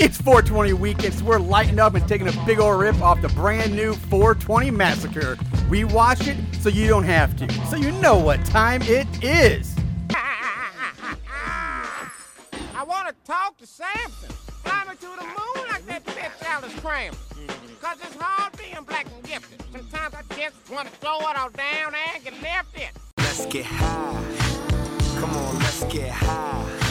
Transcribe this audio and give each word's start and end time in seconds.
It's 0.00 0.16
420 0.16 0.72
weekend, 0.72 1.12
so 1.12 1.26
we're 1.26 1.38
lighting 1.38 1.78
up 1.78 1.94
and 1.94 2.08
taking 2.08 2.26
a 2.26 2.32
big 2.46 2.58
old 2.58 2.80
rip 2.80 2.98
off 3.02 3.20
the 3.20 3.28
brand 3.28 3.76
new 3.76 3.92
420 3.92 4.70
Massacre. 4.70 5.36
We 5.68 5.84
watch 5.84 6.26
it 6.26 6.38
so 6.58 6.70
you 6.70 6.88
don't 6.88 7.04
have 7.04 7.36
to, 7.36 7.52
so 7.66 7.76
you 7.76 7.92
know 7.92 8.16
what 8.16 8.42
time 8.46 8.80
it 8.84 9.06
is. 9.22 9.76
I 10.14 11.12
want 12.86 13.08
to 13.08 13.14
talk 13.26 13.58
to 13.58 13.66
Samson. 13.66 14.30
Fly 14.64 14.84
me 14.88 14.96
to 14.96 15.00
the 15.02 15.26
moon 15.26 15.68
like 15.68 15.84
that 15.84 16.02
bitch 16.06 16.46
Alice 16.46 16.72
Kramden. 16.76 17.14
Cause 17.82 17.98
it's 18.00 18.16
hard 18.18 18.56
being 18.56 18.82
black 18.84 19.06
and 19.14 19.22
gifted. 19.22 19.62
Sometimes 19.70 20.14
I 20.14 20.22
just 20.34 20.70
want 20.70 20.88
to 20.88 20.94
throw 20.96 21.18
it 21.18 21.36
all 21.36 21.50
down 21.50 21.92
and 22.14 22.24
get 22.24 22.40
left 22.42 22.74
it. 22.74 22.92
Let's 23.18 23.44
get 23.44 23.66
high. 23.66 25.20
Come 25.20 25.36
on, 25.36 25.58
let's 25.58 25.84
get 25.84 26.08
high. 26.10 26.89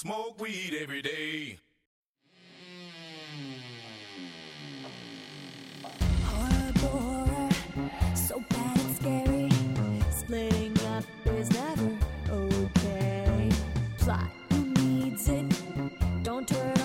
Smoke 0.00 0.40
weed 0.40 0.74
every 0.80 1.02
day. 1.02 1.58
So 8.14 8.42
bad 8.48 8.80
scary. 8.96 9.50
Splitting 10.10 10.78
up 10.86 11.04
is 11.26 11.50
never 11.50 11.98
okay. 12.30 13.50
Plot 13.98 14.30
who 14.48 14.72
needs 14.72 15.28
it? 15.28 15.44
Don't 16.22 16.48
turn 16.48 16.79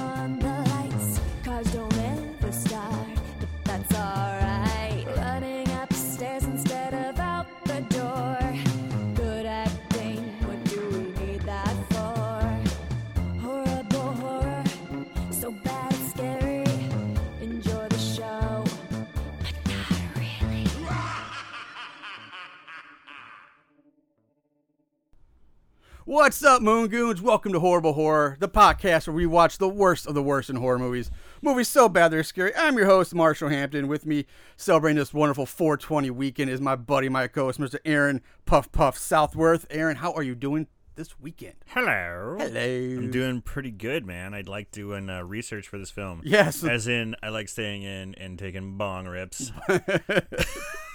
What's 26.15 26.41
up, 26.45 26.61
Moon 26.61 26.87
Goons? 26.87 27.21
Welcome 27.21 27.51
to 27.51 27.59
Horrible 27.59 27.91
Horror, 27.91 28.37
the 28.39 28.47
podcast 28.47 29.05
where 29.05 29.13
we 29.13 29.25
watch 29.25 29.57
the 29.57 29.67
worst 29.67 30.07
of 30.07 30.13
the 30.13 30.23
worst 30.23 30.49
in 30.49 30.55
horror 30.55 30.79
movies. 30.79 31.11
Movies 31.41 31.67
so 31.67 31.89
bad 31.89 32.07
they're 32.07 32.23
scary. 32.23 32.55
I'm 32.55 32.77
your 32.77 32.85
host, 32.85 33.13
Marshall 33.13 33.49
Hampton. 33.49 33.89
With 33.89 34.05
me, 34.05 34.25
celebrating 34.55 34.95
this 34.95 35.13
wonderful 35.13 35.45
420 35.45 36.11
weekend, 36.11 36.49
is 36.49 36.61
my 36.61 36.77
buddy, 36.77 37.09
my 37.09 37.27
co-host, 37.27 37.59
Mr. 37.59 37.79
Aaron 37.83 38.21
Puff 38.45 38.71
Puff 38.71 38.97
Southworth. 38.97 39.65
Aaron, 39.69 39.97
how 39.97 40.13
are 40.13 40.23
you 40.23 40.35
doing 40.35 40.67
this 40.95 41.19
weekend? 41.19 41.55
Hello. 41.65 42.37
Hello. 42.39 42.61
I'm 42.61 43.11
doing 43.11 43.41
pretty 43.41 43.71
good, 43.71 44.05
man. 44.05 44.33
I'd 44.33 44.47
like 44.47 44.71
doing 44.71 45.09
uh, 45.09 45.21
research 45.21 45.67
for 45.67 45.77
this 45.77 45.91
film. 45.91 46.21
Yes. 46.23 46.63
As 46.63 46.87
in, 46.87 47.17
I 47.21 47.27
like 47.27 47.49
staying 47.49 47.83
in 47.83 48.15
and 48.15 48.39
taking 48.39 48.77
bong 48.77 49.05
rips. 49.05 49.51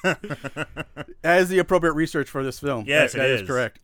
As 1.23 1.51
the 1.51 1.59
appropriate 1.59 1.93
research 1.93 2.31
for 2.31 2.43
this 2.43 2.59
film. 2.59 2.87
Yes, 2.87 3.13
that, 3.13 3.19
it 3.19 3.21
that 3.21 3.31
is 3.33 3.41
is. 3.43 3.47
correct. 3.47 3.81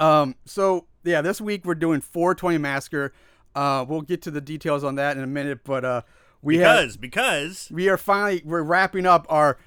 Um, 0.00 0.34
so 0.44 0.86
yeah, 1.04 1.22
this 1.22 1.40
week 1.40 1.64
we're 1.64 1.74
doing 1.74 2.00
420 2.00 2.58
Massacre. 2.58 3.12
Uh, 3.54 3.84
we'll 3.88 4.02
get 4.02 4.22
to 4.22 4.30
the 4.30 4.40
details 4.40 4.82
on 4.84 4.94
that 4.96 5.16
in 5.16 5.22
a 5.22 5.26
minute, 5.26 5.60
but 5.64 5.84
uh, 5.84 6.02
we 6.42 6.58
have 6.58 6.76
because, 6.78 6.96
because 6.96 7.68
we 7.70 7.88
are 7.88 7.96
finally 7.96 8.42
we're 8.44 8.62
wrapping 8.62 9.06
up 9.06 9.26
our 9.28 9.58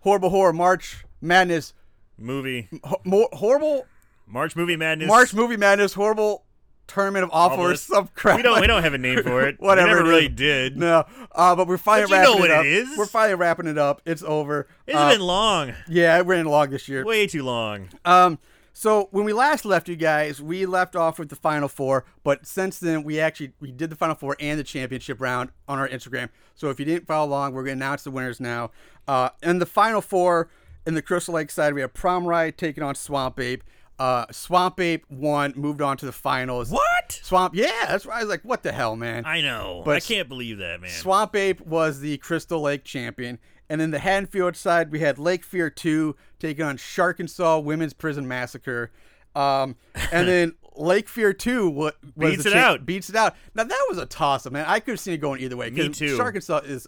horrible 0.00 0.30
horror 0.30 0.52
March 0.52 1.04
Madness, 1.20 1.72
movie, 2.18 2.68
ho- 2.84 3.00
more, 3.04 3.28
horrible 3.32 3.86
March 4.26 4.54
Movie 4.56 4.76
Madness. 4.76 5.08
March 5.08 5.32
Movie 5.34 5.56
Madness, 5.56 5.94
horrible 5.94 6.44
tournament 6.86 7.22
of 7.22 7.30
awful 7.32 7.64
or 7.64 7.76
some 7.76 8.08
crap. 8.14 8.36
We 8.38 8.42
don't, 8.42 8.60
we 8.60 8.66
don't 8.66 8.82
have 8.82 8.94
a 8.94 8.98
name 8.98 9.22
for 9.22 9.46
it. 9.46 9.56
Whatever 9.60 9.88
We 9.88 9.94
never 9.94 10.08
really 10.08 10.28
did. 10.28 10.76
No. 10.76 11.04
Uh, 11.32 11.54
but 11.54 11.66
we're 11.68 11.76
finally 11.78 12.08
But 12.08 12.16
you 12.16 12.22
know 12.22 12.28
wrapping 12.34 12.40
what 12.40 12.50
it 12.50 12.54
it 12.54 12.58
up. 12.58 12.64
is. 12.92 12.98
We're 12.98 13.06
finally 13.06 13.34
wrapping 13.36 13.66
it 13.66 13.78
up. 13.78 14.02
It's 14.04 14.22
over. 14.22 14.66
It's 14.86 14.96
Uh, 14.96 15.10
been 15.10 15.20
long. 15.20 15.74
yeah, 15.88 16.18
it 16.18 16.22
ran 16.26 16.46
long 16.46 16.70
this 16.70 16.88
year. 16.88 17.04
Way 17.04 17.26
too 17.26 17.42
long. 17.42 17.88
Um, 18.04 18.38
so 18.72 19.08
when 19.10 19.24
we 19.24 19.32
last 19.32 19.64
left 19.64 19.88
you 19.88 19.96
guys, 19.96 20.40
we 20.40 20.66
left 20.66 20.94
off 20.94 21.18
with 21.18 21.28
the 21.28 21.36
final 21.36 21.68
four, 21.68 22.04
but 22.22 22.46
since 22.46 22.78
then 22.78 23.02
we 23.02 23.18
actually 23.20 23.52
we 23.60 23.72
did 23.72 23.90
the 23.90 23.96
final 23.96 24.14
four 24.14 24.36
and 24.38 24.58
the 24.58 24.64
championship 24.64 25.20
round 25.20 25.50
on 25.68 25.78
our 25.78 25.88
Instagram. 25.88 26.28
So 26.54 26.70
if 26.70 26.78
you 26.78 26.84
didn't 26.86 27.06
follow 27.06 27.28
along, 27.28 27.54
we're 27.54 27.64
going 27.64 27.78
to 27.78 27.84
announce 27.84 28.04
the 28.04 28.10
winners 28.10 28.40
now. 28.40 28.70
Uh, 29.06 29.30
in 29.42 29.58
the 29.58 29.66
final 29.66 30.00
four, 30.00 30.50
in 30.86 30.94
the 30.94 31.02
Crystal 31.02 31.34
Lake 31.34 31.50
side, 31.50 31.74
we 31.74 31.80
have 31.80 31.92
Prom 31.94 32.26
Ride 32.26 32.56
taking 32.58 32.82
on 32.82 32.94
Swamp 32.94 33.38
Ape. 33.40 33.62
Uh, 33.98 34.26
Swamp 34.30 34.78
Ape 34.78 35.04
won, 35.10 35.52
moved 35.56 35.82
on 35.82 35.96
to 35.96 36.06
the 36.06 36.12
finals. 36.12 36.70
What? 36.70 37.20
Swamp? 37.22 37.54
Yeah, 37.54 37.72
that's 37.88 38.06
why 38.06 38.14
I 38.18 38.20
was 38.20 38.28
like, 38.28 38.42
what 38.42 38.62
the 38.62 38.70
hell, 38.70 38.94
man. 38.94 39.24
I 39.26 39.40
know. 39.40 39.82
But- 39.84 39.96
I 39.96 40.00
can't 40.00 40.28
believe 40.28 40.58
that, 40.58 40.80
man. 40.80 40.90
Swamp 40.90 41.34
Ape 41.34 41.60
was 41.62 42.00
the 42.00 42.16
Crystal 42.18 42.60
Lake 42.60 42.84
champion. 42.84 43.38
And 43.68 43.80
then 43.80 43.90
the 43.90 43.98
Haddonfield 43.98 44.56
side, 44.56 44.90
we 44.90 45.00
had 45.00 45.18
Lake 45.18 45.44
Fear 45.44 45.68
2 45.70 46.16
taking 46.38 46.64
on 46.64 46.76
Sharkansas 46.76 47.58
Women's 47.58 47.92
Prison 47.92 48.26
Massacre. 48.28 48.90
Um, 49.34 49.76
and 50.12 50.26
then 50.28 50.54
Lake 50.76 51.08
Fear 51.08 51.32
2 51.32 51.68
wa- 51.70 51.90
was 52.16 52.36
Beats 52.36 52.46
it 52.46 52.52
cha- 52.52 52.58
out. 52.58 52.86
Beats 52.86 53.10
it 53.10 53.16
out. 53.16 53.34
Now, 53.54 53.64
that 53.64 53.86
was 53.88 53.98
a 53.98 54.06
toss 54.06 54.46
up, 54.46 54.52
man. 54.52 54.64
I 54.68 54.80
could 54.80 54.92
have 54.92 55.00
seen 55.00 55.14
it 55.14 55.18
going 55.18 55.40
either 55.40 55.56
way. 55.56 55.70
Me 55.70 55.88
too. 55.90 56.16
Sharkansas 56.16 56.58
is 56.64 56.86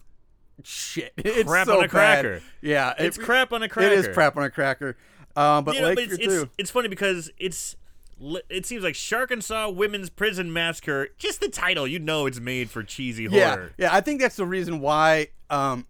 shit. 0.62 1.12
It's 1.19 1.49
Crap 1.49 1.66
so 1.66 1.75
on 1.78 1.78
a 1.78 1.83
bad. 1.83 1.91
cracker. 1.91 2.43
Yeah. 2.60 2.94
It's 2.99 3.16
crap 3.19 3.53
on 3.53 3.62
a 3.62 3.69
cracker. 3.69 3.93
It 3.93 3.99
is 3.99 4.09
crap 4.09 4.37
on 4.37 4.43
a 4.44 4.50
cracker. 4.50 4.97
Um, 5.37 5.65
but 5.65 5.75
You 5.75 5.81
know, 5.83 5.89
Lake 5.89 5.97
but 5.97 6.05
Fear 6.06 6.15
it's, 6.15 6.34
2. 6.34 6.43
it's, 6.43 6.50
it's 6.59 6.71
funny 6.71 6.89
because 6.89 7.31
it's 7.39 7.77
it 8.50 8.66
seems 8.66 8.83
like 8.84 8.94
Sharkansas 8.94 9.71
Women's 9.71 10.10
Prison 10.10 10.53
Massacre. 10.53 11.09
Just 11.16 11.41
the 11.41 11.49
title, 11.49 11.87
you 11.87 11.99
know, 11.99 12.27
it's 12.27 12.39
made 12.39 12.69
for 12.69 12.83
cheesy 12.83 13.25
Yeah, 13.31 13.55
horror. 13.55 13.72
yeah. 13.78 13.94
I 13.94 14.03
think 14.03 14.21
that's 14.21 14.37
the 14.37 14.44
reason 14.44 14.81
why 14.81 15.28
um, 15.49 15.87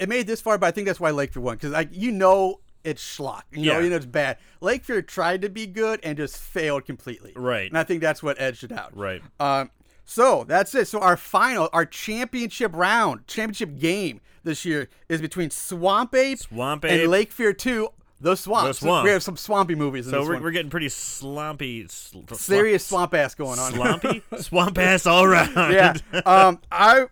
it 0.00 0.08
made 0.08 0.26
this 0.26 0.40
far, 0.40 0.58
but 0.58 0.66
I 0.66 0.70
think 0.72 0.88
that's 0.88 0.98
why 0.98 1.10
Lake 1.12 1.32
Fear 1.32 1.42
won 1.42 1.54
because 1.56 1.70
like 1.70 1.90
you 1.92 2.10
know 2.10 2.58
it's 2.84 3.02
schlock, 3.02 3.42
you 3.50 3.66
know, 3.66 3.78
Yeah. 3.78 3.80
you 3.84 3.90
know 3.90 3.96
it's 3.96 4.06
bad. 4.06 4.38
Lake 4.60 4.84
Fear 4.84 5.02
tried 5.02 5.42
to 5.42 5.48
be 5.48 5.66
good 5.66 6.00
and 6.02 6.16
just 6.16 6.36
failed 6.38 6.84
completely. 6.84 7.32
Right. 7.34 7.68
and 7.68 7.78
I 7.78 7.82
think 7.84 8.00
that's 8.02 8.22
what 8.22 8.40
edged 8.40 8.62
it 8.64 8.72
out. 8.72 8.96
Right. 8.96 9.22
Um, 9.40 9.70
so 10.04 10.44
that's 10.44 10.74
it. 10.74 10.86
So 10.86 11.00
our 11.00 11.16
final, 11.16 11.70
our 11.72 11.86
championship 11.86 12.72
round, 12.74 13.26
championship 13.26 13.78
game 13.78 14.20
this 14.42 14.64
year 14.66 14.88
is 15.08 15.20
between 15.22 15.50
Swamp 15.50 16.14
Ape, 16.14 16.38
Swamp 16.38 16.84
and 16.84 16.92
Ape. 16.92 17.08
Lake 17.08 17.32
Fear 17.32 17.54
Two, 17.54 17.88
the 18.20 18.36
Swamp. 18.36 18.68
The 18.68 18.74
So 18.74 18.86
Swamp. 18.86 19.04
we 19.04 19.10
have 19.10 19.22
some 19.22 19.38
swampy 19.38 19.74
movies. 19.74 20.06
In 20.06 20.10
So 20.12 20.20
we're, 20.22 20.38
we're 20.42 20.50
getting 20.50 20.70
pretty 20.70 20.90
slumpy, 20.90 21.86
sl- 21.88 22.20
serious 22.34 22.84
swamp 22.86 23.14
ass 23.14 23.34
going 23.34 23.58
on. 23.58 23.72
Slumpy, 23.72 24.22
swamp 24.40 24.76
ass 24.76 25.06
all 25.06 25.24
around. 25.24 25.54
yeah. 25.72 25.94
Um, 26.26 26.60
I 26.70 27.06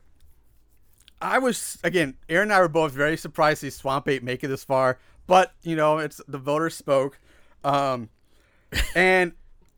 I 1.21 1.39
was 1.39 1.79
again, 1.85 2.15
Aaron 2.29 2.49
and 2.49 2.53
I 2.53 2.61
were 2.61 2.69
both 2.69 2.93
very 2.93 3.17
surprised 3.17 3.61
to 3.61 3.71
see 3.71 3.77
Swamp 3.79 4.09
Ape 4.09 4.23
make 4.23 4.43
it 4.43 4.49
this 4.49 4.65
far, 4.65 4.99
but 5.33 5.55
you 5.63 5.75
know, 5.77 5.97
it's 5.97 6.21
the 6.29 6.37
voters 6.37 6.75
spoke. 6.77 7.19
Um, 7.65 8.11
and 8.95 9.33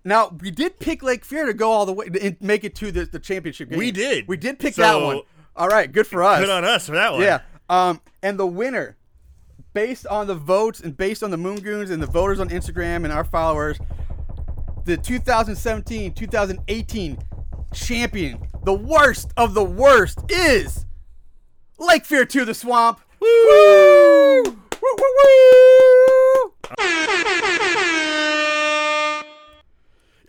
now 0.05 0.37
we 0.41 0.51
did 0.51 0.81
pick 0.81 1.01
Lake 1.05 1.25
Fear 1.25 1.47
to 1.47 1.55
go 1.55 1.71
all 1.71 1.87
the 1.87 1.93
way 1.93 2.07
and 2.21 2.37
make 2.41 2.65
it 2.65 2.75
to 2.77 2.91
the, 2.91 3.05
the 3.05 3.21
championship 3.21 3.71
game. 3.71 3.79
We 3.79 3.93
did. 3.93 4.27
We 4.27 4.37
did 4.37 4.59
pick 4.59 4.75
So- 4.75 4.83
that 4.83 5.01
one. 5.01 5.21
All 5.55 5.69
right, 5.69 5.93
good 5.93 6.09
for 6.09 6.25
us. 6.25 6.41
Good 6.41 6.51
on 6.51 6.65
us 6.65 6.87
for 6.87 6.93
that 6.97 7.13
one. 7.13 7.23
Yeah. 7.23 7.43
Um, 7.71 8.01
and 8.21 8.37
the 8.37 8.49
winner, 8.49 8.97
based 9.73 10.09
on 10.09 10.27
the 10.27 10.35
votes 10.35 10.81
and 10.81 10.97
based 10.97 11.23
on 11.23 11.31
the 11.31 11.37
Moon 11.37 11.61
Goons 11.61 11.91
and 11.91 12.03
the 12.03 12.09
voters 12.09 12.41
on 12.41 12.49
Instagram 12.49 13.05
and 13.05 13.13
our 13.13 13.23
followers, 13.23 13.79
the 14.85 14.99
2017-2018 14.99 17.23
champion, 17.73 18.41
the 18.65 18.75
worst 18.75 19.31
of 19.37 19.55
the 19.55 19.63
worst, 19.63 20.19
is 20.29 20.85
Lake 21.79 22.05
Fear 22.05 22.25
to 22.27 22.45
the 22.45 22.55
Swamp. 22.55 23.01
Woo! 23.21 23.29
Woo, 23.29 24.59
woo, 24.85 24.97
woo! 24.99 26.53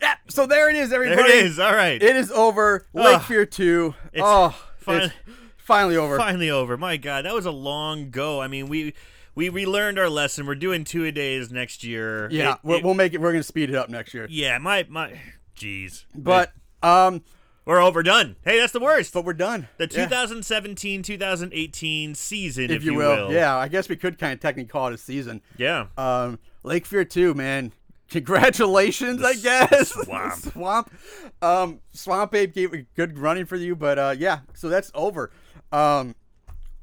Yeah, 0.00 0.14
so 0.28 0.46
there 0.46 0.68
it 0.68 0.76
is, 0.76 0.92
everybody. 0.92 1.22
There 1.22 1.38
it 1.40 1.46
is. 1.46 1.58
All 1.58 1.74
right. 1.74 2.00
It 2.02 2.16
is 2.16 2.30
over. 2.30 2.86
Lake 2.92 3.16
Ugh. 3.16 3.22
Fear 3.22 3.46
2. 3.46 3.94
It's 4.12 4.22
oh, 4.24 4.54
fin- 4.78 5.02
it's 5.04 5.14
finally 5.56 5.96
over. 5.96 6.18
Finally 6.18 6.50
over. 6.50 6.76
My 6.76 6.96
God, 6.98 7.24
that 7.24 7.32
was 7.34 7.46
a 7.46 7.50
long 7.50 8.10
go. 8.10 8.40
I 8.40 8.46
mean, 8.48 8.68
we 8.68 8.94
we 9.34 9.48
we 9.50 9.64
learned 9.66 9.98
our 9.98 10.08
lesson. 10.10 10.46
We're 10.46 10.54
doing 10.54 10.84
two 10.84 11.04
a 11.06 11.12
days 11.12 11.50
next 11.50 11.82
year. 11.82 12.28
Yeah, 12.30 12.52
It- 12.54 12.58
we'll, 12.62 12.78
it- 12.78 12.84
we'll 12.84 12.94
make 12.94 13.14
it. 13.14 13.20
We're 13.20 13.32
gonna 13.32 13.42
speed 13.42 13.70
it 13.70 13.76
up 13.76 13.88
next 13.88 14.12
year. 14.14 14.26
yeah. 14.30 14.58
My 14.58 14.86
my. 14.88 15.18
Jeez. 15.58 16.04
But 16.14 16.52
um, 16.82 17.22
we're 17.66 17.82
overdone. 17.82 18.36
Hey, 18.44 18.58
that's 18.58 18.72
the 18.72 18.80
worst. 18.80 19.12
but 19.12 19.24
we're 19.24 19.32
done. 19.34 19.68
The 19.76 19.88
Yeah, 19.92 20.06
2017-2018 20.06 22.16
season, 22.16 22.70
if, 22.70 22.84
you 22.84 22.94
will. 22.94 23.32
Yeah, 23.32 23.56
I 23.56 23.68
guess 23.68 23.88
we 23.88 23.96
could 23.96 24.18
kind 24.18 24.32
of 24.32 24.40
technically 24.40 24.70
call 24.70 24.88
it 24.88 24.94
a 24.94 24.98
season. 24.98 25.42
Yeah. 25.58 25.86
Um, 25.98 26.38
Lake 26.62 26.86
Fear 26.86 27.04
two, 27.04 27.34
man. 27.34 27.72
Congratulations, 28.08 29.22
I 29.22 29.34
guess. 29.34 29.90
swamp. 29.90 30.34
swamp. 30.36 30.92
Um, 31.42 31.80
Swamp 31.92 32.34
Ape 32.34 32.54
gave 32.54 32.72
a 32.72 32.82
good 32.94 33.18
running 33.18 33.46
for 33.46 33.56
you, 33.56 33.74
but 33.74 33.98
uh, 33.98 34.14
yeah. 34.16 34.40
So 34.54 34.68
that's 34.68 34.92
over. 34.94 35.32
Um, 35.72 36.14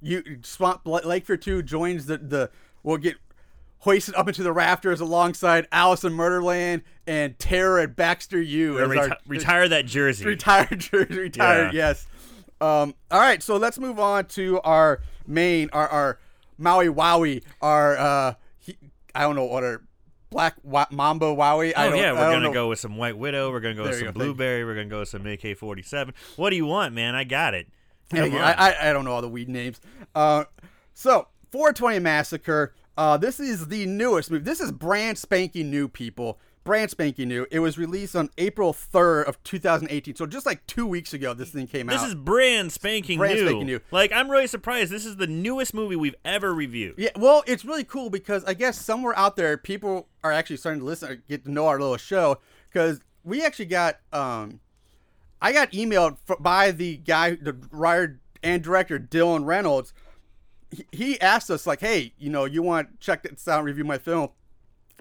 you 0.02 0.22
Swamp 0.44 0.82
Lake 0.86 1.26
Fear 1.26 1.38
two 1.38 1.64
joins 1.64 2.08
the 2.08 2.18
the. 2.18 2.50
We'll 2.84 2.98
get 2.98 3.16
hoisted 3.84 4.16
up 4.16 4.28
into 4.30 4.42
the 4.44 4.52
rafters 4.54 5.02
alongside 5.02 5.68
Alice 5.72 6.04
in 6.06 6.14
Murderland 6.14 6.84
and 7.06 7.38
Terror 7.38 7.80
at 7.80 7.96
Baxter 7.98 8.42
U. 8.42 8.76
Reti- 8.76 8.98
our- 9.12 9.18
retire 9.28 9.68
that 9.68 9.86
jersey. 9.86 10.26
retired 10.26 10.80
jersey, 10.80 11.18
retired. 11.20 11.74
Yeah. 11.74 11.90
Yes. 11.90 12.08
Um, 12.62 12.96
all 13.12 13.20
right, 13.20 13.44
so 13.44 13.58
let's 13.58 13.78
move 13.78 14.00
on 14.00 14.26
to 14.28 14.62
our 14.62 15.02
main, 15.28 15.70
our 15.74 15.88
our 15.90 16.20
Maui 16.58 16.88
Wowie, 16.88 17.44
our 17.62 17.98
uh, 17.98 18.34
he, 18.60 18.78
I 19.14 19.22
don't 19.24 19.36
know 19.36 19.46
what 19.46 19.64
our 19.66 19.82
Black 20.30 20.56
wa- 20.64 20.86
Mamba 20.90 21.26
Wowie. 21.26 21.74
I 21.76 21.88
Oh 21.90 21.94
yeah, 21.94 22.14
we're 22.14 22.32
gonna 22.32 22.40
know. 22.48 22.54
go 22.54 22.70
with 22.70 22.80
some 22.80 22.96
White 22.96 23.18
Widow. 23.18 23.52
We're 23.52 23.60
gonna 23.60 23.76
go 23.76 23.82
with 23.84 23.92
There 23.92 24.00
you 24.00 24.06
some 24.08 24.14
go. 24.14 24.20
Blueberry. 24.20 24.64
We're 24.64 24.76
gonna 24.76 24.88
go 24.88 25.00
with 25.00 25.10
some 25.10 25.26
AK-47. 25.28 26.14
What 26.38 26.52
do 26.52 26.56
you 26.56 26.66
want, 26.66 26.94
man? 26.94 27.16
I 27.16 27.26
got 27.26 27.54
it. 27.54 27.68
Thank 28.10 28.24
Come 28.26 28.34
you. 28.34 28.40
on. 28.40 28.46
I, 28.46 28.70
I 28.72 28.90
I 28.90 28.94
don't 28.94 29.04
know 29.04 29.12
all 29.12 29.22
the 29.22 29.28
weed 29.30 29.50
names. 29.50 29.82
Uh, 30.16 30.46
so 30.94 31.28
420 31.52 32.00
Massacre. 32.00 32.74
Uh, 32.98 33.18
this 33.18 33.40
is 33.40 33.68
the 33.68 33.86
newest 33.86 34.30
movie. 34.30 34.44
This 34.44 34.60
is 34.60 34.72
brand 34.72 35.18
spanking 35.18 35.70
new, 35.72 35.88
people. 35.88 36.40
Brand 36.64 36.90
spanking 36.92 37.28
new. 37.28 37.46
It 37.52 37.60
was 37.60 37.78
released 37.78 38.16
on 38.16 38.30
April 38.38 38.72
3rd 38.72 39.26
of 39.26 39.44
2018. 39.44 40.16
So 40.16 40.26
just 40.26 40.46
like 40.46 40.66
two 40.66 40.86
weeks 40.88 41.14
ago, 41.14 41.34
this 41.34 41.50
thing 41.50 41.68
came 41.68 41.88
This 41.88 41.98
out. 41.98 42.02
This 42.04 42.10
is 42.10 42.16
brand 42.16 42.72
spanking 42.72 43.18
Brand 43.20 43.36
new. 43.36 43.46
spanking 43.48 43.66
new. 43.68 43.80
Like 43.92 44.14
I'm 44.14 44.30
really 44.32 44.48
surprised. 44.48 44.90
This 44.90 45.06
is 45.06 45.18
the 45.18 45.28
newest 45.28 45.74
movie 45.74 45.98
we've 45.98 46.16
ever 46.24 46.54
reviewed. 46.54 46.96
Yeah, 46.98 47.10
well, 47.18 47.44
it's 47.48 47.66
really 47.66 47.84
cool 47.84 48.10
because 48.10 48.46
I 48.46 48.54
guess 48.54 48.80
somewhere 48.80 49.18
out 49.18 49.36
there, 49.36 49.58
people 49.58 50.08
are 50.24 50.32
actually 50.32 50.56
starting 50.58 50.80
to 50.80 50.86
listen, 50.86 51.12
or 51.12 51.16
get 51.16 51.44
to 51.46 51.52
know 51.52 51.68
our 51.68 51.80
little 51.80 51.98
show. 51.98 52.40
Because 52.72 53.02
we 53.26 53.44
actually 53.44 53.66
got, 53.66 54.00
um, 54.14 54.62
I 55.42 55.52
got 55.52 55.72
emailed 55.74 56.16
by 56.40 56.72
the 56.72 56.96
guy, 56.96 57.32
the 57.32 57.58
writer 57.72 58.22
and 58.42 58.64
director 58.64 59.00
Dylan 59.00 59.46
Reynolds. 59.46 59.94
He, 60.92 61.20
asked 61.22 61.50
us 61.50 61.66
like, 61.68 61.80
"Hey, 61.80 62.14
you 62.18 62.30
know, 62.30 62.46
you 62.46 62.62
want 62.62 62.92
to 62.92 63.06
check 63.06 63.24
this 63.24 63.48
out, 63.48 63.64
review 63.64 63.84
my 63.84 63.98
film 63.98 64.30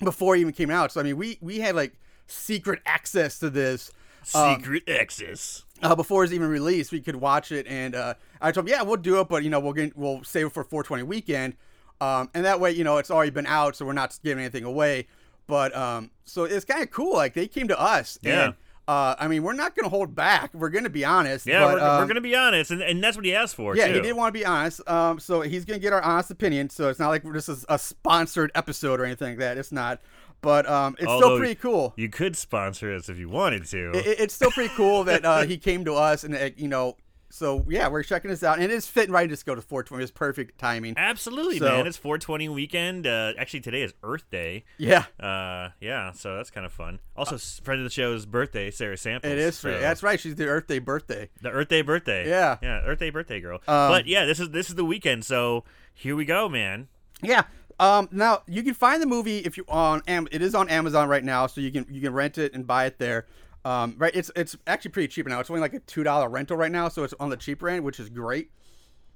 before 0.02 0.36
it 0.36 0.40
even 0.40 0.52
came 0.52 0.70
out?" 0.70 0.92
So 0.92 1.00
I 1.00 1.04
mean, 1.04 1.16
we 1.16 1.38
we 1.40 1.60
had 1.60 1.74
like 1.74 1.94
secret 2.26 2.80
access 2.86 3.38
to 3.40 3.50
this. 3.50 3.90
um, 4.34 4.56
Secret 4.56 4.88
access. 4.88 5.64
uh, 5.82 5.94
before 5.94 6.24
it's 6.24 6.32
even 6.32 6.48
released, 6.48 6.92
we 6.92 7.00
could 7.00 7.16
watch 7.16 7.50
it, 7.52 7.66
and 7.66 7.94
uh, 7.94 8.14
I 8.40 8.52
told 8.52 8.68
him, 8.68 8.72
yeah, 8.72 8.82
we'll 8.82 8.96
do 8.96 9.20
it, 9.20 9.28
but 9.28 9.42
you 9.42 9.50
know, 9.50 9.58
we'll 9.60 9.72
get, 9.72 9.96
we'll 9.96 10.22
save 10.22 10.46
it 10.46 10.52
for 10.52 10.62
420 10.62 11.02
weekend, 11.02 11.54
um, 12.00 12.30
and 12.32 12.44
that 12.44 12.60
way, 12.60 12.70
you 12.70 12.84
know, 12.84 12.98
it's 12.98 13.10
already 13.10 13.30
been 13.32 13.46
out, 13.46 13.74
so 13.76 13.84
we're 13.84 13.92
not 13.92 14.16
giving 14.22 14.42
anything 14.44 14.64
away. 14.64 15.08
But 15.48 15.74
um, 15.76 16.10
so 16.24 16.44
it's 16.44 16.64
kind 16.64 16.82
of 16.82 16.90
cool. 16.92 17.14
Like 17.14 17.34
they 17.34 17.48
came 17.48 17.66
to 17.68 17.78
us, 17.78 18.18
Yeah. 18.22 18.44
And, 18.46 18.54
uh, 18.88 19.14
I 19.18 19.28
mean, 19.28 19.42
we're 19.42 19.52
not 19.52 19.76
gonna 19.76 19.88
hold 19.88 20.14
back. 20.14 20.52
We're 20.54 20.70
gonna 20.70 20.90
be 20.90 21.04
honest. 21.04 21.46
Yeah, 21.46 21.60
but, 21.60 21.74
we're, 21.74 21.80
we're 21.80 22.02
um, 22.02 22.08
gonna 22.08 22.20
be 22.20 22.34
honest, 22.34 22.70
and, 22.70 22.82
and 22.82 23.02
that's 23.02 23.16
what 23.16 23.24
he 23.24 23.34
asked 23.34 23.54
for. 23.54 23.76
Yeah, 23.76 23.88
too. 23.88 23.94
he 23.94 24.00
did 24.00 24.14
want 24.14 24.34
to 24.34 24.38
be 24.38 24.44
honest. 24.44 24.86
Um, 24.88 25.20
so 25.20 25.40
he's 25.42 25.64
gonna 25.64 25.78
get 25.78 25.92
our 25.92 26.02
honest 26.02 26.30
opinion. 26.30 26.68
So 26.70 26.88
it's 26.88 26.98
not 26.98 27.08
like 27.08 27.22
this 27.32 27.48
is 27.48 27.64
a 27.68 27.78
sponsored 27.78 28.50
episode 28.54 29.00
or 29.00 29.04
anything 29.04 29.30
like 29.30 29.38
that. 29.38 29.58
It's 29.58 29.72
not. 29.72 30.00
But 30.40 30.68
um, 30.68 30.96
it's 30.98 31.04
still 31.04 31.38
pretty 31.38 31.54
cool. 31.54 31.94
You 31.96 32.08
could 32.08 32.36
sponsor 32.36 32.92
us 32.92 33.08
if 33.08 33.16
you 33.16 33.28
wanted 33.28 33.64
to. 33.66 33.92
it, 33.94 34.18
it's 34.18 34.34
still 34.34 34.50
pretty 34.50 34.74
cool 34.74 35.04
that 35.04 35.24
uh, 35.24 35.42
he 35.42 35.56
came 35.56 35.84
to 35.84 35.94
us 35.94 36.24
and 36.24 36.34
uh, 36.34 36.50
you 36.56 36.66
know 36.66 36.96
so 37.34 37.64
yeah 37.68 37.88
we're 37.88 38.02
checking 38.02 38.30
this 38.30 38.42
out 38.42 38.56
and 38.56 38.64
it 38.64 38.70
is 38.70 38.86
fitting 38.86 39.10
right 39.12 39.22
to 39.24 39.28
just 39.30 39.46
go 39.46 39.54
to 39.54 39.62
420 39.62 40.02
it's 40.02 40.12
perfect 40.12 40.58
timing 40.58 40.92
Absolutely, 40.98 41.58
So- 41.58 41.64
man. 41.64 41.86
It's 41.86 41.96
420 41.96 42.48
weekend. 42.50 43.06
Uh, 43.06 43.32
actually, 43.38 43.60
today 43.60 43.82
is 43.82 43.94
Earth 44.02 44.28
Day. 44.30 44.64
yeah 44.76 45.04
Uh, 45.18 45.70
yeah, 45.80 46.12
so 46.12 46.36
that's 46.36 46.50
kind 46.50 46.66
of 46.66 46.72
fun. 46.72 47.00
Also, 47.16 47.36
s 47.36 47.60
friend 47.64 47.80
of 47.80 47.84
the 47.84 47.90
show's 47.90 48.26
birthday, 48.26 48.70
Sarah 48.70 48.96
Samples. 48.98 49.32
it 49.32 49.38
is 49.38 49.56
so- 49.58 49.80
that's 49.80 50.02
right 50.02 50.20
she's 50.20 50.34
the 50.34 50.46
earth 50.46 50.66
day 50.66 50.78
birthday 50.78 51.30
The 51.40 51.50
Earth 51.50 51.68
Day 51.68 51.80
birthday. 51.82 52.28
Yeah. 52.28 52.58
yeah, 52.62 52.80
Earth 52.84 52.98
Day 52.98 53.10
birthday 53.10 53.40
girl. 53.40 53.56
Um, 53.66 53.90
but 53.90 54.06
yeah, 54.06 54.26
this 54.26 54.38
is 54.38 54.50
this 54.50 54.68
is 54.68 54.74
the 54.74 54.84
weekend, 54.84 55.24
so 55.24 55.64
here 55.94 56.14
we 56.14 56.24
go, 56.26 56.48
man. 56.48 56.88
yeah 57.22 57.44
um 57.80 58.06
now 58.12 58.42
you 58.46 58.62
can 58.62 58.74
find 58.74 59.00
the 59.00 59.06
movie 59.06 59.38
if 59.38 59.56
you 59.56 59.64
on 59.66 60.02
Am- 60.06 60.28
it 60.30 60.42
is 60.42 60.54
on 60.54 60.68
amazon 60.68 61.08
right 61.08 61.24
now 61.24 61.46
so 61.46 61.60
you 61.62 61.72
can 61.72 61.86
you 61.90 62.02
can 62.02 62.12
rent 62.12 62.36
it 62.36 62.52
and 62.52 62.66
buy 62.66 62.84
it 62.84 62.98
there 62.98 63.24
um 63.64 63.94
right 63.98 64.14
it's 64.14 64.30
it's 64.34 64.56
actually 64.66 64.90
pretty 64.90 65.08
cheap 65.08 65.26
now 65.26 65.38
it's 65.40 65.50
only 65.50 65.60
like 65.60 65.74
a 65.74 65.78
two 65.80 66.02
dollar 66.02 66.28
rental 66.28 66.56
right 66.56 66.72
now 66.72 66.88
so 66.88 67.04
it's 67.04 67.14
on 67.20 67.30
the 67.30 67.36
cheaper 67.36 67.68
end 67.68 67.84
which 67.84 68.00
is 68.00 68.08
great 68.08 68.50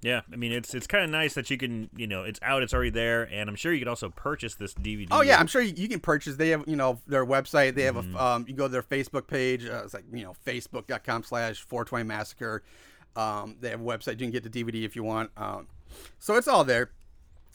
Yeah, 0.02 0.20
I 0.32 0.36
mean 0.36 0.52
it's 0.52 0.74
it's 0.74 0.86
kind 0.86 1.02
of 1.04 1.10
nice 1.10 1.34
that 1.34 1.50
you 1.50 1.56
can 1.56 1.88
you 1.96 2.06
know 2.06 2.22
it's 2.22 2.38
out, 2.42 2.62
it's 2.62 2.74
already 2.74 2.90
there, 2.90 3.22
and 3.32 3.48
I'm 3.48 3.56
sure 3.56 3.72
you 3.72 3.78
can 3.80 3.88
also 3.88 4.10
purchase 4.10 4.54
this 4.54 4.74
DVD. 4.74 5.08
Oh 5.10 5.22
yeah, 5.22 5.38
I'm 5.40 5.46
sure 5.48 5.62
you, 5.62 5.72
you 5.74 5.88
can 5.88 6.00
purchase. 6.00 6.36
They 6.36 6.50
have 6.50 6.64
you 6.68 6.76
know 6.76 7.00
their 7.06 7.24
website. 7.26 7.74
They 7.74 7.84
have 7.84 7.96
Mm-hmm. 7.96 8.14
a 8.14 8.20
um, 8.20 8.44
you 8.46 8.54
go 8.54 8.66
to 8.68 8.72
their 8.72 8.82
Facebook 8.82 9.26
page. 9.26 9.64
Uh, 9.64 9.82
it's 9.84 9.94
like 9.94 10.04
you 10.12 10.22
know 10.22 10.34
facebook.com 10.46 11.22
slash 11.24 11.62
420 11.62 12.04
massacre. 12.04 12.62
Um, 13.16 13.56
they 13.60 13.70
have 13.70 13.80
a 13.80 13.84
website. 13.84 14.12
You 14.20 14.26
can 14.26 14.30
get 14.30 14.44
the 14.44 14.50
DVD 14.50 14.84
if 14.84 14.94
you 14.96 15.02
want. 15.02 15.30
Um, 15.36 15.66
so 16.18 16.36
it's 16.36 16.46
all 16.46 16.62
there. 16.62 16.90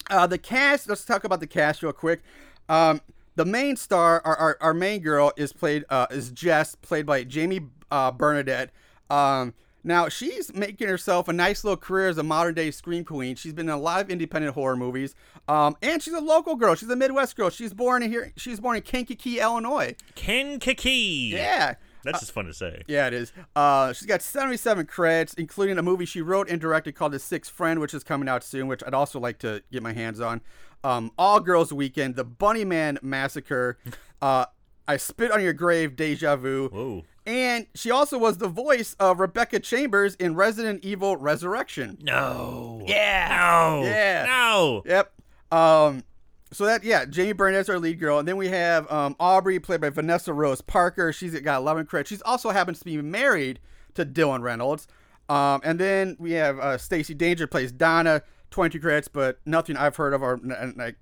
Uh, 0.10 0.26
the 0.26 0.40
cast. 0.40 0.90
Let's 0.90 1.06
talk 1.06 1.24
about 1.24 1.40
the 1.42 1.48
cast 1.48 1.84
real 1.84 1.94
quick. 1.94 2.22
Um, 2.68 3.02
the 3.36 3.46
main 3.46 3.76
star, 3.76 4.22
our, 4.26 4.36
our, 4.36 4.58
our 4.62 4.74
main 4.74 5.02
girl, 5.02 5.32
is 5.38 5.54
played 5.54 5.86
uh, 5.90 6.08
is 6.12 6.32
Jess, 6.32 6.76
played 6.76 7.06
by 7.06 7.24
Jamie 7.24 7.62
uh, 7.90 8.12
Bernadette. 8.12 8.72
Um, 9.10 9.54
now 9.84 10.10
she's 10.10 10.54
making 10.54 10.88
herself 10.88 11.28
a 11.28 11.34
nice 11.34 11.64
little 11.64 11.78
career 11.78 12.08
as 12.08 12.18
a 12.18 12.24
modern 12.24 12.54
day 12.54 12.72
scream 12.72 13.04
queen. 13.04 13.36
She's 13.36 13.54
been 13.54 13.68
in 13.68 13.74
a 13.74 13.80
lot 13.80 14.02
of 14.02 14.10
independent 14.10 14.54
horror 14.54 14.76
movies, 14.76 15.16
um, 15.48 15.76
and 15.82 16.02
she's 16.02 16.14
a 16.14 16.22
local 16.22 16.56
girl. 16.56 16.76
She's 16.76 16.90
a 16.90 16.96
Midwest 16.96 17.36
girl. 17.36 17.50
She's 17.50 17.74
born 17.74 18.04
in 18.04 18.12
here. 18.12 18.32
She's 18.36 18.60
born 18.60 18.76
in 18.76 18.84
Kankakee, 18.84 19.40
Illinois. 19.40 19.96
Kankakee. 20.16 21.32
Yeah. 21.34 21.76
that's 22.04 22.20
just 22.20 22.32
fun 22.32 22.46
to 22.46 22.54
say. 22.54 22.84
Yeah, 22.88 23.08
it 23.08 23.14
is. 23.14 23.34
Uh, 23.56 23.94
she's 23.94 24.08
got 24.08 24.22
77 24.22 24.86
credits, 24.86 25.34
including 25.34 25.78
a 25.78 25.84
movie 25.84 26.06
she 26.06 26.22
wrote 26.22 26.50
and 26.50 26.62
directed 26.62 26.94
called 26.94 27.14
The 27.14 27.20
Sixth 27.20 27.52
Friend, 27.52 27.80
which 27.80 27.94
is 27.94 28.04
coming 28.04 28.30
out 28.30 28.44
soon, 28.44 28.68
which 28.68 28.84
I'd 28.86 28.94
also 28.94 29.20
like 29.20 29.40
to 29.40 29.64
get 29.72 29.82
my 29.82 29.94
hands 29.94 30.20
on. 30.20 30.42
Um, 30.84 31.12
All 31.18 31.40
Girls 31.40 31.72
Weekend, 31.72 32.16
The 32.16 32.24
Bunny 32.24 32.66
Man 32.66 32.98
Massacre, 33.02 33.78
uh, 34.22 34.46
I 34.88 34.98
Spit 34.98 35.32
on 35.32 35.42
Your 35.42 35.54
Grave, 35.54 35.96
Deja 35.96 36.36
Vu. 36.36 36.70
Whoa. 36.70 37.04
And 37.26 37.68
she 37.76 37.92
also 37.92 38.18
was 38.18 38.40
the 38.40 38.48
voice 38.48 38.96
of 39.00 39.20
Rebecca 39.20 39.60
Chambers 39.60 40.16
in 40.16 40.36
Resident 40.36 40.84
Evil 40.84 41.18
Resurrection. 41.18 42.00
No. 42.02 42.82
Yeah. 42.88 43.28
No. 43.30 43.84
Yeah. 43.84 44.26
No. 44.26 44.84
Yep. 44.86 45.14
Um, 45.52 46.04
so 46.52 46.66
that 46.66 46.84
yeah, 46.84 47.06
Jamie 47.06 47.34
Burnett's 47.34 47.70
our 47.70 47.80
lead 47.80 48.00
girl, 48.00 48.20
and 48.20 48.28
then 48.28 48.38
we 48.38 48.50
have 48.50 48.92
um, 48.92 49.16
Aubrey, 49.20 49.60
played 49.60 49.82
by 49.82 49.90
Vanessa 49.90 50.34
Rose 50.34 50.62
Parker. 50.62 51.14
She's 51.14 51.40
got 51.40 51.60
11 51.60 51.86
credits. 51.86 52.10
She's 52.10 52.22
also 52.24 52.50
happens 52.50 52.80
to 52.80 52.86
be 52.86 53.02
married 53.02 53.60
to 53.94 54.06
Dylan 54.06 54.42
Reynolds. 54.42 54.88
Um, 55.30 55.62
and 55.64 55.80
then 55.80 56.18
we 56.20 56.32
have 56.32 56.60
uh, 56.60 56.78
Stacy 56.78 57.14
Danger 57.14 57.48
plays 57.48 57.72
Donna, 57.72 58.24
22 58.52 58.80
credits, 58.80 59.08
but 59.08 59.40
nothing 59.46 59.76
I've 59.78 59.96
heard 59.96 60.14
of 60.14 60.22
or 60.22 60.40
like 60.76 60.98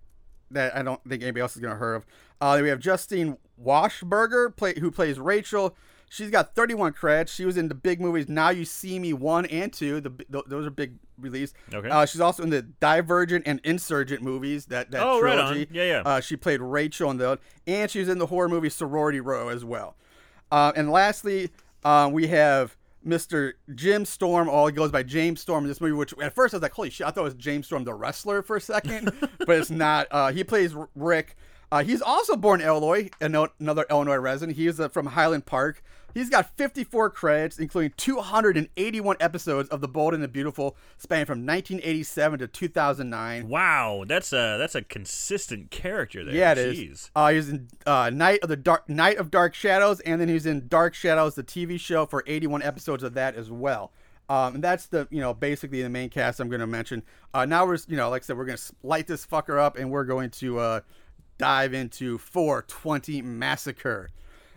that 0.52 0.76
I 0.76 0.82
don't 0.82 1.02
think 1.08 1.22
anybody 1.22 1.42
else 1.42 1.56
is 1.56 1.62
gonna 1.62 1.76
heard 1.76 1.96
of. 1.96 2.06
Uh, 2.42 2.56
then 2.56 2.64
we 2.64 2.70
have 2.70 2.80
Justine 2.80 3.38
Wachsberger, 3.64 4.56
play, 4.56 4.80
who 4.80 4.92
plays 4.92 5.20
Rachel. 5.20 5.76
She's 6.12 6.32
got 6.32 6.56
31 6.56 6.94
credits. 6.94 7.32
She 7.32 7.46
was 7.46 7.56
in 7.56 7.68
the 7.68 7.76
big 7.76 8.02
movies 8.02 8.28
Now 8.28 8.50
You 8.50 8.66
See 8.66 8.98
Me 8.98 9.14
1 9.14 9.46
and 9.46 9.72
2. 9.72 10.02
The, 10.02 10.10
th- 10.10 10.46
those 10.48 10.66
are 10.66 10.72
big 10.72 10.96
release. 11.20 11.54
Okay. 11.72 11.88
Uh, 11.88 12.04
she's 12.08 12.22
also 12.22 12.42
in 12.42 12.50
the 12.50 12.64
Divergent 12.64 13.44
and 13.46 13.62
Insurgent 13.64 14.24
movies. 14.24 14.66
That 14.68 14.90
that 14.90 15.04
Oh, 15.04 15.22
right 15.22 15.38
on. 15.38 15.68
Yeah, 15.72 15.84
yeah. 15.84 16.02
Uh, 16.04 16.20
she 16.20 16.36
played 16.36 16.62
Rachel 16.62 17.12
in 17.12 17.18
those, 17.18 17.38
and 17.68 17.92
she 17.92 18.00
was 18.00 18.10
in 18.10 18.18
the 18.18 18.26
horror 18.26 18.50
movie 18.50 18.70
Sorority 18.70 19.20
Row 19.20 19.50
as 19.50 19.64
well. 19.64 19.96
Uh, 20.52 20.72
and 20.76 20.90
lastly, 20.92 21.52
uh, 21.84 22.10
we 22.12 22.26
have 22.28 22.76
Mr. 23.06 23.54
Jim 23.76 24.06
Storm. 24.06 24.50
Oh, 24.50 24.68
he 24.68 24.74
goes 24.74 24.92
by 24.92 25.04
James 25.04 25.42
Storm 25.42 25.64
in 25.64 25.70
this 25.70 25.82
movie. 25.82 25.94
Which 25.94 26.14
at 26.22 26.34
first 26.36 26.54
I 26.54 26.58
was 26.58 26.62
like, 26.62 26.74
"Holy 26.74 26.90
shit!" 26.90 27.08
I 27.08 27.12
thought 27.12 27.22
it 27.22 27.24
was 27.24 27.34
James 27.36 27.66
Storm, 27.68 27.84
the 27.84 27.94
wrestler, 27.94 28.42
for 28.42 28.58
a 28.58 28.62
second, 28.62 29.12
but 29.40 29.50
it's 29.58 29.70
not. 29.70 30.08
Uh, 30.12 30.32
he 30.32 30.44
plays 30.44 30.76
Rick. 30.96 31.36
Uh, 31.72 31.84
he's 31.84 32.02
also 32.02 32.36
born 32.36 32.62
in 32.62 32.68
Illinois, 32.68 33.10
another 33.22 33.86
Illinois 33.90 34.16
resident. 34.18 34.58
He 34.58 34.68
is 34.68 34.80
uh, 34.80 34.90
from 34.90 35.06
Highland 35.06 35.46
Park. 35.46 35.84
He's 36.14 36.30
got 36.30 36.56
54 36.58 37.10
credits, 37.12 37.60
including 37.60 37.94
281 37.98 39.18
episodes 39.20 39.70
of 39.70 39.82
The 39.82 39.88
Bold 39.88 40.14
and 40.14 40.24
the 40.24 40.28
Beautiful, 40.28 40.76
spanning 40.98 41.26
from 41.26 41.46
1987 41.46 42.40
to 42.40 42.48
2009. 42.48 43.48
Wow, 43.48 44.04
that's 44.08 44.34
a 44.34 44.58
that's 44.58 44.76
a 44.76 44.82
consistent 44.82 45.72
character 45.72 46.24
there. 46.24 46.34
Yeah, 46.34 46.54
it 46.54 46.58
is. 46.58 46.80
Jeez. 46.80 47.10
Uh, 47.16 47.30
he 47.30 47.36
was 47.38 47.50
in 47.50 47.68
uh, 47.86 48.10
Night 48.10 48.40
of 48.42 48.50
the 48.50 48.58
Dark 48.58 48.90
Night 48.90 49.18
of 49.18 49.32
Dark 49.32 49.54
Shadows, 49.54 50.00
and 50.02 50.20
then 50.20 50.30
he's 50.30 50.46
in 50.46 50.68
Dark 50.68 50.94
Shadows, 50.94 51.36
the 51.36 51.44
TV 51.44 51.80
show, 51.80 52.06
for 52.06 52.24
81 52.26 52.64
episodes 52.64 53.04
of 53.04 53.14
that 53.14 53.36
as 53.36 53.52
well. 53.52 53.92
Um, 54.30 54.56
and 54.56 54.64
that's 54.64 54.86
the 54.86 55.08
you 55.10 55.22
know 55.22 55.34
basically 55.34 55.82
the 55.82 55.90
main 55.90 56.10
cast 56.10 56.40
I'm 56.40 56.50
going 56.50 56.60
to 56.60 56.68
mention. 56.68 57.04
Uh, 57.34 57.46
now 57.46 57.66
we're 57.66 57.78
you 57.88 57.98
know 57.98 58.10
like 58.10 58.24
I 58.24 58.26
said 58.26 58.38
we're 58.38 58.46
going 58.46 58.58
to 58.58 58.74
light 58.84 59.08
this 59.08 59.26
fucker 59.26 59.60
up, 59.60 59.78
and 59.78 59.90
we're 59.90 60.06
going 60.06 60.30
to 60.32 60.60
uh, 60.60 60.80
dive 61.38 61.74
into 61.74 62.18
420 62.20 63.22
Massacre. 63.24 64.10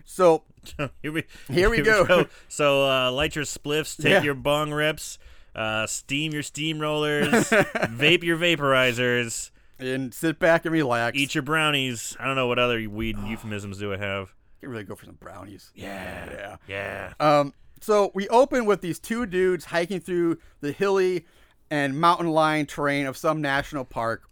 So 0.04 0.44
here 1.02 1.12
we 1.12 1.24
Here 1.48 1.70
we 1.70 1.80
go. 1.82 2.26
So 2.48 2.88
uh, 2.88 3.10
light 3.12 3.34
your 3.36 3.44
spliffs, 3.44 3.96
take 4.00 4.10
Yeah. 4.12 4.22
your 4.22 4.34
bong 4.34 4.72
rips, 4.72 5.18
uh, 5.54 5.86
steam 5.86 6.32
your 6.32 6.42
steamrollers, 6.42 7.30
vape 7.98 8.22
your 8.22 8.36
vaporizers, 8.38 9.50
and 9.78 10.12
sit 10.14 10.38
back 10.38 10.64
and 10.64 10.72
relax. 10.72 11.16
eat 11.16 11.34
your 11.34 11.42
brownies. 11.42 12.16
I 12.20 12.26
don't 12.26 12.36
know 12.36 12.46
what 12.46 12.58
other 12.58 12.78
weed 12.88 13.16
euphemisms 13.18 13.78
do 13.78 13.92
I 13.92 13.96
have. 13.96 14.34
You 14.60 14.66
can 14.66 14.70
really 14.70 14.84
go 14.84 14.94
for 14.94 15.06
some 15.06 15.16
brownies. 15.16 15.70
Yeah, 15.74 16.30
Yeah. 16.30 16.56
yeah. 16.68 17.12
Um, 17.40 17.52
so 17.80 18.12
we 18.14 18.28
open 18.28 18.64
with 18.64 18.80
these 18.80 19.00
two 19.00 19.26
dudes 19.26 19.64
hiking 19.66 19.98
through 20.00 20.38
the 20.60 20.70
hilly 20.70 21.26
and 21.68 21.98
mountain 22.00 22.28
line 22.28 22.66
terrain 22.66 23.06
of 23.06 23.16
some 23.16 23.40
national 23.40 23.84
park. 23.84 24.22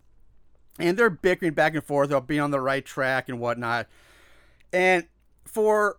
and 0.78 0.96
they're 0.96 1.10
bickering 1.10 1.52
back 1.52 1.74
and 1.74 1.82
forth 1.84 2.10
about 2.10 2.26
being 2.28 2.40
on 2.40 2.50
the 2.52 2.60
right 2.60 2.84
track 2.86 3.28
and 3.28 3.38
whatnot. 3.40 3.86
And 4.72 5.06
for 5.52 5.98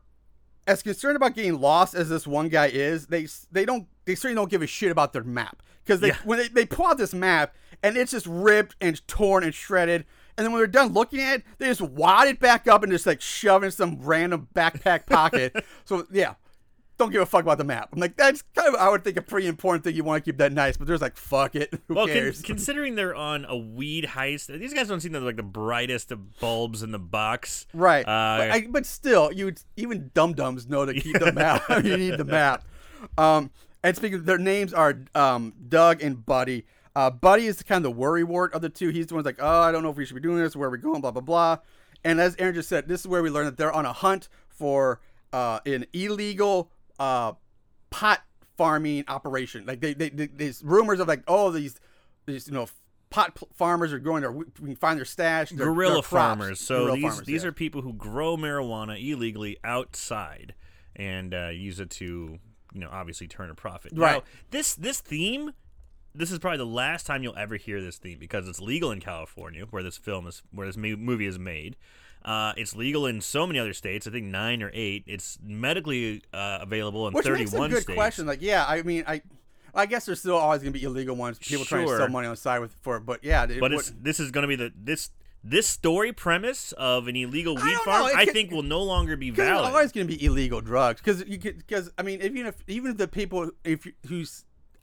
as 0.67 0.81
concerned 0.83 1.15
about 1.15 1.35
getting 1.35 1.59
lost 1.59 1.95
as 1.95 2.09
this 2.09 2.25
one 2.27 2.49
guy 2.49 2.67
is, 2.67 3.07
they 3.07 3.27
they 3.51 3.65
don't 3.65 3.87
they 4.05 4.15
certainly 4.15 4.35
don't 4.35 4.49
give 4.49 4.61
a 4.61 4.67
shit 4.67 4.91
about 4.91 5.13
their 5.13 5.23
map 5.23 5.61
because 5.83 5.99
they 5.99 6.09
Yeah. 6.09 6.17
when 6.23 6.39
they, 6.39 6.47
they 6.47 6.65
pull 6.65 6.85
out 6.87 6.97
this 6.97 7.13
map 7.13 7.53
and 7.83 7.97
it's 7.97 8.11
just 8.11 8.25
ripped 8.27 8.75
and 8.81 9.05
torn 9.07 9.43
and 9.43 9.53
shredded. 9.53 10.05
And 10.37 10.45
then 10.45 10.53
when 10.53 10.59
they're 10.61 10.67
done 10.67 10.93
looking 10.93 11.19
at 11.19 11.39
it, 11.39 11.43
they 11.57 11.67
just 11.67 11.81
wad 11.81 12.27
it 12.27 12.39
back 12.39 12.67
up 12.67 12.83
and 12.83 12.91
just 12.91 13.05
like 13.05 13.21
shove 13.21 13.63
in 13.63 13.71
some 13.71 13.99
random 14.01 14.47
backpack 14.55 15.05
pocket. 15.05 15.53
so 15.85 16.05
yeah, 16.11 16.35
don't 17.01 17.11
give 17.11 17.21
a 17.21 17.25
fuck 17.25 17.41
about 17.41 17.57
the 17.57 17.63
map. 17.63 17.89
I'm 17.91 17.99
like, 17.99 18.15
that's 18.15 18.43
kind 18.55 18.67
of 18.69 18.75
I 18.75 18.89
would 18.89 19.03
think 19.03 19.17
a 19.17 19.21
pretty 19.21 19.47
important 19.47 19.83
thing. 19.83 19.95
You 19.95 20.03
want 20.03 20.23
to 20.23 20.31
keep 20.31 20.37
that 20.37 20.51
nice, 20.51 20.77
but 20.77 20.87
there's 20.87 21.01
like, 21.01 21.17
fuck 21.17 21.55
it. 21.55 21.73
Who 21.87 21.95
Well, 21.95 22.07
con- 22.07 22.33
considering 22.43 22.95
they're 22.95 23.15
on 23.15 23.45
a 23.45 23.57
weed 23.57 24.05
heist, 24.05 24.47
these 24.59 24.73
guys 24.73 24.87
don't 24.87 24.99
seem 24.99 25.13
to 25.13 25.17
have 25.17 25.25
like 25.25 25.35
the 25.35 25.43
brightest 25.43 26.11
of 26.11 26.39
bulbs 26.39 26.83
in 26.83 26.91
the 26.91 26.99
box. 26.99 27.65
Right. 27.73 28.03
Uh, 28.03 28.37
but, 28.37 28.51
I, 28.51 28.67
but 28.69 28.85
still, 28.85 29.31
you 29.31 29.53
even 29.77 30.11
dum 30.13 30.33
dums 30.33 30.67
know 30.67 30.85
to 30.85 30.93
keep 30.93 31.19
the 31.19 31.31
map. 31.33 31.63
you 31.83 31.97
need 31.97 32.17
the 32.17 32.25
map. 32.25 32.63
Um, 33.17 33.51
and 33.83 33.95
speaking, 33.95 34.19
of, 34.19 34.25
their 34.25 34.37
names 34.37 34.73
are 34.73 34.99
um, 35.15 35.53
Doug 35.67 36.03
and 36.03 36.23
Buddy. 36.23 36.65
Uh, 36.95 37.09
Buddy 37.09 37.47
is 37.47 37.63
kind 37.63 37.77
of 37.77 37.83
the 37.83 37.97
worry 37.97 38.23
wart 38.23 38.53
of 38.53 38.61
the 38.61 38.69
two. 38.69 38.89
He's 38.89 39.07
the 39.07 39.15
one 39.15 39.23
that's 39.23 39.39
like, 39.39 39.45
oh, 39.45 39.61
I 39.61 39.71
don't 39.71 39.81
know 39.81 39.89
if 39.89 39.97
we 39.97 40.05
should 40.05 40.15
be 40.15 40.21
doing 40.21 40.37
this. 40.37 40.55
Where 40.55 40.67
are 40.67 40.71
we 40.71 40.77
going? 40.77 41.01
Blah 41.01 41.11
blah 41.11 41.21
blah. 41.21 41.57
And 42.03 42.19
as 42.19 42.35
Aaron 42.37 42.53
just 42.53 42.69
said, 42.69 42.87
this 42.87 43.01
is 43.01 43.07
where 43.07 43.23
we 43.23 43.29
learn 43.29 43.45
that 43.45 43.57
they're 43.57 43.71
on 43.71 43.85
a 43.85 43.93
hunt 43.93 44.27
for 44.49 44.99
uh, 45.33 45.59
an 45.65 45.85
illegal 45.93 46.71
uh, 47.01 47.33
pot 47.89 48.21
farming 48.57 49.05
operation. 49.07 49.65
Like 49.65 49.81
they, 49.81 49.93
they, 49.93 50.09
they 50.09 50.27
there's 50.27 50.63
rumors 50.63 50.99
of 50.99 51.07
like, 51.07 51.23
oh, 51.27 51.51
these, 51.51 51.79
these 52.25 52.47
you 52.47 52.53
know. 52.53 52.67
Pot 53.09 53.37
farmers 53.57 53.91
are 53.91 53.99
going 53.99 54.21
there. 54.21 54.31
We 54.31 54.45
can 54.45 54.75
find 54.77 54.97
their 54.97 55.03
stash. 55.03 55.49
Their, 55.49 55.65
guerrilla 55.65 55.95
their 55.95 56.01
farmers. 56.03 56.61
So 56.61 56.85
Guerrilla 56.85 56.95
these 56.95 57.03
farmers, 57.03 57.27
these 57.27 57.43
yeah. 57.43 57.49
are 57.49 57.51
people 57.51 57.81
who 57.81 57.91
grow 57.91 58.37
marijuana 58.37 58.95
illegally 58.97 59.57
outside 59.65 60.55
and 60.95 61.33
uh, 61.33 61.49
use 61.49 61.81
it 61.81 61.89
to, 61.89 62.05
you 62.73 62.79
know, 62.79 62.87
obviously 62.89 63.27
turn 63.27 63.49
a 63.49 63.53
profit. 63.53 63.91
Now, 63.91 64.01
Right. 64.01 64.23
this 64.51 64.75
this 64.75 65.01
theme, 65.01 65.51
this 66.15 66.31
is 66.31 66.39
probably 66.39 66.59
the 66.59 66.65
last 66.65 67.05
time 67.05 67.21
you'll 67.21 67.35
ever 67.35 67.57
hear 67.57 67.81
this 67.81 67.97
theme 67.97 68.17
because 68.17 68.47
it's 68.47 68.61
legal 68.61 68.91
in 68.91 69.01
California, 69.01 69.65
where 69.69 69.83
this 69.83 69.97
film 69.97 70.25
is, 70.25 70.41
where 70.53 70.65
this 70.65 70.77
movie 70.77 71.27
is 71.27 71.37
made. 71.37 71.75
Uh, 72.23 72.53
it's 72.55 72.75
legal 72.75 73.05
in 73.05 73.21
so 73.21 73.47
many 73.47 73.57
other 73.59 73.73
states. 73.73 74.05
I 74.07 74.11
think 74.11 74.27
nine 74.27 74.61
or 74.61 74.69
eight. 74.73 75.03
It's 75.07 75.39
medically 75.43 76.21
uh, 76.33 76.59
available 76.61 77.07
in 77.07 77.13
Which 77.13 77.25
thirty-one 77.25 77.71
makes 77.71 77.73
a 77.73 77.75
good 77.75 77.83
states. 77.83 77.97
question. 77.97 78.25
Like, 78.27 78.41
yeah, 78.41 78.65
I 78.67 78.83
mean, 78.83 79.03
I, 79.07 79.21
I 79.73 79.85
guess 79.85 80.05
there's 80.05 80.19
still 80.19 80.35
always 80.37 80.61
gonna 80.61 80.71
be 80.71 80.83
illegal 80.83 81.15
ones. 81.15 81.39
People 81.39 81.65
trying 81.65 81.87
to 81.87 81.97
sell 81.97 82.09
money 82.09 82.27
on 82.27 82.33
the 82.33 82.37
side 82.37 82.59
with 82.59 82.73
for, 82.81 82.97
it, 82.97 83.05
but 83.05 83.23
yeah, 83.23 83.43
it, 83.45 83.59
But 83.59 83.73
it's 83.73 83.91
this 83.99 84.19
is 84.19 84.31
going 84.31 84.43
to 84.43 84.47
be 84.47 84.55
the 84.55 84.71
this 84.75 85.09
this 85.43 85.65
story 85.65 86.13
premise 86.13 86.71
of 86.73 87.07
an 87.07 87.15
illegal 87.15 87.55
weed 87.55 87.71
don't 87.71 87.85
farm. 87.85 88.11
I 88.15 88.25
think 88.25 88.51
will 88.51 88.61
no 88.61 88.83
longer 88.83 89.17
be 89.17 89.31
valid. 89.31 89.65
always 89.71 89.91
gonna 89.91 90.05
be 90.05 90.23
illegal 90.23 90.61
drugs 90.61 91.01
because 91.01 91.25
you 91.27 91.39
could 91.39 91.57
because 91.57 91.91
I 91.97 92.03
mean, 92.03 92.21
even 92.21 92.45
if 92.45 92.63
even 92.67 92.91
if 92.91 92.97
the 92.97 93.07
people 93.07 93.49
if 93.63 93.87
who 94.07 94.23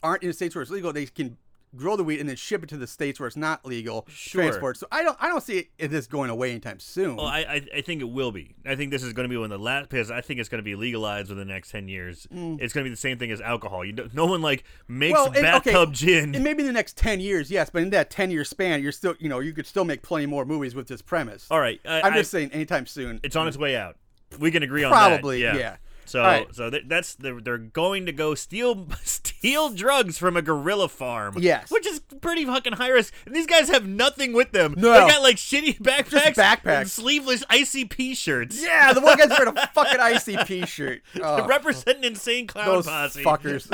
aren't 0.03 0.23
in 0.23 0.29
the 0.29 0.33
states 0.33 0.55
where 0.55 0.61
it's 0.61 0.71
legal, 0.71 0.91
they 0.91 1.05
can 1.05 1.37
grow 1.75 1.95
the 1.95 2.03
weed 2.03 2.19
and 2.19 2.27
then 2.27 2.35
ship 2.35 2.63
it 2.63 2.69
to 2.69 2.77
the 2.77 2.87
states 2.87 3.19
where 3.19 3.27
it's 3.27 3.35
not 3.37 3.65
legal 3.65 4.05
Sure. 4.09 4.41
transport. 4.43 4.77
So 4.77 4.87
I 4.91 5.03
don't 5.03 5.17
I 5.19 5.27
don't 5.27 5.43
see 5.43 5.69
it, 5.77 5.87
this 5.89 6.07
going 6.07 6.29
away 6.29 6.51
anytime 6.51 6.79
soon. 6.79 7.15
Well, 7.17 7.27
I, 7.27 7.39
I 7.39 7.61
I 7.77 7.81
think 7.81 8.01
it 8.01 8.09
will 8.09 8.31
be. 8.31 8.55
I 8.65 8.75
think 8.75 8.91
this 8.91 9.03
is 9.03 9.13
going 9.13 9.25
to 9.25 9.29
be 9.29 9.37
one 9.37 9.51
of 9.51 9.59
the 9.59 9.63
last 9.63 9.89
because 9.89 10.09
I 10.11 10.21
think 10.21 10.39
it's 10.39 10.49
going 10.49 10.59
to 10.59 10.63
be 10.63 10.75
legalized 10.75 11.29
within 11.29 11.47
the 11.47 11.53
next 11.53 11.71
ten 11.71 11.87
years. 11.87 12.27
It's 12.31 12.73
going 12.73 12.83
to 12.83 12.89
be 12.89 12.89
the 12.89 12.95
same 12.95 13.17
thing 13.17 13.31
as 13.31 13.41
alcohol. 13.41 13.85
You 13.85 13.93
don't, 13.93 14.13
no 14.13 14.25
one 14.25 14.41
like 14.41 14.63
makes 14.87 15.09
Mm. 15.19 15.23
Well, 15.23 15.25
and- 15.27 15.37
okay, 15.37 15.71
bathtub 15.71 15.93
gin. 15.93 16.35
And 16.35 16.43
maybe 16.43 16.61
in 16.61 16.67
the 16.67 16.73
next 16.73 16.97
ten 16.97 17.19
years, 17.19 17.49
yes, 17.51 17.69
but 17.69 17.81
in 17.81 17.89
that 17.91 18.09
ten 18.09 18.31
year 18.31 18.43
span, 18.43 18.81
you're 18.81 18.91
still 18.91 19.15
you 19.19 19.29
know 19.29 19.39
you 19.39 19.53
could 19.53 19.67
still 19.67 19.85
make 19.85 20.01
plenty 20.01 20.25
more 20.25 20.45
movies 20.45 20.75
with 20.75 20.87
this 20.87 21.01
premise. 21.01 21.47
All 21.51 21.59
right, 21.59 21.79
uh, 21.85 22.01
I'm 22.03 22.13
I- 22.13 22.17
just 22.17 22.31
saying, 22.31 22.51
anytime 22.51 22.85
soon. 22.85 23.19
it's 23.23 23.35
on 23.35 23.47
its 23.47 23.57
way 23.57 23.75
out. 23.75 23.95
We 24.39 24.51
can 24.51 24.61
agree 24.61 24.83
on 24.83 24.91
Probably, 24.91 25.41
that. 25.41 25.55
yeah. 25.55 25.77
So 26.09 26.21
right. 26.21 26.47
so 26.55 26.69
th- 26.69 26.85
that's 26.87 27.13
they're, 27.15 27.39
they're 27.39 27.57
going 27.57 28.05
to 28.07 28.11
go 28.11 28.33
steal 28.35 28.87
steal 29.03 29.69
drugs 29.69 30.17
from 30.17 30.35
a 30.35 30.41
guerrilla 30.41 30.89
farm. 30.89 31.35
Yes. 31.39 31.69
which 31.69 31.85
is 31.85 31.99
pretty 31.99 32.45
fucking 32.45 32.73
high 32.73 32.89
risk. 32.89 33.13
And 33.25 33.35
these 33.35 33.45
guys 33.45 33.69
have 33.69 33.87
nothing 33.87 34.33
with 34.33 34.51
them. 34.51 34.73
No. 34.77 34.91
they 34.91 34.99
got 35.11 35.21
like 35.21 35.35
shitty 35.35 35.79
backpacks, 35.79 36.33
backpacks. 36.35 36.79
and 36.81 36.89
sleeveless 36.89 37.43
ICP 37.45 38.17
shirts. 38.17 38.61
Yeah, 38.61 38.91
the 38.93 39.01
one 39.01 39.17
guy's 39.17 39.29
wearing 39.29 39.55
a 39.55 39.67
fucking 39.73 39.99
ICP 39.99 40.67
shirt. 40.67 41.01
Oh, 41.21 41.45
representing 41.47 42.03
insane 42.05 42.47
clown 42.47 42.65
those 42.67 42.85
posse. 42.87 43.23
fuckers. 43.23 43.67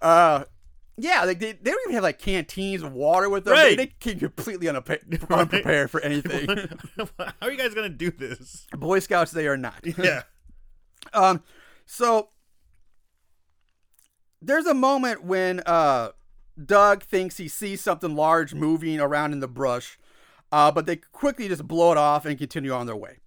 uh, 0.00 0.44
yeah, 0.96 1.24
like 1.24 1.38
they, 1.38 1.52
they 1.52 1.70
don't 1.70 1.80
even 1.84 1.94
have 1.94 2.02
like 2.02 2.18
canteens 2.18 2.82
of 2.82 2.92
water 2.92 3.28
with 3.28 3.44
them. 3.44 3.54
They, 3.54 3.60
Right. 3.62 3.76
they 3.76 3.86
came 3.86 4.18
completely 4.18 4.66
unappa- 4.66 5.30
unprepared 5.30 5.90
for 5.90 6.00
anything. 6.00 6.48
How 7.18 7.26
are 7.42 7.50
you 7.52 7.58
guys 7.58 7.74
gonna 7.74 7.88
do 7.88 8.10
this? 8.10 8.66
Boy 8.76 8.98
Scouts, 8.98 9.30
they 9.30 9.46
are 9.46 9.56
not. 9.56 9.74
Yeah. 9.84 10.22
Um, 11.12 11.42
so 11.86 12.30
there's 14.40 14.66
a 14.66 14.74
moment 14.74 15.24
when 15.24 15.60
uh 15.60 16.10
Doug 16.62 17.04
thinks 17.04 17.36
he 17.36 17.48
sees 17.48 17.80
something 17.80 18.16
large 18.16 18.52
moving 18.52 19.00
around 19.00 19.32
in 19.32 19.40
the 19.40 19.48
brush, 19.48 19.98
uh, 20.50 20.72
but 20.72 20.86
they 20.86 20.96
quickly 20.96 21.48
just 21.48 21.68
blow 21.68 21.92
it 21.92 21.98
off 21.98 22.26
and 22.26 22.36
continue 22.36 22.72
on 22.72 22.86
their 22.86 22.96
way. 22.96 23.18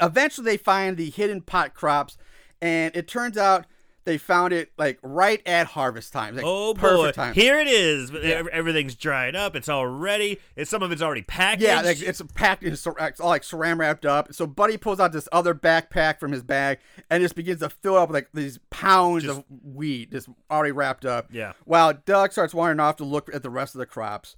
Eventually, 0.00 0.44
they 0.44 0.56
find 0.56 0.96
the 0.96 1.10
hidden 1.10 1.42
pot 1.42 1.74
crops, 1.74 2.16
and 2.60 2.96
it 2.96 3.06
turns 3.06 3.36
out 3.36 3.66
they 4.04 4.18
found 4.18 4.52
it 4.52 4.72
like 4.76 4.98
right 5.02 5.40
at 5.46 5.66
harvest 5.68 6.12
time. 6.12 6.34
Like, 6.36 6.44
Oh 6.46 6.74
perfect 6.74 6.96
boy, 6.96 7.12
time. 7.12 7.34
here 7.34 7.58
it 7.58 7.68
is. 7.68 8.10
Ev- 8.14 8.48
Everything's 8.48 8.94
dried 8.94 9.36
up. 9.36 9.54
It's 9.54 9.68
all 9.68 9.86
ready. 9.86 10.38
It's 10.56 10.70
some 10.70 10.82
of 10.82 10.90
it's 10.92 11.02
already 11.02 11.22
packaged. 11.22 11.62
Yeah, 11.62 11.80
like 11.82 12.00
it's 12.02 12.20
packed 12.34 12.62
in 12.64 12.72
it's 12.72 12.86
all 12.86 12.94
like 13.28 13.42
saran 13.42 13.78
wrapped 13.78 14.04
up. 14.04 14.32
So 14.34 14.46
Buddy 14.46 14.76
pulls 14.76 14.98
out 15.00 15.12
this 15.12 15.28
other 15.32 15.54
backpack 15.54 16.18
from 16.18 16.32
his 16.32 16.42
bag 16.42 16.78
and 17.10 17.22
just 17.22 17.34
begins 17.36 17.60
to 17.60 17.68
fill 17.70 17.96
up 17.96 18.08
with 18.08 18.14
like 18.14 18.28
these 18.34 18.58
pounds 18.70 19.24
of 19.26 19.44
weed, 19.64 20.10
just 20.12 20.28
already 20.50 20.72
wrapped 20.72 21.04
up. 21.04 21.28
Yeah. 21.30 21.52
While 21.64 21.94
Doug 21.94 22.32
starts 22.32 22.52
wandering 22.54 22.80
off 22.80 22.96
to 22.96 23.04
look 23.04 23.32
at 23.34 23.42
the 23.42 23.50
rest 23.50 23.74
of 23.74 23.78
the 23.78 23.86
crops. 23.86 24.36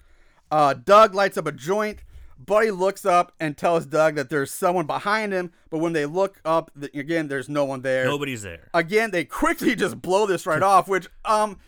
Uh, 0.51 0.75
Doug 0.75 1.15
lights 1.15 1.37
up 1.39 1.47
a 1.47 1.53
joint. 1.53 2.05
Buddy 2.39 2.71
looks 2.71 3.07
up 3.07 3.33
and 3.41 3.57
tells 3.57 3.87
Doug 3.87 4.17
that 4.17 4.29
there's 4.31 4.51
someone 4.51 4.87
behind 4.87 5.33
him, 5.33 5.53
but 5.71 5.79
when 5.79 5.93
they 5.93 6.07
look 6.07 6.41
up, 6.45 6.71
again, 6.93 7.29
there's 7.29 7.49
no 7.49 7.65
one 7.65 7.83
there. 7.83 8.05
Nobody's 8.05 8.43
there. 8.43 8.69
Again, 8.75 9.11
they 9.11 9.25
quickly 9.25 9.75
just 9.75 10.03
blow 10.03 10.27
this 10.27 10.47
right 10.47 10.63
off, 10.63 10.89
which 10.89 11.09
um 11.25 11.59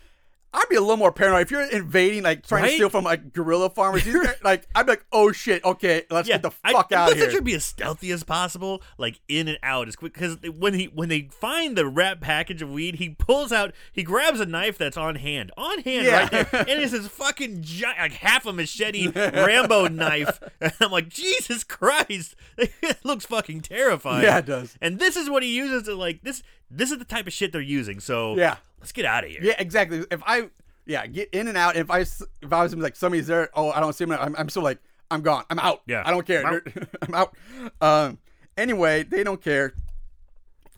I'd 0.53 0.69
be 0.69 0.75
a 0.75 0.81
little 0.81 0.97
more 0.97 1.11
paranoid 1.11 1.41
if 1.43 1.51
you're 1.51 1.61
invading, 1.61 2.23
like 2.23 2.47
trying 2.47 2.63
to 2.63 2.69
steal 2.71 2.89
from 2.89 3.03
like 3.03 3.31
guerrilla 3.33 3.69
farmers. 3.69 4.07
like 4.43 4.67
I'd 4.73 4.85
be 4.85 4.93
like, 4.93 5.05
oh 5.11 5.31
shit, 5.31 5.63
okay, 5.63 6.03
let's 6.09 6.27
get 6.27 6.41
the 6.41 6.51
I- 6.63 6.71
fuck 6.71 6.91
out 6.91 7.11
of 7.11 7.17
here. 7.17 7.25
actually 7.25 7.41
be 7.41 7.53
as 7.53 7.65
stealthy 7.65 8.11
as 8.11 8.23
possible, 8.23 8.81
like 8.97 9.19
in 9.27 9.47
and 9.49 9.59
out 9.61 9.87
as 9.87 9.95
quick. 9.95 10.13
Because 10.13 10.37
when 10.57 10.73
he 10.73 10.85
when 10.85 11.09
they 11.09 11.23
find 11.31 11.77
the 11.77 11.85
wrap 11.87 12.21
package 12.21 12.61
of 12.61 12.69
weed, 12.71 12.95
he 12.95 13.09
pulls 13.09 13.51
out, 13.51 13.73
he 13.91 14.03
grabs 14.03 14.39
a 14.39 14.45
knife 14.45 14.77
that's 14.77 14.97
on 14.97 15.15
hand, 15.15 15.51
on 15.57 15.79
hand 15.81 16.05
Yeah. 16.07 16.21
right 16.21 16.31
there, 16.51 16.61
and 16.61 16.81
it's 16.81 16.91
this 16.93 17.07
fucking 17.07 17.61
giant, 17.61 17.99
like 17.99 18.13
half 18.13 18.45
a 18.45 18.53
machete 18.53 19.09
Rambo 19.09 19.87
knife. 19.89 20.39
And 20.59 20.73
I'm 20.81 20.91
like, 20.91 21.09
Jesus 21.09 21.63
Christ, 21.63 22.35
it 22.57 22.97
looks 23.03 23.25
fucking 23.25 23.61
terrifying. 23.61 24.23
Yeah, 24.23 24.39
it 24.39 24.45
does. 24.47 24.75
And 24.81 24.97
this 24.97 25.15
is 25.15 25.29
what 25.29 25.43
he 25.43 25.55
uses 25.55 25.83
to 25.83 25.93
like 25.95 26.23
this. 26.23 26.41
This 26.71 26.91
is 26.91 26.97
the 26.97 27.05
type 27.05 27.27
of 27.27 27.33
shit 27.33 27.51
they're 27.51 27.61
using. 27.61 27.99
So 27.99 28.35
Yeah. 28.35 28.55
Let's 28.87 28.93
get 28.93 29.05
out 29.05 29.25
of 29.25 29.29
here. 29.29 29.41
Yeah, 29.43 29.55
exactly. 29.59 30.05
If 30.09 30.21
I, 30.25 30.49
yeah, 30.85 31.05
get 31.07 31.29
in 31.31 31.49
and 31.49 31.57
out. 31.57 31.75
If 31.75 31.91
I 31.91 31.99
if 31.99 32.53
I 32.53 32.63
was 32.63 32.73
like 32.75 32.95
somebody's 32.95 33.27
there, 33.27 33.49
oh, 33.53 33.71
I 33.71 33.81
don't 33.81 33.93
see 33.93 34.05
him. 34.05 34.13
I'm, 34.13 34.33
I'm 34.37 34.49
still 34.49 34.63
like, 34.63 34.79
I'm 35.11 35.21
gone. 35.21 35.43
I'm 35.49 35.59
out. 35.59 35.81
Yeah. 35.87 36.03
I 36.05 36.11
don't 36.11 36.25
care. 36.25 36.45
I'm 36.45 36.55
out. 36.55 36.67
I'm 37.01 37.13
out. 37.13 37.35
Um. 37.81 38.19
Anyway, 38.57 39.03
they 39.03 39.23
don't 39.23 39.41
care. 39.41 39.73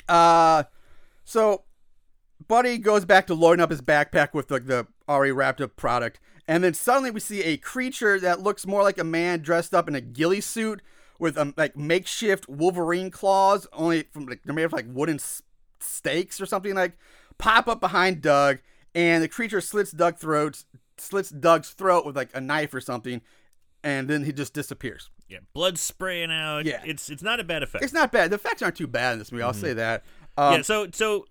Uh, 0.08 0.64
so 1.24 1.64
Buddy 2.48 2.80
goes 2.80 3.06
back 3.06 3.28
to 3.28 3.36
loading 3.36 3.62
up 3.62 3.70
his 3.70 3.82
backpack 3.82 4.34
with 4.34 4.50
like 4.50 4.66
the 4.66 4.88
already 5.08 5.32
wrapped 5.32 5.62
up 5.62 5.76
product, 5.76 6.20
and 6.48 6.64
then 6.64 6.74
suddenly 6.74 7.12
we 7.12 7.20
see 7.20 7.44
a 7.44 7.58
creature 7.58 8.20
that 8.20 8.42
looks 8.42 8.66
more 8.66 8.82
like 8.82 8.98
a 8.98 9.04
man 9.04 9.42
dressed 9.42 9.76
up 9.76 9.88
in 9.88 9.94
a 9.94 10.02
ghillie 10.02 10.42
suit 10.42 10.82
with 11.20 11.38
um, 11.38 11.54
like 11.58 11.78
makeshift 11.78 12.50
Wolverine 12.50 13.12
claws, 13.12 13.68
only 13.72 14.04
from 14.12 14.26
like 14.26 14.42
they're 14.44 14.56
made 14.56 14.64
of 14.64 14.74
like 14.74 14.88
wooden 14.90 15.16
s- 15.16 15.44
stakes 15.80 16.42
or 16.42 16.48
something 16.48 16.74
like, 16.74 16.98
pop 17.40 17.68
up 17.68 17.80
behind 17.80 18.22
Doug, 18.22 18.60
and 18.94 19.24
the 19.24 19.28
creature 19.28 19.62
slits 19.62 19.92
Doug 19.92 20.18
throats, 20.18 20.66
slits 20.98 21.32
Doug's 21.32 21.72
throat 21.72 22.06
with 22.06 22.16
like 22.16 22.30
a 22.36 22.42
knife 22.42 22.72
or 22.74 22.82
something, 22.82 23.22
and 23.84 24.08
then 24.08 24.24
he 24.26 24.32
just 24.32 24.54
disappears. 24.54 25.10
Yeah, 25.28 25.40
blood 25.54 25.80
spraying 25.80 26.32
out. 26.32 26.66
Yeah. 26.66 26.82
it's 26.86 27.10
it's 27.10 27.24
not 27.24 27.40
a 27.40 27.44
bad 27.44 27.64
effect. 27.64 27.84
It's 27.84 27.94
not 27.94 28.12
bad. 28.12 28.30
The 28.30 28.36
effects 28.36 28.62
aren't 28.62 28.76
too 28.76 28.88
bad 28.88 29.14
in 29.14 29.20
this 29.20 29.32
movie. 29.32 29.44
I'll 29.44 29.54
say 29.54 29.74
that. 29.74 30.04
Um, 30.38 30.56
yeah. 30.56 30.62
So 30.64 30.88
so, 30.92 31.26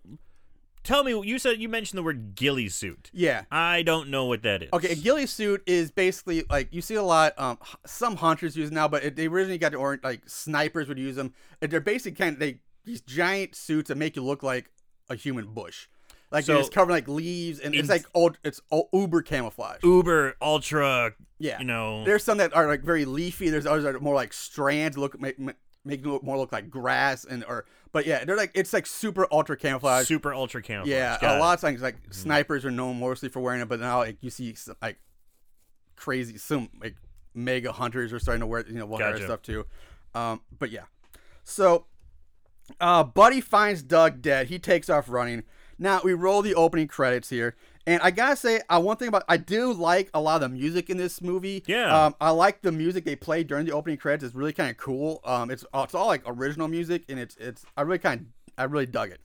tell 0.85 1.03
me, 1.03 1.21
you 1.27 1.39
said 1.39 1.61
you 1.61 1.69
mentioned 1.69 1.99
the 1.99 2.03
word 2.03 2.35
ghillie 2.35 2.69
suit. 2.69 3.11
yeah. 3.13 3.45
I 3.51 3.83
don't 3.83 4.09
know 4.09 4.25
what 4.27 4.43
that 4.43 4.63
is. 4.63 4.71
Okay, 4.73 4.93
a 4.93 4.95
ghillie 4.95 5.27
suit 5.27 5.63
is 5.67 5.91
basically 5.91 6.45
like 6.49 6.69
you 6.73 6.81
see 6.81 6.95
a 6.95 7.03
lot. 7.03 7.35
Um, 7.39 7.59
some 7.87 8.17
hunters 8.17 8.57
use 8.57 8.71
now, 8.71 8.87
but 8.87 9.03
it, 9.03 9.17
they 9.17 9.27
originally 9.27 9.59
got 9.59 9.75
or 9.75 9.99
like 10.03 10.23
snipers 10.29 10.89
would 10.89 10.99
use 10.99 11.17
them. 11.17 11.35
They're 11.61 11.81
basically 11.81 12.17
kind 12.17 12.35
of 12.35 12.39
they 12.41 12.61
these 12.85 13.01
giant 13.01 13.55
suits 13.57 13.89
that 13.89 13.97
make 13.97 14.15
you 14.17 14.23
look 14.23 14.43
like 14.43 14.71
a 15.11 15.17
human 15.17 15.47
bush. 15.47 15.89
Like 16.31 16.45
So- 16.45 16.59
it's 16.59 16.69
covered 16.69 16.93
like 16.93 17.09
leaves, 17.09 17.59
and 17.61 17.75
it's 17.75 17.89
like 17.89 18.05
old, 18.15 18.39
it's 18.45 18.61
uber 18.93 19.23
camouflage. 19.23 19.83
Uber, 19.83 20.37
ultra. 20.43 21.15
yeah, 21.39 21.59
You 21.59 21.65
know. 21.65 22.05
there's 22.05 22.23
some 22.23 22.39
that 22.39 22.55
are 22.55 22.67
like 22.67 22.83
very 22.83 23.05
leafy. 23.07 23.49
There's 23.49 23.65
others 23.67 23.85
that 23.85 23.95
are 23.95 24.01
more 24.01 24.15
like 24.15 24.33
strands, 24.33 24.99
look 24.99 25.19
make 25.21 25.37
make 25.85 26.05
look 26.05 26.23
more 26.23 26.37
look 26.37 26.53
like 26.53 26.69
grass, 26.69 27.25
and 27.25 27.45
or 27.45 27.65
but 27.93 28.05
yeah, 28.05 28.25
they're 28.27 28.37
like 28.37 28.51
it's 28.55 28.75
like 28.75 28.87
super 28.87 29.27
ultra 29.33 29.57
camouflage. 29.57 30.07
super 30.07 30.35
ultra 30.35 30.61
camouflage. 30.63 30.91
yeah, 30.91 31.19
Got 31.19 31.35
a 31.35 31.37
it. 31.37 31.41
lot 31.41 31.55
of 31.55 31.61
times 31.63 31.81
like 31.81 31.97
snipers 32.11 32.65
are 32.67 32.71
known 32.71 32.99
mostly 33.01 33.31
for 33.31 33.41
wearing 33.41 33.63
it, 33.63 33.69
but 33.69 33.81
now 33.81 33.99
like 34.01 34.19
you 34.21 34.29
see 34.29 34.55
like 34.83 34.99
crazy 35.97 36.37
some 36.39 36.69
like 36.81 36.97
mega 37.35 37.73
hunters 37.73 38.13
are 38.13 38.19
starting 38.19 38.41
to 38.41 38.47
wear 38.47 38.65
you 38.67 38.75
know 38.75 38.87
wear 38.87 39.13
Gotcha. 39.13 39.25
stuff 39.25 39.41
too. 39.43 39.65
Um, 40.15 40.43
but 40.59 40.71
yeah, 40.71 40.85
so 41.45 41.87
uh, 42.81 43.05
Buddy 43.05 43.41
finds 43.41 43.83
Doug 43.83 44.21
dead. 44.21 44.49
He 44.49 44.59
takes 44.59 44.91
off 44.91 45.09
running. 45.09 45.45
Now 45.79 46.01
we 46.03 46.13
roll 46.15 46.43
the 46.43 46.55
opening 46.55 46.89
credits 46.89 47.31
here, 47.31 47.55
and 47.87 48.03
I 48.03 48.11
gotta 48.11 48.37
say, 48.37 48.61
I 48.69 48.79
one 48.79 48.97
thing 48.97 49.09
about 49.09 49.25
I 49.29 49.37
do 49.37 49.73
like 49.73 50.11
a 50.13 50.21
lot 50.21 50.43
of 50.43 50.51
the 50.51 50.57
music 50.57 50.91
in 50.91 50.97
this 50.97 51.23
movie. 51.23 51.63
Yeah. 51.67 52.07
um, 52.07 52.15
I 52.21 52.31
like 52.31 52.63
the 52.63 52.73
music 52.73 53.05
they 53.05 53.17
play 53.17 53.45
during 53.45 53.65
the 53.65 53.73
opening 53.73 53.97
credits. 53.97 54.25
It's 54.25 54.35
really 54.35 54.53
kind 54.53 54.71
of 54.71 54.77
cool. 54.77 55.21
Um, 55.25 55.51
it's 55.51 55.65
it's 55.75 55.95
all 55.95 56.07
like 56.07 56.23
original 56.27 56.69
music, 56.69 57.05
and 57.09 57.19
it's 57.19 57.37
it's 57.37 57.65
I 57.77 57.83
really 57.83 57.99
kind 57.99 58.27
I 58.57 58.65
really 58.65 58.87
dug 58.87 59.11
it. 59.11 59.21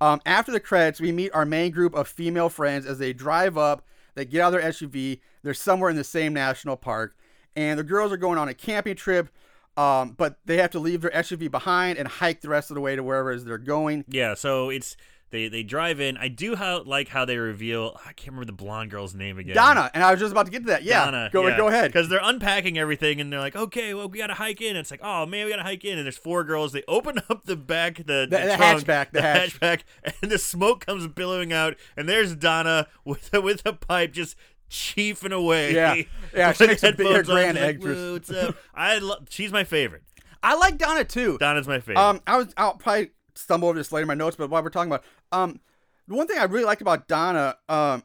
Um, 0.00 0.20
after 0.24 0.52
the 0.52 0.60
credits, 0.60 1.00
we 1.00 1.10
meet 1.10 1.32
our 1.34 1.44
main 1.44 1.72
group 1.72 1.94
of 1.94 2.06
female 2.06 2.48
friends 2.48 2.86
as 2.86 2.98
they 2.98 3.12
drive 3.12 3.58
up. 3.58 3.84
They 4.14 4.24
get 4.24 4.40
out 4.40 4.54
of 4.54 4.60
their 4.60 4.70
SUV. 4.70 5.20
They're 5.42 5.54
somewhere 5.54 5.90
in 5.90 5.96
the 5.96 6.04
same 6.04 6.32
national 6.32 6.76
park, 6.76 7.16
and 7.56 7.78
the 7.78 7.84
girls 7.84 8.12
are 8.12 8.16
going 8.16 8.38
on 8.38 8.48
a 8.48 8.54
camping 8.54 8.96
trip. 8.96 9.28
Um, 9.76 10.10
but 10.16 10.38
they 10.44 10.56
have 10.56 10.70
to 10.72 10.80
leave 10.80 11.02
their 11.02 11.10
SUV 11.12 11.48
behind 11.48 11.98
and 11.98 12.08
hike 12.08 12.40
the 12.40 12.48
rest 12.48 12.68
of 12.72 12.74
the 12.74 12.80
way 12.80 12.96
to 12.96 13.02
wherever 13.04 13.30
it 13.30 13.36
is 13.36 13.44
they're 13.44 13.58
going. 13.58 14.04
Yeah, 14.08 14.34
so 14.34 14.70
it's 14.70 14.96
they 15.30 15.48
they 15.48 15.62
drive 15.62 16.00
in. 16.00 16.16
I 16.16 16.28
do 16.28 16.56
how 16.56 16.82
like 16.84 17.08
how 17.08 17.24
they 17.24 17.36
reveal. 17.38 17.98
I 18.04 18.12
can't 18.12 18.28
remember 18.28 18.46
the 18.46 18.52
blonde 18.52 18.90
girl's 18.90 19.14
name 19.14 19.38
again. 19.38 19.54
Donna, 19.54 19.90
and 19.94 20.02
I 20.02 20.10
was 20.10 20.20
just 20.20 20.32
about 20.32 20.46
to 20.46 20.52
get 20.52 20.60
to 20.60 20.66
that. 20.68 20.82
Yeah, 20.82 21.04
Donna, 21.04 21.30
go 21.32 21.42
go 21.56 21.68
ahead. 21.68 21.92
Because 21.92 22.08
they're 22.08 22.20
unpacking 22.22 22.78
everything 22.78 23.20
and 23.20 23.32
they're 23.32 23.40
like, 23.40 23.56
okay, 23.56 23.94
well, 23.94 24.08
we 24.08 24.18
gotta 24.18 24.34
hike 24.34 24.60
in. 24.60 24.76
It's 24.76 24.90
like, 24.90 25.00
oh 25.02 25.26
man, 25.26 25.44
we 25.44 25.50
gotta 25.50 25.62
hike 25.62 25.84
in. 25.84 25.98
And 25.98 26.06
there's 26.06 26.18
four 26.18 26.44
girls. 26.44 26.72
They 26.72 26.82
open 26.88 27.18
up 27.30 27.44
the 27.44 27.56
back, 27.56 27.96
the, 27.98 28.02
the, 28.02 28.26
the 28.28 28.54
trunk, 28.56 28.84
hatchback, 28.84 29.10
the 29.12 29.22
hatch. 29.22 29.60
hatchback, 29.60 29.80
and 30.22 30.30
the 30.30 30.38
smoke 30.38 30.86
comes 30.86 31.06
billowing 31.08 31.52
out. 31.52 31.76
And 31.96 32.08
there's 32.08 32.34
Donna 32.34 32.86
with 33.04 33.32
a, 33.34 33.40
with 33.48 33.62
a 33.66 33.72
pipe 33.72 34.12
just 34.12 34.36
chiefing 34.70 35.32
away. 35.32 35.74
Yeah. 35.74 36.02
Yeah, 36.34 36.52
she 36.52 36.66
makes 36.66 36.82
a 36.82 36.92
big- 36.92 37.06
her 37.06 37.12
headphones 37.14 37.28
on, 37.30 37.34
grand 37.34 37.56
she's 37.56 37.64
like, 37.66 37.74
actress. 37.76 37.96
"Whoa, 37.96 38.12
what's 38.12 38.30
up? 38.30 38.56
I 38.74 38.98
lo- 38.98 39.24
she's 39.30 39.52
my 39.52 39.64
favorite. 39.64 40.02
I 40.42 40.54
like 40.56 40.78
Donna 40.78 41.04
too. 41.04 41.36
Donna's 41.38 41.66
my 41.66 41.80
favorite. 41.80 41.98
Um, 41.98 42.20
I 42.26 42.36
was 42.36 42.52
I'll 42.56 42.74
probably 42.74 43.10
stumble 43.38 43.68
over 43.68 43.78
this 43.78 43.92
later 43.92 44.02
in 44.02 44.08
my 44.08 44.14
notes, 44.14 44.36
but 44.36 44.50
while 44.50 44.62
we're 44.62 44.70
talking 44.70 44.90
about 44.90 45.04
um, 45.32 45.60
the 46.06 46.14
one 46.14 46.26
thing 46.26 46.38
I 46.38 46.44
really 46.44 46.64
liked 46.64 46.82
about 46.82 47.08
Donna, 47.08 47.56
um, 47.68 48.02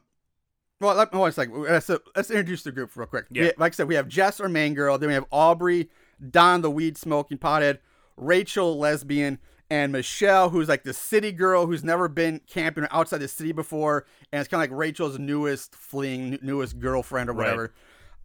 well, 0.80 0.94
let, 0.94 1.08
hold 1.12 1.24
on 1.24 1.28
a 1.28 1.32
second. 1.32 1.62
Let's, 1.62 1.88
let's 2.16 2.30
introduce 2.30 2.62
the 2.62 2.72
group 2.72 2.94
real 2.96 3.06
quick. 3.06 3.26
Yeah. 3.30 3.42
We- 3.44 3.52
like 3.58 3.72
I 3.72 3.76
said, 3.76 3.88
we 3.88 3.94
have 3.94 4.08
Jess, 4.08 4.40
our 4.40 4.48
main 4.48 4.74
girl. 4.74 4.98
Then 4.98 5.08
we 5.08 5.14
have 5.14 5.26
Aubrey, 5.30 5.88
Don, 6.30 6.62
the 6.62 6.70
weed 6.70 6.96
smoking 6.98 7.38
pothead, 7.38 7.78
Rachel, 8.16 8.78
lesbian, 8.78 9.38
and 9.70 9.92
Michelle, 9.92 10.50
who's 10.50 10.68
like 10.68 10.84
the 10.84 10.92
city 10.92 11.32
girl 11.32 11.66
who's 11.66 11.82
never 11.82 12.06
been 12.06 12.40
camping 12.46 12.86
outside 12.90 13.18
the 13.18 13.28
city 13.28 13.50
before, 13.52 14.04
and 14.30 14.40
it's 14.40 14.48
kind 14.48 14.62
of 14.62 14.70
like 14.70 14.78
Rachel's 14.78 15.18
newest 15.18 15.74
fling, 15.74 16.38
newest 16.42 16.78
girlfriend 16.78 17.30
or 17.30 17.32
Right. 17.32 17.44
whatever. 17.44 17.72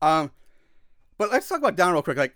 Um, 0.01 0.31
but 1.17 1.31
let's 1.31 1.47
talk 1.47 1.59
about 1.59 1.75
Don 1.77 1.93
real 1.93 2.01
quick. 2.03 2.17
Like 2.17 2.35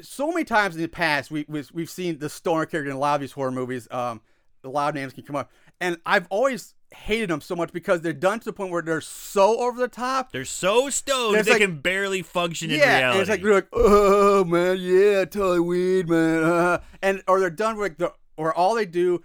so 0.00 0.28
many 0.28 0.44
times 0.44 0.74
in 0.76 0.82
the 0.82 0.88
past, 0.88 1.30
we, 1.30 1.44
we 1.48 1.62
we've 1.72 1.90
seen 1.90 2.18
the 2.18 2.28
stoner 2.28 2.66
character 2.66 2.90
in 2.90 2.96
a 2.96 2.98
lot 3.00 3.14
of 3.16 3.20
these 3.20 3.32
horror 3.32 3.50
movies. 3.52 3.88
Um, 3.90 4.20
a 4.64 4.68
lot 4.68 4.88
of 4.90 4.94
names 4.94 5.12
can 5.12 5.24
come 5.24 5.36
up, 5.36 5.50
and 5.80 5.98
I've 6.06 6.26
always 6.30 6.74
hated 6.94 7.30
them 7.30 7.40
so 7.40 7.56
much 7.56 7.72
because 7.72 8.02
they're 8.02 8.12
done 8.12 8.38
to 8.38 8.44
the 8.44 8.52
point 8.52 8.70
where 8.70 8.82
they're 8.82 9.00
so 9.00 9.58
over 9.60 9.80
the 9.80 9.88
top. 9.88 10.30
they're 10.30 10.44
so 10.44 10.90
stoned 10.90 11.44
they 11.44 11.50
like- 11.52 11.60
can 11.60 11.78
barely 11.80 12.20
function 12.22 12.70
in 12.70 12.78
yeah, 12.78 12.98
reality. 12.98 13.12
and 13.18 13.20
it's 13.22 13.30
like 13.30 13.40
you're 13.40 13.54
like, 13.54 13.68
oh 13.72 14.44
man, 14.44 14.76
yeah, 14.78 15.24
totally 15.24 15.60
weed, 15.60 16.08
man, 16.08 16.44
uh," 16.44 16.78
and 17.02 17.22
or 17.26 17.40
they're 17.40 17.50
done 17.50 17.76
with 17.76 17.82
like 17.92 17.98
the 17.98 18.12
or 18.36 18.54
all 18.54 18.74
they 18.74 18.86
do. 18.86 19.22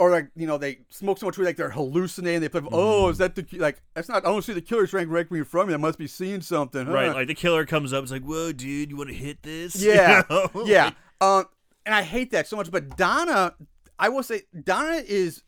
Or 0.00 0.10
like 0.10 0.30
you 0.34 0.46
know 0.46 0.56
they 0.56 0.78
smoke 0.88 1.18
so 1.18 1.26
much 1.26 1.36
weed 1.36 1.44
like 1.44 1.56
they're 1.56 1.68
hallucinating. 1.68 2.40
They 2.40 2.48
play. 2.48 2.62
Oh, 2.72 3.02
Mm-hmm. 3.02 3.10
is 3.10 3.18
that 3.18 3.34
the 3.34 3.46
like? 3.58 3.82
That's 3.94 4.08
not. 4.08 4.24
I 4.24 4.28
don't 4.30 4.40
see 4.42 4.54
the 4.54 4.62
killer 4.62 4.86
strength 4.86 5.10
directly 5.10 5.44
from 5.44 5.68
me. 5.68 5.74
I 5.74 5.76
must 5.76 5.98
be 5.98 6.06
seeing 6.06 6.40
something. 6.40 6.86
huh?" 6.86 6.92
Right, 6.92 7.12
like 7.14 7.26
the 7.28 7.34
killer 7.34 7.66
comes 7.66 7.92
up, 7.92 8.02
it's 8.02 8.10
like, 8.10 8.22
"Whoa, 8.24 8.50
dude, 8.52 8.90
you 8.90 8.96
want 8.96 9.10
to 9.10 9.14
hit 9.14 9.42
this?" 9.42 9.74
You 9.82 9.92
Yeah, 9.92 10.22
know? 10.30 10.48
yeah. 10.64 10.92
Um, 11.20 11.44
and 11.84 11.94
I 11.94 12.00
hate 12.02 12.30
that 12.30 12.46
so 12.46 12.56
much. 12.56 12.70
But 12.70 12.96
Donna, 12.96 13.54
I 13.98 14.08
will 14.08 14.22
say, 14.22 14.42
Donna 14.64 15.02
is 15.06 15.42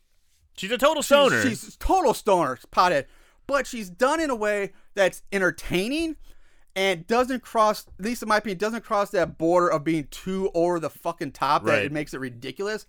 she's 0.55 0.69
a 0.71 0.77
total 0.77 1.01
stoner. 1.01 1.41
she's 1.41 1.75
total 1.77 2.13
stoner, 2.13 2.59
pothead, 2.71 3.05
but 3.47 3.65
she's 3.65 3.89
done 3.89 4.19
in 4.21 4.29
a 4.29 4.35
way 4.35 4.73
that's 4.93 5.23
entertaining 5.31 6.15
and 6.75 7.07
doesn't 7.07 7.41
cross. 7.41 7.87
At 7.97 8.05
least 8.05 8.21
in 8.21 8.29
my 8.29 8.37
opinion, 8.37 8.59
doesn't 8.59 8.83
cross 8.83 9.09
that 9.11 9.39
border 9.39 9.69
of 9.69 9.83
being 9.83 10.07
too 10.11 10.51
over 10.53 10.79
the 10.79 10.91
fucking 10.91 11.31
top 11.31 11.65
that 11.65 11.83
it 11.83 11.91
makes 11.91 12.13
it 12.13 12.19
ridiculous. 12.19 12.85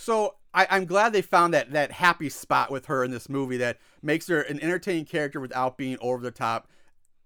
So 0.00 0.36
I, 0.54 0.66
I'm 0.70 0.84
glad 0.84 1.12
they 1.12 1.22
found 1.22 1.52
that 1.54 1.72
that 1.72 1.90
happy 1.90 2.28
spot 2.28 2.70
with 2.70 2.86
her 2.86 3.02
in 3.02 3.10
this 3.10 3.28
movie 3.28 3.56
that 3.56 3.78
makes 4.00 4.28
her 4.28 4.40
an 4.42 4.62
entertaining 4.62 5.04
character 5.06 5.40
without 5.40 5.76
being 5.76 5.98
over 6.00 6.22
the 6.22 6.30
top. 6.30 6.68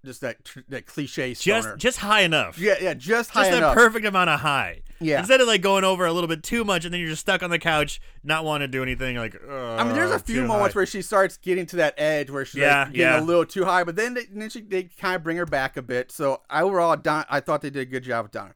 Just 0.04 0.22
that 0.22 0.44
tr- 0.44 0.60
that 0.68 0.84
cliche 0.86 1.32
stoner. 1.34 1.62
just 1.62 1.78
just 1.78 1.98
high 1.98 2.22
enough. 2.22 2.58
yeah, 2.58 2.74
yeah, 2.80 2.92
just 2.94 3.30
high 3.30 3.42
just 3.42 3.50
that 3.52 3.58
enough. 3.58 3.74
perfect 3.74 4.04
amount 4.04 4.30
of 4.30 4.40
high. 4.40 4.82
Yeah. 5.00 5.20
Instead 5.20 5.40
of 5.40 5.46
like 5.46 5.60
going 5.60 5.84
over 5.84 6.06
a 6.06 6.12
little 6.12 6.26
bit 6.26 6.42
too 6.42 6.64
much, 6.64 6.84
and 6.84 6.92
then 6.92 7.00
you're 7.00 7.10
just 7.10 7.20
stuck 7.20 7.40
on 7.42 7.50
the 7.50 7.58
couch, 7.60 8.00
not 8.24 8.44
wanting 8.44 8.66
to 8.66 8.72
do 8.72 8.82
anything. 8.82 9.16
Like, 9.16 9.36
I 9.48 9.84
mean, 9.84 9.94
there's 9.94 10.10
a 10.10 10.18
few 10.18 10.42
moments 10.44 10.74
where 10.74 10.86
she 10.86 11.02
starts 11.02 11.36
getting 11.36 11.66
to 11.66 11.76
that 11.76 11.94
edge 11.98 12.30
where 12.30 12.44
she's 12.44 12.62
Yeah, 12.62 12.84
like 12.84 12.94
getting 12.94 13.00
yeah. 13.02 13.20
a 13.20 13.22
little 13.22 13.46
too 13.46 13.64
high, 13.64 13.84
but 13.84 13.94
then 13.94 14.14
they, 14.14 14.24
then 14.24 14.50
she, 14.50 14.62
they 14.62 14.84
kind 14.84 15.14
of 15.14 15.22
bring 15.22 15.36
her 15.36 15.46
back 15.46 15.76
a 15.76 15.82
bit. 15.82 16.10
So 16.10 16.40
I 16.50 16.62
overall, 16.62 16.96
Don, 16.96 17.24
I 17.30 17.38
thought 17.38 17.60
they 17.62 17.70
did 17.70 17.82
a 17.82 17.90
good 17.90 18.02
job 18.02 18.24
with 18.24 18.32
Donna. 18.32 18.54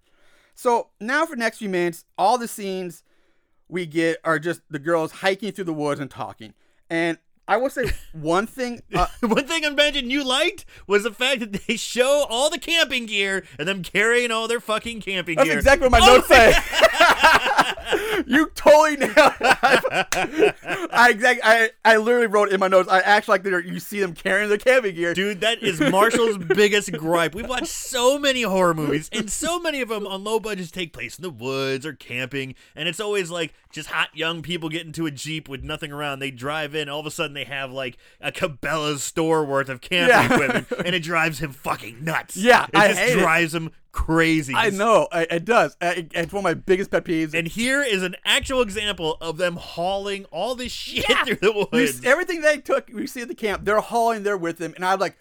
So 0.56 0.88
now 1.00 1.26
for 1.26 1.36
the 1.36 1.40
next 1.40 1.58
few 1.58 1.68
minutes, 1.68 2.06
all 2.18 2.38
the 2.38 2.48
scenes 2.48 3.04
we 3.68 3.86
get 3.86 4.18
are 4.24 4.38
just 4.38 4.60
the 4.70 4.78
girls 4.78 5.12
hiking 5.12 5.52
through 5.52 5.64
the 5.64 5.72
woods 5.72 6.00
and 6.00 6.10
talking. 6.10 6.54
And 6.88 7.18
I 7.48 7.56
will 7.58 7.70
say 7.70 7.92
one 8.12 8.46
thing. 8.46 8.82
Uh, 8.94 9.06
One 9.20 9.46
thing 9.46 9.64
I 9.64 9.70
mentioned 9.70 10.10
you 10.10 10.24
liked 10.24 10.64
was 10.86 11.04
the 11.04 11.12
fact 11.12 11.40
that 11.40 11.52
they 11.66 11.76
show 11.76 12.26
all 12.28 12.50
the 12.50 12.58
camping 12.58 13.06
gear 13.06 13.44
and 13.58 13.68
them 13.68 13.82
carrying 13.82 14.30
all 14.30 14.48
their 14.48 14.60
fucking 14.60 15.00
camping 15.00 15.36
that's 15.36 15.46
gear. 15.46 15.54
That's 15.56 15.64
exactly 15.66 15.88
what 15.88 16.00
my 16.00 16.06
Oh 16.06 16.16
notes 16.16 16.28
say. 16.28 16.52
you 18.26 18.50
totally 18.54 18.96
nailed 18.96 19.14
it. 19.16 20.54
I 20.92 21.08
exactly. 21.10 21.42
I, 21.44 21.70
I 21.84 21.96
literally 21.96 22.26
wrote 22.26 22.50
in 22.50 22.60
my 22.60 22.68
notes. 22.68 22.88
I 22.88 23.00
actually 23.00 23.32
like 23.34 23.42
that 23.44 23.64
you 23.66 23.78
see 23.80 24.00
them 24.00 24.14
carrying 24.14 24.48
their 24.48 24.58
camping 24.58 24.94
gear. 24.94 25.14
Dude, 25.14 25.40
that 25.40 25.62
is 25.62 25.80
Marshall's 25.80 26.38
biggest 26.54 26.92
gripe. 26.92 27.34
We've 27.34 27.48
watched 27.48 27.66
so 27.68 28.18
many 28.18 28.42
horror 28.42 28.74
movies, 28.74 29.08
and 29.12 29.30
so 29.30 29.58
many 29.60 29.80
of 29.80 29.88
them 29.88 30.06
on 30.06 30.24
low 30.24 30.40
budgets 30.40 30.70
take 30.70 30.92
place 30.92 31.18
in 31.18 31.22
the 31.22 31.30
woods 31.30 31.86
or 31.86 31.92
camping, 31.92 32.54
and 32.74 32.88
it's 32.88 33.00
always 33.00 33.30
like 33.30 33.54
just 33.72 33.90
hot 33.90 34.08
young 34.14 34.42
people 34.42 34.68
get 34.68 34.86
into 34.86 35.06
a 35.06 35.10
jeep 35.10 35.48
with 35.48 35.62
nothing 35.62 35.92
around. 35.92 36.18
They 36.18 36.30
drive 36.30 36.74
in, 36.74 36.88
all 36.88 37.00
of 37.00 37.06
a 37.06 37.10
sudden 37.10 37.34
they 37.34 37.44
have 37.44 37.70
like 37.70 37.96
a 38.20 38.32
Cabela's 38.32 39.02
store 39.02 39.44
worth 39.44 39.68
of 39.68 39.80
camping 39.80 40.08
Yeah. 40.08 40.24
equipment, 40.32 40.66
and 40.84 40.94
it 40.94 41.02
drives 41.02 41.38
him 41.38 41.52
fucking 41.52 42.02
nuts. 42.04 42.36
Yeah, 42.36 42.64
it 42.64 42.70
I 42.76 42.88
just 42.88 43.00
hate 43.00 43.16
it. 43.18 43.20
drives 43.20 43.54
him 43.54 43.70
crazy. 43.96 44.54
I 44.54 44.70
know 44.70 45.08
it, 45.12 45.28
it 45.32 45.44
does. 45.44 45.76
It's 45.80 46.32
one 46.32 46.40
of 46.40 46.44
my 46.44 46.54
biggest 46.54 46.90
pet 46.90 47.04
peeves. 47.04 47.34
And 47.34 47.48
here 47.48 47.82
is 47.82 48.02
an 48.02 48.14
actual 48.24 48.60
example 48.62 49.16
of 49.20 49.38
them 49.38 49.56
hauling 49.56 50.26
all 50.26 50.54
this 50.54 50.70
shit 50.72 51.08
Yeah. 51.08 51.24
through 51.24 51.36
the 51.36 51.52
We- 51.52 51.66
woods. 51.80 52.04
everything 52.04 52.40
they 52.42 52.58
took, 52.58 52.88
we 52.92 53.06
see 53.06 53.22
at 53.22 53.28
the 53.28 53.34
camp, 53.34 53.64
they're 53.64 53.80
hauling 53.80 54.22
there 54.22 54.36
with 54.36 54.58
them, 54.58 54.74
and 54.76 54.84
I'm 54.84 54.98
like, 55.00 55.16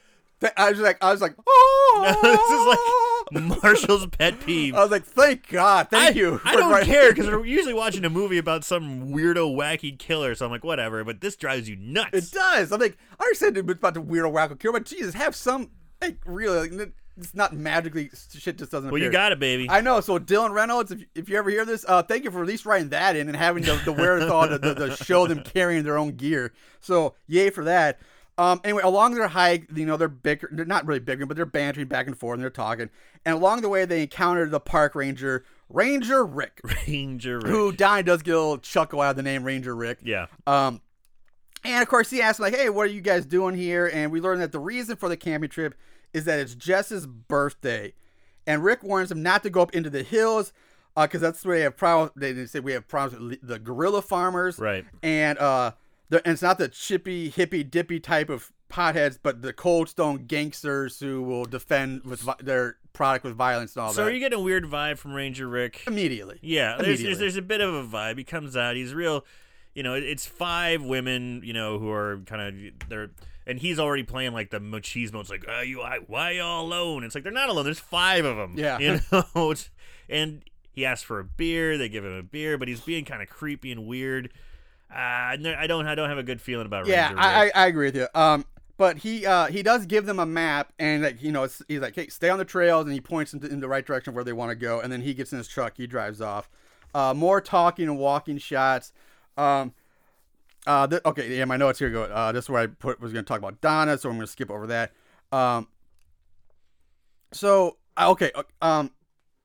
I 0.58 0.70
was 0.70 0.80
like, 0.80 0.98
I 1.04 1.12
was 1.12 1.22
like, 1.22 1.34
oh, 1.48 2.02
this 2.22 3.40
is 3.42 3.42
like 3.48 3.52
oh. 3.54 3.60
Marshall's 3.64 4.06
pet 4.08 4.40
peeve. 4.42 4.76
I 4.76 4.82
was 4.82 4.92
like, 4.92 5.06
thank 5.06 5.48
God, 5.50 5.88
thank 5.90 6.16
I, 6.16 6.20
you. 6.20 6.40
I 6.44 6.56
don't 6.56 6.70
writing- 6.72 6.94
care 6.94 7.10
because 7.12 7.28
we're 7.32 7.46
usually 7.46 7.74
watching 7.74 8.04
a 8.06 8.10
movie 8.10 8.38
about 8.38 8.64
some 8.64 9.12
weirdo, 9.14 9.56
wacky 9.56 9.98
killer. 9.98 10.36
So 10.36 10.46
I'm 10.46 10.52
like, 10.52 10.64
whatever. 10.64 11.04
But 11.04 11.22
this 11.22 11.36
drives 11.36 11.68
you 11.70 11.78
nuts. 11.78 12.10
It 12.14 12.32
does. 12.32 12.72
I'm 12.72 12.80
like, 12.82 12.98
I 13.20 13.24
understand 13.24 13.58
it 13.58 13.66
was 13.66 13.78
about 13.78 13.94
the 13.96 14.02
weirdo 14.04 14.32
wacky 14.32 14.60
killer, 14.60 14.74
but 14.74 14.86
Jesus, 14.86 15.16
have 15.16 15.36
some 15.36 15.72
like 16.02 16.18
really. 16.26 16.70
Like, 16.70 16.92
it's 17.18 17.34
not 17.34 17.54
magically 17.54 18.10
shit 18.34 18.58
just 18.58 18.72
doesn't. 18.72 18.92
Well, 18.92 19.02
you 19.02 19.10
got 19.10 19.32
it, 19.32 19.40
baby. 19.40 19.68
I 19.70 19.82
know. 19.82 20.02
So 20.02 20.20
Dylan 20.20 20.52
Reynolds, 20.52 20.92
if, 20.92 21.06
if 21.16 21.30
you 21.30 21.38
ever 21.38 21.50
hear 21.50 21.66
this, 21.66 21.86
uh, 21.88 22.04
thank 22.04 22.26
you 22.26 22.32
for 22.32 22.42
at 22.42 22.48
least 22.48 22.66
writing 22.66 22.90
that 22.90 23.16
in 23.16 23.28
and 23.28 23.38
having 23.38 23.64
the, 23.64 23.80
the 23.86 23.94
wherewithal 23.94 24.50
to, 24.50 24.60
to, 24.60 24.76
to 24.76 24.96
show 25.04 25.26
them 25.26 25.42
carrying 25.44 25.84
their 25.84 25.98
own 25.98 26.12
gear. 26.12 26.54
So 26.82 27.16
yay 27.28 27.50
for 27.50 27.64
that. 27.64 28.00
Um, 28.38 28.60
anyway, 28.66 28.82
along 28.84 29.16
their 29.16 29.30
hike, 29.30 29.70
you 29.74 29.86
know, 29.86 29.96
they're 29.96 30.10
bicker, 30.10 30.50
they're 30.52 30.66
not 30.66 30.86
really 30.86 31.00
bickering, 31.00 31.30
but 31.30 31.38
they're 31.38 31.46
bantering 31.46 31.88
back 31.88 32.08
and 32.08 32.18
forth 32.18 32.36
and 32.36 32.44
they're 32.44 32.50
talking. 32.50 32.90
And 33.24 33.36
along 33.36 33.62
the 33.62 33.70
way, 33.70 33.86
they 33.86 34.02
encounter 34.02 34.46
the 34.50 34.60
park 34.60 34.94
ranger, 34.94 35.46
Ranger 35.70 36.26
Rick, 36.26 36.60
Ranger 36.88 37.38
Rick. 37.40 37.48
who 37.48 37.72
Donnie 37.72 38.04
does 38.04 38.24
get 38.24 38.36
a 38.36 38.40
little 38.40 38.58
chuckle 38.58 39.00
out 39.00 39.12
of 39.12 39.16
the 39.16 39.24
name 39.24 39.46
Ranger 39.46 39.74
Rick. 39.74 40.00
Yeah. 40.04 40.28
Um, 40.46 40.82
and 41.64 41.82
of 41.82 41.88
course, 41.88 42.12
he 42.12 42.22
asks 42.22 42.40
like, 42.40 42.56
"Hey, 42.56 42.70
what 42.70 42.84
are 42.84 42.92
you 42.92 43.02
guys 43.02 43.26
doing 43.26 43.56
here?" 43.56 43.90
And 43.92 44.12
we 44.12 44.22
learn 44.22 44.38
that 44.40 44.52
the 44.52 44.60
reason 44.60 44.98
for 44.98 45.10
the 45.10 45.18
camping 45.18 45.50
trip 45.50 45.74
is 46.16 46.26
that 46.26 46.40
it's 46.40 46.56
Jess's 46.56 47.06
birthday, 47.06 47.94
and 48.48 48.64
Rick 48.64 48.84
warns 48.84 49.12
him 49.12 49.22
not 49.22 49.44
to 49.44 49.50
go 49.50 49.62
up 49.62 49.74
into 49.76 49.90
the 49.90 50.04
hills 50.04 50.54
because 50.96 51.20
that's 51.22 51.44
where 51.46 51.58
they 51.58 51.64
have 51.64 51.76
problems. 51.78 52.12
They, 52.16 52.46
say 52.46 52.60
we 52.62 52.72
have 52.72 52.88
problems 52.88 53.20
with 53.42 53.48
the 53.48 53.60
guerrilla 53.60 54.02
farmers, 54.02 54.58
Right. 54.58 54.86
And 55.04 55.38
uh, 55.38 55.72
the, 56.10 56.18
and 56.26 56.34
it's 56.34 56.42
not 56.42 56.58
the 56.58 56.70
chippy 56.70 57.30
hippy 57.30 57.64
dippy 57.64 58.00
type 58.00 58.30
of 58.30 58.52
potheads, 58.70 59.20
but 59.22 59.42
the 59.42 59.52
cold 59.54 59.90
stone 59.90 60.26
gangsters 60.26 61.00
who 61.00 61.22
will 61.22 61.46
defend 61.46 62.04
with 62.06 62.22
vi- 62.22 62.36
their 62.42 62.78
product 62.94 63.26
with 63.26 63.36
violence 63.36 63.76
and 63.76 63.84
all 63.86 63.92
So 63.94 64.04
that. 64.06 64.10
are 64.10 64.14
you 64.14 64.20
getting 64.20 64.40
a 64.40 64.42
weird 64.42 64.64
vibe 64.66 64.98
from 64.98 65.14
Ranger 65.14 65.48
Rick? 65.48 65.84
immediately? 65.86 66.40
Yeah, 66.42 66.78
there's, 66.78 66.80
Immediately. 67.02 67.06
there's 67.06 67.20
there's 67.20 67.38
a 67.38 67.42
bit 67.42 67.60
of 67.62 67.74
a 67.74 67.84
vibe. 67.84 68.18
He 68.18 68.24
comes 68.24 68.56
out. 68.56 68.76
He's 68.78 68.94
real. 68.94 69.26
You 69.74 69.84
know, 69.84 69.94
it's 69.96 70.26
five 70.26 70.82
women. 70.82 71.42
You 71.44 71.52
know, 71.52 71.78
who 71.78 71.90
are 71.92 72.22
kind 72.26 72.42
of 72.42 72.90
they're. 72.90 73.10
And 73.48 73.60
he's 73.60 73.80
already 73.80 74.04
playing 74.04 74.34
like 74.34 74.50
the 74.50 74.60
machismo. 74.60 75.22
It's 75.22 75.30
like, 75.30 75.46
uh, 75.48 75.62
you, 75.62 75.82
I, 75.82 76.00
why 76.08 76.32
y'all 76.32 76.66
alone? 76.66 77.04
It's 77.04 77.14
like 77.14 77.24
they're 77.24 77.34
not 77.34 77.50
alone. 77.50 77.66
There's 77.66 77.80
five 77.80 78.26
of 78.26 78.38
them. 78.38 78.56
Yeah. 78.58 78.80
you 78.80 79.00
know. 79.12 79.54
And 80.10 80.44
he 80.72 80.86
asks 80.86 81.04
for 81.04 81.20
a 81.20 81.24
beer. 81.24 81.78
They 81.78 81.90
give 81.90 82.04
him 82.04 82.14
a 82.14 82.24
beer, 82.24 82.58
but 82.58 82.68
he's 82.68 82.82
being 82.82 83.06
kind 83.06 83.22
of 83.22 83.30
creepy 83.30 83.72
and 83.72 83.86
weird. 83.86 84.32
Uh, 84.90 85.38
no, 85.40 85.56
I 85.58 85.68
don't. 85.68 85.88
I 85.88 85.96
don't 85.96 86.10
have 86.10 86.18
a 86.18 86.24
good 86.24 86.42
feeling 86.42 86.66
about 86.66 86.88
Yeah, 86.88 87.08
Ranger 87.08 87.20
I, 87.22 87.44
Rick. 87.44 87.56
I, 87.56 87.64
I 87.64 87.68
agree 87.68 87.88
with 87.88 87.96
you. 87.96 88.08
Um, 88.14 88.46
but 88.78 88.98
he 88.98 89.26
uh 89.26 89.48
he 89.48 89.64
does 89.64 89.86
give 89.86 90.06
them 90.06 90.20
a 90.20 90.26
map 90.26 90.74
and 90.80 91.04
like 91.04 91.22
you 91.22 91.32
know 91.32 91.48
he's 91.68 91.80
like 91.80 91.96
hey 91.96 92.08
stay 92.08 92.30
on 92.30 92.38
the 92.38 92.46
trails 92.46 92.86
and 92.86 92.94
he 92.94 93.00
points 93.00 93.32
them 93.32 93.44
in 93.46 93.62
the 93.62 93.68
right 93.68 93.86
direction 93.86 94.14
where 94.14 94.24
they 94.24 94.34
want 94.34 94.50
to 94.50 94.56
go 94.56 94.82
and 94.82 94.92
then 94.92 95.02
he 95.02 95.14
gets 95.14 95.32
in 95.32 95.38
his 95.38 95.48
truck 95.48 95.74
he 95.78 95.88
drives 95.88 96.22
off. 96.22 96.50
Uh, 96.94 97.14
more 97.14 97.42
talking 97.42 97.88
and 97.88 97.98
walking 97.98 98.38
shots. 98.38 98.94
Um, 99.38 99.74
uh, 100.68 100.88
th- 100.88 101.02
okay, 101.06 101.38
yeah, 101.38 101.46
my 101.46 101.58
notes 101.58 101.80
here 101.80 101.90
go. 101.90 102.04
Uh, 102.04 102.32
this 102.32 102.46
is 102.46 102.50
where 102.50 102.62
I 102.62 102.68
put 102.68 103.00
was 103.00 103.14
going 103.14 103.24
to 103.24 103.28
talk 103.28 103.40
about 103.40 103.62
Donna, 103.62 103.98
so 103.98 104.10
I'm 104.10 104.16
going 104.16 104.26
to 104.26 104.32
skip 104.32 104.50
over 104.52 104.68
that. 104.68 104.92
Um, 105.32 105.68
so 107.32 107.78
uh, 107.98 108.12
okay, 108.12 108.32
uh, 108.36 108.44
um, 108.62 108.92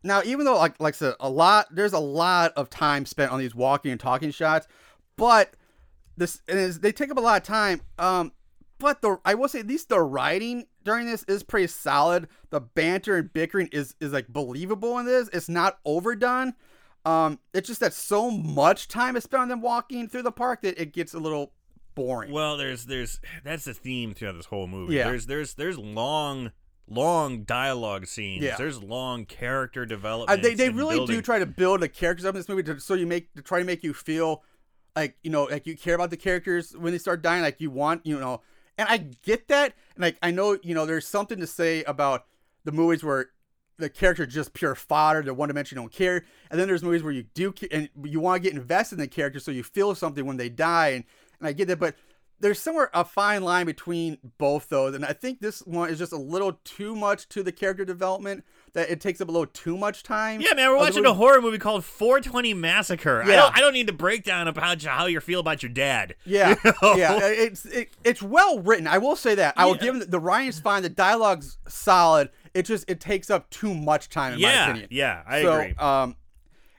now 0.02 0.22
even 0.24 0.44
though 0.44 0.56
like 0.56 0.80
like 0.80 0.94
I 0.94 0.96
said, 0.96 1.14
a 1.20 1.28
lot 1.28 1.74
there's 1.74 1.92
a 1.92 1.98
lot 1.98 2.52
of 2.56 2.70
time 2.70 3.06
spent 3.06 3.33
on 3.33 3.38
these 3.38 3.54
walking 3.54 3.90
and 3.90 4.00
talking 4.00 4.30
shots, 4.30 4.66
but 5.16 5.54
this 6.16 6.40
it's- 6.48 6.78
they 6.78 6.92
take 6.92 7.11
up 7.11 7.18
a 7.18 7.20
lot 7.20 7.40
of 7.40 7.46
time. 7.46 7.80
Um, 7.98 8.33
but 8.78 9.02
the 9.02 9.18
I 9.24 9.35
will 9.35 9.48
say 9.48 9.61
at 9.61 9.66
least 9.66 9.88
the 9.88 10.00
writing 10.00 10.66
during 10.85 11.06
this 11.06 11.22
is 11.24 11.42
pretty 11.42 11.66
solid. 11.66 12.28
The 12.50 12.61
banter 12.61 13.16
and 13.16 13.33
bickering 13.33 13.68
is 13.72 13.94
is 14.00 14.12
like 14.12 14.28
believable 14.28 14.98
in 14.98 15.06
this. 15.06 15.28
It's 15.33 15.48
not 15.48 15.78
overdone. 15.85 16.54
Um, 17.04 17.38
it's 17.54 17.66
just 17.68 17.80
that 17.80 17.94
so 17.94 18.30
much 18.30 18.88
time 18.88 19.16
is 19.16 19.24
spent 19.24 19.42
on 19.42 19.48
them 19.48 19.62
walking 19.62 20.08
through 20.08 20.22
the 20.22 20.32
park 20.32 20.62
that 20.62 20.80
it 20.80 20.92
gets 20.92 21.14
a 21.14 21.18
little 21.18 21.52
boring. 21.94 22.30
Well, 22.32 22.56
there's 22.56 22.84
there's 22.86 23.20
that's 23.44 23.64
the 23.64 23.74
theme 23.74 24.14
throughout 24.14 24.36
this 24.36 24.46
whole 24.46 24.66
movie. 24.66 24.94
Yeah. 24.96 25.04
There's 25.04 25.26
there's 25.26 25.54
there's 25.54 25.78
long 25.78 26.52
long 26.88 27.42
dialogue 27.44 28.06
scenes. 28.06 28.42
Yeah. 28.44 28.56
There's 28.56 28.82
long 28.82 29.24
character 29.24 29.82
Uh, 29.82 29.86
development. 29.86 30.42
they 30.42 30.54
they 30.54 30.68
really 30.70 31.06
do 31.06 31.22
try 31.22 31.38
to 31.38 31.46
build 31.46 31.80
the 31.80 31.88
characters 31.88 32.26
up 32.26 32.34
in 32.34 32.40
this 32.40 32.48
movie 32.48 32.64
to, 32.64 32.78
so 32.80 32.94
you 32.94 33.06
make 33.06 33.32
to 33.34 33.42
try 33.42 33.60
to 33.60 33.64
make 33.64 33.82
you 33.82 33.94
feel 33.94 34.42
like 34.96 35.16
you 35.22 35.30
know 35.30 35.44
like 35.44 35.66
you 35.66 35.76
care 35.76 35.94
about 35.94 36.10
the 36.10 36.16
characters 36.16 36.76
when 36.76 36.92
they 36.92 36.98
start 36.98 37.22
dying 37.22 37.42
like 37.42 37.60
you 37.60 37.70
want 37.70 38.04
you 38.04 38.18
know 38.18 38.40
and 38.76 38.88
I 38.88 38.98
get 39.22 39.46
that 39.48 39.74
and 39.94 40.02
like 40.02 40.16
I 40.22 40.32
know 40.32 40.58
you 40.62 40.74
know 40.74 40.84
there's 40.84 41.06
something 41.06 41.38
to 41.40 41.46
say 41.46 41.82
about 41.84 42.26
the 42.64 42.72
movies 42.72 43.02
where 43.04 43.30
the 43.80 43.90
character 43.90 44.26
just 44.26 44.52
pure 44.54 44.74
fodder 44.74 45.22
they're 45.22 45.34
one 45.34 45.48
dimension 45.48 45.76
you 45.76 45.82
don't 45.82 45.92
care 45.92 46.24
and 46.50 46.60
then 46.60 46.68
there's 46.68 46.82
movies 46.82 47.02
where 47.02 47.12
you 47.12 47.24
do 47.34 47.52
and 47.70 47.88
you 48.04 48.20
want 48.20 48.42
to 48.42 48.48
get 48.48 48.56
invested 48.56 48.94
in 48.96 49.00
the 49.00 49.08
character 49.08 49.40
so 49.40 49.50
you 49.50 49.62
feel 49.62 49.94
something 49.94 50.24
when 50.26 50.36
they 50.36 50.48
die 50.48 50.88
and, 50.88 51.04
and 51.38 51.48
I 51.48 51.52
get 51.52 51.68
that 51.68 51.78
but 51.80 51.94
there's 52.42 52.58
somewhere 52.58 52.88
a 52.94 53.04
fine 53.04 53.42
line 53.42 53.66
between 53.66 54.16
both 54.38 54.70
those 54.70 54.94
and 54.94 55.04
I 55.04 55.12
think 55.12 55.40
this 55.40 55.60
one 55.66 55.90
is 55.90 55.98
just 55.98 56.12
a 56.12 56.16
little 56.16 56.58
too 56.64 56.96
much 56.96 57.28
to 57.30 57.42
the 57.42 57.52
character 57.52 57.84
development 57.84 58.44
that 58.72 58.88
it 58.88 58.98
takes 58.98 59.20
up 59.20 59.28
a 59.28 59.30
little 59.30 59.46
too 59.46 59.76
much 59.76 60.02
time 60.02 60.40
Yeah, 60.40 60.54
man, 60.54 60.70
we're 60.70 60.78
watching 60.78 61.04
a 61.04 61.12
horror 61.12 61.42
movie 61.42 61.58
called 61.58 61.84
420 61.84 62.54
Massacre. 62.54 63.22
I 63.22 63.28
Yeah. 63.28 63.36
don't 63.36 63.56
I 63.56 63.60
don't 63.60 63.74
need 63.74 63.88
to 63.88 63.92
break 63.92 64.24
down 64.24 64.48
about 64.48 64.82
how 64.82 65.04
you 65.04 65.20
feel 65.20 65.40
about 65.40 65.62
your 65.62 65.68
dad. 65.70 66.14
Yeah, 66.24 66.54
You 66.64 66.72
know? 66.82 66.94
yeah, 66.96 67.12
uh, 67.16 67.18
it's 67.24 67.66
it, 67.66 67.90
it's 68.04 68.22
well 68.22 68.60
written. 68.60 68.86
I 68.86 68.96
will 68.98 69.16
say 69.16 69.34
that. 69.34 69.52
I 69.58 69.66
will 69.66 69.74
Yeah. 69.76 69.82
give 69.82 69.98
them 69.98 70.08
the 70.10 70.20
writing's 70.20 70.60
fine. 70.60 70.82
The 70.82 70.88
dialogue's 70.88 71.58
solid. 71.68 72.30
It 72.54 72.64
just 72.64 72.88
it 72.88 73.00
takes 73.00 73.30
up 73.30 73.48
too 73.50 73.74
much 73.74 74.08
time 74.08 74.34
in 74.34 74.40
my 74.40 74.52
opinion. 74.52 74.88
yeah, 74.90 75.22
I 75.26 75.42
so, 75.42 75.52
agree. 75.60 75.74
Um, 75.76 76.16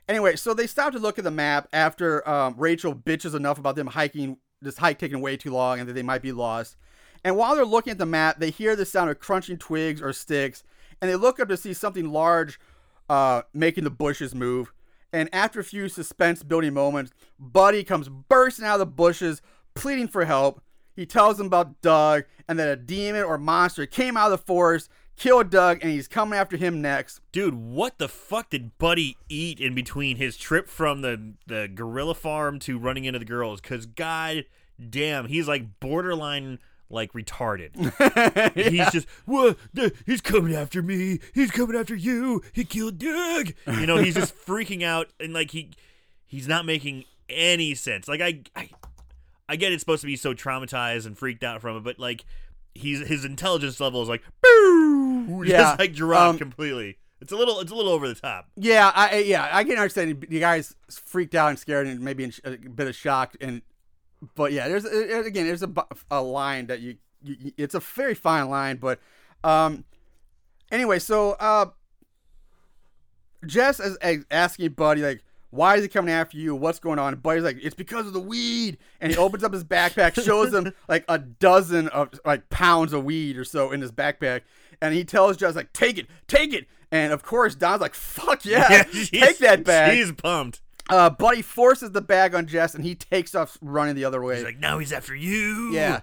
anyway, 0.08 0.36
so 0.36 0.54
they 0.54 0.66
stop 0.66 0.92
to 0.92 0.98
look 0.98 1.18
at 1.18 1.24
the 1.24 1.30
map 1.30 1.68
after 1.72 2.26
um, 2.28 2.54
Rachel 2.58 2.94
bitches 2.94 3.34
enough 3.34 3.58
about 3.58 3.76
them 3.76 3.88
hiking 3.88 4.38
this 4.60 4.78
hike 4.78 4.98
taking 4.98 5.20
way 5.20 5.36
too 5.36 5.50
long 5.50 5.80
and 5.80 5.88
that 5.88 5.94
they 5.94 6.02
might 6.02 6.22
be 6.22 6.32
lost. 6.32 6.76
And 7.24 7.36
while 7.36 7.54
they're 7.54 7.64
looking 7.64 7.92
at 7.92 7.98
the 7.98 8.06
map, 8.06 8.38
they 8.38 8.50
hear 8.50 8.74
the 8.74 8.84
sound 8.84 9.10
of 9.10 9.18
crunching 9.18 9.58
twigs 9.58 10.02
or 10.02 10.12
sticks, 10.12 10.62
and 11.00 11.10
they 11.10 11.16
look 11.16 11.38
up 11.38 11.48
to 11.48 11.56
see 11.56 11.72
something 11.72 12.12
large 12.12 12.58
uh, 13.08 13.42
making 13.52 13.84
the 13.84 13.90
bushes 13.90 14.34
move. 14.34 14.72
And 15.12 15.28
after 15.32 15.60
a 15.60 15.64
few 15.64 15.88
suspense 15.88 16.42
building 16.42 16.74
moments, 16.74 17.12
Buddy 17.38 17.84
comes 17.84 18.08
bursting 18.08 18.64
out 18.64 18.74
of 18.74 18.80
the 18.80 18.86
bushes, 18.86 19.42
pleading 19.74 20.08
for 20.08 20.24
help. 20.24 20.62
He 20.96 21.06
tells 21.06 21.36
them 21.38 21.46
about 21.46 21.80
Doug 21.82 22.24
and 22.48 22.58
that 22.58 22.68
a 22.68 22.76
demon 22.76 23.22
or 23.22 23.38
monster 23.38 23.86
came 23.86 24.16
out 24.16 24.32
of 24.32 24.38
the 24.38 24.46
forest, 24.46 24.90
killed 25.16 25.50
Doug, 25.50 25.78
and 25.82 25.90
he's 25.90 26.08
coming 26.08 26.38
after 26.38 26.56
him 26.56 26.80
next. 26.82 27.20
Dude, 27.32 27.54
what 27.54 27.98
the 27.98 28.08
fuck 28.08 28.50
did 28.50 28.76
Buddy 28.78 29.16
eat 29.28 29.60
in 29.60 29.74
between 29.74 30.16
his 30.16 30.36
trip 30.36 30.68
from 30.68 31.02
the 31.02 31.34
the 31.46 31.68
guerrilla 31.72 32.14
farm 32.14 32.58
to 32.60 32.78
running 32.78 33.04
into 33.04 33.18
the 33.18 33.24
girls? 33.24 33.60
Cause 33.60 33.86
god 33.86 34.44
damn, 34.90 35.26
he's 35.26 35.48
like 35.48 35.80
borderline 35.80 36.58
like 36.92 37.12
retarded. 37.14 37.72
He's 38.70 38.90
just 38.90 39.08
what? 39.24 39.56
He's 40.04 40.20
coming 40.20 40.54
after 40.54 40.82
me. 40.82 41.20
He's 41.32 41.50
coming 41.50 41.74
after 41.74 41.94
you. 41.94 42.42
He 42.52 42.64
killed 42.64 42.98
Doug. 42.98 43.54
You 43.66 43.86
know, 43.86 43.96
he's 43.96 44.14
just 44.14 44.36
freaking 44.46 44.82
out 44.82 45.08
and 45.18 45.32
like 45.32 45.50
he 45.52 45.70
he's 46.26 46.46
not 46.46 46.66
making 46.66 47.04
any 47.30 47.74
sense. 47.74 48.08
Like 48.08 48.20
I 48.20 48.40
I, 48.54 48.68
I 49.48 49.56
get 49.56 49.72
it's 49.72 49.80
supposed 49.80 50.02
to 50.02 50.06
be 50.06 50.16
so 50.16 50.34
traumatized 50.34 51.06
and 51.06 51.16
freaked 51.16 51.42
out 51.42 51.62
from 51.62 51.78
it, 51.78 51.82
but 51.82 51.98
like 51.98 52.24
he's 52.74 53.06
his 53.06 53.24
intelligence 53.24 53.80
level 53.80 54.02
is 54.02 54.08
like 54.08 54.22
boo, 54.42 55.42
Yeah, 55.46 55.58
just 55.58 55.78
like 55.78 55.92
dropped 55.94 56.30
um, 56.32 56.38
completely. 56.38 56.98
It's 57.20 57.30
a 57.32 57.36
little 57.36 57.60
it's 57.60 57.70
a 57.70 57.74
little 57.74 57.92
over 57.92 58.08
the 58.08 58.14
top. 58.14 58.48
Yeah, 58.56 58.90
I 58.94 59.18
yeah 59.18 59.48
I 59.52 59.62
can 59.64 59.74
understand 59.76 60.26
the 60.28 60.40
guy's 60.40 60.74
freaked 60.90 61.34
out 61.34 61.50
and 61.50 61.58
scared 61.58 61.86
and 61.86 62.00
maybe 62.00 62.24
in 62.24 62.30
sh- 62.32 62.40
a 62.44 62.56
bit 62.56 62.88
of 62.88 62.94
shock 62.96 63.36
and 63.40 63.62
but 64.34 64.52
yeah, 64.52 64.68
there's 64.68 64.84
again 64.84 65.46
there's 65.46 65.62
a, 65.62 65.70
a 66.10 66.20
line 66.22 66.66
that 66.66 66.80
you, 66.80 66.96
you 67.22 67.36
you- 67.40 67.52
it's 67.56 67.74
a 67.74 67.80
very 67.80 68.14
fine 68.14 68.48
line, 68.48 68.76
but 68.76 69.00
um 69.44 69.84
anyway, 70.70 70.98
so 70.98 71.32
uh 71.32 71.66
Jess 73.46 73.80
is 73.80 73.96
asking 74.30 74.70
Buddy 74.70 75.02
like 75.02 75.22
why 75.52 75.76
is 75.76 75.82
he 75.82 75.88
coming 75.88 76.12
after 76.12 76.36
you? 76.36 76.54
What's 76.56 76.78
going 76.80 76.98
on? 76.98 77.12
And 77.12 77.22
Buddy's 77.22 77.44
like, 77.44 77.58
it's 77.62 77.74
because 77.74 78.06
of 78.06 78.12
the 78.14 78.20
weed. 78.20 78.78
And 79.00 79.12
he 79.12 79.18
opens 79.18 79.44
up 79.44 79.52
his 79.52 79.62
backpack, 79.62 80.20
shows 80.24 80.52
him 80.52 80.72
like 80.88 81.04
a 81.08 81.18
dozen 81.18 81.86
of 81.88 82.18
like 82.24 82.48
pounds 82.50 82.92
of 82.92 83.04
weed 83.04 83.36
or 83.36 83.44
so 83.44 83.70
in 83.70 83.80
his 83.80 83.92
backpack. 83.92 84.40
And 84.80 84.94
he 84.94 85.04
tells 85.04 85.36
Jess 85.36 85.54
like, 85.54 85.72
take 85.72 85.98
it, 85.98 86.06
take 86.26 86.52
it. 86.52 86.66
And 86.90 87.12
of 87.12 87.22
course, 87.22 87.54
Don's 87.54 87.80
like, 87.80 87.94
fuck 87.94 88.44
yeah, 88.44 88.84
she's- 88.92 89.10
take 89.10 89.38
that 89.38 89.62
bag. 89.64 89.96
He's 89.96 90.10
pumped. 90.12 90.60
Uh, 90.90 91.08
Buddy 91.10 91.42
forces 91.42 91.92
the 91.92 92.00
bag 92.02 92.34
on 92.34 92.46
Jess, 92.46 92.74
and 92.74 92.84
he 92.84 92.94
takes 92.96 93.34
off 93.34 93.56
running 93.62 93.94
the 93.94 94.04
other 94.04 94.20
way. 94.20 94.36
He's 94.36 94.44
like, 94.44 94.58
now 94.58 94.78
he's 94.78 94.92
after 94.92 95.14
you. 95.14 95.70
yeah. 95.72 96.00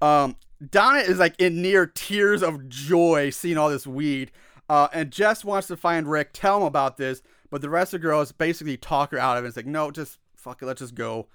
Um, 0.00 0.36
Donna 0.70 1.00
is 1.00 1.18
like 1.18 1.34
in 1.40 1.60
near 1.60 1.86
tears 1.86 2.42
of 2.42 2.68
joy 2.68 3.30
seeing 3.30 3.58
all 3.58 3.68
this 3.68 3.86
weed. 3.86 4.30
Uh, 4.68 4.88
and 4.92 5.10
Jess 5.10 5.44
wants 5.44 5.66
to 5.68 5.76
find 5.76 6.10
Rick, 6.10 6.30
tell 6.32 6.56
him 6.58 6.62
about 6.62 6.96
this, 6.96 7.22
but 7.52 7.60
the 7.60 7.68
rest 7.68 7.92
of 7.92 8.00
the 8.00 8.08
girls 8.08 8.32
basically 8.32 8.78
talk 8.78 9.10
her 9.10 9.18
out 9.18 9.36
of 9.36 9.44
it. 9.44 9.48
It's 9.48 9.56
like, 9.58 9.66
no, 9.66 9.90
just 9.90 10.18
fuck 10.34 10.62
it, 10.62 10.64
let's 10.64 10.80
just 10.80 10.94
go. 10.94 11.28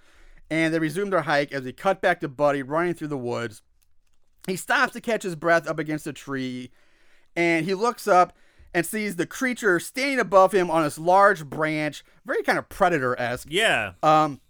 And 0.50 0.74
they 0.74 0.80
resume 0.80 1.12
their 1.12 1.22
hike 1.22 1.54
as 1.54 1.62
we 1.62 1.72
cut 1.72 2.02
back 2.02 2.22
to 2.22 2.28
Buddy 2.28 2.64
running 2.64 2.96
through 2.96 3.10
the 3.10 3.18
woods. 3.18 3.62
He 4.48 4.56
stops 4.56 4.94
to 4.94 5.02
catch 5.02 5.22
his 5.22 5.36
breath 5.36 5.68
up 5.68 5.78
against 5.78 6.08
a 6.08 6.14
tree, 6.14 6.72
and 7.36 7.66
he 7.66 7.76
looks 7.76 8.08
up 8.08 8.36
and 8.74 8.84
sees 8.84 9.16
the 9.16 9.28
creature 9.28 9.80
standing 9.80 10.20
above 10.20 10.54
him 10.54 10.72
on 10.72 10.82
this 10.82 10.98
large 10.98 11.46
branch, 11.46 12.04
very 12.26 12.42
kind 12.42 12.58
of 12.58 12.68
predator 12.68 13.18
esque. 13.20 13.48
Yeah. 13.52 13.94
Um, 14.02 14.42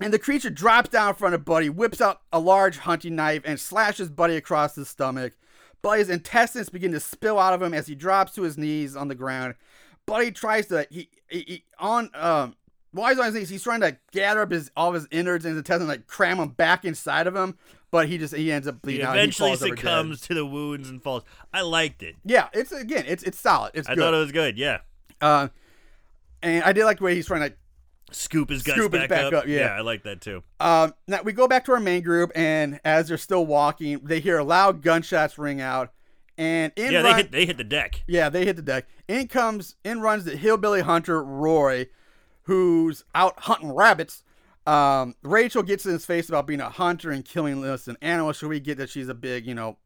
and 0.00 0.12
the 0.12 0.18
creature 0.18 0.50
drops 0.50 0.90
down 0.90 1.08
in 1.08 1.14
front 1.14 1.34
of 1.34 1.46
Buddy, 1.46 1.70
whips 1.70 2.02
out 2.02 2.20
a 2.30 2.38
large 2.38 2.76
hunting 2.76 3.16
knife, 3.16 3.40
and 3.46 3.58
slashes 3.58 4.10
Buddy 4.10 4.36
across 4.36 4.74
the 4.74 4.84
stomach. 4.84 5.32
Buddy's 5.80 6.10
intestines 6.10 6.68
begin 6.68 6.92
to 6.92 7.00
spill 7.00 7.38
out 7.38 7.54
of 7.54 7.62
him 7.62 7.72
as 7.72 7.86
he 7.86 7.94
drops 7.94 8.34
to 8.34 8.42
his 8.42 8.58
knees 8.58 8.94
on 8.94 9.08
the 9.08 9.14
ground. 9.14 9.54
Buddy 10.06 10.30
tries 10.32 10.66
to 10.66 10.86
he, 10.90 11.08
he, 11.28 11.38
he 11.40 11.64
on 11.78 12.10
um 12.14 12.54
while 12.92 13.08
he's 13.10 13.18
on 13.18 13.26
his 13.26 13.34
knees, 13.34 13.48
he's 13.48 13.62
trying 13.62 13.80
to 13.80 13.96
gather 14.12 14.42
up 14.42 14.50
his 14.52 14.70
all 14.76 14.88
of 14.88 14.94
his 14.94 15.08
innards 15.10 15.44
and 15.44 15.52
his 15.52 15.58
intestines, 15.58 15.88
like 15.88 16.06
cram 16.06 16.38
them 16.38 16.50
back 16.50 16.84
inside 16.84 17.26
of 17.26 17.34
him. 17.34 17.56
But 17.90 18.08
he 18.08 18.18
just 18.18 18.34
he 18.34 18.50
ends 18.52 18.66
up 18.68 18.74
He 18.76 18.80
bleeding 18.82 19.06
out. 19.06 19.16
eventually 19.16 19.50
he 19.50 19.56
over 19.56 19.68
dead. 19.68 19.78
succumbs 19.78 20.20
to 20.22 20.34
the 20.34 20.44
wounds 20.46 20.88
and 20.90 21.02
falls. 21.02 21.22
I 21.52 21.62
liked 21.62 22.02
it. 22.02 22.16
Yeah, 22.24 22.48
it's 22.52 22.72
again, 22.72 23.04
it's 23.06 23.22
it's 23.22 23.38
solid. 23.38 23.72
It's 23.74 23.88
I 23.88 23.94
good. 23.94 24.00
thought 24.02 24.14
it 24.14 24.18
was 24.18 24.32
good. 24.32 24.58
Yeah. 24.58 24.78
uh, 25.20 25.48
and 26.42 26.62
I 26.64 26.72
did 26.72 26.84
like 26.84 26.98
the 26.98 27.04
way 27.04 27.14
he's 27.14 27.26
trying 27.26 27.48
to 27.50 27.56
Scoop 28.10 28.50
his 28.50 28.62
guts 28.62 28.78
Scoop 28.78 28.92
his 28.92 29.02
back, 29.02 29.08
back 29.08 29.24
up. 29.26 29.32
up, 29.32 29.46
yeah. 29.48 29.74
I 29.76 29.80
like 29.80 30.02
that 30.04 30.20
too. 30.20 30.42
Um, 30.60 30.94
now 31.08 31.22
we 31.22 31.32
go 31.32 31.48
back 31.48 31.64
to 31.64 31.72
our 31.72 31.80
main 31.80 32.02
group, 32.02 32.30
and 32.36 32.78
as 32.84 33.08
they're 33.08 33.16
still 33.18 33.44
walking, 33.46 33.98
they 34.04 34.20
hear 34.20 34.40
loud 34.42 34.82
gunshots 34.82 35.36
ring 35.38 35.60
out, 35.60 35.92
and 36.36 36.72
in 36.76 36.92
yeah, 36.92 37.02
they 37.02 37.14
hit 37.14 37.32
they 37.32 37.46
hit 37.46 37.56
the 37.56 37.64
deck. 37.64 38.02
yeah 38.06 38.28
they 38.28 38.44
hit 38.44 38.56
the 38.56 38.62
deck. 38.62 38.86
In 39.08 39.28
comes 39.28 39.76
in 39.84 40.00
runs 40.00 40.24
the 40.24 40.36
hillbilly 40.36 40.80
hunter 40.80 41.22
Roy, 41.22 41.88
who's 42.42 43.04
out 43.14 43.38
hunting 43.40 43.72
rabbits. 43.72 44.22
Um, 44.66 45.14
Rachel 45.22 45.62
gets 45.62 45.84
in 45.84 45.92
his 45.92 46.06
face 46.06 46.28
about 46.28 46.46
being 46.46 46.60
a 46.60 46.70
hunter 46.70 47.10
and 47.10 47.24
killing 47.24 47.58
innocent 47.58 47.98
animals. 48.00 48.38
So 48.38 48.48
we 48.48 48.60
get 48.60 48.78
that 48.78 48.88
she's 48.88 49.08
a 49.08 49.14
big, 49.14 49.46
you 49.46 49.54
know, 49.54 49.76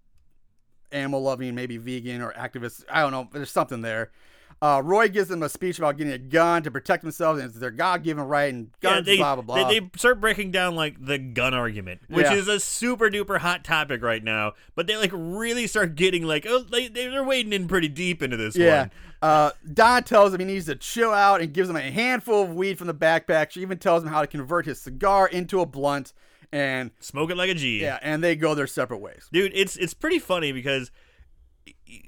animal 0.93 1.21
loving, 1.21 1.55
maybe 1.55 1.79
vegan 1.79 2.23
or 2.23 2.33
activist. 2.33 2.85
I 2.89 3.01
don't 3.01 3.11
know. 3.11 3.29
There's 3.33 3.51
something 3.51 3.81
there. 3.83 4.13
Uh, 4.61 4.83
Roy 4.85 5.09
gives 5.09 5.29
them 5.29 5.43
a 5.45 5.49
speech 5.49 5.79
about 5.79 5.97
getting 5.97 6.13
a 6.13 6.19
gun 6.19 6.65
to 6.65 6.71
protect 6.71 7.03
themselves, 7.05 7.41
and 7.41 7.49
it's 7.49 7.59
their 7.61 7.71
God 7.71 8.03
given 8.03 8.25
right, 8.25 8.53
and 8.53 8.71
guns, 8.81 9.07
they, 9.07 9.17
blah, 9.17 9.37
blah, 9.37 9.43
blah. 9.43 9.69
They, 9.69 9.79
they 9.79 9.91
start 9.97 10.21
breaking 10.21 10.51
down 10.51 10.75
like 10.75 10.97
the 11.05 11.17
gun 11.17 11.55
argument, 11.55 12.01
which 12.09 12.27
Yeah. 12.27 12.35
is 12.35 12.49
a 12.49 12.59
super 12.59 13.09
duper 13.09 13.39
hot 13.39 13.63
topic 13.63 14.03
right 14.03 14.23
now. 14.23 14.55
But 14.75 14.89
they 14.89 14.97
like 14.97 15.13
really 15.13 15.69
start 15.69 15.95
getting 15.95 16.25
like, 16.25 16.45
oh, 16.49 16.61
they, 16.65 16.89
they're 16.89 17.23
wading 17.23 17.53
in 17.53 17.69
pretty 17.69 17.87
deep 17.89 18.21
into 18.21 18.37
this 18.37 18.57
yeah. 18.57 18.81
one. 18.81 18.91
Uh, 19.23 19.51
Don 19.73 20.03
tells 20.05 20.35
him 20.35 20.41
he 20.41 20.47
needs 20.47 20.67
to 20.67 20.75
chill 20.75 21.13
out 21.13 21.41
and 21.41 21.53
gives 21.53 21.69
him 21.71 21.77
a 21.77 21.81
handful 21.81 22.43
of 22.43 22.55
weed 22.55 22.79
from 22.79 22.87
the 22.89 22.95
backpack. 22.95 23.51
She 23.51 23.63
even 23.63 23.79
tells 23.79 24.03
him 24.03 24.09
how 24.09 24.21
to 24.23 24.27
convert 24.27 24.67
his 24.67 24.81
cigar 24.81 25.29
into 25.29 25.61
a 25.61 25.67
blunt, 25.67 26.13
and 26.53 26.91
Smoke 27.01 27.31
it 27.31 27.37
like 27.37 27.51
a 27.51 27.55
G. 27.55 27.81
yeah, 27.81 27.99
and 28.03 28.25
they 28.25 28.35
go 28.35 28.55
their 28.55 28.67
separate 28.67 28.99
ways. 28.99 29.29
dude 29.33 29.53
it's 29.55 29.77
it's 29.77 29.93
pretty 29.95 30.19
funny 30.19 30.51
because 30.51 30.91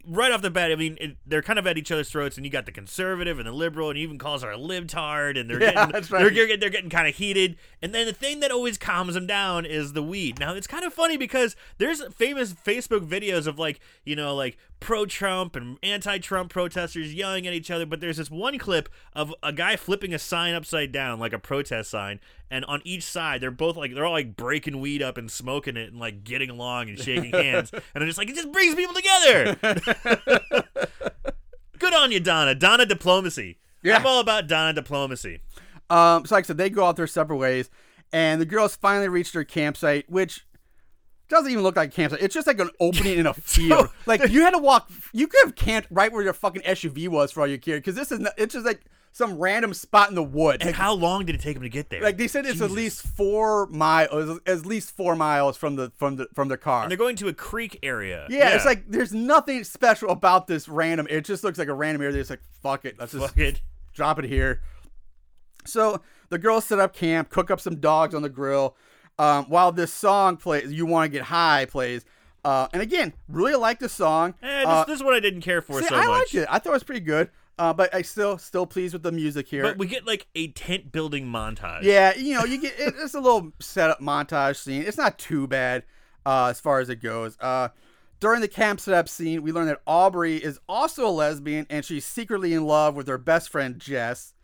right 0.06 0.30
off 0.32 0.42
the 0.42 0.50
bat 0.50 0.70
i 0.70 0.76
mean 0.76 0.96
it, 1.00 1.16
they're 1.26 1.42
kind 1.42 1.58
of 1.58 1.66
at 1.66 1.78
each 1.78 1.90
other's 1.90 2.10
throats 2.10 2.36
and 2.36 2.44
you 2.44 2.52
got 2.52 2.66
the 2.66 2.72
conservative 2.72 3.38
and 3.38 3.46
the 3.48 3.52
liberal 3.52 3.88
and 3.88 3.96
he 3.96 4.02
even 4.02 4.18
calls 4.18 4.42
her 4.42 4.50
a 4.50 4.58
libtard 4.58 5.38
and 5.38 5.48
they're 5.48 5.60
Yeah, 5.62 5.72
getting 5.72 5.92
that's 5.92 6.08
they're, 6.08 6.24
right. 6.24 6.34
getting, 6.34 6.60
they're 6.60 6.70
getting 6.70 6.90
kind 6.90 7.08
of 7.08 7.14
heated 7.16 7.56
and 7.80 7.94
then 7.94 8.06
the 8.06 8.12
thing 8.12 8.40
that 8.40 8.50
always 8.50 8.76
calms 8.78 9.14
them 9.14 9.26
down 9.26 9.64
is 9.64 9.92
the 9.92 10.02
weed 10.02 10.38
now 10.38 10.54
it's 10.54 10.66
kind 10.66 10.84
of 10.84 10.92
funny 10.92 11.16
because 11.16 11.56
there's 11.78 12.02
famous 12.14 12.52
facebook 12.52 13.06
videos 13.06 13.46
of 13.46 13.58
like 13.58 13.80
you 14.04 14.14
know 14.16 14.34
like 14.34 14.58
pro-trump 14.80 15.54
and 15.54 15.78
anti-trump 15.82 16.50
protesters 16.50 17.12
yelling 17.14 17.46
at 17.46 17.52
each 17.52 17.70
other 17.70 17.84
but 17.84 18.00
there's 18.00 18.16
this 18.16 18.30
one 18.30 18.58
clip 18.58 18.88
of 19.12 19.34
a 19.42 19.52
guy 19.52 19.76
flipping 19.76 20.14
a 20.14 20.18
sign 20.18 20.54
upside 20.54 20.90
down 20.90 21.20
like 21.20 21.34
a 21.34 21.38
protest 21.38 21.90
sign 21.90 22.18
and 22.50 22.64
on 22.64 22.80
each 22.84 23.02
side 23.02 23.40
they're 23.40 23.50
both 23.50 23.76
like 23.76 23.94
they're 23.94 24.06
all 24.06 24.12
like 24.12 24.36
breaking 24.36 24.80
weed 24.80 25.02
up 25.02 25.18
and 25.18 25.30
smoking 25.30 25.76
it 25.76 25.90
and 25.90 26.00
like 26.00 26.24
getting 26.24 26.48
along 26.48 26.88
and 26.88 26.98
shaking 26.98 27.30
hands 27.32 27.70
and 27.72 28.02
i'm 28.02 28.06
just 28.06 28.18
like 28.18 28.28
it 28.30 28.34
just 28.34 28.50
brings 28.50 28.74
people 28.74 28.94
together! 28.94 29.56
Good 31.80 31.94
on 31.94 32.12
you 32.12 32.20
donna. 32.20 32.54
Donna 32.54 32.84
diplomacy. 32.84 33.58
Yeah. 33.82 33.96
i'm 33.96 34.06
all 34.06 34.20
about 34.20 34.46
donna 34.46 34.74
diplomacy. 34.74 35.40
Um, 35.88 36.26
so 36.26 36.34
like 36.34 36.44
I 36.44 36.46
said, 36.46 36.58
they 36.58 36.70
go 36.70 36.84
out 36.84 36.96
their 36.96 37.06
separate 37.06 37.38
ways, 37.38 37.70
and 38.12 38.40
the 38.40 38.44
girls 38.44 38.76
finally 38.76 39.08
reach 39.08 39.32
their 39.32 39.44
campsite, 39.44 40.08
which 40.08 40.46
doesn't 41.30 41.50
even 41.50 41.62
look 41.62 41.76
like 41.76 41.88
a 41.88 41.92
campsite. 41.92 42.20
It's 42.20 42.34
just 42.34 42.46
like 42.46 42.60
an 42.60 42.70
opening 42.80 43.18
in 43.18 43.26
a 43.26 43.32
field. 43.34 43.88
like 44.06 44.28
you 44.28 44.42
had 44.42 44.50
to 44.50 44.58
walk. 44.58 44.90
You 45.12 45.26
could 45.26 45.44
have 45.44 45.54
camped 45.54 45.88
right 45.90 46.12
where 46.12 46.22
your 46.22 46.32
fucking 46.34 46.62
SUV 46.62 47.08
was 47.08 47.32
for 47.32 47.40
all 47.40 47.46
you 47.46 47.58
care, 47.58 47.78
because 47.78 47.94
this 47.94 48.12
is 48.12 48.18
not, 48.20 48.32
it's 48.36 48.52
just 48.54 48.66
like 48.66 48.82
some 49.12 49.38
random 49.38 49.74
spot 49.74 50.08
in 50.08 50.14
the 50.14 50.22
woods. 50.22 50.58
and 50.60 50.68
Like, 50.68 50.74
how 50.76 50.92
long 50.92 51.24
did 51.24 51.34
it 51.34 51.40
take 51.40 51.56
him 51.56 51.62
to 51.62 51.68
get 51.68 51.90
there 51.90 52.00
like 52.02 52.16
they 52.16 52.28
said, 52.28 52.46
it's 52.46 52.60
at 52.60 52.70
least 52.70 53.02
four 53.02 53.66
miles, 53.66 54.38
at 54.46 54.66
least 54.66 54.90
four 54.96 55.16
miles 55.16 55.56
from 55.56 55.76
the 55.76 55.90
from 55.96 56.16
the 56.16 56.28
from 56.34 56.48
the 56.48 56.56
car. 56.56 56.82
and 56.82 56.90
they're 56.90 56.98
going 56.98 57.16
to 57.16 57.28
a 57.28 57.32
creek 57.34 57.78
area 57.82 58.26
yeah, 58.28 58.54
it's 58.54 58.64
like 58.64 58.84
there's 58.88 59.12
nothing 59.12 59.64
special 59.64 60.10
about 60.10 60.46
this 60.46 60.68
random. 60.68 61.06
It 61.10 61.24
just 61.24 61.42
looks 61.42 61.58
like 61.58 61.68
a 61.68 61.74
random 61.74 62.02
area. 62.02 62.12
They're 62.12 62.20
just 62.22 62.30
like 62.30 62.42
fuck 62.62 62.84
it, 62.84 62.96
let's 62.98 63.12
just 63.12 63.26
fuck 63.26 63.38
it 63.38 63.62
drop 63.92 64.18
it 64.18 64.24
here. 64.26 64.60
So 65.64 66.00
the 66.30 66.38
girls 66.38 66.64
set 66.64 66.78
up 66.78 66.94
camp, 66.94 67.28
cook 67.30 67.50
up 67.50 67.60
some 67.60 67.76
dogs 67.76 68.14
on 68.14 68.22
the 68.22 68.28
grill, 68.28 68.76
um, 69.20 69.44
while 69.46 69.70
this 69.72 69.92
song 69.92 70.36
plays. 70.36 70.72
You 70.72 70.86
want 70.86 71.04
to 71.12 71.18
get 71.18 71.26
high 71.26 71.66
plays, 71.66 72.04
uh, 72.44 72.68
and 72.72 72.80
again, 72.82 73.12
really 73.28 73.54
like 73.54 73.78
the 73.78 73.88
song. 73.88 74.34
Eh, 74.42 74.58
this, 74.60 74.66
Uh, 74.66 74.84
this 74.84 74.96
is 74.96 75.02
what 75.04 75.14
I 75.14 75.20
didn't 75.20 75.42
care 75.42 75.60
for 75.62 75.80
see, 75.80 75.86
so 75.88 75.94
I 75.94 76.06
much. 76.06 76.08
liked 76.08 76.34
it. 76.34 76.48
I 76.50 76.58
thought 76.58 76.70
it 76.70 76.72
was 76.72 76.82
pretty 76.84 77.00
good, 77.04 77.28
uh, 77.58 77.72
but 77.74 77.94
I 77.94 78.02
still 78.02 78.38
still 78.38 78.66
pleased 78.66 78.94
with 78.94 79.02
the 79.02 79.12
music 79.12 79.48
here. 79.48 79.62
But 79.62 79.78
we 79.78 79.86
get 79.86 80.06
like 80.06 80.26
a 80.34 80.48
tent 80.48 80.90
building 80.90 81.26
montage. 81.26 81.82
yeah, 81.82 82.14
you 82.16 82.34
know, 82.34 82.44
you 82.44 82.60
get 82.60 82.74
it's 82.78 83.14
a 83.14 83.20
little 83.20 83.52
setup 83.60 84.00
montage 84.00 84.56
scene. 84.56 84.82
It's 84.82 84.96
not 84.98 85.18
too 85.18 85.46
bad 85.46 85.84
uh, 86.24 86.46
as 86.46 86.58
far 86.60 86.80
as 86.80 86.88
it 86.88 86.96
goes. 87.02 87.36
Uh, 87.40 87.68
during 88.20 88.40
the 88.42 88.48
camp 88.48 88.80
setup 88.80 89.08
scene, 89.08 89.42
we 89.42 89.50
learn 89.52 89.66
that 89.66 89.80
Aubrey 89.86 90.36
is 90.36 90.58
also 90.68 91.06
a 91.06 91.10
lesbian 91.10 91.66
and 91.70 91.84
she's 91.84 92.04
secretly 92.04 92.52
in 92.52 92.64
love 92.66 92.94
with 92.94 93.08
her 93.08 93.16
best 93.18 93.48
friend 93.48 93.78
Jess. 93.78 94.34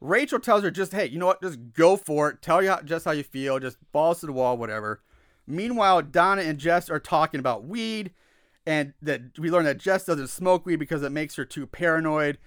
Rachel 0.00 0.38
tells 0.38 0.62
her 0.62 0.70
just, 0.70 0.92
hey, 0.92 1.06
you 1.06 1.18
know 1.18 1.26
what? 1.26 1.42
Just 1.42 1.58
go 1.72 1.96
for 1.96 2.30
it. 2.30 2.42
Tell 2.42 2.62
you 2.62 2.70
how, 2.70 2.80
just 2.82 3.04
how 3.04 3.10
you 3.12 3.24
feel. 3.24 3.58
Just 3.58 3.78
balls 3.92 4.20
to 4.20 4.26
the 4.26 4.32
wall, 4.32 4.56
whatever. 4.56 5.00
Meanwhile, 5.46 6.02
Donna 6.02 6.42
and 6.42 6.58
Jess 6.58 6.88
are 6.90 7.00
talking 7.00 7.40
about 7.40 7.64
weed, 7.64 8.12
and 8.66 8.92
that 9.02 9.22
we 9.38 9.50
learn 9.50 9.64
that 9.64 9.78
Jess 9.78 10.04
doesn't 10.04 10.28
smoke 10.28 10.66
weed 10.66 10.76
because 10.76 11.02
it 11.02 11.10
makes 11.10 11.36
her 11.36 11.44
too 11.44 11.66
paranoid. 11.66 12.38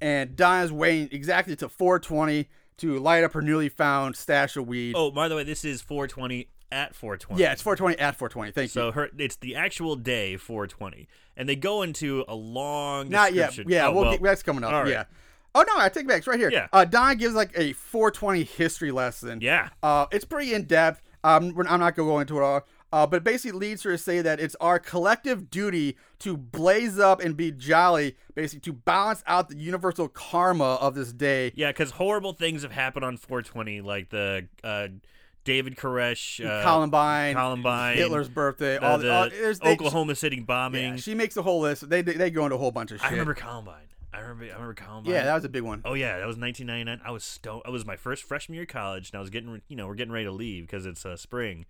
And 0.00 0.36
Donna's 0.36 0.72
waiting 0.72 1.08
exactly 1.10 1.56
to 1.56 1.68
420 1.68 2.48
to 2.78 2.98
light 2.98 3.24
up 3.24 3.32
her 3.32 3.42
newly 3.42 3.68
found 3.68 4.16
stash 4.16 4.56
of 4.56 4.66
weed. 4.68 4.94
Oh, 4.96 5.10
by 5.10 5.28
the 5.28 5.36
way, 5.36 5.44
this 5.44 5.64
is 5.64 5.80
420 5.82 6.48
at 6.72 6.94
420. 6.94 7.42
yeah, 7.42 7.52
it's 7.52 7.60
420 7.62 7.98
at 8.00 8.14
420. 8.16 8.52
Thank 8.52 8.64
you. 8.66 8.68
So 8.68 8.92
her, 8.92 9.10
it's 9.18 9.36
the 9.36 9.56
actual 9.56 9.96
day 9.96 10.36
420, 10.36 11.08
and 11.36 11.48
they 11.48 11.56
go 11.56 11.82
into 11.82 12.24
a 12.28 12.34
long. 12.34 13.08
Not 13.08 13.34
yet. 13.34 13.56
Yeah, 13.66 13.88
Oh, 13.88 13.92
we'll 13.92 14.02
well, 14.04 14.12
get, 14.12 14.22
that's 14.22 14.42
coming 14.42 14.64
up. 14.64 14.72
all 14.72 14.82
right. 14.82 14.90
Yeah. 14.90 15.04
Oh 15.54 15.62
no, 15.66 15.74
I 15.76 15.88
take 15.88 16.04
it 16.04 16.08
back. 16.08 16.18
It's 16.18 16.26
right 16.26 16.38
here. 16.38 16.50
Yeah. 16.50 16.68
Uh, 16.72 16.84
Donna 16.84 17.14
gives 17.16 17.34
like 17.34 17.50
a 17.56 17.72
420 17.72 18.44
history 18.44 18.90
lesson. 18.90 19.40
Yeah. 19.40 19.68
Uh, 19.82 20.06
it's 20.12 20.24
pretty 20.24 20.54
in 20.54 20.64
depth. 20.64 21.02
Um, 21.24 21.54
I'm 21.68 21.80
not 21.80 21.96
gonna 21.96 22.08
go 22.08 22.18
into 22.20 22.38
it 22.38 22.42
all. 22.42 22.66
Uh, 22.92 23.06
but 23.06 23.18
it 23.18 23.24
basically 23.24 23.56
leads 23.56 23.84
her 23.84 23.92
to 23.92 23.98
say 23.98 24.20
that 24.20 24.40
it's 24.40 24.56
our 24.60 24.78
collective 24.80 25.48
duty 25.48 25.96
to 26.18 26.36
blaze 26.36 26.98
up 26.98 27.20
and 27.20 27.36
be 27.36 27.52
jolly, 27.52 28.16
basically 28.34 28.60
to 28.62 28.72
balance 28.72 29.22
out 29.28 29.48
the 29.48 29.56
universal 29.56 30.08
karma 30.08 30.74
of 30.74 30.96
this 30.96 31.12
day. 31.12 31.52
Yeah, 31.54 31.68
because 31.70 31.92
horrible 31.92 32.32
things 32.32 32.62
have 32.62 32.72
happened 32.72 33.04
on 33.04 33.16
420, 33.16 33.80
like 33.80 34.10
the 34.10 34.48
uh, 34.64 34.88
David 35.44 35.76
Koresh, 35.76 36.44
uh, 36.44 36.64
Columbine, 36.64 37.34
Columbine, 37.36 37.96
Hitler's 37.96 38.28
birthday, 38.28 38.76
the, 38.78 38.84
all 38.84 38.98
the 38.98 39.12
all, 39.12 39.28
they- 39.30 39.70
Oklahoma 39.72 40.16
City 40.16 40.40
bombing. 40.40 40.94
Yeah, 40.94 40.96
she 40.96 41.14
makes 41.14 41.36
a 41.36 41.42
whole 41.42 41.60
list. 41.60 41.88
They 41.88 42.02
they 42.02 42.30
go 42.30 42.44
into 42.44 42.56
a 42.56 42.58
whole 42.58 42.72
bunch 42.72 42.90
of 42.90 42.98
shit. 43.00 43.06
I 43.06 43.10
remember 43.12 43.34
Columbine. 43.34 43.84
I 44.12 44.20
remember. 44.20 44.44
I 44.44 44.48
remember 44.48 44.74
Columbine. 44.74 45.12
Yeah, 45.12 45.24
that 45.24 45.34
was 45.34 45.44
a 45.44 45.48
big 45.48 45.62
one. 45.62 45.82
Oh 45.84 45.94
yeah, 45.94 46.18
that 46.18 46.26
was 46.26 46.36
1999. 46.36 47.00
I 47.04 47.10
was 47.10 47.24
stoned. 47.24 47.62
It 47.66 47.70
was 47.70 47.84
my 47.86 47.96
first 47.96 48.24
freshman 48.24 48.54
year 48.54 48.64
of 48.64 48.68
college, 48.68 49.10
and 49.10 49.18
I 49.18 49.20
was 49.20 49.30
getting, 49.30 49.62
you 49.68 49.76
know, 49.76 49.86
we're 49.86 49.94
getting 49.94 50.12
ready 50.12 50.26
to 50.26 50.32
leave 50.32 50.64
because 50.66 50.86
it's 50.86 51.06
uh, 51.06 51.16
spring, 51.16 51.66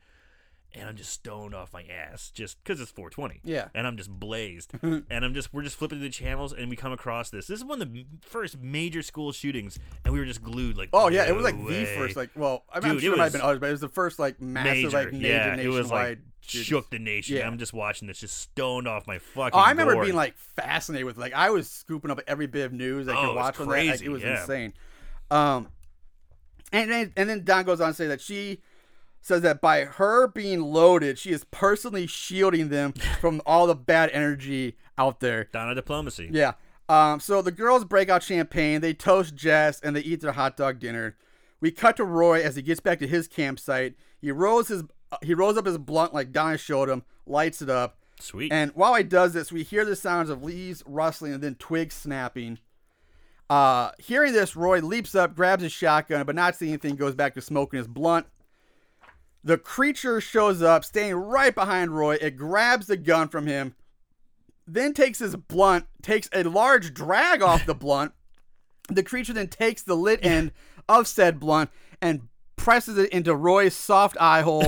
and 0.75 0.89
I'm 0.89 0.97
just 0.97 1.11
stoned 1.11 1.55
off 1.55 1.73
my 1.73 1.83
ass 1.85 2.31
just 2.33 2.63
because 2.63 2.81
it's 2.81 2.91
420. 2.91 3.41
Yeah. 3.45 3.69
and 3.75 3.87
I'm 3.87 3.97
just 3.97 4.11
blazed, 4.11 4.73
and 4.83 5.05
I'm 5.11 5.35
just 5.35 5.53
we're 5.53 5.63
just 5.63 5.77
flipping 5.77 5.99
through 5.99 6.09
the 6.09 6.13
channels, 6.15 6.53
and 6.53 6.71
we 6.71 6.77
come 6.77 6.93
across 6.93 7.31
this. 7.31 7.47
This 7.47 7.59
is 7.61 7.65
one 7.65 7.81
of 7.83 7.93
the 7.93 8.07
first 8.23 8.59
major 8.61 9.03
school 9.03 9.33
shootings, 9.33 9.79
and 10.05 10.13
we 10.15 10.21
were 10.21 10.27
just 10.27 10.43
glued 10.43 10.77
like. 10.77 10.91
Oh 10.93 11.09
yeah, 11.09 11.27
it 11.29 11.35
was 11.35 11.43
"No 11.45 11.51
like 11.51 11.67
the 11.67 11.85
first 11.97 12.17
like 12.17 12.31
well, 12.37 12.65
I'm, 12.73 12.85
I'm 12.85 12.99
sure 12.99 13.11
it 13.11 13.15
it 13.15 13.19
might 13.19 13.25
have 13.25 13.33
was 13.33 13.41
been 13.41 13.41
others, 13.43 13.59
but 13.61 13.67
it 13.69 13.73
was 13.73 13.81
the 13.81 13.89
first 13.89 14.19
like 14.19 14.41
massive 14.41 14.75
major, 14.85 14.91
like 14.91 15.13
major 15.13 15.27
yeah, 15.29 15.53
it 15.53 15.57
nationwide. 15.57 15.79
was 15.79 15.91
like 15.91 16.19
shootings. 16.43 16.67
shook 16.67 16.91
the 16.91 16.99
nation. 16.99 17.37
Yeah. 17.37 17.47
I'm 17.47 17.59
just 17.59 17.73
watching 17.73 18.09
this, 18.09 18.19
just 18.21 18.39
stoned 18.39 18.87
off 18.89 19.07
my 19.07 19.19
fucking. 19.19 19.51
Oh, 19.59 19.63
I 19.63 19.71
remember 19.71 19.95
gourd. 19.95 20.05
being 20.07 20.17
like 20.17 20.37
fascinated 20.37 21.05
with 21.07 21.17
like 21.19 21.33
I 21.35 21.51
was 21.51 21.69
scooping 21.69 22.11
up 22.11 22.21
every 22.27 22.47
bit 22.47 22.67
of 22.67 22.73
news 22.73 23.09
I 23.09 23.13
Oh, 23.17 23.21
could 23.21 23.27
was 23.29 23.37
watch 23.37 23.57
from 23.57 23.67
that. 23.67 23.71
Like, 23.73 23.89
crazy, 23.89 24.05
it 24.07 24.09
was 24.11 24.23
yeah. 24.23 24.41
insane. 24.41 24.73
Um, 25.31 25.69
and 26.73 26.91
then 26.91 27.13
and 27.17 27.29
then 27.29 27.45
Don 27.45 27.65
goes 27.65 27.81
on 27.81 27.89
to 27.89 27.95
say 27.95 28.07
that 28.07 28.21
she 28.21 28.61
says 29.21 29.43
that 29.43 29.61
by 29.61 29.85
her 29.85 30.27
being 30.29 30.61
loaded, 30.61 31.19
she 31.19 31.31
is 31.31 31.45
personally 31.45 32.07
shielding 32.07 32.69
them 32.69 32.93
from 33.21 33.41
all 33.45 33.67
the 33.67 33.75
bad 33.75 34.11
energy 34.13 34.77
out 34.97 35.21
there. 35.21 35.49
Donna 35.53 35.75
diplomacy. 35.75 36.29
Yeah. 36.33 36.53
Um, 36.89 37.21
so 37.21 37.41
the 37.41 37.53
girls 37.53 37.85
break 37.85 38.09
out 38.09 38.23
champagne, 38.23 38.81
they 38.81 38.95
toast 38.95 39.37
Jess, 39.37 39.81
and 39.81 39.95
they 39.95 40.01
eat 40.01 40.21
their 40.21 40.33
hot 40.33 40.57
dog 40.57 40.81
dinner. 40.81 41.17
We 41.61 41.71
cut 41.71 41.97
to 41.99 42.05
Roy 42.05 42.43
as 42.43 42.57
he 42.57 42.63
gets 42.63 42.81
back 42.81 42.99
to 42.99 43.07
his 43.07 43.29
campsite. 43.29 43.95
He 44.21 44.33
rolls 44.33 44.69
his 44.69 44.83
uh, 45.13 45.17
he 45.23 45.35
rolls 45.35 45.57
up 45.57 45.67
his 45.67 45.79
blunt 45.79 46.15
like 46.15 46.33
Donna 46.33 46.57
showed 46.59 46.89
him, 46.89 47.03
lights 47.27 47.61
it 47.63 47.69
up, 47.71 47.99
Sweet. 48.19 48.53
and 48.53 48.71
while 48.75 48.95
he 48.95 49.03
does 49.05 49.33
this, 49.33 49.53
we 49.53 49.63
hear 49.63 49.85
the 49.85 49.97
sounds 49.97 50.31
of 50.31 50.43
leaves 50.43 50.83
rustling 50.87 51.33
and 51.35 51.43
then 51.43 51.55
twigs 51.57 51.95
snapping. 51.95 52.59
Uh, 53.49 53.91
hearing 53.99 54.33
this, 54.33 54.55
Roy 54.55 54.81
leaps 54.81 55.15
up, 55.15 55.35
grabs 55.35 55.63
his 55.63 55.73
shotgun, 55.73 56.25
but 56.25 56.37
not 56.37 56.55
seeing 56.55 56.73
anything, 56.73 56.95
goes 56.95 57.15
back 57.17 57.35
to 57.35 57.41
smoking 57.41 57.79
his 57.79 57.89
blunt. 57.89 58.27
The 59.43 59.59
creature 59.59 60.21
shows 60.21 60.61
up, 60.63 60.85
staying 60.85 61.15
right 61.15 61.55
behind 61.55 61.97
Roy. 61.97 62.17
It 62.21 62.37
grabs 62.37 62.87
the 62.87 62.97
gun 62.97 63.29
from 63.29 63.47
him, 63.47 63.75
then 64.67 64.93
takes 64.93 65.19
his 65.19 65.35
blunt, 65.35 65.87
takes 66.03 66.29
a 66.33 66.43
large 66.45 66.93
drag 66.93 67.43
off 67.43 67.65
the 67.65 67.75
blunt. 67.77 68.13
The 68.89 69.03
creature 69.03 69.33
then 69.33 69.49
takes 69.49 69.83
the 69.83 69.97
lit 69.97 70.25
end 70.25 70.53
of 70.89 71.07
said 71.07 71.41
blunt 71.41 71.71
and 72.03 72.29
presses 72.57 72.99
it 72.99 73.11
into 73.11 73.35
Roy's 73.35 73.75
soft 73.75 74.17
eye 74.21 74.43
hole. 74.43 74.67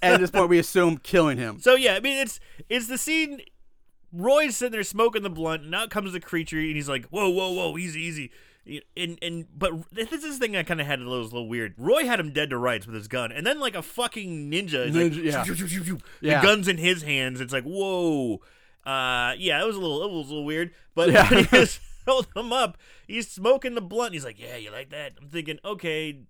and 0.00 0.14
at 0.14 0.20
this 0.20 0.30
point, 0.30 0.48
we 0.48 0.58
assume 0.58 0.98
killing 0.98 1.36
him. 1.36 1.60
So 1.60 1.74
yeah, 1.74 1.94
I 1.94 2.00
mean 2.00 2.18
it's 2.18 2.40
it's 2.68 2.86
the 2.86 2.98
scene. 2.98 3.42
Roy's 4.12 4.56
sitting 4.56 4.72
there 4.72 4.82
smoking 4.82 5.22
the 5.22 5.30
blunt, 5.30 5.62
and 5.62 5.74
out 5.74 5.90
comes 5.90 6.12
the 6.12 6.20
creature, 6.20 6.58
and 6.58 6.74
he's 6.74 6.88
like, 6.88 7.06
"Whoa, 7.06 7.28
whoa, 7.28 7.52
whoa, 7.52 7.76
easy, 7.78 8.00
easy." 8.00 8.30
And 8.96 9.18
and 9.20 9.46
but 9.56 9.72
this 9.90 10.12
is 10.12 10.38
the 10.38 10.46
thing 10.46 10.56
I 10.56 10.62
kind 10.62 10.80
of 10.80 10.86
had 10.86 11.00
a 11.00 11.02
little, 11.08 11.24
little 11.24 11.48
weird. 11.48 11.74
Roy 11.76 12.04
had 12.04 12.20
him 12.20 12.32
dead 12.32 12.50
to 12.50 12.56
rights 12.58 12.86
with 12.86 12.94
his 12.94 13.08
gun, 13.08 13.32
and 13.32 13.46
then 13.46 13.58
like 13.58 13.74
a 13.74 13.82
fucking 13.82 14.50
ninja, 14.50 14.86
is 14.86 14.94
like, 14.94 15.14
yeah. 15.14 15.42
shoo, 15.42 15.54
shoo, 15.54 15.66
shoo. 15.66 15.98
Yeah. 16.20 16.40
the 16.40 16.46
gun's 16.46 16.68
in 16.68 16.78
his 16.78 17.02
hands. 17.02 17.40
It's 17.40 17.52
like 17.52 17.64
whoa, 17.64 18.34
uh, 18.86 19.34
yeah, 19.38 19.60
it 19.62 19.66
was 19.66 19.76
a 19.76 19.80
little, 19.80 20.02
it 20.04 20.10
was 20.12 20.26
a 20.26 20.30
little 20.30 20.44
weird. 20.44 20.70
But 20.94 21.10
Yeah. 21.10 21.26
he 21.26 21.46
was 21.58 21.80
holding 22.06 22.30
him 22.36 22.52
up, 22.52 22.78
he's 23.06 23.28
smoking 23.28 23.74
the 23.74 23.80
blunt. 23.80 24.14
He's 24.14 24.24
like, 24.24 24.38
"Yeah, 24.40 24.56
you 24.56 24.70
like 24.70 24.90
that?" 24.90 25.14
I'm 25.20 25.28
thinking, 25.28 25.58
okay, 25.64 26.20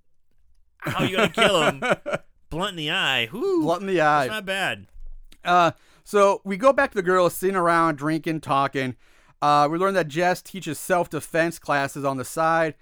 how 0.79 1.05
you 1.05 1.17
gonna 1.17 1.29
kill 1.31 1.63
him? 1.63 1.83
Blunt 2.51 2.71
in 2.71 2.77
the 2.77 2.91
eye. 2.91 3.29
Whoo, 3.33 3.63
Blunt 3.63 3.83
in 3.83 3.87
the 3.87 4.01
eye. 4.01 4.25
It's 4.25 4.33
not 4.33 4.45
bad. 4.45 4.87
Uh, 5.45 5.71
so 6.03 6.41
we 6.45 6.57
go 6.57 6.73
back 6.73 6.91
to 6.91 6.97
the 6.97 7.03
girls 7.03 7.35
sitting 7.35 7.55
around, 7.55 7.97
drinking, 7.97 8.41
talking. 8.41 8.97
Uh, 9.43 9.69
we 9.71 9.79
learn 9.79 9.95
that 9.95 10.09
Jess 10.09 10.43
teaches 10.43 10.79
self-defense 10.79 11.59
classes 11.59 12.05
on 12.05 12.17
the 12.17 12.25
side. 12.25 12.75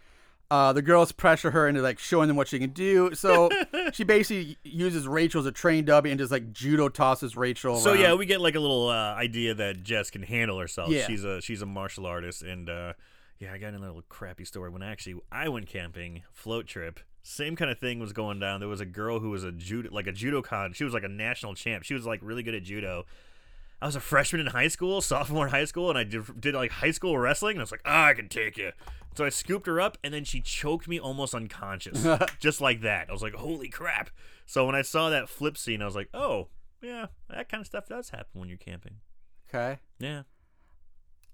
Uh, 0.51 0.73
the 0.73 0.81
girls 0.81 1.13
pressure 1.13 1.51
her 1.51 1.69
into 1.69 1.83
like 1.83 1.99
showing 1.99 2.27
them 2.27 2.37
what 2.37 2.49
she 2.49 2.59
can 2.59 2.71
do. 2.71 3.15
So 3.15 3.51
she 3.93 4.03
basically 4.03 4.57
uses 4.65 5.07
Rachel 5.07 5.41
as 5.41 5.47
a 5.47 5.53
train 5.53 5.85
dummy 5.85 6.11
and 6.11 6.19
just 6.19 6.33
like 6.33 6.53
judo 6.53 6.89
tosses 6.89 7.37
Rachel. 7.37 7.77
So 7.77 7.91
around. 7.91 8.01
yeah, 8.01 8.15
we 8.15 8.25
get 8.25 8.41
like 8.41 8.55
a 8.55 8.61
little 8.61 8.89
uh, 8.89 9.15
idea 9.15 9.55
that 9.55 9.83
Jess 9.83 10.11
can 10.11 10.23
handle 10.23 10.59
herself. 10.59 10.89
Yeah. 10.89 11.07
She's 11.07 11.23
a 11.23 11.43
she's 11.43 11.61
a 11.61 11.67
martial 11.67 12.07
artist, 12.07 12.43
and 12.43 12.71
uh, 12.71 12.95
yeah, 13.39 13.53
I 13.53 13.59
got 13.59 13.69
another 13.69 13.89
little 13.89 14.03
crappy 14.09 14.47
story 14.47 14.71
when 14.71 14.83
actually 14.83 15.21
I 15.31 15.51
went 15.51 15.67
camping, 15.67 16.23
float 16.33 16.67
trip. 16.67 17.01
Same 17.23 17.55
kind 17.55 17.71
of 17.71 17.79
thing 17.79 18.01
was 18.01 18.15
going 18.15 18.41
down. 18.41 18.61
There 18.61 18.71
was 18.71 18.81
a 18.81 18.87
girl 18.87 19.21
who 19.21 19.29
was 19.29 19.45
a 19.45 19.53
judo 19.53 19.91
like 19.93 20.07
a 20.07 20.13
judokan. 20.13 20.75
She 20.75 20.85
was 20.85 20.95
like 20.95 21.05
a 21.05 21.09
national 21.09 21.57
champ. 21.57 21.85
She 21.85 21.93
was 21.93 22.07
like 22.07 22.21
really 22.23 22.43
good 22.43 22.55
at 22.55 22.63
judo. 22.63 23.05
I 23.81 23.87
was 23.87 23.97
a 23.97 24.01
freshman 24.01 24.41
in 24.41 24.49
high 24.49 24.69
school, 24.69 25.01
sophomore 25.01 25.47
in 25.47 25.51
high 25.53 25.65
school, 25.65 25.89
and 25.89 25.99
I 25.99 26.05
did, 26.05 26.41
did 26.41 26.55
like 26.55 26.73
high 26.73 26.91
school 26.91 27.17
wrestling. 27.17 27.53
And 27.57 27.61
I 27.61 27.63
was 27.63 27.71
like, 27.71 27.83
ah, 27.85 28.07
I 28.07 28.15
can 28.15 28.29
take 28.29 28.57
you. 28.59 28.73
So 29.15 29.25
I 29.25 29.29
scooped 29.31 29.67
her 29.67 29.81
up, 29.81 29.99
and 30.05 30.15
then 30.15 30.25
she 30.25 30.41
choked 30.41 30.87
me 30.87 30.99
almost 31.01 31.35
unconscious, 31.35 32.07
just 32.41 32.61
like 32.61 32.83
that. 32.83 33.09
I 33.09 33.13
was 33.13 33.23
like, 33.23 33.35
holy 33.35 33.69
crap! 33.69 34.11
So 34.47 34.65
when 34.67 34.75
I 34.75 34.83
saw 34.83 35.11
that 35.11 35.29
flip 35.29 35.57
scene, 35.59 35.83
I 35.83 35.87
was 35.87 35.97
like, 35.97 36.09
oh 36.15 36.49
yeah, 36.81 37.07
that 37.29 37.49
kind 37.49 37.61
of 37.61 37.67
stuff 37.67 37.89
does 37.89 38.11
happen 38.11 38.41
when 38.41 38.49
you're 38.49 38.59
camping. 38.59 38.97
okay. 39.49 39.79
Yeah. 39.99 40.23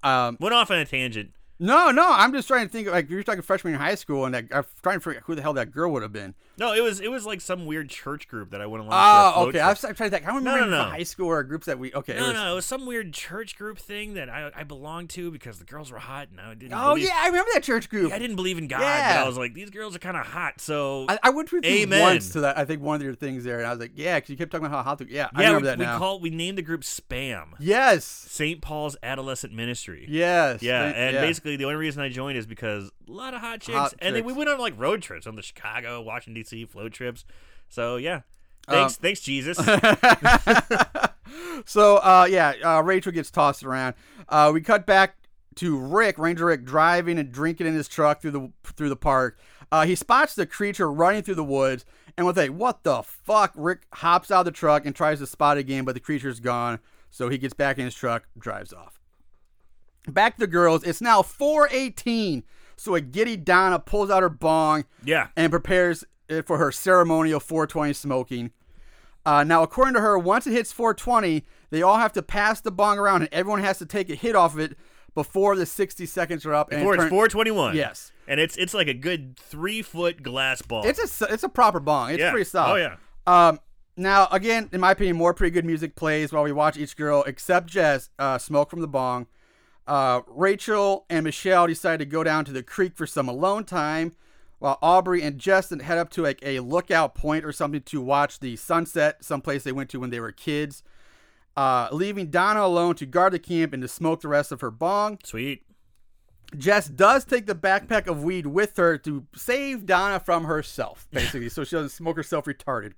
Um, 0.02 0.37
Went 0.40 0.54
off 0.54 0.70
on 0.70 0.78
a 0.78 0.85
tangent. 0.85 1.33
No, 1.59 1.90
no, 1.90 2.07
I'm 2.11 2.33
just 2.33 2.49
trying 2.49 2.67
to 2.67 2.73
think. 2.73 2.88
Like 2.88 3.09
you're 3.09 3.23
talking 3.23 3.43
freshman 3.43 3.75
in 3.75 3.81
high 3.81 3.95
school, 3.95 4.25
and 4.25 4.35
that, 4.35 4.45
I'm 4.53 4.64
trying 4.83 4.97
to 4.97 5.01
figure 5.01 5.19
out 5.21 5.25
who 5.27 5.35
the 5.35 5.43
hell 5.43 5.53
that 5.55 5.71
girl 5.71 5.90
would 5.93 6.03
have 6.03 6.12
been. 6.12 6.35
No, 6.57 6.73
it 6.73 6.83
was 6.83 7.01
it 7.01 7.11
was 7.11 7.27
like 7.27 7.40
some 7.40 7.67
weird 7.67 7.88
church 7.90 8.29
group 8.29 8.51
that 8.51 8.61
I 8.61 8.67
went 8.67 8.85
along. 8.85 8.93
Oh, 8.95 9.47
okay. 9.49 9.61
I 9.61 9.71
was 9.71 9.81
trying 9.81 9.95
to 9.95 10.11
think. 10.11 10.23
I 10.25 10.27
don't 10.27 10.37
remember 10.37 10.61
No, 10.61 10.67
no, 10.71 10.85
no. 10.85 10.90
high 10.90 11.03
school 11.03 11.27
or 11.29 11.43
groups 11.43 11.67
that 11.67 11.79
we. 11.79 11.93
Okay. 11.93 12.12
it 12.14 12.17
No, 12.21 12.25
was- 12.27 12.35
no, 12.35 12.53
it 12.53 12.55
was 12.55 12.67
some 12.67 12.87
weird 12.87 13.12
church 13.12 13.57
group 13.57 13.79
thing 13.79 14.14
that 14.14 14.29
I, 14.29 14.51
I 14.55 14.62
belonged 14.64 15.11
to 15.11 15.31
because 15.33 15.59
the 15.59 15.64
girls 15.64 15.90
were 15.90 15.99
hot 15.99 16.29
and 16.31 16.40
I 16.40 16.55
didn't. 16.55 16.75
Oh 16.75 16.90
believe, 16.95 17.07
yeah, 17.07 17.14
I 17.17 17.27
remember 17.27 17.51
that 17.55 17.62
church 17.64 17.88
group. 17.88 18.12
I 18.12 18.19
didn't 18.19 18.37
believe 18.37 18.59
in 18.59 18.69
God, 18.69 18.79
but 18.79 18.85
Yeah. 18.87 19.23
I 19.25 19.27
was 19.27 19.37
like, 19.37 19.55
these 19.55 19.71
girls 19.71 19.97
are 19.97 20.01
kind 20.01 20.17
of 20.17 20.27
hot. 20.27 20.61
So 20.61 21.07
I, 21.09 21.19
I 21.25 21.31
went 21.31 21.51
with 21.53 21.64
Amen. 21.64 22.01
once 22.01 22.31
to 22.33 22.40
that. 22.43 22.57
I 22.59 22.64
think 22.64 22.83
one 22.83 22.97
of 22.97 23.03
your 23.03 23.14
things 23.14 23.43
there, 23.45 23.59
and 23.59 23.67
I 23.67 23.71
was 23.71 23.81
like, 23.81 23.93
yeah, 23.97 24.17
because 24.17 24.31
you 24.31 24.37
kept 24.37 24.53
talking 24.53 24.67
about 24.67 24.77
how 24.85 24.90
hot. 24.90 24.99
The, 24.99 25.07
yeah, 25.11 25.29
I 25.35 25.40
remember 25.40 25.61
we, 25.61 25.67
that 25.67 25.79
we 25.79 25.85
now. 25.87 25.99
called 25.99 26.23
we 26.23 26.31
named 26.31 26.59
the 26.59 26.62
group 26.62 26.83
Spam, 26.83 27.49
yes, 27.61 28.05
St. 28.05 28.61
Paul's 28.61 28.97
Adolescent 29.03 29.53
Ministry. 29.53 30.07
yes, 30.09 30.62
Yeah, 30.62 30.85
thank- 30.85 30.97
and 30.97 31.14
yeah. 31.14 31.21
basically 31.21 31.43
the 31.44 31.64
only 31.64 31.76
reason 31.76 32.02
I 32.02 32.09
joined 32.09 32.37
is 32.38 32.46
because 32.46 32.90
a 33.09 33.12
lot 33.12 33.35
of 33.35 33.40
hot 33.40 33.61
chicks, 33.61 33.76
Hot 33.76 33.94
and 34.00 34.16
then 34.16 34.24
we 34.24 34.33
went 34.33 34.48
on 34.48 34.59
like 34.59 34.78
road 34.78 35.02
trips 35.02 35.26
on 35.26 35.37
the 35.37 35.42
Chicago, 35.42 36.00
Washington 36.02 36.35
D.C. 36.42 36.64
float 36.64 36.92
trips. 36.92 37.24
So 37.68 37.96
yeah, 37.96 38.22
Um, 38.66 38.88
thanks, 38.88 38.96
thanks 38.96 39.20
Jesus. 39.20 39.59
So, 41.66 41.96
uh, 41.96 42.26
yeah, 42.30 42.52
uh, 42.62 42.83
Rachel 42.83 43.12
gets 43.12 43.30
tossed 43.30 43.64
around. 43.64 43.94
Uh, 44.28 44.50
we 44.52 44.61
cut 44.61 44.87
back 44.87 45.16
to 45.57 45.78
Rick, 45.78 46.18
Ranger 46.18 46.46
Rick, 46.46 46.64
driving 46.64 47.18
and 47.18 47.33
drinking 47.33 47.66
in 47.66 47.74
his 47.74 47.88
truck 47.88 48.20
through 48.20 48.33
the 48.33 48.52
through 48.64 48.88
the 48.88 48.96
park. 48.96 49.38
Uh, 49.72 49.87
he 49.87 49.94
spots 49.94 50.35
the 50.35 50.46
creature 50.46 50.90
running 50.90 51.22
through 51.22 51.37
the 51.37 51.44
woods, 51.44 51.85
and 52.16 52.26
with 52.26 52.38
a 52.38 52.50
"What 52.50 52.83
the 52.85 53.02
fuck?" 53.02 53.52
Rick 53.54 53.87
hops 53.94 54.30
out 54.30 54.40
of 54.40 54.44
the 54.46 54.50
truck 54.52 54.85
and 54.85 54.94
tries 54.94 55.20
to 55.20 55.26
spot 55.26 55.57
it 55.57 55.61
again, 55.61 55.85
but 55.85 55.94
the 55.94 56.00
creature's 56.00 56.40
gone. 56.40 56.78
So 57.11 57.28
he 57.28 57.38
gets 57.38 57.54
back 57.54 57.78
in 57.78 57.85
his 57.85 57.94
truck, 57.94 58.24
drives 58.38 58.72
off. 58.72 59.00
Back 60.09 60.35
to 60.35 60.40
the 60.40 60.47
girls. 60.47 60.83
It's 60.85 61.01
now 61.01 61.23
4:18. 61.23 62.43
So 62.77 62.95
a 62.95 63.01
giddy 63.01 63.37
Donna 63.37 63.79
pulls 63.79 64.11
out 64.11 64.23
her 64.23 64.29
bong 64.29 64.85
yeah, 65.05 65.29
and 65.37 65.51
prepares 65.51 66.05
it 66.29 66.47
for 66.47 66.59
her 66.59 66.73
ceremonial 66.73 67.38
420 67.40 67.93
smoking. 67.93 68.51
Uh, 69.25 69.45
now, 69.45 69.62
according 69.62 69.95
to 69.95 70.01
her, 70.01 70.19
once 70.19 70.47
it 70.47 70.53
hits 70.53 70.73
420, 70.73 71.45
they 71.71 71.83
all 71.83 71.97
have 71.99 72.12
to 72.12 72.23
pass 72.23 72.61
the 72.61 72.71
bong 72.71 72.99
around, 72.99 73.23
and 73.23 73.33
everyone 73.33 73.61
has 73.62 73.79
to 73.79 73.87
take 73.87 74.11
a 74.11 74.14
hit 74.14 74.35
off 74.37 74.55
of 74.55 74.61
it 74.61 74.77
before 75.14 75.55
the 75.57 75.64
60 75.64 76.05
seconds 76.05 76.45
are 76.45 76.53
up. 76.53 76.71
And 76.73 76.81
it 76.81 76.83
before 76.83 76.95
it's 76.95 77.03
turn- 77.05 77.11
421. 77.11 77.77
Yes. 77.77 78.11
and 78.27 78.40
it's 78.40 78.57
it's 78.57 78.75
like 78.75 78.88
a 78.88 78.95
good 78.95 79.37
three 79.38 79.81
foot 79.83 80.23
glass 80.23 80.61
ball. 80.62 80.85
It's 80.85 81.21
a, 81.23 81.33
it's 81.33 81.43
a 81.45 81.49
proper 81.49 81.79
bong. 81.81 82.11
It's 82.11 82.19
Yeah. 82.21 82.31
pretty 82.31 82.45
solid. 82.45 82.73
Oh, 82.73 82.77
yeah. 82.77 82.97
Um. 83.49 83.61
Now, 83.97 84.27
again, 84.33 84.69
in 84.73 84.81
my 84.81 84.90
opinion, 84.90 85.17
more 85.17 85.33
pretty 85.33 85.53
good 85.53 85.64
music 85.64 85.95
plays 85.95 86.33
while 86.33 86.43
we 86.43 86.51
watch 86.51 86.77
each 86.77 86.97
girl, 86.97 87.23
except 87.29 87.69
Jess, 87.69 88.11
uh, 88.19 88.38
smoke 88.38 88.69
from 88.69 88.81
the 88.81 88.88
bong. 88.88 89.29
Uh, 89.87 90.23
Rachel 90.29 91.05
and 91.11 91.25
Michelle 91.25 91.66
decide 91.66 91.99
to 91.99 92.07
go 92.07 92.25
down 92.25 92.44
to 92.47 92.53
the 92.53 92.62
creek 92.62 92.97
for 92.97 93.07
some 93.07 93.29
alone 93.29 93.64
time, 93.64 94.12
while 94.59 94.79
Aubrey 94.81 95.23
and 95.23 95.38
Justin 95.38 95.81
head 95.81 95.99
up 95.99 96.09
to 96.11 96.23
like 96.23 96.38
a 96.42 96.61
lookout 96.61 97.14
point 97.14 97.44
or 97.44 97.53
something 97.53 97.83
to 97.83 98.01
watch 98.01 98.40
the 98.40 98.57
sunset, 98.57 99.23
someplace 99.25 99.62
they 99.62 99.73
went 99.73 99.90
to 99.90 100.01
when 100.01 100.11
they 100.11 100.20
were 100.20 100.33
kids. 100.33 100.83
Uh, 101.57 101.88
leaving 101.92 102.31
Donna 102.31 102.62
alone 102.62 102.94
to 102.97 103.07
guard 103.07 103.33
the 103.33 103.38
camp 103.38 103.73
and 103.73 103.83
to 103.83 103.88
smoke 103.88 104.23
the 104.23 104.29
rest 104.29 104.51
of 104.51 104.61
her 104.61 104.70
bong. 104.70 105.18
Sweet. 105.23 105.62
Jess 106.57 106.88
does 106.88 107.25
take 107.25 107.47
the 107.47 107.55
backpack 107.55 108.07
of 108.07 108.23
weed 108.25 108.47
with 108.47 108.77
her 108.77 108.97
to 108.99 109.27
save 109.35 109.87
Donna 109.87 110.18
from 110.18 110.44
herself, 110.44 111.07
basically, 111.12 111.49
so 111.49 111.62
she 111.64 111.77
doesn't 111.77 111.90
smoke 111.90 112.16
herself 112.16 112.47
retarded. 112.47 112.92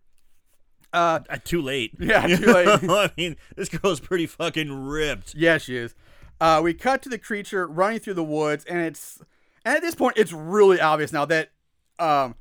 Uh, 0.92 1.20
Uh, 1.28 1.36
too 1.44 1.60
late. 1.60 1.92
Yeah, 1.98 2.26
too 2.26 2.46
late. 2.46 2.68
I 2.90 3.10
mean, 3.16 3.36
this 3.56 3.68
girl's 3.68 4.00
pretty 4.00 4.26
fucking 4.26 4.72
ripped. 4.86 5.34
yeah, 5.34 5.58
she 5.58 5.76
is. 5.76 5.94
Uh, 6.40 6.60
we 6.62 6.74
cut 6.74 7.02
to 7.02 7.08
the 7.08 7.18
creature 7.18 7.66
running 7.66 7.98
through 7.98 8.14
the 8.14 8.24
woods, 8.24 8.64
and 8.66 8.78
it's 8.80 9.20
and 9.64 9.74
at 9.76 9.82
this 9.82 9.94
point, 9.94 10.16
it's 10.16 10.32
really 10.32 10.80
obvious 10.80 11.12
now 11.12 11.24
that, 11.24 11.50
um, 11.98 12.34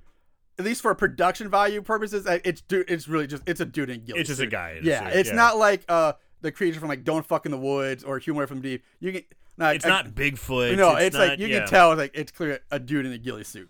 at 0.59 0.65
least 0.65 0.81
for 0.81 0.93
production 0.93 1.49
value 1.49 1.81
purposes, 1.81 2.25
it's 2.43 2.61
du- 2.61 2.83
it's 2.91 3.07
really 3.07 3.27
just 3.27 3.43
it's 3.45 3.59
a 3.61 3.65
dude 3.65 3.89
in 3.89 3.95
a 3.95 3.97
ghillie 3.99 4.17
suit. 4.17 4.21
It's 4.21 4.29
just 4.29 4.41
a 4.41 4.47
guy 4.47 4.71
in 4.71 4.83
a 4.83 4.87
Yeah, 4.87 5.09
suit, 5.09 5.17
it's 5.19 5.29
yeah. 5.29 5.35
not 5.35 5.57
like 5.57 5.83
uh 5.87 6.13
the 6.41 6.51
creature 6.51 6.79
from 6.79 6.89
like 6.89 7.03
Don't 7.03 7.25
Fuck 7.25 7.45
in 7.45 7.51
the 7.51 7.57
Woods 7.57 8.03
or 8.03 8.19
Humor 8.19 8.45
from 8.47 8.61
Deep. 8.61 8.83
You 8.99 9.11
can 9.13 9.23
like, 9.57 9.77
It's 9.77 9.85
I- 9.85 9.89
not 9.89 10.07
Bigfoot. 10.09 10.75
No, 10.77 10.95
it's, 10.97 11.15
not- 11.15 11.29
like 11.29 11.39
you 11.39 11.47
yeah. 11.47 11.59
can 11.59 11.67
tell 11.69 11.95
like 11.95 12.11
it's 12.13 12.31
clear 12.31 12.59
a 12.71 12.79
dude 12.79 13.05
in 13.05 13.13
a 13.13 13.17
ghillie 13.17 13.43
suit. 13.45 13.69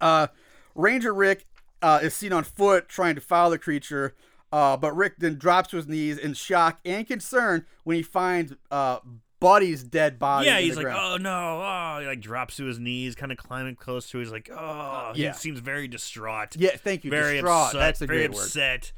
Uh, 0.00 0.26
Ranger 0.74 1.14
Rick 1.14 1.46
uh, 1.82 2.00
is 2.02 2.14
seen 2.14 2.32
on 2.32 2.44
foot 2.44 2.88
trying 2.88 3.14
to 3.14 3.20
follow 3.20 3.50
the 3.50 3.58
creature, 3.58 4.14
uh, 4.54 4.76
but 4.76 4.94
Rick 4.96 5.14
then 5.18 5.36
drops 5.36 5.70
to 5.70 5.76
his 5.76 5.88
knees 5.88 6.16
in 6.16 6.32
shock 6.34 6.78
and 6.84 7.04
concern 7.06 7.66
when 7.82 7.96
he 7.96 8.02
finds 8.04 8.52
uh, 8.70 8.98
Buddy's 9.40 9.82
dead 9.82 10.18
body. 10.18 10.46
Yeah, 10.46 10.60
he's 10.60 10.76
like, 10.76 10.84
ground. 10.84 11.00
oh 11.02 11.16
no, 11.16 11.60
oh, 11.62 11.98
he 12.00 12.06
like 12.06 12.20
drops 12.20 12.56
to 12.58 12.64
his 12.64 12.78
knees, 12.78 13.14
kind 13.16 13.32
of 13.32 13.38
climbing 13.38 13.74
close 13.74 14.08
to. 14.10 14.18
He's 14.18 14.30
like, 14.30 14.48
oh, 14.52 15.12
Yeah. 15.16 15.32
he 15.32 15.38
seems 15.38 15.58
very 15.58 15.88
distraught. 15.88 16.54
yeah, 16.56 16.76
thank 16.76 17.04
you. 17.04 17.10
very 17.10 17.34
Distraught. 17.34 17.66
upset. 17.66 17.80
That's 17.80 18.00
a 18.02 18.06
very 18.06 18.28
great 18.28 18.34
word. 18.56 18.90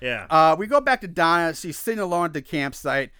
Yeah. 0.00 0.26
Uh, 0.28 0.56
we 0.58 0.66
go 0.66 0.80
back 0.80 1.00
to 1.02 1.08
Donna. 1.08 1.54
She's 1.54 1.78
sitting 1.78 2.00
alone 2.00 2.26
at 2.26 2.32
the 2.32 2.42
campsite. 2.42 3.10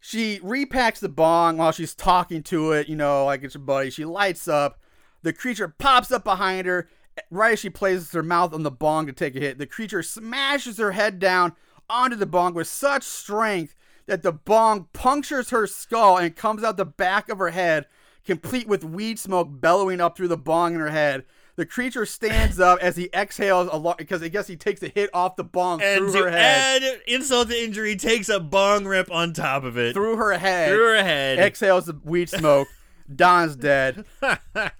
She 0.00 0.38
repacks 0.40 0.98
the 1.00 1.08
bong 1.08 1.56
while 1.58 1.72
she's 1.72 1.94
talking 1.94 2.42
to 2.44 2.72
it, 2.72 2.88
you 2.88 2.96
know, 2.96 3.24
like 3.26 3.42
it's 3.42 3.54
her 3.54 3.60
buddy. 3.60 3.90
She 3.90 4.04
lights 4.04 4.48
up. 4.48 4.80
The 5.22 5.32
creature 5.32 5.68
pops 5.68 6.10
up 6.10 6.24
behind 6.24 6.66
her. 6.66 6.88
Right 7.30 7.52
as 7.52 7.58
she 7.58 7.70
places 7.70 8.12
her 8.12 8.22
mouth 8.22 8.52
on 8.54 8.62
the 8.62 8.70
bong 8.70 9.06
to 9.06 9.12
take 9.12 9.36
a 9.36 9.40
hit, 9.40 9.58
the 9.58 9.66
creature 9.66 10.02
smashes 10.02 10.78
her 10.78 10.92
head 10.92 11.18
down 11.18 11.54
onto 11.90 12.16
the 12.16 12.26
bong 12.26 12.54
with 12.54 12.68
such 12.68 13.02
strength 13.02 13.74
that 14.06 14.22
the 14.22 14.32
bong 14.32 14.88
punctures 14.92 15.50
her 15.50 15.66
skull 15.66 16.16
and 16.18 16.34
comes 16.34 16.64
out 16.64 16.76
the 16.76 16.84
back 16.84 17.28
of 17.28 17.38
her 17.38 17.50
head, 17.50 17.86
complete 18.24 18.66
with 18.66 18.84
weed 18.84 19.18
smoke 19.18 19.48
bellowing 19.50 20.00
up 20.00 20.16
through 20.16 20.28
the 20.28 20.36
bong 20.36 20.74
in 20.74 20.80
her 20.80 20.90
head. 20.90 21.24
The 21.56 21.66
creature 21.66 22.06
stands 22.06 22.60
up 22.60 22.78
as 22.80 22.96
he 22.96 23.10
exhales 23.12 23.68
a 23.72 23.76
lot 23.76 23.98
because 23.98 24.22
I 24.22 24.28
guess 24.28 24.46
he 24.46 24.56
takes 24.56 24.78
the 24.80 24.92
hit 24.94 25.10
off 25.12 25.34
the 25.34 25.42
bong 25.42 25.82
and 25.82 25.98
through 26.10 26.22
her 26.22 26.30
head. 26.30 26.82
add 26.84 27.00
insult 27.08 27.48
to 27.50 27.60
injury, 27.60 27.96
takes 27.96 28.28
a 28.28 28.38
bong 28.38 28.84
rip 28.84 29.10
on 29.10 29.32
top 29.32 29.64
of 29.64 29.76
it. 29.76 29.92
through 29.92 30.16
her 30.16 30.38
head. 30.38 30.70
Through 30.70 30.96
her 30.96 31.02
head. 31.02 31.38
Exhales 31.40 31.86
the 31.86 31.98
weed 32.04 32.28
smoke. 32.28 32.68
Don's 33.14 33.56
dead. 33.56 34.04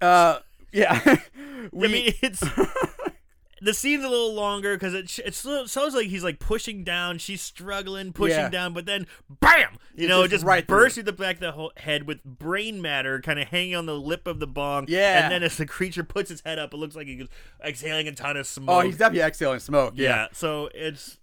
Uh, 0.00 0.38
yeah. 0.72 1.16
we, 1.72 1.88
I 1.88 1.90
mean, 1.90 2.12
it's 2.22 2.40
the 3.60 3.74
scene's 3.74 4.04
a 4.04 4.08
little 4.08 4.34
longer 4.34 4.76
because 4.76 4.94
it 4.94 5.08
sh- 5.10 5.20
it 5.24 5.34
sounds 5.34 5.94
like 5.94 6.06
he's 6.08 6.22
like 6.24 6.38
pushing 6.38 6.84
down. 6.84 7.18
She's 7.18 7.42
struggling, 7.42 8.12
pushing 8.12 8.38
Yeah. 8.38 8.48
down, 8.48 8.72
but 8.74 8.86
then 8.86 9.06
bam! 9.28 9.78
You 9.94 10.04
It's 10.04 10.08
know, 10.08 10.22
just 10.22 10.30
just 10.32 10.44
right 10.44 10.66
through 10.66 10.76
bursts 10.78 10.94
through 10.94 11.02
the 11.04 11.12
back 11.12 11.36
of 11.36 11.40
the 11.40 11.52
whole 11.52 11.72
head 11.76 12.06
with 12.06 12.22
brain 12.24 12.80
matter 12.80 13.20
kind 13.20 13.38
of 13.40 13.48
hanging 13.48 13.74
on 13.74 13.86
the 13.86 13.94
lip 13.98 14.26
of 14.28 14.38
the 14.40 14.46
bong. 14.46 14.86
Yeah. 14.88 15.24
and 15.24 15.32
then 15.32 15.42
as 15.42 15.56
the 15.56 15.66
creature 15.66 16.04
puts 16.04 16.30
his 16.30 16.40
head 16.42 16.58
up, 16.58 16.72
it 16.72 16.76
looks 16.76 16.94
like 16.94 17.06
he's 17.08 17.26
exhaling 17.64 18.06
a 18.08 18.12
ton 18.12 18.36
of 18.36 18.46
smoke. 18.46 18.68
oh, 18.76 18.80
he's 18.80 18.96
definitely 18.98 19.22
exhaling 19.26 19.58
smoke. 19.60 19.94
yeah. 19.96 20.08
Yeah. 20.08 20.26
So 20.32 20.68
it's 20.74 21.18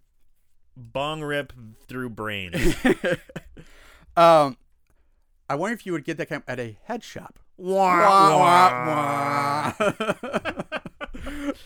bong 0.76 1.22
rip 1.22 1.54
through 1.88 2.10
brain. 2.10 2.52
Um, 4.18 4.56
I 5.50 5.56
wonder 5.56 5.74
if 5.74 5.86
you 5.86 5.92
would 5.92 6.06
get 6.06 6.16
that 6.18 6.30
kind 6.30 6.42
of, 6.42 6.50
at 6.50 6.58
a 6.58 6.78
head 6.86 7.04
shop. 7.04 7.38
Wah, 7.58 8.34
Wah, 8.38 9.74
wah, 9.80 9.94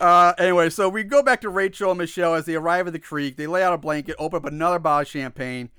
uh, 0.00 0.32
anyway, 0.38 0.70
so 0.70 0.88
we 0.88 1.02
go 1.02 1.22
back 1.22 1.40
to 1.40 1.48
Rachel 1.48 1.90
and 1.90 1.98
Michelle 1.98 2.34
as 2.34 2.44
they 2.44 2.54
arrive 2.54 2.86
at 2.86 2.92
the 2.92 3.00
creek. 3.00 3.36
They 3.36 3.48
lay 3.48 3.62
out 3.62 3.72
a 3.72 3.78
blanket, 3.78 4.14
open 4.18 4.36
up 4.38 4.44
another 4.44 4.78
bottle 4.78 5.02
of 5.02 5.08
champagne. 5.08 5.70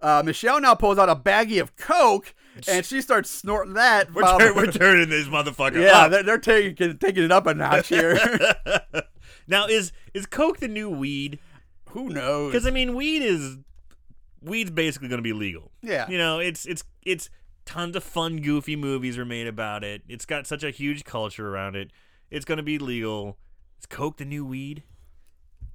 Uh, 0.00 0.22
Michelle 0.24 0.60
now 0.60 0.76
pulls 0.76 0.96
out 0.96 1.08
a 1.08 1.16
baggie 1.16 1.60
of 1.60 1.76
coke 1.76 2.34
and 2.66 2.84
she 2.84 3.00
starts 3.00 3.30
snorting 3.30 3.74
that. 3.74 4.12
We're, 4.12 4.38
tur- 4.38 4.54
we're 4.54 4.72
turning 4.72 5.08
this 5.08 5.26
motherfucker 5.26 5.82
yeah, 5.82 5.98
up. 5.98 6.10
they're, 6.10 6.22
they're 6.22 6.38
taking 6.38 6.98
taking 6.98 7.24
it 7.24 7.32
up 7.32 7.46
a 7.46 7.54
notch 7.54 7.88
here. 7.88 8.18
now 9.46 9.66
is 9.66 9.92
is 10.14 10.26
coke 10.26 10.58
the 10.58 10.68
new 10.68 10.90
weed? 10.90 11.38
Who 11.90 12.08
knows? 12.08 12.52
Because 12.52 12.66
I 12.66 12.70
mean, 12.70 12.94
weed 12.94 13.22
is 13.22 13.58
weed's 14.42 14.70
basically 14.70 15.08
going 15.08 15.18
to 15.18 15.22
be 15.22 15.32
legal. 15.32 15.70
Yeah. 15.82 16.08
you 16.08 16.18
know, 16.18 16.38
it's 16.38 16.66
it's 16.66 16.84
it's 17.04 17.30
tons 17.68 17.94
of 17.94 18.02
fun, 18.02 18.40
goofy 18.40 18.76
movies 18.76 19.18
were 19.18 19.26
made 19.26 19.46
about 19.46 19.84
it. 19.84 20.00
It's 20.08 20.24
got 20.24 20.46
such 20.46 20.64
a 20.64 20.70
huge 20.70 21.04
culture 21.04 21.46
around 21.46 21.76
it. 21.76 21.90
It's 22.30 22.46
going 22.46 22.56
to 22.56 22.62
be 22.62 22.78
legal. 22.78 23.36
Is 23.78 23.84
coke 23.84 24.16
the 24.16 24.24
new 24.24 24.42
weed? 24.42 24.84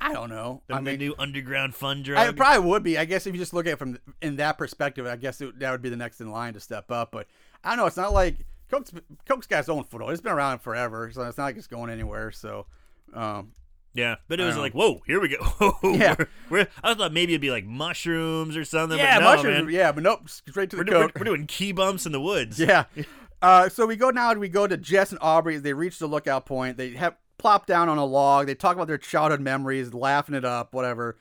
I 0.01 0.11
don't 0.11 0.29
know. 0.29 0.63
The, 0.67 0.73
I 0.73 0.77
the 0.79 0.83
mean, 0.83 0.97
new 0.99 1.15
underground 1.19 1.75
fun 1.75 2.01
drug? 2.01 2.17
I 2.17 2.29
it 2.29 2.35
probably 2.35 2.67
would 2.67 2.81
be. 2.81 2.97
I 2.97 3.05
guess 3.05 3.27
if 3.27 3.35
you 3.35 3.39
just 3.39 3.53
look 3.53 3.67
at 3.67 3.73
it 3.73 3.79
from 3.79 3.99
in 4.23 4.37
that 4.37 4.57
perspective, 4.57 5.05
I 5.05 5.17
guess 5.17 5.39
it, 5.39 5.59
that 5.59 5.71
would 5.71 5.83
be 5.83 5.89
the 5.89 5.95
next 5.95 6.19
in 6.19 6.31
line 6.31 6.55
to 6.55 6.59
step 6.59 6.89
up. 6.89 7.11
But 7.11 7.27
I 7.63 7.69
don't 7.69 7.77
know. 7.77 7.85
It's 7.85 7.95
not 7.95 8.11
like 8.11 8.37
Coke's, 8.71 8.91
Coke's 9.27 9.45
got 9.45 9.59
its 9.59 9.69
own 9.69 9.83
foothold. 9.83 10.11
It's 10.11 10.21
been 10.21 10.33
around 10.33 10.59
forever, 10.59 11.11
so 11.13 11.21
it's 11.21 11.37
not 11.37 11.43
like 11.43 11.57
it's 11.57 11.67
going 11.67 11.91
anywhere. 11.91 12.31
So, 12.31 12.65
um, 13.13 13.51
yeah, 13.93 14.15
but 14.27 14.39
it 14.39 14.43
was 14.43 14.55
don't 14.55 14.63
like, 14.63 14.73
whoa, 14.73 15.01
here 15.07 15.19
we 15.19 15.29
go. 15.29 15.77
Yeah. 15.83 16.15
We're, 16.17 16.27
we're- 16.49 16.67
I 16.83 16.93
thought 16.93 17.13
maybe 17.13 17.33
it'd 17.33 17.41
be 17.41 17.51
like 17.51 17.65
mushrooms 17.65 18.55
or 18.57 18.65
something. 18.65 18.97
yeah, 18.97 19.19
but 19.19 19.23
no, 19.23 19.35
mushrooms. 19.35 19.65
man. 19.65 19.73
Yeah, 19.73 19.91
but 19.91 20.03
nope, 20.03 20.29
straight 20.29 20.69
to 20.71 20.75
the 20.77 20.81
We're, 20.81 20.83
do- 20.85 20.91
we're, 20.99 21.09
we're 21.15 21.23
doing 21.25 21.47
key 21.47 21.71
bumps 21.71 22.05
in 22.05 22.11
the 22.11 22.21
woods. 22.21 22.59
Yeah. 22.59 22.85
Uh, 23.41 23.67
so 23.67 23.85
we 23.85 23.97
go 23.97 24.09
now. 24.09 24.31
and 24.31 24.39
We 24.39 24.47
go 24.47 24.67
to 24.67 24.77
Jess 24.77 25.11
and 25.11 25.19
Aubrey. 25.21 25.57
They 25.57 25.73
reach 25.73 25.99
the 25.99 26.07
lookout 26.07 26.45
point. 26.45 26.77
They 26.77 26.91
have 26.91 27.17
plop 27.37 27.65
down 27.65 27.89
on 27.89 27.97
a 27.97 28.05
log. 28.05 28.47
They 28.47 28.55
talk 28.55 28.73
about 28.77 28.87
their 28.87 28.97
childhood 28.97 29.41
memories, 29.41 29.93
laughing 29.93 30.33
it 30.33 30.45
up, 30.45 30.73
whatever. 30.73 31.17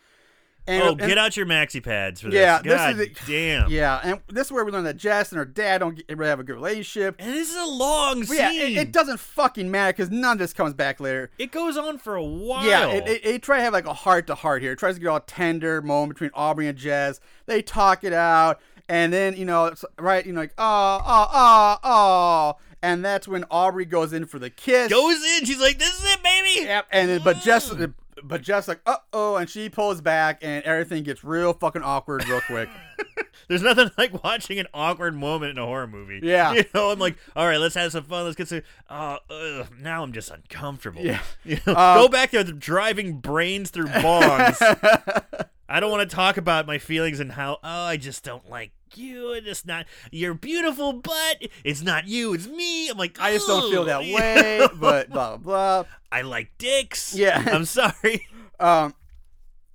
And, 0.67 0.83
Oh, 0.83 0.89
and- 0.91 0.99
get 1.01 1.19
out 1.19 1.37
your 1.37 1.45
maxi 1.47 1.83
pads 1.83 2.21
for 2.21 2.29
this. 2.29 2.39
Yeah, 2.39 2.61
this 2.63 2.75
God 2.75 2.91
is 2.93 2.97
the- 2.99 3.15
damn. 3.27 3.71
Yeah, 3.71 4.01
and 4.05 4.21
this 4.29 4.47
is 4.47 4.53
where 4.53 4.65
we 4.65 4.71
learn 4.71 4.85
that 4.85 4.97
Jess 4.97 5.33
and 5.33 5.39
her 5.41 5.45
dad 5.45 5.79
don't 5.79 5.97
get, 5.97 6.17
really 6.17 6.31
have 6.31 6.39
a 6.39 6.45
good 6.45 6.55
relationship. 6.55 7.17
And 7.19 7.33
this 7.35 7.51
is 7.51 7.57
a 7.57 7.65
long 7.67 8.23
scene. 8.25 8.37
yeah, 8.39 8.51
it, 8.53 8.77
it 8.77 8.93
doesn't 8.93 9.19
fucking 9.19 9.71
matter 9.71 9.93
because 9.93 10.11
none 10.11 10.33
of 10.35 10.39
this 10.39 10.53
comes 10.53 10.73
back 10.75 11.01
later. 11.01 11.31
It 11.37 11.51
goes 11.51 11.77
on 11.77 11.99
for 11.99 12.15
a 12.15 12.23
while. 12.23 12.65
Yeah, 12.65 12.87
it, 12.91 13.09
it, 13.09 13.25
it 13.27 13.43
try 13.43 13.57
to 13.57 13.63
have 13.65 13.73
like 13.73 13.87
a 13.87 13.93
heart 13.93 14.29
to 14.29 14.37
heart 14.37 14.63
here. 14.63 14.73
It 14.73 14.79
tries 14.79 14.95
to 14.95 15.01
get 15.01 15.09
all 15.09 15.19
tender 15.21 15.83
moment 15.83 16.15
between 16.15 16.31
Aubrey 16.35 16.69
and 16.69 16.79
Jess. 16.79 17.19
They 17.47 17.61
talk 17.61 18.05
it 18.05 18.13
out, 18.13 18.61
and 18.89 19.13
then 19.13 19.37
you 19.37 19.45
know, 19.45 19.65
it's 19.67 19.85
right, 19.99 20.25
you 20.25 20.33
know, 20.33 20.41
like 20.43 20.55
oh, 20.59 21.01
oh, 21.05 21.29
oh, 21.33 21.77
oh, 21.83 22.57
and 22.83 23.05
that's 23.05 23.27
when 23.27 23.45
Aubrey 23.51 23.85
goes 23.85 24.13
in 24.13 24.27
for 24.27 24.39
the 24.39 24.51
kiss. 24.51 24.91
goes 24.93 25.17
in. 25.39 25.45
She's 25.45 25.61
like, 25.61 25.79
"This 25.81 25.93
is 25.99 26.05
it, 26.13 26.23
baby." 26.23 26.67
Yep, 26.67 26.87
and 26.93 27.09
then, 27.11 27.21
but 27.25 27.41
Jess, 27.41 27.69
mm. 27.71 27.95
But 28.23 28.43
Jess 28.43 28.69
like 28.69 28.81
uh 28.87 28.97
oh, 29.13 29.37
and 29.37 29.49
she 29.49 29.69
pulls 29.69 30.01
back, 30.01 30.39
and 30.43 30.65
everything 30.65 31.03
gets 31.03 31.23
real 31.25 31.53
fucking 31.53 31.83
awkward 31.83 32.29
real 32.29 32.41
quick. 32.43 32.69
There's 33.49 33.63
nothing 33.63 33.91
like 33.99 34.23
watching 34.23 34.59
an 34.59 34.67
awkward 34.73 35.15
moment 35.15 35.51
in 35.53 35.59
a 35.59 35.67
horror 35.67 35.87
movie. 35.87 36.21
Yeah. 36.23 36.53
you 36.55 36.65
know, 36.75 36.91
I'm 36.91 36.99
like, 36.99 37.17
all 37.37 37.47
right, 37.47 37.59
let's 37.59 37.75
have 37.75 37.93
some 37.93 38.05
fun. 38.05 38.25
Let's 38.25 38.37
get 38.37 38.49
some. 38.49 38.63
Uh, 38.89 39.19
ugh, 39.31 39.67
now 39.81 40.03
I'm 40.03 40.13
just 40.13 40.31
uncomfortable. 40.31 41.03
Yeah. 41.03 41.21
You 41.45 41.59
know, 41.67 41.75
Um, 41.75 41.99
go 41.99 42.09
back 42.09 42.31
there, 42.31 42.45
driving 42.45 43.19
brains 43.19 43.71
through 43.71 43.87
bongs. 43.87 45.47
I 45.73 45.81
don't 45.81 45.91
want 45.91 46.09
to 46.09 46.15
talk 46.15 46.37
about 46.37 46.67
my 46.67 46.77
feelings 46.77 47.19
and 47.19 47.33
how 47.33 47.59
oh 47.65 47.85
I 47.85 47.97
just 47.97 48.23
don't 48.23 48.49
like 48.51 48.73
you 48.95 49.33
and 49.33 49.47
it's 49.47 49.65
not 49.65 49.87
you're 50.11 50.35
beautiful 50.35 50.93
but 50.93 51.49
it's 51.65 51.81
not 51.81 52.07
you 52.07 52.35
it's 52.35 52.47
me 52.47 52.91
I'm 52.91 52.99
like 52.99 53.19
I 53.19 53.33
just 53.33 53.47
don't 53.47 53.71
feel 53.71 53.85
that 53.87 54.03
"Ugh." 54.03 54.15
way, 54.15 54.69
but 54.79 55.09
blah 55.09 55.39
blah 55.39 55.39
blah. 55.39 55.85
I 56.13 56.21
like 56.23 56.51
dicks 56.59 57.15
Yeah. 57.15 57.43
I'm 57.53 57.65
sorry. 57.65 58.27
Um, 58.61 58.95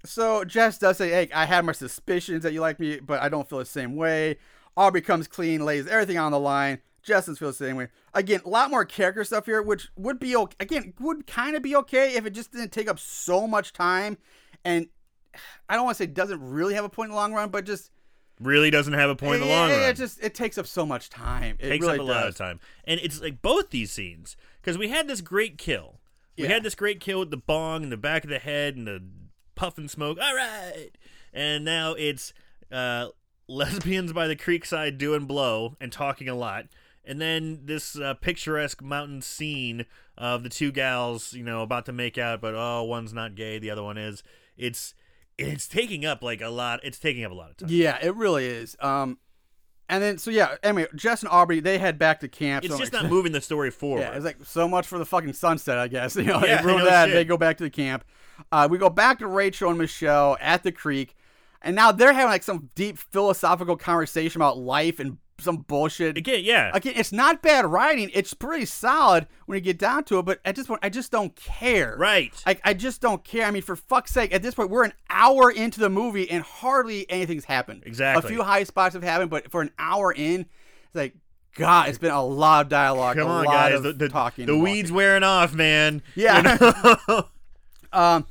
so 0.06 0.46
Jess 0.46 0.78
does 0.78 0.96
say, 0.96 1.10
"Hey, 1.10 1.30
I 1.36 1.44
had 1.44 1.66
my 1.66 1.74
suspicions 1.74 2.44
that 2.44 2.54
you 2.54 2.62
like 2.62 2.80
me, 2.80 3.02
but 3.02 3.22
I 3.22 3.28
don't 3.28 3.50
feel 3.50 3.60
the 3.60 3.66
same 3.66 3.98
way." 3.98 4.38
Aubrey 4.78 5.02
comes 5.02 5.28
clean, 5.28 5.66
lays 5.66 5.88
everything 5.88 6.18
on 6.18 6.32
the 6.32 6.40
line. 6.40 6.80
Jess 7.04 7.24
doesn't 7.24 7.36
feel 7.36 7.50
the 7.50 7.54
same 7.54 7.76
way. 7.76 7.90
Again, 8.14 8.40
a 8.46 8.50
lot 8.50 8.72
more 8.72 8.86
character 8.86 9.26
stuff 9.26 9.46
here, 9.46 9.62
which 9.62 9.90
would 9.98 10.20
be 10.20 10.38
okay. 10.38 10.56
Again, 10.62 10.94
would 11.02 11.28
kind 11.28 11.58
of 11.58 11.64
be 11.64 11.76
okay 11.76 12.16
if 12.16 12.26
it 12.26 12.30
just 12.30 12.54
didn't 12.54 12.72
take 12.72 12.88
up 12.88 12.98
so 12.98 13.46
much 13.46 13.74
time. 13.74 14.18
And 14.64 14.88
I 15.70 15.76
don't 15.76 15.86
want 15.86 15.98
to 15.98 16.04
say 16.04 16.08
doesn't 16.08 16.42
really 16.42 16.74
have 16.76 16.86
a 16.86 16.90
point 16.90 17.08
in 17.08 17.12
the 17.12 17.18
long 17.18 17.34
run, 17.34 17.50
but 17.50 17.66
just 17.66 17.92
really 18.40 18.70
doesn't 18.70 18.94
have 18.94 19.10
a 19.10 19.16
point 19.16 19.42
in 19.42 19.48
the 19.48 19.54
long 19.54 19.70
it- 19.72 19.74
run. 19.74 19.90
it 19.90 19.96
just 19.96 20.22
it 20.24 20.36
takes 20.36 20.58
up 20.58 20.68
so 20.68 20.86
much 20.86 21.10
time. 21.10 21.58
It 21.60 21.70
takes 21.70 21.86
really 21.86 22.00
up 22.00 22.02
a 22.02 22.08
lot 22.08 22.28
of 22.28 22.36
time. 22.38 22.60
And 22.86 23.00
it's 23.02 23.22
like 23.22 23.42
both 23.42 23.70
these 23.72 23.92
scenes 23.92 24.36
because 24.62 24.78
we 24.78 24.90
had 24.90 25.08
this 25.08 25.22
great 25.22 25.58
kill. 25.58 26.00
We 26.38 26.44
Yeah. 26.44 26.50
had 26.54 26.64
this 26.64 26.76
great 26.76 27.00
kill 27.00 27.20
with 27.20 27.32
the 27.32 27.38
bong 27.38 27.84
in 27.84 27.90
the 27.90 27.98
back 27.98 28.24
of 28.24 28.30
the 28.30 28.38
head 28.40 28.76
and 28.76 28.86
the 28.88 29.02
puff 29.56 29.78
and 29.80 29.90
smoke. 29.90 30.20
All 30.22 30.36
right! 30.36 30.90
And 31.34 31.66
now 31.66 31.94
it's 31.94 32.34
uh 32.72 33.08
lesbians 33.48 34.14
by 34.14 34.28
the 34.28 34.36
creek 34.36 34.66
side 34.66 34.98
doing 34.98 35.26
blow 35.26 35.76
and 35.80 35.92
talking 35.92 36.28
a 36.30 36.36
lot. 36.36 36.66
And 37.06 37.22
then 37.22 37.62
this 37.64 37.98
uh, 37.98 38.16
picturesque 38.16 38.82
mountain 38.84 39.22
scene 39.22 39.86
of 40.18 40.44
the 40.44 40.50
two 40.50 40.72
gals 40.74 41.32
you 41.34 41.44
know 41.44 41.62
about 41.62 41.86
to 41.86 41.94
make 41.94 42.18
out 42.18 42.42
but 42.42 42.54
oh 42.56 42.84
one's 42.84 43.14
not 43.14 43.34
gay 43.36 43.58
the 43.60 43.70
other 43.72 43.84
one 43.84 43.98
is. 43.98 44.22
It's 44.58 44.94
it's 45.38 45.68
taking 45.68 46.06
up 46.06 46.24
like 46.24 46.42
a 46.42 46.50
lot 46.50 46.80
it's 46.84 47.00
taking 47.00 47.24
up 47.24 47.32
a 47.32 47.36
lot 47.36 47.52
of 47.52 47.58
time 47.58 47.70
Yeah, 47.72 47.98
it 48.02 48.16
really 48.16 48.46
is. 48.46 48.76
Um, 48.80 49.20
and 49.90 50.04
then 50.04 50.18
so 50.18 50.32
yeah. 50.32 50.56
Anyway, 50.64 50.88
Jess 50.96 51.22
and 51.24 51.32
Aubrey 51.32 51.60
they 51.60 51.78
head 51.78 51.98
back 51.98 52.20
to 52.22 52.28
camp. 52.28 52.66
it's 52.66 52.74
so 52.74 52.80
just 52.80 52.92
like- 52.94 53.04
not 53.04 53.10
moving 53.12 53.32
the 53.32 53.42
story 53.42 53.72
forward 53.72 54.02
Yeah, 54.02 54.12
it's 54.16 54.26
like 54.26 54.38
so 54.44 54.68
much 54.68 54.86
for 54.88 54.98
the 55.00 55.06
fucking 55.06 55.34
sunset, 55.34 55.78
I 55.78 55.88
guess. 55.88 56.16
You 56.18 56.24
know, 56.24 56.42
Yeah, 56.44 56.62
they 56.62 56.68
ruin 56.68 56.80
no 56.80 56.86
that. 56.86 57.06
shit. 57.08 57.14
They 57.16 57.24
go 57.26 57.38
back 57.38 57.58
to 57.58 57.64
the 57.64 57.70
camp. 57.70 58.04
Uh, 58.52 58.68
we 58.70 58.78
go 58.78 58.90
back 58.90 59.20
to 59.20 59.28
Rachel 59.28 59.70
and 59.70 59.78
Michelle 59.80 60.38
at 60.42 60.62
the 60.64 60.72
creek, 60.72 61.16
and 61.62 61.76
now 61.76 61.92
they're 61.92 62.14
having 62.14 62.30
like 62.32 62.44
some 62.44 62.70
deep 62.76 62.98
philosophical 62.98 63.76
conversation 63.78 64.40
about 64.42 64.58
life 64.58 65.00
and 65.00 65.18
some 65.40 65.58
bullshit. 65.58 66.18
again 66.18 66.44
yeah 66.44 66.72
Again, 66.74 66.94
it's 66.96 67.12
not 67.12 67.42
bad 67.42 67.66
writing. 67.66 68.10
It's 68.14 68.34
pretty 68.34 68.66
solid 68.66 69.28
when 69.46 69.56
you 69.58 69.62
get 69.62 69.78
down 69.78 70.04
to 70.06 70.20
it. 70.20 70.24
But 70.26 70.40
at 70.44 70.56
this 70.56 70.68
point, 70.68 70.80
I 70.84 70.90
just 70.90 71.12
don't 71.12 71.36
care. 71.36 71.96
right 71.98 72.34
Like 72.46 72.60
I 72.64 72.74
just 72.74 73.02
don't 73.02 73.24
care. 73.24 73.46
I 73.46 73.52
mean, 73.52 73.62
for 73.62 73.76
fuck's 73.76 74.12
sake, 74.12 74.34
at 74.34 74.42
this 74.42 74.56
point, 74.56 74.70
we're 74.70 74.84
an 74.84 74.94
hour 75.10 75.52
into 75.52 75.80
the 75.80 75.90
movie 75.90 76.30
and 76.30 76.44
hardly 76.44 77.10
anything's 77.10 77.46
happened. 77.46 77.84
Exactly. 77.86 78.26
A 78.26 78.34
few 78.34 78.44
high 78.44 78.64
spots 78.64 78.94
have 78.94 79.04
happened, 79.04 79.30
but 79.30 79.52
for 79.52 79.62
an 79.62 79.72
hour 79.78 80.12
in, 80.12 80.42
it's 80.42 80.96
like, 80.96 81.14
God, 81.56 81.90
it's 81.90 81.98
been 81.98 82.12
a 82.12 82.24
lot 82.24 82.66
of 82.66 82.70
dialogue, 82.70 83.18
Come 83.18 83.28
a 83.28 83.32
on, 83.32 83.46
lot 83.46 83.54
guys. 83.54 83.76
of 83.76 83.84
The, 83.84 83.94
the, 83.94 84.10
talking. 84.10 84.46
the 84.46 84.58
weed's 84.58 84.92
walking. 84.92 84.96
wearing 84.96 85.24
off, 85.24 85.54
man. 85.54 86.02
Yeah. 86.16 86.38
You 86.38 86.98
know? 87.08 87.26
Um, 87.94 88.28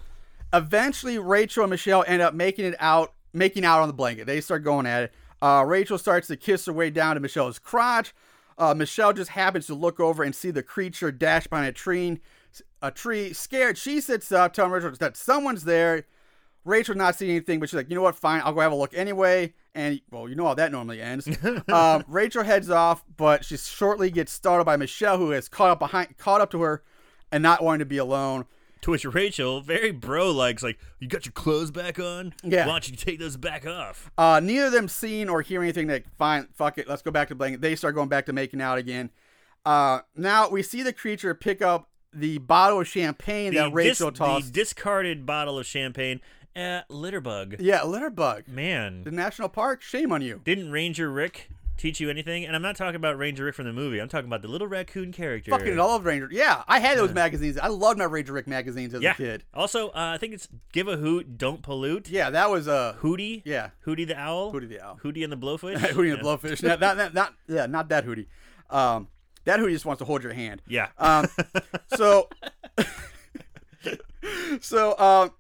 eventually, 0.53 1.19
Rachel 1.19 1.65
and 1.65 1.71
Michelle 1.71 2.05
end 2.07 2.23
up 2.23 2.35
making 2.35 2.65
it 2.67 2.75
out, 2.79 3.13
making 3.33 3.65
out 3.65 3.81
on 3.81 3.89
the 3.89 3.95
blanket. 3.95 4.27
They 4.27 4.41
start 4.41 4.65
going 4.65 4.87
at 4.87 5.05
it. 5.05 5.15
Uh, 5.43 5.65
Rachel 5.67 5.99
starts 5.99 6.29
to 6.29 6.37
kiss 6.37 6.67
her 6.67 6.73
way 6.73 6.91
down 6.91 7.17
to 7.17 7.21
Michelle's 7.21 7.59
crotch. 7.59 8.15
Uh, 8.59 8.75
Michelle 8.75 9.13
just 9.13 9.31
happens 9.31 9.67
to 9.67 9.75
look 9.75 10.01
over 10.01 10.23
and 10.23 10.35
see 10.35 10.51
the 10.51 10.63
creature 10.63 11.13
dash 11.13 11.47
behind 11.47 11.69
a 11.69 11.73
tree. 11.73 12.21
A 12.81 12.91
tree, 12.91 13.33
scared, 13.35 13.77
she 13.77 14.01
sits 14.01 14.33
up, 14.33 14.55
telling 14.55 14.73
Rachel 14.73 14.93
that 14.93 15.17
someone's 15.17 15.65
there. 15.65 16.07
Rachel 16.65 16.95
not 16.95 17.15
seeing 17.15 17.31
anything, 17.31 17.61
but 17.61 17.69
she's 17.69 17.77
like, 17.77 17.89
you 17.89 17.95
know 17.95 18.03
what? 18.03 18.17
Fine, 18.17 18.43
I'll 18.45 18.53
go 18.53 18.61
have 18.61 18.73
a 18.73 18.77
look 18.77 18.95
anyway. 18.95 19.55
And 19.75 20.01
well, 20.11 20.29
you 20.29 20.35
know 20.35 20.47
how 20.47 20.55
that 20.55 20.73
normally 20.73 21.03
ends. 21.03 21.29
um, 21.73 22.05
Rachel 22.09 22.43
heads 22.43 22.71
off, 22.71 23.05
but 23.17 23.45
she 23.45 23.57
shortly 23.57 24.11
gets 24.11 24.33
startled 24.33 24.67
by 24.67 24.77
Michelle, 24.77 25.19
who 25.19 25.31
has 25.31 25.49
caught 25.49 25.71
up 25.71 25.79
behind, 25.79 26.17
caught 26.17 26.41
up 26.41 26.51
to 26.53 26.63
her, 26.63 26.83
and 27.31 27.43
not 27.43 27.63
wanting 27.63 27.81
to 27.81 27.87
be 27.87 27.99
alone. 27.99 28.47
To 28.83 28.91
which 28.91 29.05
Rachel, 29.05 29.61
very 29.61 29.91
bro 29.91 30.31
like, 30.31 30.63
like, 30.63 30.79
you 31.01 31.09
got 31.09 31.27
your 31.27 31.33
clothes 31.33 31.71
back 31.71 31.99
on? 31.99 32.35
Yeah. 32.43 32.67
Why 32.67 32.73
don't 32.73 32.89
you 32.89 32.97
take 32.97 33.19
those 33.19 33.37
back 33.37 33.67
off? 33.67 34.11
Uh, 34.17 34.41
neither 34.43 34.67
of 34.67 34.73
them 34.73 34.89
seeing 34.89 35.29
or 35.29 35.43
hearing 35.43 35.67
anything. 35.67 35.89
Like, 35.89 36.07
fine, 36.17 36.49
fuck 36.55 36.79
it, 36.79 36.89
let's 36.89 37.03
go 37.03 37.11
back 37.11 37.29
to 37.29 37.35
blanket. 37.35 37.61
They 37.61 37.75
start 37.77 37.95
going 37.95 38.09
back 38.09 38.27
to 38.27 38.33
making 38.33 38.61
out 38.61 38.79
again. 38.79 39.11
Uh, 39.65 40.01
now 40.15 40.49
we 40.49 40.63
see 40.63 40.83
the 40.83 40.93
creature 40.93 41.35
pick 41.35 41.61
up 41.61 41.89
the 42.13 42.39
bottle 42.39 42.81
of 42.81 42.89
champagne 42.89 43.55
that 43.55 43.73
Rachel 43.73 44.11
dis- 44.11 44.19
tossed. 44.19 44.47
The 44.47 44.53
discarded 44.53 45.27
bottle 45.27 45.59
of 45.59 45.67
champagne. 45.67 46.21
Uh, 46.55 46.81
litterbug. 46.91 47.57
yeah, 47.59 47.85
litter 47.85 48.09
bug. 48.09 48.45
The 49.05 49.11
national 49.11 49.51
park. 49.51 49.83
Shame 49.83 50.11
on 50.11 50.23
you. 50.23 50.41
Didn't 50.43 50.71
Ranger 50.71 51.11
Rick 51.11 51.51
teach 51.77 52.01
you 52.01 52.11
anything? 52.11 52.45
And 52.45 52.57
I'm 52.57 52.63
not 52.63 52.77
talking 52.77 52.97
about 52.97 53.19
Ranger 53.19 53.45
Rick 53.45 53.55
from 53.55 53.67
the 53.67 53.73
movie. 53.73 53.99
I'm 54.01 54.09
talking 54.09 54.27
about 54.27 54.43
the 54.43 54.49
little 54.49 54.67
raccoon 54.67 55.13
character. 55.13 55.51
Fucking 55.51 55.77
love 55.77 56.05
Ranger. 56.05 56.29
Yeah, 56.31 56.63
I 56.67 56.81
had 56.81 56.99
those 56.99 57.13
magazines. 57.13 57.59
I 57.59 57.69
loved 57.69 57.99
my 57.99 58.05
Ranger 58.05 58.33
Rick 58.33 58.47
magazines 58.47 58.95
as 58.95 59.03
yeah. 59.03 59.13
a 59.13 59.15
kid. 59.15 59.45
Also, 59.55 59.89
uh, 59.89 59.93
I 60.15 60.19
think 60.19 60.35
it's 60.35 60.49
Give 60.73 60.89
a 60.89 60.97
Hoot, 60.97 61.39
Don't 61.39 61.63
Pollute. 61.63 62.09
Yeah, 62.09 62.31
that 62.31 62.51
was 62.51 62.69
uh, 62.69 62.97
Hootie. 63.01 63.43
Yeah. 63.45 63.71
Hootie 63.87 64.07
the 64.07 64.19
Owl. 64.19 64.53
Hootie 64.53 64.69
the 64.69 64.81
Owl. 64.81 64.99
Hootie 65.03 65.25
and 65.25 65.33
the 65.33 65.37
Blowfish. 65.37 65.77
Hootie 65.79 66.13
and 66.13 66.21
the 66.21 66.25
Blowfish. 66.25 66.63
not, 66.63 66.81
not, 66.81 66.97
not, 66.97 67.15
not, 67.15 67.35
yeah, 67.49 67.67
not 67.67 67.89
that 67.89 68.07
Hootie. 68.07 68.27
Um, 68.71 69.09
that 69.47 69.61
Hootie 69.61 69.71
just 69.71 69.87
wants 69.87 70.01
to 70.01 70.05
hold 70.05 70.23
your 70.23 70.33
hand. 70.33 70.61
Yeah. 70.69 70.89
Um, 70.99 71.27
so, 71.97 72.29
so, 74.61 74.99
um, 74.99 75.33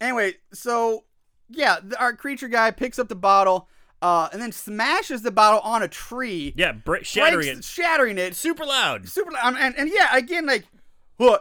anyway, 0.00 0.34
so 0.52 1.04
yeah, 1.48 1.78
our 1.98 2.14
creature 2.14 2.48
guy 2.48 2.70
picks 2.70 2.98
up 2.98 3.08
the 3.08 3.14
bottle, 3.14 3.68
uh, 4.04 4.28
and 4.32 4.40
then 4.42 4.52
smashes 4.52 5.22
the 5.22 5.30
bottle 5.30 5.60
on 5.60 5.82
a 5.82 5.88
tree. 5.88 6.52
yeah, 6.56 6.72
bra- 6.72 6.98
shattering 7.02 7.46
breaks- 7.46 7.58
it. 7.60 7.64
shattering 7.64 8.18
it. 8.18 8.34
Super 8.36 8.64
loud. 8.66 9.08
Super, 9.08 9.32
um, 9.42 9.56
and 9.58 9.74
and 9.78 9.90
yeah, 9.92 10.14
again, 10.16 10.46
like? 10.46 10.64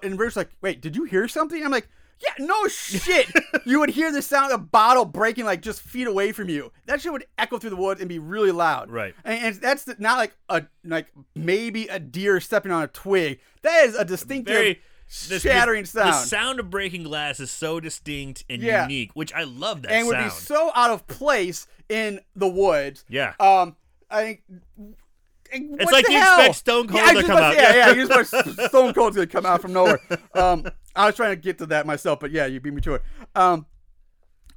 And 0.03 0.15
Bruce's 0.17 0.37
like, 0.37 0.49
wait, 0.61 0.81
did 0.81 0.95
you 0.95 1.03
hear 1.03 1.27
something? 1.27 1.63
I'm 1.65 1.71
like, 1.71 1.87
Yeah, 2.21 2.45
no 2.45 2.67
shit. 2.67 3.27
you 3.65 3.79
would 3.79 3.89
hear 3.89 4.11
the 4.11 4.21
sound 4.21 4.53
of 4.53 4.59
a 4.61 4.63
bottle 4.63 5.03
breaking 5.03 5.43
like 5.45 5.61
just 5.61 5.81
feet 5.81 6.07
away 6.07 6.31
from 6.31 6.47
you. 6.47 6.71
That 6.85 7.01
shit 7.01 7.11
would 7.11 7.25
echo 7.37 7.57
through 7.57 7.71
the 7.71 7.75
woods 7.75 7.99
and 7.99 8.07
be 8.07 8.19
really 8.19 8.51
loud. 8.51 8.89
Right. 8.91 9.13
And, 9.25 9.43
and 9.45 9.55
that's 9.55 9.83
the, 9.83 9.95
not 9.99 10.17
like 10.17 10.33
a 10.47 10.63
like 10.85 11.07
maybe 11.35 11.87
a 11.87 11.99
deer 11.99 12.39
stepping 12.39 12.71
on 12.71 12.83
a 12.83 12.87
twig. 12.87 13.39
That 13.63 13.85
is 13.85 13.95
a 13.95 14.05
distinctive 14.05 14.53
Very 14.55 14.81
this- 15.27 15.41
shattering 15.41 15.81
this- 15.83 15.91
sound. 15.91 16.09
The 16.13 16.27
sound 16.27 16.59
of 16.61 16.69
breaking 16.69 17.03
glass 17.03 17.39
is 17.41 17.51
so 17.51 17.79
distinct 17.81 18.45
and 18.49 18.61
Yeah. 18.61 18.83
unique, 18.83 19.11
which 19.15 19.33
I 19.33 19.43
love 19.43 19.81
that 19.81 19.91
and 19.91 20.07
would 20.07 20.17
be 20.23 20.29
so 20.29 20.71
out 20.75 20.91
of 20.91 21.07
place 21.07 21.67
in 21.93 22.19
the 22.35 22.47
woods. 22.47 23.05
Yeah. 23.07 23.33
Um, 23.39 23.75
I 24.09 24.23
think. 24.23 24.43
It's 25.55 25.91
like 25.91 26.09
you 26.09 26.17
expect 26.17 26.55
Stone 26.55 26.87
Cold 26.87 27.15
to 27.15 27.23
come 27.23 27.37
out. 27.37 27.55
Yeah, 27.55 27.75
yeah. 27.75 27.91
You 27.93 28.07
want 28.07 28.27
Stone 28.27 28.93
Cold's 28.95 29.15
gonna 29.15 29.27
come 29.27 29.45
out 29.45 29.61
from 29.61 29.73
nowhere. 29.73 29.99
Um, 30.33 30.65
I 30.95 31.05
was 31.05 31.15
trying 31.15 31.29
to 31.29 31.35
get 31.35 31.59
to 31.59 31.67
that 31.67 31.85
myself, 31.85 32.19
but 32.19 32.31
yeah, 32.31 32.47
you 32.47 32.59
beat 32.59 32.73
me 32.73 32.81
to 32.81 32.95
it. 32.95 33.03
Um, 33.35 33.67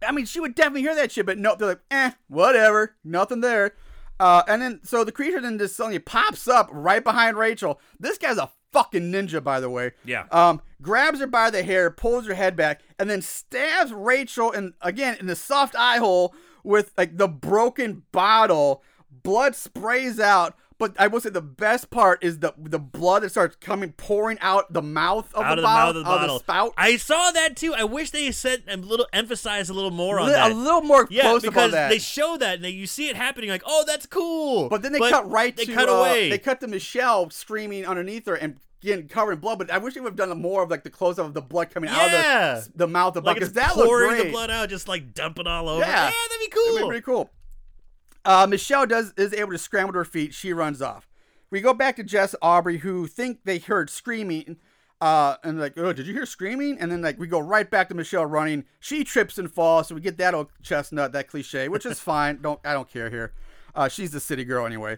I 0.07 0.13
mean, 0.13 0.25
she 0.25 0.41
would 0.41 0.55
definitely 0.55 0.83
hear 0.83 0.95
that 0.95 1.13
shit, 1.13 1.27
but 1.27 1.37
no, 1.37 1.55
they're 1.55 1.69
like, 1.69 1.81
eh, 1.91 2.13
whatever, 2.29 2.97
nothing 3.05 3.41
there. 3.41 3.75
Uh, 4.19 4.43
and 4.49 4.63
then 4.63 4.81
so 4.83 5.05
the 5.05 5.13
creature 5.13 5.41
then 5.41 5.59
just 5.59 5.77
suddenly 5.77 5.99
pops 5.99 6.49
up 6.49 6.71
right 6.73 7.05
behind 7.05 7.37
Rachel. 7.37 7.79
This 8.01 8.17
guy's 8.17 8.39
a 8.39 8.51
fucking 8.73 9.13
ninja, 9.13 9.43
by 9.43 9.61
the 9.61 9.71
way. 9.71 9.93
Yeah. 10.05 10.25
Um, 10.31 10.63
grabs 10.81 11.21
her 11.21 11.27
by 11.27 11.51
the 11.51 11.63
hair, 11.63 11.91
pulls 11.91 12.27
her 12.27 12.35
head 12.35 12.57
back, 12.57 12.83
and 12.99 13.11
then 13.11 13.21
stabs 13.23 13.93
Rachel 13.93 14.53
and 14.53 14.75
again 14.81 15.17
in 15.21 15.27
the 15.27 15.37
soft 15.37 15.75
eye 15.77 15.99
hole 15.99 16.35
with 16.67 16.93
like 16.99 17.17
the 17.17 17.29
broken 17.29 18.03
bottle. 18.13 18.83
Blood 19.11 19.55
sprays 19.55 20.21
out. 20.21 20.57
But 20.79 20.95
I 21.01 21.07
will 21.07 21.21
say 21.21 21.31
the 21.31 21.41
best 21.41 21.89
part 21.89 22.23
is 22.23 22.41
the 22.41 22.53
the 22.59 22.79
blood 22.79 23.23
that 23.23 23.31
starts 23.31 23.57
coming 23.57 23.93
pouring 23.93 24.37
out 24.43 24.71
the 24.75 24.83
mouth 24.83 25.33
of 25.33 25.43
out 25.43 25.47
the 25.47 25.53
of 25.53 25.57
the 25.57 25.63
bottle, 25.63 25.95
mouth 25.95 25.97
of 25.97 26.05
the 26.05 26.11
out 26.11 26.21
bottle. 26.21 26.35
the 26.35 26.41
spout. 26.41 26.75
I 26.77 26.97
saw 26.99 27.31
that 27.31 27.57
too. 27.57 27.73
I 27.73 27.85
wish 27.85 28.11
they 28.11 28.31
said 28.31 28.63
a 28.69 28.77
little 28.77 29.07
emphasized 29.11 29.71
a 29.71 29.73
little 29.73 29.91
more 29.91 30.21
on 30.21 30.27
Li- 30.27 30.33
that. 30.35 30.51
a 30.51 30.55
little 30.55 30.83
more 30.83 31.07
yeah, 31.09 31.23
close 31.23 31.41
because 31.41 31.73
that. 31.73 31.89
they 31.89 31.99
show 31.99 32.37
that 32.37 32.57
and 32.57 32.65
they, 32.65 32.69
you 32.71 32.87
see 32.87 33.09
it 33.09 33.17
happening. 33.17 33.49
Like, 33.49 33.63
oh, 33.65 33.85
that's 33.87 34.05
cool. 34.05 34.69
But 34.69 34.83
then 34.83 34.93
they 34.93 34.99
cut 34.99 35.31
right 35.31 35.57
They 35.57 35.65
to 35.65 35.73
cut 35.73 35.89
uh, 35.89 35.93
away. 35.93 36.29
They 36.29 36.37
cut 36.39 36.61
to 36.61 36.67
Michelle 36.67 37.31
screaming 37.31 37.87
underneath 37.87 38.27
her 38.27 38.35
and 38.35 38.61
getting 38.81 39.09
covered 39.09 39.33
in 39.33 39.39
blood. 39.41 39.59
But 39.59 39.71
I 39.71 39.79
wish 39.79 39.95
they 39.95 40.01
would 40.01 40.19
have 40.19 40.29
done 40.29 40.41
more 40.41 40.63
of 40.63 40.71
like 40.71 40.85
the 40.85 40.91
close 40.91 41.19
up 41.19 41.27
of 41.27 41.35
the 41.35 41.43
blood 41.43 41.71
coming 41.71 41.91
out 41.91 42.07
of 42.07 42.11
the, 42.11 42.73
the 42.77 42.89
mouth 42.89 43.17
of 43.17 43.25
like 43.25 43.41
that 43.41 43.73
pouring 43.73 44.19
the 44.19 44.31
blood 44.31 44.51
out, 44.51 44.69
just 44.69 44.89
like 44.89 45.15
dumping 45.15 45.47
all 45.47 45.69
over. 45.69 45.81
Yeah. 45.81 46.07
yeah 46.07 46.11
that'd 46.11 46.41
be 46.41 46.49
cool. 46.49 46.67
It'd 46.69 46.83
be 46.83 46.87
pretty 46.87 47.03
cool. 47.03 47.31
Uh, 48.25 48.47
Michelle 48.49 48.87
does 48.87 49.13
is 49.17 49.33
able 49.33 49.53
to 49.53 49.59
scramble 49.59 49.93
to 49.93 49.99
her 49.99 50.05
feet. 50.05 50.35
She 50.35 50.53
runs 50.53 50.83
off. 50.83 51.09
We 51.51 51.61
go 51.61 51.73
back 51.73 51.97
to 51.97 52.03
Jess 52.03 52.35
and 52.35 52.41
Aubrey, 52.43 52.79
who 52.79 53.07
think 53.07 53.41
they 53.45 53.59
heard 53.59 53.89
screaming. 53.89 54.57
Uh, 55.01 55.37
and 55.45 55.61
like, 55.61 55.77
oh, 55.77 55.93
did 55.93 56.07
you 56.07 56.15
hear 56.15 56.27
screaming? 56.27 56.79
And 56.81 56.91
then 56.91 57.03
like 57.03 57.19
we 57.19 57.27
go 57.27 57.39
right 57.39 57.71
back 57.71 57.89
to 57.91 57.95
Michelle 57.95 58.27
running. 58.27 58.65
She 58.81 59.05
trips 59.05 59.39
and 59.39 59.51
falls, 59.51 59.89
so 59.89 59.95
we 59.95 60.01
get 60.01 60.19
that 60.19 60.35
old 60.35 60.49
chestnut, 60.63 61.13
that 61.13 61.29
cliche, 61.29 61.69
which 61.69 61.87
is 61.87 62.01
fine. 62.01 62.41
Don't 62.41 62.61
I 62.65 62.73
don't 62.73 62.89
care 62.89 63.11
here. 63.11 63.33
Uh, 63.75 63.89
she's 63.89 64.11
the 64.11 64.21
city 64.21 64.45
girl 64.45 64.67
anyway. 64.67 64.97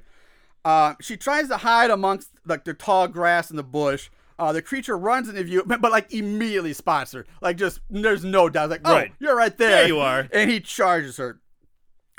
Uh, 0.68 0.94
she 1.00 1.16
tries 1.16 1.48
to 1.48 1.56
hide 1.56 1.90
amongst 1.90 2.28
like 2.44 2.64
the 2.64 2.74
tall 2.74 3.08
grass 3.08 3.48
in 3.50 3.56
the 3.56 3.62
bush. 3.62 4.10
Uh, 4.38 4.52
the 4.52 4.60
creature 4.60 4.98
runs 4.98 5.26
into 5.28 5.42
view, 5.42 5.62
but, 5.64 5.80
but 5.80 5.90
like 5.90 6.12
immediately 6.12 6.74
spots 6.74 7.12
her. 7.12 7.24
Like 7.40 7.56
just 7.56 7.80
there's 7.88 8.22
no 8.22 8.50
doubt. 8.50 8.68
Like, 8.68 8.82
oh, 8.84 8.92
Right. 8.92 9.12
you're 9.18 9.34
right 9.34 9.56
there. 9.56 9.70
There 9.70 9.86
you 9.88 9.98
are. 9.98 10.28
And 10.30 10.50
he 10.50 10.60
charges 10.60 11.16
her. 11.16 11.40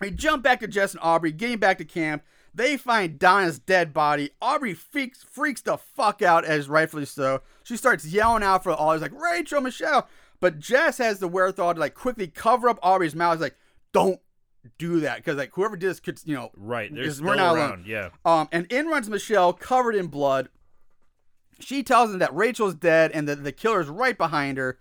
We 0.01 0.09
jump 0.11 0.41
back 0.43 0.61
to 0.61 0.67
Jess 0.67 0.93
and 0.93 1.01
Aubrey, 1.03 1.31
getting 1.31 1.59
back 1.59 1.77
to 1.77 1.85
camp. 1.85 2.23
They 2.55 2.75
find 2.75 3.19
Donna's 3.19 3.59
dead 3.59 3.93
body. 3.93 4.31
Aubrey 4.41 4.73
freaks 4.73 5.21
freaks 5.23 5.61
the 5.61 5.77
fuck 5.77 6.21
out, 6.23 6.43
as 6.43 6.67
rightfully 6.67 7.05
so. 7.05 7.41
She 7.63 7.77
starts 7.77 8.05
yelling 8.07 8.41
out 8.43 8.63
for 8.63 8.71
all. 8.71 8.93
He's 8.93 9.01
like, 9.03 9.13
Rachel, 9.13 9.61
Michelle. 9.61 10.07
But 10.39 10.57
Jess 10.59 10.97
has 10.97 11.19
the 11.19 11.27
wherewithal 11.27 11.75
to 11.75 11.79
like 11.79 11.93
quickly 11.93 12.27
cover 12.27 12.67
up 12.69 12.79
Aubrey's 12.81 13.13
mouth. 13.15 13.35
He's 13.35 13.41
like, 13.41 13.57
don't 13.93 14.19
do 14.77 15.01
that. 15.01 15.17
Because 15.17 15.37
like 15.37 15.51
whoever 15.53 15.75
did 15.75 15.89
this 15.89 15.99
could, 15.99 16.19
you 16.25 16.35
know, 16.35 16.51
Right, 16.57 16.93
because 16.93 17.21
we're 17.21 17.35
not 17.35 17.55
around. 17.55 17.69
alone. 17.69 17.83
Yeah. 17.87 18.09
Um, 18.25 18.47
and 18.51 18.71
in 18.71 18.87
runs 18.87 19.09
Michelle, 19.09 19.53
covered 19.53 19.95
in 19.95 20.07
blood. 20.07 20.49
She 21.59 21.83
tells 21.83 22.11
him 22.13 22.19
that 22.19 22.33
Rachel's 22.33 22.75
dead 22.75 23.11
and 23.13 23.27
that 23.27 23.43
the 23.43 23.51
killer's 23.51 23.87
right 23.87 24.17
behind 24.17 24.57
her. 24.57 24.79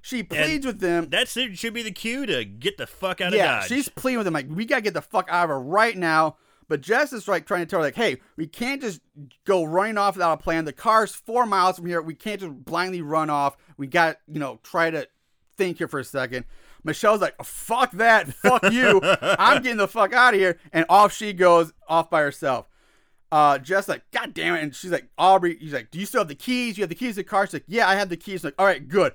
She 0.00 0.22
pleads 0.22 0.66
with 0.66 0.80
them. 0.80 1.08
that. 1.10 1.28
Should 1.28 1.74
be 1.74 1.82
the 1.82 1.90
cue 1.90 2.26
to 2.26 2.44
get 2.44 2.76
the 2.76 2.86
fuck 2.86 3.20
out 3.20 3.32
yeah, 3.32 3.56
of 3.56 3.60
Dodge. 3.62 3.68
she's 3.68 3.88
pleading 3.88 4.18
with 4.18 4.26
him 4.26 4.34
like, 4.34 4.46
we 4.50 4.64
gotta 4.66 4.82
get 4.82 4.94
the 4.94 5.00
fuck 5.02 5.28
out 5.30 5.44
of 5.44 5.48
her 5.50 5.60
right 5.60 5.96
now. 5.96 6.36
But 6.68 6.82
Jess 6.82 7.12
is 7.12 7.26
like 7.26 7.46
trying 7.46 7.60
to 7.62 7.66
tell 7.66 7.80
her 7.80 7.84
like, 7.86 7.94
hey, 7.94 8.20
we 8.36 8.46
can't 8.46 8.80
just 8.80 9.00
go 9.44 9.64
running 9.64 9.98
off 9.98 10.14
without 10.16 10.40
a 10.40 10.42
plan. 10.42 10.64
The 10.66 10.72
car's 10.72 11.14
four 11.14 11.46
miles 11.46 11.76
from 11.76 11.86
here. 11.86 12.00
We 12.00 12.14
can't 12.14 12.40
just 12.40 12.52
blindly 12.64 13.02
run 13.02 13.28
off. 13.28 13.56
We 13.76 13.86
got 13.86 14.18
you 14.30 14.38
know 14.40 14.60
try 14.62 14.90
to 14.90 15.08
think 15.56 15.78
here 15.78 15.88
for 15.88 16.00
a 16.00 16.04
second. 16.04 16.44
Michelle's 16.84 17.20
like, 17.20 17.34
fuck 17.42 17.92
that, 17.92 18.32
fuck 18.34 18.70
you. 18.70 19.00
I'm 19.02 19.62
getting 19.62 19.78
the 19.78 19.88
fuck 19.88 20.12
out 20.12 20.34
of 20.34 20.40
here, 20.40 20.58
and 20.72 20.84
off 20.88 21.12
she 21.12 21.32
goes 21.32 21.72
off 21.88 22.10
by 22.10 22.20
herself. 22.20 22.68
Uh, 23.32 23.58
like, 23.88 24.02
God 24.12 24.32
damn 24.34 24.54
it, 24.54 24.62
and 24.62 24.74
she's 24.76 24.92
like, 24.92 25.08
Aubrey, 25.18 25.56
he's 25.58 25.72
like, 25.72 25.90
do 25.90 25.98
you 25.98 26.06
still 26.06 26.20
have 26.20 26.28
the 26.28 26.34
keys? 26.36 26.76
You 26.78 26.82
have 26.82 26.88
the 26.88 26.94
keys 26.94 27.14
to 27.16 27.22
the 27.22 27.24
car? 27.24 27.46
She's 27.46 27.54
like, 27.54 27.64
yeah, 27.66 27.88
I 27.88 27.96
have 27.96 28.08
the 28.08 28.16
keys. 28.16 28.44
like, 28.44 28.54
all 28.58 28.66
right, 28.66 28.86
good. 28.86 29.12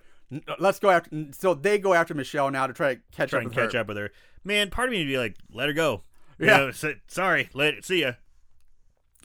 Let's 0.60 0.78
go 0.80 0.90
after. 0.90 1.10
So 1.32 1.54
they 1.54 1.80
go 1.80 1.94
after 1.94 2.14
Michelle 2.14 2.52
now 2.52 2.68
to 2.68 2.74
try 2.74 2.96
to 2.96 3.02
catch 3.12 3.30
try 3.30 3.40
up 3.40 3.46
and 3.46 3.56
with 3.56 3.64
catch 3.64 3.74
her. 3.74 3.80
up 3.80 3.88
with 3.88 3.98
her. 3.98 4.12
Man, 4.44 4.70
part 4.70 4.90
of 4.90 4.92
me 4.92 5.00
would 5.00 5.08
be 5.08 5.18
like, 5.18 5.36
let 5.54 5.68
her 5.68 5.74
go. 5.74 6.04
You 6.38 6.48
Yeah. 6.48 6.58
know, 6.58 6.72
sorry. 7.08 7.50
Let. 7.54 7.84
See 7.86 8.02
ya. 8.02 8.14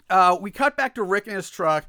Uh, 0.09 0.37
we 0.41 0.51
cut 0.51 0.77
back 0.77 0.95
to 0.95 1.03
Rick 1.03 1.27
in 1.27 1.35
his 1.35 1.51
truck. 1.51 1.87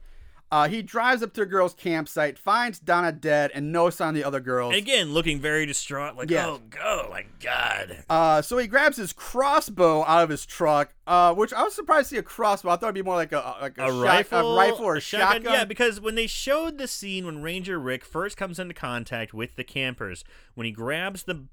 Uh, 0.51 0.67
he 0.69 0.81
drives 0.83 1.23
up 1.23 1.33
to 1.33 1.41
the 1.41 1.45
girls' 1.45 1.73
campsite, 1.73 2.37
finds 2.37 2.79
Donna 2.79 3.11
dead, 3.11 3.51
and 3.55 3.71
no 3.71 3.89
sign 3.89 4.09
of 4.09 4.15
the 4.15 4.23
other 4.23 4.39
girls. 4.39 4.75
Again, 4.75 5.11
looking 5.11 5.39
very 5.41 5.65
distraught. 5.65 6.15
Like, 6.15 6.29
Yeah. 6.29 6.47
oh, 6.47 6.61
go. 6.69 7.07
Like, 7.09 7.39
God. 7.39 8.03
Uh, 8.09 8.41
so 8.43 8.57
he 8.59 8.67
grabs 8.67 8.95
his 8.97 9.11
crossbow 9.11 10.03
out 10.05 10.23
of 10.23 10.29
his 10.29 10.45
truck, 10.45 10.93
uh, 11.07 11.33
which 11.33 11.51
I 11.51 11.63
was 11.63 11.73
surprised 11.73 12.09
to 12.09 12.15
see 12.15 12.19
a 12.19 12.23
crossbow. 12.23 12.69
I 12.69 12.75
thought 12.77 12.85
it'd 12.87 12.95
be 12.95 13.01
more 13.01 13.15
like 13.15 13.31
a 13.31 13.55
like 13.59 13.77
a, 13.79 13.85
a 13.85 13.87
shot- 13.87 14.03
rifle, 14.03 14.53
a 14.53 14.57
rifle 14.57 14.85
or 14.85 14.95
a 14.95 15.01
shotgun. 15.01 15.51
Yeah, 15.51 15.65
because 15.65 15.99
when 15.99 16.15
they 16.15 16.27
showed 16.27 16.77
the 16.77 16.87
scene 16.87 17.25
when 17.25 17.41
Ranger 17.41 17.79
Rick 17.79 18.05
first 18.05 18.37
comes 18.37 18.59
into 18.59 18.73
contact 18.75 19.33
with 19.33 19.55
the 19.55 19.63
campers, 19.63 20.23
when 20.53 20.65
he 20.65 20.71
grabs 20.71 21.23
the 21.23 21.45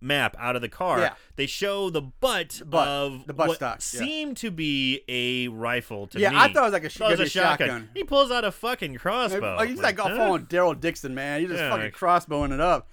map 0.00 0.36
out 0.38 0.54
of 0.56 0.62
the 0.62 0.68
car, 0.68 1.00
Yeah. 1.00 1.14
they 1.36 1.46
show 1.46 1.90
the 1.90 2.00
butt, 2.00 2.62
Butt, 2.64 2.86
of 2.88 3.26
the 3.26 3.34
butt 3.34 3.48
what 3.48 3.56
stock, 3.56 3.74
yeah. 3.92 4.00
seemed 4.00 4.36
to 4.38 4.50
be 4.50 5.00
a 5.08 5.48
rifle 5.48 6.06
to 6.08 6.18
Yeah, 6.20 6.30
me. 6.30 6.36
I 6.36 6.52
thought 6.52 6.62
it 6.62 6.64
was 6.66 6.72
like 6.72 6.84
a 6.84 6.88
sh- 6.88 7.00
it 7.00 7.10
was 7.10 7.20
a 7.20 7.28
shotgun. 7.28 7.68
shotgun. 7.68 7.90
He 7.94 8.04
pulls 8.04 8.30
out 8.30 8.44
a 8.44 8.52
fucking 8.52 8.94
crossbow. 8.96 9.58
He's 9.64 9.80
like 9.80 9.98
all 9.98 10.08
huh? 10.10 10.16
following 10.16 10.46
Daryl 10.46 10.78
Dixon, 10.78 11.14
man. 11.14 11.40
He's 11.40 11.48
just 11.50 11.60
Yeah, 11.60 11.70
fucking 11.70 11.84
like- 11.86 11.94
crossbowing 11.96 12.52
it 12.52 12.60
up. 12.60 12.88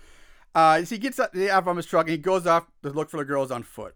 Uh, 0.54 0.84
so 0.84 0.96
he 0.96 1.00
gets 1.00 1.20
out 1.20 1.38
out 1.38 1.64
from 1.64 1.78
his 1.78 1.86
truck 1.86 2.08
and 2.08 2.12
he 2.12 2.18
goes 2.18 2.46
off 2.48 2.66
to 2.84 2.90
look 2.90 3.10
for 3.10 3.18
the 3.18 3.26
girls 3.26 3.52
on 3.52 3.64
foot. 3.64 3.96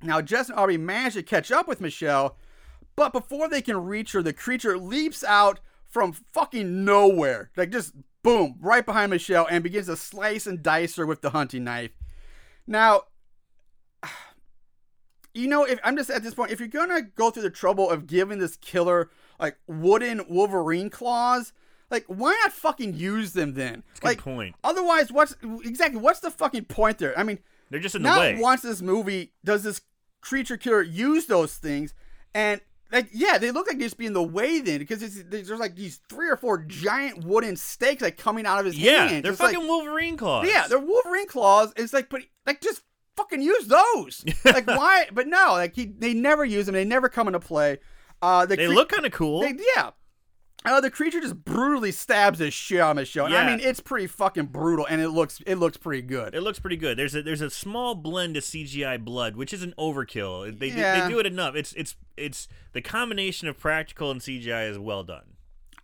Now, 0.00 0.20
Jess 0.22 0.48
and 0.48 0.58
Aubrey 0.58 0.78
manage 0.78 1.14
to 1.14 1.22
catch 1.24 1.50
up 1.50 1.66
with 1.66 1.80
Michelle, 1.80 2.36
but 2.94 3.12
before 3.12 3.48
they 3.48 3.60
can 3.60 3.84
reach 3.84 4.12
her, 4.12 4.22
the 4.22 4.32
creature 4.32 4.78
leaps 4.78 5.24
out 5.24 5.58
from 5.86 6.12
fucking 6.12 6.84
nowhere. 6.84 7.50
Like, 7.56 7.70
just 7.70 7.92
boom, 8.28 8.56
right 8.60 8.84
behind 8.84 9.10
Michelle 9.10 9.46
and 9.50 9.62
begins 9.62 9.86
to 9.86 9.96
slice 9.96 10.46
and 10.46 10.62
dice 10.62 10.96
her 10.96 11.06
with 11.06 11.22
the 11.22 11.30
hunting 11.30 11.64
knife. 11.64 11.92
Now, 12.66 13.02
you 15.34 15.48
know, 15.48 15.64
if 15.64 15.78
I'm 15.82 15.96
just 15.96 16.10
at 16.10 16.22
this 16.22 16.34
point, 16.34 16.50
if 16.50 16.58
you're 16.58 16.68
gonna 16.68 17.02
go 17.02 17.30
through 17.30 17.44
the 17.44 17.50
trouble 17.50 17.88
of 17.88 18.06
giving 18.06 18.38
this 18.38 18.56
killer 18.56 19.10
like 19.40 19.56
wooden 19.66 20.22
Wolverine 20.28 20.90
claws, 20.90 21.52
like 21.90 22.04
why 22.06 22.38
not 22.42 22.52
fucking 22.52 22.94
use 22.94 23.32
them 23.32 23.54
then? 23.54 23.82
good 24.00 24.06
like, 24.06 24.18
point. 24.18 24.54
Otherwise, 24.62 25.10
what's 25.10 25.34
exactly 25.64 26.00
what's 26.00 26.20
the 26.20 26.30
fucking 26.30 26.66
point 26.66 26.98
there? 26.98 27.18
I 27.18 27.22
mean, 27.22 27.38
They're 27.70 27.80
just 27.80 27.94
in 27.94 28.02
the 28.02 28.08
not 28.08 28.20
way. 28.20 28.38
once 28.38 28.62
this 28.62 28.82
movie 28.82 29.32
does 29.44 29.62
this 29.62 29.80
creature 30.20 30.56
killer 30.56 30.82
use 30.82 31.26
those 31.26 31.56
things, 31.56 31.94
and 32.34 32.60
like 32.92 33.08
yeah, 33.12 33.38
they 33.38 33.50
look 33.50 33.66
like 33.66 33.78
they 33.78 33.84
just 33.84 33.98
be 33.98 34.06
in 34.06 34.12
the 34.12 34.22
way 34.22 34.60
then 34.60 34.78
because 34.78 35.02
it's, 35.02 35.22
there's 35.28 35.50
like 35.50 35.76
these 35.76 36.00
three 36.08 36.28
or 36.28 36.36
four 36.36 36.58
giant 36.58 37.24
wooden 37.24 37.56
stakes 37.56 38.02
like 38.02 38.16
coming 38.16 38.46
out 38.46 38.60
of 38.60 38.66
his 38.66 38.78
yeah, 38.78 39.06
hand. 39.08 39.24
they're 39.24 39.32
It's 39.32 39.40
like- 39.40 39.54
fucking 39.54 39.68
Wolverine 39.68 40.16
claws. 40.16 40.48
yeah, 40.48 40.66
they're 40.68 40.78
Wolverine 40.78 41.28
claws. 41.28 41.72
It's 41.76 41.92
like, 41.92 42.08
but 42.08 42.22
like, 42.46 42.60
just 42.60 42.82
fucking 43.16 43.42
use 43.42 43.66
those. 43.66 44.24
like, 44.44 44.66
why? 44.66 45.06
But 45.12 45.26
no, 45.26 45.48
like 45.52 45.74
he, 45.74 45.86
they 45.86 46.14
never 46.14 46.44
use 46.44 46.66
them. 46.66 46.74
They 46.74 46.84
never 46.84 47.08
come 47.08 47.26
into 47.26 47.40
play. 47.40 47.78
Uh, 48.22 48.46
the 48.46 48.56
They 48.56 48.66
cre- 48.66 48.72
look 48.72 48.88
kind 48.90 49.06
of 49.06 49.12
cool. 49.12 49.40
they- 49.40 49.56
yeah. 49.76 49.90
Uh, 50.64 50.80
the 50.80 50.90
creature 50.90 51.20
just 51.20 51.36
brutally 51.44 51.92
stabs 51.92 52.40
the 52.40 52.50
shit 52.50 52.80
out 52.80 52.90
of 52.90 52.96
Michelle. 52.96 53.26
And 53.26 53.34
I 53.36 53.46
mean, 53.46 53.60
it's 53.60 53.78
pretty 53.80 54.06
fucking 54.08 54.46
brutal, 54.46 54.86
and 54.86 55.00
it 55.00 55.10
looks 55.10 55.40
it 55.46 55.54
looks 55.54 55.76
pretty 55.76 56.02
good. 56.02 56.34
It 56.34 56.40
looks 56.42 56.58
pretty 56.58 56.76
good. 56.76 56.98
There's 56.98 57.14
a 57.14 57.22
there's 57.22 57.40
a 57.40 57.48
small 57.48 57.94
blend 57.94 58.36
of 58.36 58.42
CGI 58.42 59.02
blood, 59.02 59.36
which 59.36 59.52
is 59.52 59.62
an 59.62 59.72
overkill. 59.78 60.58
They 60.58 60.68
Yeah. 60.68 61.06
they 61.06 61.08
do 61.12 61.20
it 61.20 61.26
enough. 61.26 61.54
It's 61.54 61.72
it's 61.74 61.94
it's 62.16 62.48
the 62.72 62.82
combination 62.82 63.46
of 63.48 63.56
practical 63.58 64.10
and 64.10 64.20
CGI 64.20 64.68
is 64.68 64.78
well 64.78 65.04
done. 65.04 65.36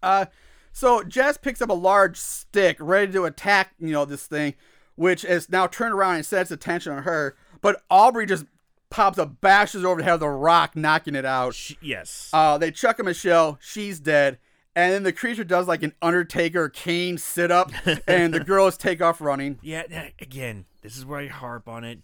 Uh, 0.03 0.27
so 0.72 1.03
Jess 1.05 1.37
picks 1.37 1.62
up 1.62 1.70
a 1.70 1.75
large 1.75 2.16
stick, 2.18 2.77
ready 2.81 3.12
to 3.12 3.25
attack, 3.25 3.75
you 3.79 3.93
know, 3.93 4.05
this 4.05 4.27
thing, 4.27 4.55
which 4.97 5.25
is 5.25 5.49
now 5.49 5.68
turned 5.68 5.95
around 5.95 6.16
and 6.16 6.27
sets 6.27 6.51
attention 6.51 6.93
on 6.93 7.05
her. 7.05 7.37
But 7.62 7.83
Aubrey 7.89 8.27
just 8.27 8.45
pops 8.91 9.18
up, 9.18 9.41
bashes 9.41 9.85
over 9.85 10.01
the 10.01 10.05
head 10.05 10.14
of 10.14 10.20
the 10.20 10.29
rock, 10.29 10.75
knocking 10.77 11.14
it 11.14 11.25
out. 11.25 11.55
Sh- 11.55 11.75
yes. 11.81 12.29
Uh, 12.33 12.59
they 12.59 12.70
chuck 12.72 12.99
a 12.99 13.05
Michelle. 13.05 13.57
She's 13.62 14.01
dead. 14.01 14.39
And 14.77 14.93
then 14.93 15.03
the 15.05 15.12
creature 15.12 15.45
does 15.45 15.68
like 15.68 15.83
an 15.85 15.95
Undertaker 16.03 16.68
cane 16.68 17.16
sit 17.18 17.51
up, 17.53 17.70
and 18.09 18.35
the 18.35 18.41
girls 18.41 18.77
take 18.77 19.01
off 19.01 19.20
running. 19.20 19.59
Yeah, 19.62 19.85
again, 20.20 20.64
this 20.83 20.97
is 20.97 21.07
where 21.07 21.20
I 21.20 21.29
harp 21.29 21.68
on 21.68 21.85
it. 21.85 22.01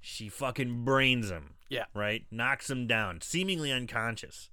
She 0.00 0.28
fucking 0.28 0.84
brains 0.84 1.30
him. 1.30 1.54
Yeah. 1.68 1.84
Right? 1.94 2.24
Knocks 2.30 2.70
him 2.70 2.86
down, 2.86 3.20
seemingly 3.20 3.70
unconscious. 3.72 4.48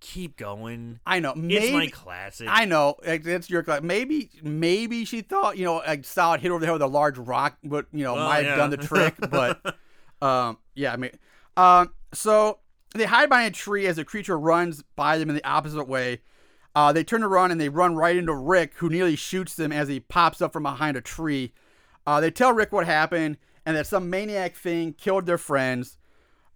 Keep 0.00 0.36
going. 0.36 1.00
I 1.06 1.18
know. 1.18 1.34
Maybe, 1.34 1.56
it's 1.56 1.72
my 1.72 1.86
classic. 1.88 2.46
I 2.50 2.66
know. 2.66 2.96
It's 3.02 3.48
your 3.48 3.62
class. 3.62 3.80
Maybe, 3.82 4.30
maybe 4.42 5.04
she 5.06 5.22
thought, 5.22 5.56
you 5.56 5.64
know, 5.64 5.82
saw 6.02 6.34
it 6.34 6.40
hit 6.40 6.50
over 6.50 6.60
the 6.60 6.66
head 6.66 6.72
with 6.74 6.82
a 6.82 6.86
large 6.86 7.16
rock, 7.16 7.56
but 7.64 7.86
you 7.92 8.04
know, 8.04 8.14
Well, 8.14 8.28
might 8.28 8.40
yeah. 8.44 8.50
have 8.50 8.58
done 8.58 8.70
the 8.70 8.76
trick. 8.76 9.14
But, 9.30 9.76
um, 10.20 10.58
yeah, 10.74 10.92
I 10.92 10.96
mean, 10.96 11.12
um, 11.56 11.94
so 12.12 12.58
they 12.94 13.04
hide 13.06 13.28
behind 13.30 13.54
a 13.54 13.56
tree 13.56 13.86
as 13.86 13.96
the 13.96 14.04
creature 14.04 14.38
runs 14.38 14.82
by 14.94 15.16
them 15.18 15.30
in 15.30 15.36
the 15.36 15.44
opposite 15.48 15.88
way. 15.88 16.20
Uh, 16.74 16.92
they 16.92 17.04
turn 17.04 17.20
to 17.20 17.28
run 17.28 17.50
and 17.50 17.60
they 17.60 17.68
run 17.68 17.94
right 17.94 18.16
into 18.16 18.34
Rick, 18.34 18.74
who 18.76 18.88
nearly 18.88 19.14
shoots 19.16 19.54
them 19.54 19.70
as 19.72 19.88
he 19.88 20.00
pops 20.00 20.42
up 20.42 20.52
from 20.52 20.64
behind 20.64 20.96
a 20.96 21.00
tree. 21.00 21.52
Uh, 22.06 22.20
they 22.20 22.30
tell 22.30 22.52
Rick 22.52 22.72
what 22.72 22.86
happened 22.86 23.36
and 23.64 23.76
that 23.76 23.86
some 23.86 24.10
maniac 24.10 24.56
thing 24.56 24.92
killed 24.92 25.26
their 25.26 25.38
friends. 25.38 25.96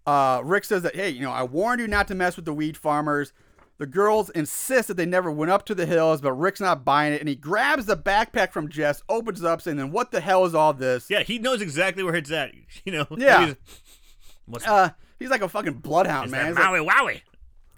Uh, 0.05 0.41
Rick 0.43 0.65
says 0.65 0.81
that, 0.83 0.95
hey, 0.95 1.09
you 1.09 1.21
know, 1.21 1.31
I 1.31 1.43
warned 1.43 1.79
you 1.81 1.87
not 1.87 2.07
to 2.09 2.15
mess 2.15 2.35
with 2.35 2.45
the 2.45 2.53
weed 2.53 2.75
farmers. 2.77 3.31
The 3.77 3.85
girls 3.85 4.29
insist 4.31 4.89
that 4.89 4.97
they 4.97 5.05
never 5.05 5.31
went 5.31 5.51
up 5.51 5.65
to 5.67 5.73
the 5.75 5.85
hills, 5.85 6.19
but 6.19 6.33
Rick's 6.33 6.59
not 6.59 6.83
buying 6.83 7.13
it, 7.13 7.21
and 7.21 7.29
he 7.29 7.35
grabs 7.35 7.85
the 7.85 7.95
backpack 7.95 8.51
from 8.51 8.67
Jess, 8.67 9.01
opens 9.07 9.39
it 9.39 9.45
up, 9.47 9.61
saying, 9.61 9.77
"Then 9.77 9.91
what 9.91 10.11
the 10.11 10.19
hell 10.19 10.43
is 10.45 10.53
all 10.53 10.73
this?" 10.73 11.09
yeah, 11.09 11.23
he 11.23 11.39
knows 11.39 11.61
exactly 11.61 12.03
where 12.03 12.15
it's 12.15 12.29
at. 12.29 12.51
You 12.83 12.91
know? 12.91 13.07
Yeah. 13.17 13.45
He's- 13.45 14.67
Uh, 14.67 14.89
he's 15.17 15.29
like 15.29 15.41
a 15.43 15.47
fucking 15.47 15.75
bloodhound, 15.75 16.29
man. 16.31 16.55
like- 16.55 16.63
Wowie 16.65 16.85
Wowie. 16.89 17.21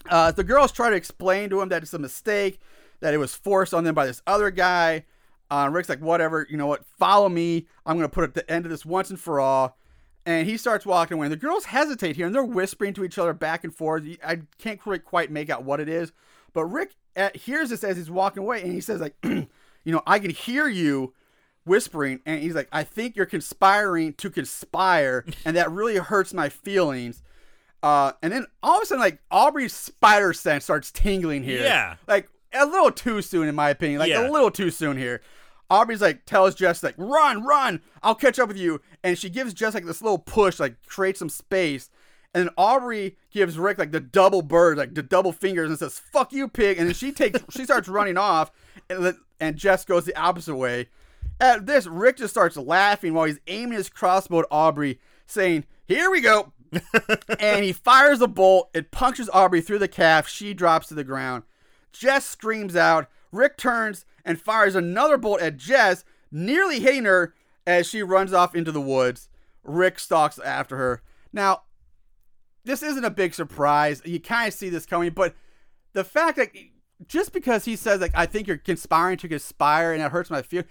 Uh, 0.09 0.31
the 0.31 0.43
girls 0.43 0.71
try 0.71 0.89
to 0.89 0.95
explain 0.95 1.49
to 1.49 1.61
him 1.61 1.69
that 1.69 1.83
it's 1.83 1.93
a 1.93 1.99
mistake, 1.99 2.59
that 2.99 3.13
it 3.13 3.17
was 3.17 3.35
forced 3.35 3.73
on 3.73 3.83
them 3.83 3.95
by 3.95 4.05
this 4.05 4.21
other 4.25 4.51
guy. 4.51 5.05
Uh, 5.49 5.69
Rick's 5.71 5.89
like, 5.89 5.99
whatever, 5.99 6.47
you 6.49 6.57
know 6.57 6.67
what? 6.67 6.85
Follow 6.85 7.27
me. 7.27 7.67
I'm 7.85 7.99
to 7.99 8.09
put 8.09 8.33
the 8.33 8.49
end 8.49 8.65
of 8.65 8.71
this 8.71 8.85
once 8.85 9.09
and 9.09 9.19
for 9.19 9.39
all. 9.39 9.77
And 10.25 10.47
he 10.47 10.55
starts 10.55 10.85
walking 10.85 11.17
away. 11.17 11.25
And 11.25 11.33
the 11.33 11.37
girls 11.37 11.65
hesitate 11.65 12.15
here 12.15 12.25
and 12.25 12.33
they're 12.33 12.43
whispering 12.43 12.93
to 12.93 13.03
each 13.03 13.17
other 13.17 13.33
back 13.33 13.63
and 13.63 13.75
forth. 13.75 14.05
I 14.23 14.41
can't 14.59 14.79
quite, 14.79 15.03
quite 15.03 15.31
make 15.31 15.49
out 15.49 15.63
what 15.63 15.79
it 15.79 15.89
is. 15.89 16.13
But 16.53 16.65
Rick 16.65 16.95
uh, 17.17 17.29
hears 17.33 17.69
this 17.69 17.83
as 17.83 17.97
he's 17.97 18.09
walking 18.09 18.43
away 18.43 18.61
and 18.61 18.71
he 18.71 18.81
says, 18.81 19.01
like, 19.01 19.15
you 19.23 19.47
know, 19.85 20.03
I 20.07 20.19
can 20.19 20.29
hear 20.29 20.67
you 20.67 21.13
whispering. 21.65 22.21
And 22.25 22.41
he's 22.41 22.55
like, 22.55 22.69
I 22.71 22.83
think 22.83 23.15
you're 23.15 23.25
conspiring 23.25 24.13
to 24.13 24.29
conspire. 24.29 25.25
And 25.43 25.55
that 25.57 25.71
really 25.71 25.97
hurts 25.97 26.33
my 26.33 26.49
feelings. 26.49 27.21
Uh, 27.83 28.11
and 28.21 28.31
then 28.31 28.45
all 28.61 28.77
of 28.77 28.83
a 28.83 28.85
sudden, 28.85 29.01
like 29.01 29.19
Aubrey's 29.31 29.73
spider 29.73 30.33
sense 30.33 30.63
starts 30.65 30.91
tingling 30.91 31.43
here. 31.43 31.63
Yeah. 31.63 31.95
like 32.07 32.27
a 32.53 32.65
little 32.65 32.91
too 32.91 33.21
soon, 33.21 33.47
in 33.47 33.55
my 33.55 33.69
opinion. 33.69 33.99
Like 33.99 34.09
Yeah. 34.09 34.27
a 34.27 34.31
little 34.31 34.51
too 34.51 34.69
soon 34.69 34.97
here. 34.97 35.21
Aubrey's 35.69 36.01
like 36.01 36.25
tells 36.25 36.53
Jess 36.53 36.83
like 36.83 36.95
run, 36.97 37.43
run, 37.45 37.81
I'll 38.03 38.13
catch 38.15 38.37
up 38.39 38.49
with 38.49 38.57
you, 38.57 38.81
and 39.03 39.17
she 39.17 39.29
gives 39.29 39.53
Jess 39.53 39.73
like 39.73 39.85
this 39.85 40.01
little 40.01 40.19
push, 40.19 40.59
like 40.59 40.75
create 40.85 41.17
some 41.17 41.29
space. 41.29 41.89
And 42.33 42.45
then 42.45 42.53
Aubrey 42.57 43.17
gives 43.31 43.57
Rick 43.57 43.77
like 43.77 43.91
the 43.91 43.99
double 44.01 44.41
bird, 44.41 44.77
like 44.77 44.93
the 44.93 45.03
double 45.03 45.31
fingers, 45.33 45.69
and 45.69 45.79
says 45.79 45.97
"fuck 45.99 46.31
you, 46.33 46.47
pig." 46.49 46.77
And 46.77 46.87
then 46.87 46.93
she 46.93 47.11
takes, 47.13 47.39
she 47.49 47.63
starts 47.63 47.87
running 47.87 48.17
off, 48.17 48.51
and, 48.89 49.15
and 49.39 49.55
Jess 49.55 49.85
goes 49.85 50.05
the 50.05 50.15
opposite 50.15 50.55
way. 50.55 50.89
At 51.39 51.65
this, 51.65 51.87
Rick 51.87 52.17
just 52.17 52.33
starts 52.33 52.55
laughing 52.57 53.13
while 53.13 53.25
he's 53.25 53.39
aiming 53.47 53.73
his 53.77 53.89
crossbow 53.89 54.39
at 54.39 54.45
Aubrey, 54.51 54.99
saying, 55.25 55.65
"Here 55.87 56.11
we 56.11 56.19
go." 56.21 56.51
And 57.39 57.63
he 57.63 57.73
fires 57.73 58.21
a 58.21 58.27
bolt. 58.27 58.69
It 58.73 58.91
punctures 58.91 59.29
Aubrey 59.33 59.61
through 59.61 59.79
the 59.79 59.87
calf. 59.87 60.27
She 60.27 60.53
drops 60.53 60.87
to 60.87 60.93
the 60.93 61.03
ground. 61.03 61.43
Jess 61.91 62.25
screams 62.25 62.75
out. 62.75 63.09
Rick 63.31 63.57
turns 63.57 64.05
and 64.25 64.39
fires 64.39 64.75
another 64.75 65.17
bolt 65.17 65.41
at 65.41 65.57
Jess, 65.57 66.03
nearly 66.31 66.79
hitting 66.79 67.05
her 67.05 67.33
as 67.65 67.87
she 67.87 68.03
runs 68.03 68.33
off 68.33 68.55
into 68.55 68.71
the 68.71 68.81
woods. 68.81 69.29
Rick 69.63 69.99
stalks 69.99 70.39
after 70.39 70.77
her. 70.77 71.01
Now, 71.31 71.63
this 72.63 72.83
isn't 72.83 73.05
a 73.05 73.09
big 73.09 73.33
surprise. 73.33 74.01
You 74.05 74.19
kind 74.19 74.47
of 74.47 74.53
see 74.53 74.69
this 74.69 74.85
coming, 74.85 75.11
but 75.11 75.35
the 75.93 76.03
fact 76.03 76.37
that 76.37 76.51
just 77.07 77.33
because 77.33 77.65
he 77.65 77.75
says 77.75 77.99
like 77.99 78.11
I 78.15 78.25
think 78.25 78.47
you're 78.47 78.57
conspiring 78.57 79.17
to 79.17 79.27
conspire 79.27 79.93
and 79.93 80.01
it 80.01 80.11
hurts 80.11 80.29
my 80.29 80.41
feelings, 80.41 80.69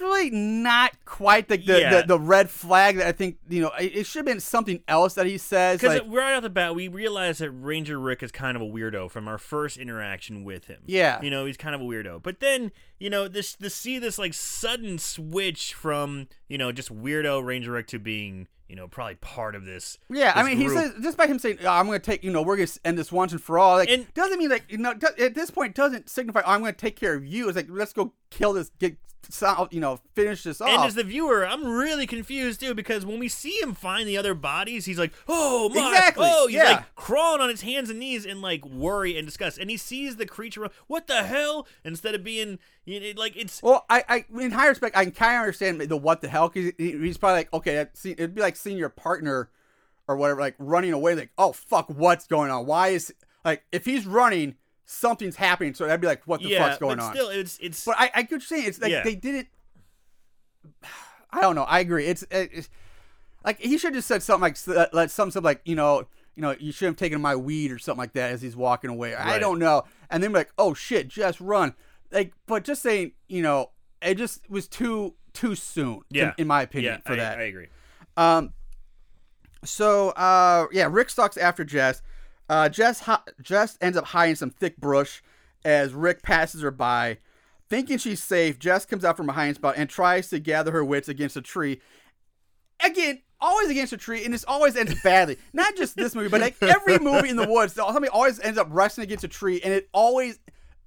really 0.00 0.30
not 0.30 0.92
quite 1.04 1.48
the 1.48 1.56
the, 1.56 1.80
Yeah. 1.80 2.00
the 2.00 2.06
the 2.06 2.18
red 2.18 2.50
flag 2.50 2.96
that 2.96 3.06
I 3.06 3.12
think 3.12 3.38
you 3.48 3.62
know. 3.62 3.70
It, 3.78 3.96
it 3.96 4.06
should 4.06 4.20
have 4.20 4.26
been 4.26 4.40
something 4.40 4.82
else 4.88 5.14
that 5.14 5.26
he 5.26 5.38
says. 5.38 5.80
Because 5.80 6.00
Like, 6.00 6.12
right 6.12 6.34
off 6.34 6.42
the 6.42 6.50
bat, 6.50 6.74
we 6.74 6.88
realize 6.88 7.38
that 7.38 7.50
Ranger 7.50 7.98
Rick 7.98 8.22
is 8.22 8.32
kind 8.32 8.56
of 8.56 8.62
a 8.62 8.66
weirdo 8.66 9.10
from 9.10 9.28
our 9.28 9.38
first 9.38 9.76
interaction 9.76 10.44
with 10.44 10.66
him. 10.66 10.82
Yeah. 10.86 11.20
you 11.22 11.30
know, 11.30 11.44
he's 11.46 11.56
kind 11.56 11.74
of 11.74 11.80
a 11.80 11.84
weirdo. 11.84 12.22
But 12.22 12.40
then, 12.40 12.72
you 12.98 13.10
know, 13.10 13.28
this 13.28 13.54
to 13.54 13.70
see 13.70 13.98
this 13.98 14.18
like 14.18 14.34
sudden 14.34 14.98
switch 14.98 15.74
from 15.74 16.28
you 16.48 16.58
know 16.58 16.72
just 16.72 16.94
weirdo 16.94 17.44
Ranger 17.44 17.72
Rick 17.72 17.86
to 17.88 17.98
being 17.98 18.48
you 18.68 18.76
know 18.76 18.86
probably 18.86 19.16
part 19.16 19.54
of 19.54 19.64
this. 19.64 19.98
Yeah, 20.08 20.32
I 20.34 20.42
this 20.42 20.50
mean, 20.50 20.58
he 20.58 20.68
says 20.68 20.92
just 21.02 21.16
by 21.16 21.26
him 21.26 21.38
saying, 21.38 21.58
oh, 21.62 21.68
"I'm 21.68 21.86
going 21.86 22.00
to 22.00 22.04
take," 22.04 22.22
you 22.22 22.30
know, 22.30 22.42
we're 22.42 22.56
going 22.56 22.68
to 22.68 22.80
end 22.84 22.96
this 22.98 23.10
once 23.10 23.32
and 23.32 23.42
for 23.42 23.58
all. 23.58 23.76
Like, 23.76 23.88
And- 23.90 24.12
doesn't 24.14 24.38
mean 24.38 24.48
like 24.50 24.64
you 24.68 24.78
know 24.78 24.92
at 25.18 25.34
this 25.34 25.50
point 25.50 25.74
doesn't 25.74 26.08
signify 26.08 26.40
oh, 26.46 26.52
I'm 26.52 26.60
going 26.60 26.72
to 26.72 26.78
take 26.78 26.94
care 26.96 27.14
of 27.14 27.24
you. 27.24 27.48
It's 27.48 27.56
like 27.56 27.66
let's 27.68 27.92
go 27.92 28.12
kill 28.30 28.52
this, 28.52 28.70
get 28.78 28.96
so- 29.32 29.68
you 29.70 29.80
know, 29.80 29.98
finish 30.14 30.42
this 30.42 30.60
off. 30.60 30.68
And 30.68 30.82
as 30.84 30.94
the 30.94 31.04
viewer, 31.04 31.46
I'm 31.46 31.66
really 31.66 32.06
confused 32.06 32.60
too 32.60 32.74
because 32.74 33.04
when 33.06 33.18
we 33.18 33.28
see 33.28 33.58
him 33.60 33.74
find 33.74 34.08
the 34.08 34.16
other 34.16 34.34
bodies, 34.34 34.84
he's 34.84 34.98
like, 34.98 35.12
"Oh 35.28 35.68
my!" 35.68 35.88
Exactly, 35.90 36.26
Oh, 36.28 36.46
he's 36.46 36.56
yeah. 36.56 36.64
like 36.72 36.94
crawling 36.94 37.40
on 37.40 37.48
his 37.48 37.62
hands 37.62 37.90
and 37.90 37.98
knees 37.98 38.24
in 38.26 38.40
like 38.40 38.64
worry 38.64 39.16
and 39.16 39.26
disgust. 39.26 39.58
And 39.58 39.70
he 39.70 39.76
sees 39.76 40.16
the 40.16 40.26
creature. 40.26 40.68
What 40.86 41.06
the 41.06 41.22
hell? 41.24 41.66
Instead 41.84 42.14
of 42.14 42.22
being, 42.24 42.58
you 42.84 43.00
know, 43.00 43.20
like 43.20 43.36
it's 43.36 43.62
well, 43.62 43.84
I, 43.88 44.04
I, 44.08 44.24
in 44.40 44.50
high 44.52 44.68
respect, 44.68 44.96
I 44.96 45.04
can 45.04 45.12
kind 45.12 45.36
of 45.36 45.40
understand 45.40 45.80
the 45.80 45.96
what 45.96 46.20
the 46.20 46.28
hell 46.28 46.48
because 46.48 46.72
he's 46.78 47.18
probably 47.18 47.38
like, 47.40 47.52
okay, 47.54 47.86
it'd 48.04 48.34
be 48.34 48.40
like 48.40 48.56
seeing 48.56 48.76
your 48.78 48.88
partner 48.88 49.50
or 50.08 50.16
whatever, 50.16 50.40
like 50.40 50.56
running 50.58 50.92
away, 50.92 51.14
like, 51.14 51.30
oh 51.38 51.52
fuck, 51.52 51.88
what's 51.88 52.26
going 52.26 52.50
on? 52.50 52.66
Why 52.66 52.88
is 52.88 53.14
like 53.44 53.62
if 53.72 53.84
he's 53.84 54.06
running, 54.06 54.56
something's 54.90 55.36
happening. 55.36 55.72
So 55.74 55.88
I'd 55.88 56.00
be 56.00 56.06
like, 56.06 56.22
what 56.26 56.42
the 56.42 56.48
yeah, 56.48 56.66
fuck's 56.66 56.78
going 56.78 56.98
but 56.98 57.04
on? 57.04 57.14
still, 57.14 57.28
it's 57.28 57.58
it's. 57.62 57.84
But 57.84 57.96
I, 57.98 58.10
I 58.14 58.22
could 58.24 58.42
say 58.42 58.62
it's 58.62 58.80
like 58.80 58.90
Yeah. 58.90 59.02
they 59.04 59.14
didn't. 59.14 59.48
I 61.32 61.40
don't 61.40 61.54
know. 61.54 61.62
I 61.62 61.78
agree. 61.80 62.06
It's, 62.06 62.24
it's 62.30 62.68
like 63.44 63.60
he 63.60 63.78
should 63.78 63.88
have 63.88 63.98
just 63.98 64.08
said 64.08 64.22
something 64.22 64.42
like 64.42 64.54
s- 64.54 64.88
like 64.92 65.10
something 65.10 65.42
like 65.42 65.60
you 65.64 65.76
know 65.76 66.06
you 66.34 66.42
know 66.42 66.56
you 66.58 66.72
should 66.72 66.86
have 66.86 66.96
taken 66.96 67.20
my 67.20 67.36
weed 67.36 67.70
or 67.70 67.78
something 67.78 68.00
like 68.00 68.14
that 68.14 68.32
as 68.32 68.42
he's 68.42 68.56
walking 68.56 68.90
away. 68.90 69.14
I 69.14 69.38
don't 69.38 69.58
know. 69.60 69.84
And 70.10 70.22
then 70.22 70.32
be 70.32 70.38
like, 70.38 70.52
oh 70.58 70.74
shit, 70.74 71.06
just 71.06 71.40
run. 71.40 71.74
Like, 72.10 72.32
but 72.46 72.64
just 72.64 72.82
saying, 72.82 73.12
you 73.28 73.42
know, 73.42 73.70
it 74.02 74.16
just 74.16 74.50
was 74.50 74.66
too 74.66 75.14
too 75.32 75.54
soon. 75.54 76.00
in- 76.10 76.16
yeah, 76.16 76.32
in, 76.36 76.48
my 76.48 76.62
opinion, 76.62 76.94
yeah, 76.94 77.06
for 77.06 77.12
I, 77.12 77.16
that. 77.16 77.38
I 77.38 77.42
agree. 77.42 77.68
Um, 78.16 78.52
so 79.64 80.10
uh, 80.10 80.66
yeah, 80.72 80.88
Rick 80.90 81.10
stalks 81.10 81.36
after 81.36 81.62
Jess. 81.64 82.02
Uh, 82.50 82.68
Jess 82.68 83.08
Jess 83.40 83.78
ends 83.80 83.96
up 83.96 84.06
hiding 84.06 84.34
some 84.34 84.50
thick 84.50 84.76
brush 84.76 85.22
as 85.64 85.94
Rick 85.94 86.22
passes 86.22 86.62
her 86.62 86.72
by. 86.72 87.18
Thinking 87.68 87.96
she's 87.96 88.20
safe, 88.20 88.58
Jess 88.58 88.84
comes 88.84 89.04
out 89.04 89.16
from 89.16 89.26
behind 89.26 89.54
spot 89.54 89.74
and 89.76 89.88
tries 89.88 90.28
to 90.30 90.40
gather 90.40 90.72
her 90.72 90.84
wits 90.84 91.08
against 91.08 91.36
a 91.36 91.42
tree. 91.42 91.80
Again, 92.84 93.22
always 93.40 93.70
against 93.70 93.92
a 93.92 93.96
tree, 93.96 94.24
and 94.24 94.34
this 94.34 94.44
always 94.48 94.74
ends 94.74 95.00
badly. 95.04 95.36
Not 95.52 95.76
just 95.76 95.94
this 95.94 96.12
movie, 96.16 96.28
but 96.28 96.40
like 96.40 96.56
every 96.60 96.98
movie 96.98 97.28
in 97.28 97.36
the 97.36 97.46
woods, 97.48 97.74
somebody 97.74 98.08
always 98.08 98.40
ends 98.40 98.58
up 98.58 98.66
resting 98.70 99.04
against 99.04 99.22
a 99.22 99.28
tree, 99.28 99.60
and 99.62 99.72
it 99.72 99.88
always 99.94 100.40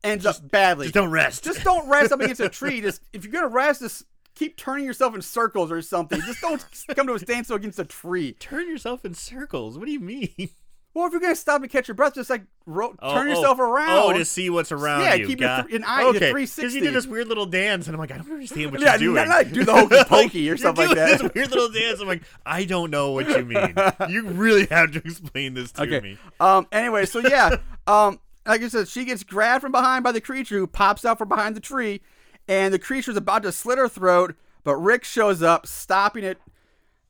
ends 0.03 0.26
up 0.26 0.36
badly. 0.51 0.88
Just 0.88 0.95
don't 0.95 1.11
rest. 1.11 1.45
Just 1.45 1.64
don't 1.64 1.88
rest 1.88 2.11
up 2.11 2.20
against 2.20 2.41
a 2.41 2.49
tree. 2.49 2.82
Just 2.82 3.01
if 3.14 3.24
you're 3.24 3.32
gonna 3.32 3.47
rest, 3.47 3.80
just 3.80 4.03
keep 4.36 4.57
turning 4.57 4.86
yourself 4.86 5.16
in 5.16 5.22
circles 5.22 5.72
or 5.72 5.82
something. 5.82 6.20
Just 6.20 6.41
don't 6.41 6.61
come 6.93 7.07
to 7.07 7.14
a 7.14 7.20
standstill 7.20 7.55
against 7.55 7.80
a 7.80 7.86
tree. 7.86 8.34
turn 8.34 8.68
yourself 8.68 9.05
in 9.05 9.14
circles. 9.14 9.78
What 9.78 9.86
do 9.86 9.93
you 9.93 10.01
mean? 10.01 10.49
Well, 10.95 11.07
if 11.07 11.11
you're 11.11 11.21
gonna 11.21 11.35
stop 11.35 11.61
and 11.63 11.71
catch 11.71 11.87
your 11.87 11.95
breath, 11.95 12.13
just 12.13 12.29
like 12.29 12.43
ro- 12.67 12.93
Oh, 12.99 13.13
turn 13.15 13.27
oh, 13.27 13.29
yourself 13.31 13.57
around. 13.57 13.89
Oh, 13.89 14.13
to 14.13 14.23
see 14.23 14.51
what's 14.51 14.71
around 14.71 15.01
Yeah, 15.01 15.15
you. 15.15 15.25
keep 15.25 15.39
your 15.39 15.49
Got- 15.49 15.67
th- 15.69 15.79
an 15.81 15.83
eye- 15.87 16.01
your 16.01 16.09
okay. 16.11 16.19
360. 16.31 16.77
you 16.77 16.83
did 16.83 16.93
this 16.93 17.07
weird 17.07 17.27
little 17.27 17.47
dance, 17.47 17.87
and 17.87 17.95
I'm 17.95 17.99
like, 17.99 18.11
I 18.11 18.17
don't 18.17 18.31
understand 18.31 18.71
what 18.71 18.79
Yeah, 18.81 18.91
you're 18.97 19.13
doing. 19.15 19.15
not 19.27 19.27
like 19.27 19.51
do 19.51 19.63
the 19.63 19.73
hokey 19.75 20.03
pokey 20.07 20.49
or 20.51 20.57
something 20.57 20.85
like 20.87 20.95
that. 20.95 21.19
This 21.19 21.31
weird 21.33 21.49
little 21.49 21.69
dance. 21.69 21.99
I'm 21.99 22.07
like, 22.07 22.21
I 22.45 22.65
don't 22.65 22.91
know 22.91 23.11
what 23.11 23.27
you 23.27 23.43
mean. 23.43 23.73
you 24.09 24.23
really 24.27 24.67
have 24.67 24.91
to 24.91 24.99
explain 24.99 25.55
this 25.55 25.71
to 25.73 25.81
Okay. 25.81 25.99
me. 25.99 26.17
Um. 26.39 26.67
Anyway, 26.71 27.05
so 27.05 27.19
yeah. 27.19 27.57
um. 27.87 28.19
Like 28.45 28.61
I 28.61 28.67
said, 28.67 28.87
she 28.89 29.05
gets 29.05 29.23
grabbed 29.23 29.61
from 29.61 29.71
behind 29.71 30.03
by 30.03 30.11
the 30.11 30.21
creature 30.21 30.57
who 30.59 30.67
pops 30.67 31.05
out 31.05 31.17
from 31.17 31.29
behind 31.29 31.55
the 31.55 31.59
tree, 31.61 32.01
and 32.47 32.73
the 32.73 32.77
creature's 32.79 33.15
about 33.17 33.41
to 33.43 33.51
slit 33.53 33.77
her 33.77 33.87
throat, 33.87 34.35
but 34.65 34.75
Rick 34.75 35.05
shows 35.05 35.41
up, 35.41 35.65
stopping 35.65 36.23
it. 36.23 36.37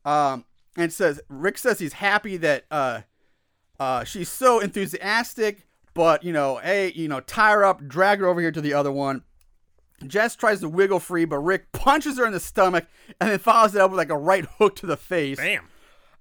Um. 0.06 0.46
And 0.78 0.92
says 0.92 1.20
Rick 1.30 1.58
says 1.60 1.78
he's 1.80 1.94
happy 1.94 2.38
that 2.38 2.66
uh, 2.72 3.02
uh, 3.84 4.04
she's 4.06 4.30
so 4.30 4.60
enthusiastic, 4.60 5.66
but 5.94 6.24
you 6.24 6.32
know, 6.34 6.58
hey, 6.58 6.92
you 6.96 7.08
know, 7.08 7.20
tie 7.20 7.52
her 7.52 7.64
up, 7.66 7.86
drag 7.88 8.20
her 8.20 8.28
over 8.28 8.40
here 8.42 8.52
to 8.52 8.62
the 8.62 8.74
other 8.74 8.92
one. 8.92 9.24
Jess 10.08 10.36
tries 10.36 10.60
to 10.62 10.70
wiggle 10.70 11.00
free, 11.00 11.26
but 11.26 11.40
Rick 11.40 11.72
punches 11.72 12.18
her 12.18 12.26
in 12.26 12.34
the 12.34 12.40
stomach 12.40 12.86
and 13.20 13.30
then 13.30 13.40
follows 13.40 13.76
it 13.76 13.82
up 13.82 13.92
with 13.92 13.98
like 13.98 14.10
a 14.10 14.18
right 14.18 14.46
hook 14.58 14.76
to 14.78 14.86
the 14.86 14.98
face. 14.98 15.38
Bam. 15.38 15.68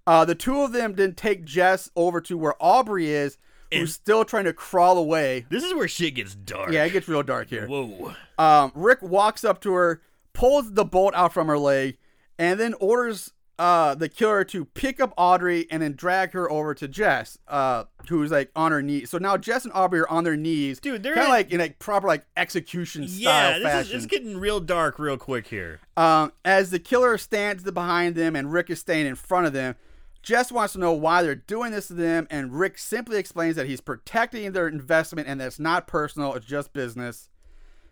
Uh, 0.06 0.24
the 0.24 0.34
two 0.34 0.60
of 0.62 0.72
them 0.72 0.94
then 0.94 1.14
take 1.14 1.44
Jess 1.44 1.88
over 1.94 2.20
to 2.22 2.36
where 2.36 2.54
Aubrey 2.60 3.10
is, 3.10 3.38
And- 3.70 3.80
who's 3.80 3.94
still 3.94 4.24
trying 4.24 4.44
to 4.44 4.52
crawl 4.52 4.98
away. 4.98 5.46
This 5.48 5.62
is 5.64 5.74
where 5.74 5.86
shit 5.88 6.16
gets 6.16 6.34
dark. 6.34 6.72
Yeah, 6.72 6.84
it 6.84 6.90
gets 6.90 7.06
real 7.08 7.22
dark 7.22 7.48
here. 7.48 7.66
Whoa. 7.68 8.12
Um, 8.38 8.72
Rick 8.74 9.02
walks 9.02 9.44
up 9.44 9.60
to 9.62 9.72
her, 9.74 10.02
pulls 10.32 10.72
the 10.72 10.84
bolt 10.84 11.14
out 11.14 11.32
from 11.32 11.46
her 11.46 11.58
leg, 11.58 11.98
and 12.38 12.58
then 12.58 12.74
orders 12.74 13.32
uh, 13.58 13.94
the 13.94 14.08
killer 14.08 14.44
to 14.44 14.64
pick 14.64 15.00
up 15.00 15.12
Aubrey 15.16 15.66
and 15.70 15.82
then 15.82 15.92
drag 15.94 16.32
her 16.32 16.50
over 16.50 16.74
to 16.74 16.88
Jess, 16.88 17.38
uh, 17.48 17.84
who's 18.08 18.30
like 18.30 18.50
on 18.56 18.72
her 18.72 18.82
knees. 18.82 19.10
So 19.10 19.18
now 19.18 19.36
Jess 19.36 19.64
and 19.64 19.72
Aubrey 19.74 20.00
are 20.00 20.08
on 20.08 20.24
their 20.24 20.36
knees, 20.36 20.80
Dude, 20.80 21.02
they're 21.02 21.14
kind 21.14 21.26
of 21.26 21.30
like 21.32 21.50
in 21.52 21.60
like 21.60 21.78
proper 21.78 22.06
like 22.06 22.24
execution 22.36 23.06
style 23.06 23.22
Yeah, 23.22 23.58
this 23.58 23.58
is, 23.58 23.64
fashion. 23.72 23.96
it's 23.96 24.06
getting 24.06 24.36
real 24.38 24.58
dark 24.60 24.98
real 24.98 25.16
quick 25.16 25.46
here. 25.48 25.80
Um, 25.96 26.32
as 26.44 26.70
the 26.70 26.78
killer 26.78 27.16
stands 27.18 27.62
behind 27.70 28.14
them 28.16 28.34
and 28.34 28.52
Rick 28.52 28.70
is 28.70 28.80
staying 28.80 29.06
in 29.06 29.14
front 29.14 29.46
of 29.46 29.52
them, 29.52 29.76
Jess 30.22 30.50
wants 30.52 30.72
to 30.74 30.78
know 30.78 30.92
why 30.92 31.22
they're 31.22 31.34
doing 31.34 31.72
this 31.72 31.88
to 31.88 31.94
them, 31.94 32.28
and 32.30 32.52
Rick 32.56 32.78
simply 32.78 33.16
explains 33.18 33.56
that 33.56 33.66
he's 33.66 33.80
protecting 33.80 34.52
their 34.52 34.68
investment 34.68 35.26
and 35.26 35.40
that 35.40 35.48
it's 35.48 35.58
not 35.58 35.88
personal, 35.88 36.34
it's 36.34 36.46
just 36.46 36.72
business. 36.72 37.28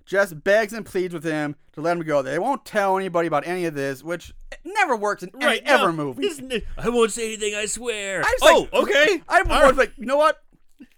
Jess 0.06 0.32
begs 0.32 0.72
and 0.72 0.84
pleads 0.84 1.14
with 1.14 1.24
him 1.24 1.54
to 1.72 1.80
let 1.80 1.96
him 1.96 2.02
go. 2.04 2.20
They 2.22 2.38
won't 2.38 2.64
tell 2.64 2.96
anybody 2.96 3.28
about 3.28 3.46
any 3.46 3.64
of 3.66 3.74
this, 3.74 4.02
which 4.02 4.32
never 4.64 4.96
works 4.96 5.22
in 5.22 5.30
any 5.36 5.44
Right. 5.46 5.62
ever 5.64 5.92
no, 5.92 6.04
movie. 6.14 6.28
this 6.28 6.62
I 6.76 6.88
won't 6.88 7.12
say 7.12 7.26
anything, 7.26 7.54
I 7.54 7.66
swear. 7.66 8.22
I 8.24 8.36
oh, 8.42 8.68
like, 8.72 8.82
okay. 8.82 9.22
I 9.28 9.42
was 9.42 9.48
right. 9.48 9.76
like, 9.76 9.92
you 9.96 10.06
know 10.06 10.16
what? 10.16 10.42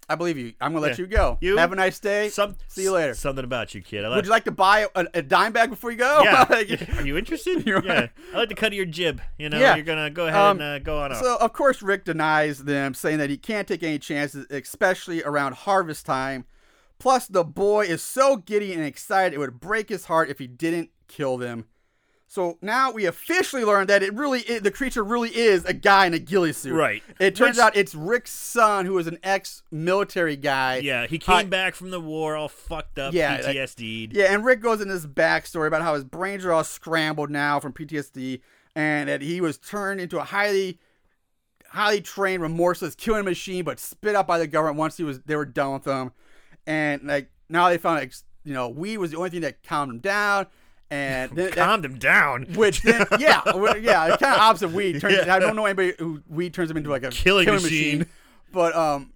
I 0.09 0.15
believe 0.15 0.37
you. 0.37 0.53
I'm 0.59 0.73
gonna 0.73 0.81
let 0.81 0.97
Yeah. 0.97 1.05
you 1.05 1.07
go. 1.07 1.37
You- 1.41 1.57
have 1.57 1.71
a 1.71 1.75
nice 1.75 1.97
day. 1.99 2.27
Some, 2.29 2.55
See 2.67 2.83
you 2.83 2.91
later. 2.91 3.13
Something 3.13 3.45
about 3.45 3.73
you, 3.73 3.81
kid. 3.81 4.03
I 4.03 4.09
like, 4.09 4.17
Would 4.17 4.25
you 4.25 4.31
like 4.31 4.43
to 4.45 4.51
buy 4.51 4.87
a, 4.95 5.05
a 5.13 5.21
dime 5.21 5.53
bag 5.53 5.69
before 5.69 5.91
you 5.91 5.97
go? 5.97 6.21
yeah. 6.23 6.45
Like- 6.49 6.97
Are 6.97 7.05
you 7.05 7.17
interested? 7.17 7.63
You're 7.65 7.83
yeah. 7.85 7.93
right. 7.93 8.09
I 8.33 8.37
like 8.37 8.49
the 8.49 8.55
cut 8.55 8.67
of 8.67 8.73
your 8.73 8.85
jib. 8.85 9.21
You 9.37 9.49
know, 9.49 9.59
Yeah. 9.59 9.75
you're 9.75 9.85
gonna 9.85 10.09
go 10.09 10.27
ahead 10.27 10.39
Um, 10.41 10.59
and 10.59 10.61
uh, 10.61 10.79
go 10.79 10.99
on 10.99 11.11
off. 11.13 11.21
So 11.21 11.37
of 11.37 11.53
course 11.53 11.81
Rick 11.81 12.03
denies 12.05 12.63
them, 12.65 12.93
saying 12.93 13.19
that 13.19 13.29
he 13.29 13.37
can't 13.37 13.65
take 13.67 13.81
any 13.81 13.97
chances, 13.97 14.45
especially 14.49 15.23
around 15.23 15.53
harvest 15.55 16.05
time. 16.05 16.45
Plus, 17.03 17.27
the 17.27 17.43
boy 17.43 17.83
is 17.85 18.01
so 18.01 18.37
giddy 18.37 18.71
and 18.73 18.81
excited 18.81 19.33
it 19.33 19.37
would 19.37 19.59
break 19.59 19.89
his 19.89 20.05
heart 20.05 20.29
if 20.29 20.39
he 20.39 20.47
didn't 20.47 20.89
kill 21.09 21.35
them. 21.37 21.65
So 22.27 22.57
now 22.61 22.91
we 22.93 23.05
officially 23.05 23.65
learned 23.65 23.89
that 23.89 24.01
it 24.01 24.13
really 24.13 24.39
is, 24.39 24.61
the 24.61 24.71
creature 24.71 25.03
really 25.03 25.35
is 25.35 25.65
a 25.65 25.73
guy 25.73 26.05
in 26.05 26.13
a 26.13 26.17
ghillie 26.19 26.53
suit. 26.53 26.73
Right. 26.73 27.03
It 27.19 27.35
turns 27.35 27.57
Which- 27.57 27.61
out 27.63 27.75
it's 27.75 27.93
Rick's 27.93 28.31
son, 28.31 28.85
who 28.85 28.97
is 28.99 29.05
an 29.07 29.19
ex-military 29.21 30.37
guy. 30.37 30.77
yeah, 30.77 31.05
he 31.05 31.19
came 31.19 31.35
Uh, 31.35 31.43
back 31.43 31.75
from 31.75 31.91
the 31.91 31.99
war 31.99 32.37
all 32.37 32.47
fucked 32.47 32.97
up, 32.97 33.13
Yeah, 33.13 33.37
PTSD'd. 33.41 34.13
Yeah, 34.15 34.33
and 34.33 34.45
Rick 34.45 34.61
goes 34.61 34.79
into 34.79 34.93
this 34.93 35.05
backstory 35.05 35.67
about 35.67 35.81
how 35.81 35.95
his 35.95 36.05
brains 36.05 36.45
are 36.45 36.53
all 36.53 36.63
scrambled 36.63 37.29
now 37.29 37.59
from 37.59 37.73
PTSD, 37.73 38.41
and 38.75 39.09
that 39.09 39.21
he 39.21 39.41
was 39.41 39.57
turned 39.57 39.99
into 39.99 40.19
a 40.19 40.23
highly, 40.23 40.79
highly 41.71 41.99
trained, 41.99 42.41
remorseless 42.41 42.95
killing 42.95 43.25
machine, 43.25 43.65
but 43.65 43.77
spit 43.77 44.15
out 44.15 44.25
by 44.25 44.39
the 44.39 44.47
government 44.47 44.77
once 44.77 44.95
he 44.95 45.03
was 45.03 45.19
they 45.25 45.35
were 45.35 45.45
done 45.45 45.73
with 45.73 45.85
him, 45.85 46.13
and 46.67 47.03
like 47.03 47.29
now 47.49 47.69
they 47.69 47.77
found 47.77 47.99
like 47.99 48.13
you 48.43 48.53
know 48.53 48.69
weed 48.69 48.97
was 48.97 49.11
the 49.11 49.17
only 49.17 49.29
thing 49.29 49.41
that 49.41 49.63
calmed 49.63 49.91
him 49.91 49.99
down, 49.99 50.47
and 50.91 51.31
then, 51.35 51.45
that- 51.51 51.55
Calmed 51.55 51.85
him 51.85 51.97
down. 51.99 52.43
which 52.55 52.81
then 52.81 53.05
yeah 53.19 53.41
yeah 53.77 54.07
it's 54.07 54.17
kind 54.21 54.35
of 54.35 54.39
opposite 54.41 54.71
weed. 54.71 54.99
Turns, 55.01 55.15
Yeah. 55.25 55.35
I 55.35 55.39
don't 55.39 55.55
know 55.55 55.65
anybody 55.65 55.93
who 55.99 56.21
weed 56.27 56.53
turns 56.53 56.69
him 56.71 56.77
into 56.77 56.89
like 56.89 57.03
a 57.03 57.09
Killing 57.09 57.47
machine. 57.49 58.07
but 58.51 58.75
um. 58.75 59.09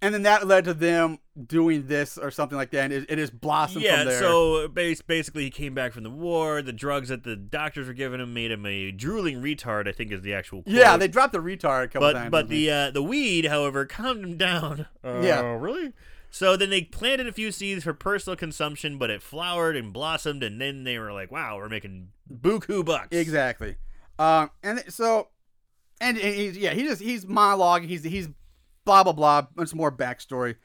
And 0.00 0.14
then 0.14 0.22
that 0.22 0.46
led 0.46 0.66
to 0.66 0.74
them 0.74 1.18
doing 1.44 1.88
this 1.88 2.18
or 2.18 2.30
something 2.30 2.56
like 2.56 2.70
that, 2.70 2.84
and 2.84 2.92
it, 2.92 3.06
it 3.08 3.16
just 3.16 3.40
blossomed 3.40 3.82
Yeah, 3.84 3.96
from 3.96 4.06
there. 4.06 4.20
so 4.20 4.68
bas- 4.68 5.02
basically 5.02 5.42
he 5.42 5.50
came 5.50 5.74
back 5.74 5.92
from 5.92 6.04
the 6.04 6.10
war. 6.10 6.62
The 6.62 6.72
drugs 6.72 7.08
that 7.08 7.24
the 7.24 7.34
doctors 7.34 7.88
were 7.88 7.92
giving 7.94 8.20
him 8.20 8.32
made 8.32 8.52
him 8.52 8.64
a 8.64 8.92
drooling 8.92 9.42
retard. 9.42 9.88
I 9.88 9.92
think 9.92 10.12
is 10.12 10.22
the 10.22 10.34
actual. 10.34 10.62
Quote. 10.62 10.72
Yeah, 10.76 10.96
they 10.96 11.08
dropped 11.08 11.32
the 11.32 11.40
retard 11.40 11.82
a 11.86 11.88
couple 11.88 12.00
but 12.02 12.12
times. 12.12 12.30
but 12.30 12.48
the 12.48 12.70
uh, 12.70 12.90
the 12.92 13.02
weed, 13.02 13.46
however, 13.46 13.86
calmed 13.86 14.22
him 14.24 14.36
down. 14.36 14.86
Uh, 15.04 15.18
Yeah. 15.20 15.40
really. 15.58 15.92
So 16.30 16.56
then 16.56 16.70
they 16.70 16.82
planted 16.82 17.26
a 17.26 17.32
few 17.32 17.50
seeds 17.50 17.84
for 17.84 17.94
personal 17.94 18.36
consumption, 18.36 18.98
but 18.98 19.10
it 19.10 19.22
flowered 19.22 19.76
and 19.76 19.92
blossomed, 19.92 20.42
and 20.42 20.60
then 20.60 20.84
they 20.84 20.98
were 20.98 21.12
like, 21.12 21.32
"Wow, 21.32 21.56
we're 21.56 21.68
making 21.68 22.08
buku 22.30 22.84
bucks." 22.84 23.16
exactly. 23.16 23.76
Um, 24.18 24.50
and 24.62 24.82
so, 24.88 25.28
and, 26.00 26.18
and 26.18 26.34
he's 26.34 26.56
yeah, 26.58 26.74
he 26.74 26.82
just 26.82 27.00
he's 27.00 27.24
monologuing. 27.24 27.86
He's 27.86 28.04
he's 28.04 28.28
blah 28.84 29.04
blah 29.04 29.12
blah. 29.12 29.42
Bunch 29.54 29.74
more 29.74 29.90
backstory. 29.90 30.56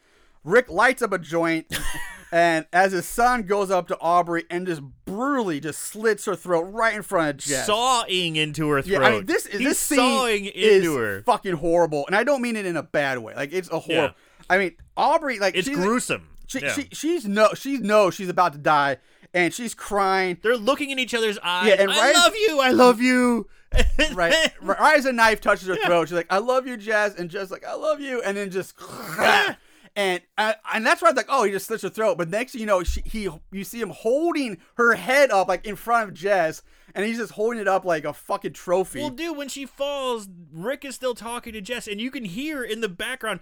Rick 0.43 0.70
lights 0.70 1.01
up 1.01 1.14
a 1.14 1.18
joint, 1.18 1.74
and 2.32 2.66
as 2.74 2.91
his 2.91 3.05
son 3.07 3.43
goes 3.43 3.72
up 3.72 3.88
to 3.88 3.97
Aubrey 3.99 4.43
and 4.49 4.68
just 4.68 4.82
brutally 5.05 5.61
just 5.61 5.80
slits 5.80 6.26
her 6.26 6.36
throat 6.36 6.64
right 6.64 6.93
in 6.95 7.03
front 7.03 7.30
of 7.30 7.38
Jess. 7.38 7.68
Sawing 7.68 8.36
into 8.36 8.68
her 8.70 8.82
throat. 8.82 9.01
yeah, 9.01 9.07
I 9.07 9.11
mean 9.11 9.26
this 9.26 9.45
is 9.45 9.59
He's 9.59 9.70
this 9.70 9.80
scene 9.80 9.97
sawing 9.97 10.45
is 10.45 10.84
her. 10.86 11.22
fucking 11.24 11.53
horrible, 11.53 12.05
and 12.07 12.16
I 12.16 12.26
don't 12.26 12.41
mean 12.41 12.57
it 12.57 12.66
in 12.66 12.76
a 12.76 12.84
bad 12.84 13.20
way. 13.20 13.34
Like 13.34 13.53
it's 13.53 13.70
a 13.72 13.80
horror. 13.80 13.95
Yeah. 13.95 14.11
I 14.50 14.58
mean 14.58 14.76
Aubrey 14.98 15.39
like 15.39 15.56
It's 15.56 15.68
she's, 15.68 15.76
gruesome. 15.78 16.28
She, 16.48 16.60
Yeah. 16.60 16.74
she 16.74 16.89
she's 16.91 17.26
no 17.26 17.54
she 17.54 17.78
knows 17.78 18.14
she's 18.16 18.30
about 18.30 18.54
to 18.54 18.60
die, 18.60 18.98
and 19.34 19.54
she's 19.54 19.74
crying. 19.74 20.38
They're 20.41 20.58
looking 20.58 20.89
in 20.91 21.00
each 21.00 21.14
other's 21.14 21.39
eyes. 21.41 21.68
Yeah, 21.70 21.76
and 21.82 21.91
I 21.91 21.98
right- 21.98 22.16
love 22.16 22.34
you. 22.36 22.60
I 22.62 22.72
love 22.72 23.02
you. 23.02 23.48
right, 24.14 24.36
right 24.62 24.98
as 25.00 25.06
a 25.08 25.12
knife 25.12 25.41
touches 25.41 25.68
her 25.68 25.76
throat, 25.76 26.08
she's 26.08 26.14
like, 26.16 26.28
"I 26.30 26.38
love 26.38 26.68
you, 26.68 26.78
Jazz," 26.78 27.16
and 27.16 27.28
Jazz 27.28 27.50
like, 27.50 27.66
"I 27.66 27.74
love 27.74 28.00
you," 28.00 28.22
and 28.22 28.38
then 28.38 28.52
just, 28.52 28.76
and 29.96 30.22
uh, 30.38 30.54
and 30.74 30.86
that's 30.86 31.02
why 31.02 31.10
I 31.10 31.12
was 31.12 31.18
like, 31.18 31.28
"Oh, 31.30 31.44
he 31.44 31.52
just 31.52 31.68
slits 31.68 31.84
her 31.84 31.89
throat." 31.89 32.18
But 32.18 32.30
next, 32.30 32.56
you 32.56 32.66
know, 32.66 32.84
she, 32.84 33.02
he 33.06 33.30
you 33.52 33.64
see 33.64 33.80
him 33.80 33.91
holding 33.91 34.58
her 34.76 34.94
head 34.96 35.30
up 35.30 35.48
like 35.48 35.66
in 35.66 35.76
front 35.76 36.10
of 36.10 36.16
Jess, 36.16 36.64
and 36.96 37.06
he's 37.06 37.18
just 37.18 37.34
holding 37.34 37.60
it 37.60 37.68
up 37.68 37.86
like 37.86 38.06
a 38.06 38.14
fucking 38.14 38.54
trophy. 38.54 39.00
Well, 39.00 39.10
dude, 39.10 39.38
when 39.38 39.50
she 39.50 39.66
falls, 39.66 40.28
Rick 40.52 40.86
is 40.86 40.96
still 40.96 41.14
talking 41.14 41.54
to 41.54 41.62
Jess, 41.62 41.88
and 41.88 42.02
you 42.02 42.10
can 42.10 42.26
hear 42.26 42.64
in 42.64 42.82
the 42.82 42.89
background, 42.89 43.41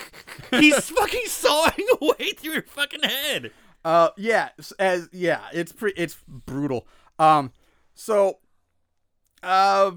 he's 0.50 0.90
fucking 0.90 1.26
sawing 1.26 1.86
away 2.00 2.32
through 2.36 2.54
her 2.54 2.64
fucking 2.66 3.02
head. 3.02 3.52
Uh, 3.84 4.10
yeah, 4.16 4.50
as 4.78 5.08
yeah, 5.12 5.42
it's 5.52 5.72
pretty, 5.72 6.00
it's 6.00 6.16
brutal. 6.26 6.86
Um, 7.18 7.52
so, 7.94 8.38
uh, 9.42 9.90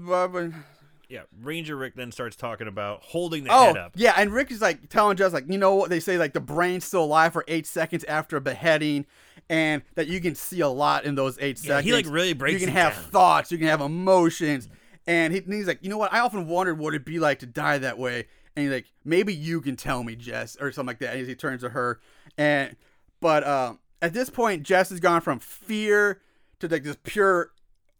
Yeah, 1.08 1.22
Ranger 1.40 1.76
Rick 1.76 1.94
then 1.94 2.10
starts 2.10 2.34
talking 2.34 2.66
about 2.66 3.02
holding 3.02 3.44
the 3.44 3.50
oh 3.52 3.66
head 3.66 3.76
up. 3.76 3.92
yeah, 3.94 4.14
and 4.16 4.32
Rick 4.32 4.50
is 4.50 4.60
like 4.60 4.88
telling 4.88 5.16
Jess 5.16 5.32
like, 5.32 5.44
you 5.48 5.56
know 5.58 5.74
what 5.76 5.88
they 5.88 6.00
say 6.00 6.18
like 6.18 6.32
the 6.32 6.40
brain's 6.40 6.84
still 6.84 7.04
alive 7.04 7.32
for 7.32 7.44
eight 7.46 7.66
seconds 7.66 8.02
after 8.04 8.36
a 8.36 8.40
beheading, 8.40 9.06
and 9.48 9.82
that 9.94 10.08
you 10.08 10.20
can 10.20 10.34
see 10.34 10.60
a 10.60 10.68
lot 10.68 11.04
in 11.04 11.14
those 11.14 11.38
eight 11.38 11.58
Yeah, 11.62 11.74
seconds. 11.76 11.84
he, 11.84 11.92
like, 11.92 12.06
really 12.08 12.32
breaks 12.32 12.60
You 12.60 12.66
can 12.66 12.74
have 12.74 12.94
down. 12.94 13.04
thoughts, 13.04 13.52
you 13.52 13.58
can 13.58 13.68
have 13.68 13.80
emotions, 13.80 14.68
and, 15.06 15.32
he, 15.32 15.38
and 15.40 15.52
he's 15.54 15.68
like, 15.68 15.78
you 15.82 15.88
know 15.90 15.98
what? 15.98 16.12
I 16.12 16.18
often 16.18 16.48
wondered 16.48 16.78
what 16.78 16.92
it'd 16.94 17.04
be 17.04 17.20
like 17.20 17.38
to 17.40 17.46
die 17.46 17.78
that 17.78 17.98
way, 17.98 18.26
and 18.56 18.64
he's 18.64 18.72
like, 18.72 18.86
maybe 19.04 19.32
you 19.32 19.60
can 19.60 19.76
tell 19.76 20.02
me, 20.02 20.16
Jess, 20.16 20.56
or 20.60 20.72
something 20.72 20.88
like 20.88 20.98
that. 20.98 21.14
And 21.16 21.26
he 21.28 21.34
turns 21.36 21.60
to 21.62 21.68
her, 21.68 22.00
and 22.36 22.74
but 23.20 23.46
um, 23.46 23.78
at 24.02 24.12
this 24.12 24.28
point, 24.28 24.64
Jess 24.64 24.90
has 24.90 24.98
gone 24.98 25.20
from 25.20 25.38
fear 25.38 26.20
to 26.58 26.66
like 26.66 26.82
this 26.82 26.96
pure 27.04 27.52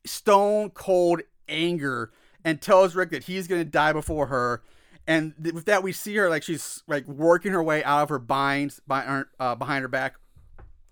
stone 0.05 0.71
cold 0.71 1.21
anger 1.49 2.11
and 2.47 2.63
tells 2.63 2.95
Rick 2.95 3.11
that 3.11 3.25
he's 3.25 3.47
gonna 3.47 3.65
die 3.65 3.93
before 3.93 4.29
her. 4.29 4.63
And 5.07 5.35
th- 5.43 5.55
with 5.55 5.67
that, 5.67 5.83
we 5.83 5.93
see 5.93 6.17
her 6.17 6.31
like 6.31 6.43
she's 6.43 6.83
like 6.89 7.07
working 7.07 7.53
her 7.53 7.63
way 7.63 7.85
out 7.85 8.03
of 8.05 8.09
her 8.09 8.19
binds 8.19 8.81
by, 8.87 9.25
uh, 9.39 9.55
behind 9.55 9.83
her 9.83 9.89
back. 9.89 10.15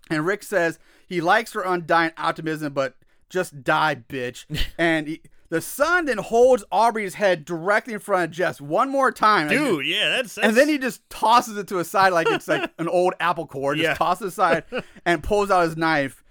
And 0.09 0.25
Rick 0.25 0.43
says 0.43 0.77
he 1.07 1.19
likes 1.21 1.53
her 1.53 1.61
undying 1.61 2.11
optimism, 2.17 2.73
but 2.73 2.95
just 3.29 3.63
die, 3.63 3.95
bitch. 3.95 4.45
and 4.77 5.07
he, 5.07 5.21
the 5.49 5.61
son 5.61 6.05
then 6.05 6.17
holds 6.17 6.63
Aubrey's 6.71 7.13
head 7.15 7.45
directly 7.45 7.93
in 7.93 7.99
front 7.99 8.25
of 8.25 8.31
Jess 8.31 8.59
one 8.59 8.89
more 8.89 9.11
time. 9.11 9.47
Dude, 9.47 9.85
yeah, 9.85 10.09
that's, 10.09 10.35
that's 10.35 10.47
and 10.47 10.57
then 10.57 10.67
he 10.69 10.77
just 10.77 11.07
tosses 11.09 11.57
it 11.57 11.67
to 11.67 11.79
a 11.79 11.83
side 11.85 12.13
like 12.13 12.27
it's 12.29 12.47
like 12.47 12.71
an 12.79 12.87
old 12.87 13.13
apple 13.19 13.47
core. 13.47 13.75
Just 13.75 13.83
Yeah. 13.83 13.93
tosses 13.95 14.25
it 14.25 14.27
aside 14.27 14.63
and 15.05 15.23
pulls 15.23 15.51
out 15.51 15.63
his 15.63 15.77
knife. 15.77 16.23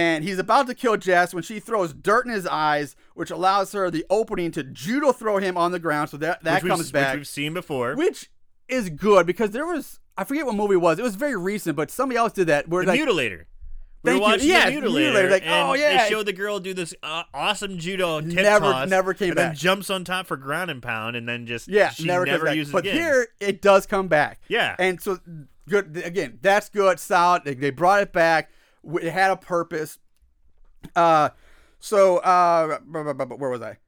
And 0.00 0.24
he's 0.24 0.38
about 0.38 0.66
to 0.68 0.74
kill 0.74 0.96
Jess 0.96 1.34
when 1.34 1.42
she 1.42 1.60
throws 1.60 1.92
dirt 1.92 2.26
in 2.26 2.32
his 2.32 2.46
eyes, 2.46 2.96
which 3.14 3.30
allows 3.30 3.72
her 3.72 3.90
the 3.90 4.04
opening 4.08 4.50
to 4.52 4.62
judo 4.62 5.12
throw 5.12 5.38
him 5.38 5.56
on 5.56 5.72
the 5.72 5.78
ground. 5.78 6.10
So 6.10 6.16
that 6.18 6.42
that 6.44 6.62
which 6.62 6.70
comes 6.70 6.86
which 6.86 6.92
back, 6.92 7.16
we've 7.16 7.26
seen 7.28 7.54
before. 7.54 7.94
which 7.94 8.30
is 8.68 8.88
good 8.90 9.26
because 9.26 9.50
there 9.50 9.66
was 9.66 9.98
I 10.16 10.24
forget 10.24 10.46
what 10.46 10.54
movie 10.54 10.74
it 10.74 10.78
was. 10.78 10.98
It 10.98 11.02
was 11.02 11.14
very 11.16 11.36
recent, 11.36 11.76
but 11.76 11.90
somebody 11.90 12.18
else 12.18 12.32
did 12.32 12.46
that. 12.48 12.68
Where 12.68 12.84
the 12.84 12.92
like 12.92 13.00
mutilator. 13.00 13.44
We 14.02 14.12
Thank 14.12 14.22
were 14.22 14.26
you. 14.28 14.32
watching 14.32 14.48
Yes, 14.48 14.74
the 14.74 14.80
the 14.80 14.86
mutilator, 14.86 15.12
Mutilator, 15.12 15.30
like, 15.30 15.42
and 15.46 15.68
oh, 15.68 15.72
yeah. 15.74 16.04
they 16.04 16.08
showed 16.10 16.24
the 16.26 16.32
girl 16.32 16.58
do 16.58 16.72
this 16.72 16.94
uh, 17.02 17.24
awesome 17.34 17.76
judo 17.78 18.20
tip 18.22 18.32
Never- 18.32 18.64
toss, 18.72 18.88
never 18.88 19.12
came 19.12 19.28
and 19.30 19.36
then 19.38 19.48
back. 19.50 19.58
jumps 19.58 19.90
on 19.90 20.04
top 20.04 20.26
for 20.26 20.38
ground 20.38 20.70
and 20.70 20.82
pound, 20.82 21.16
and 21.16 21.28
then 21.28 21.46
just 21.46 21.68
yeah, 21.68 21.90
she 21.90 22.04
never, 22.06 22.24
never, 22.24 22.50
uses 22.54 22.72
But 22.72 22.84
again. 22.86 22.96
here 22.96 23.28
it 23.40 23.60
does 23.60 23.84
come 23.84 24.08
back. 24.08 24.40
Yeah. 24.48 24.74
and 24.78 24.98
so 25.02 25.18
good 25.68 25.98
again. 26.02 26.38
That's 26.40 26.70
good, 26.70 26.98
solid. 26.98 27.42
They, 27.44 27.52
they 27.52 27.68
brought 27.70 28.00
it 28.02 28.12
back. 28.14 28.50
It 29.02 29.10
had 29.12 29.30
a 29.30 29.36
purpose. 29.36 29.98
Uh, 30.96 31.30
so 31.78 32.18
uh, 32.18 32.78
where 32.88 33.50
was 33.50 33.60
I? 33.62 33.78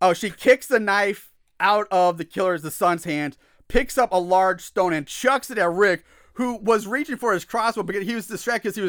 Oh, 0.00 0.12
she 0.12 0.30
kicks 0.30 0.66
the 0.66 0.78
knife 0.80 1.32
out 1.60 1.86
of 1.90 2.18
the 2.18 2.24
killer's 2.24 2.62
the 2.62 2.70
son's 2.70 3.04
hand, 3.04 3.36
picks 3.68 3.98
up 3.98 4.12
a 4.12 4.16
large 4.18 4.62
stone 4.62 4.92
and 4.92 5.06
chucks 5.06 5.50
it 5.50 5.58
at 5.58 5.70
Rick, 5.70 6.04
who 6.34 6.56
was 6.58 6.86
reaching 6.86 7.16
for 7.16 7.32
his 7.32 7.44
crossbow 7.44 7.82
because 7.82 8.06
he 8.06 8.14
was 8.14 8.28
distracted 8.28 8.74
because 8.74 8.76
he 8.76 8.82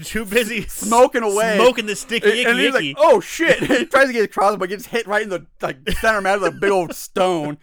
was 0.00 0.06
too 0.06 0.24
busy 0.24 0.66
smoking 0.66 1.22
away, 1.22 1.56
smoking 1.56 1.86
the 1.86 1.94
sticky 1.94 2.28
and, 2.30 2.38
icky 2.38 2.50
and 2.50 2.58
he's 2.58 2.74
icky. 2.74 2.94
like, 2.94 2.96
"Oh 2.98 3.20
shit!" 3.20 3.58
he 3.62 3.86
tries 3.86 4.08
to 4.08 4.12
get 4.12 4.26
his 4.26 4.34
crossbow, 4.34 4.56
but 4.58 4.68
gets 4.70 4.86
hit 4.86 5.06
right 5.06 5.22
in 5.22 5.28
the 5.28 5.46
like 5.62 5.76
center 6.00 6.20
mass 6.20 6.36
of 6.38 6.42
a 6.42 6.50
big 6.50 6.70
old 6.70 6.94
stone. 6.94 7.58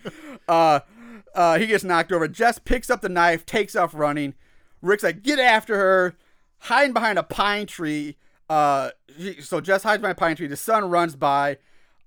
Uh, 0.48 0.80
Uh, 1.36 1.58
he 1.58 1.66
gets 1.66 1.84
knocked 1.84 2.12
over. 2.12 2.28
Jess 2.28 2.60
picks 2.60 2.92
up 2.92 3.02
the 3.02 3.10
knife, 3.10 3.44
takes 3.44 3.76
off 3.76 3.96
running. 3.96 4.36
Rick's 4.84 5.02
like, 5.02 5.24
get 5.24 5.40
after 5.40 5.76
her, 5.76 6.16
hiding 6.64 6.94
behind 6.94 7.18
a 7.20 7.24
pine 7.24 7.66
tree. 7.68 8.18
Uh, 8.50 8.90
so 9.42 9.62
Jess 9.62 9.84
hides 9.84 10.02
behind 10.02 10.18
a 10.18 10.20
pine 10.20 10.36
tree. 10.36 10.48
The 10.48 10.58
son 10.58 10.90
runs 10.90 11.16
by, 11.16 11.58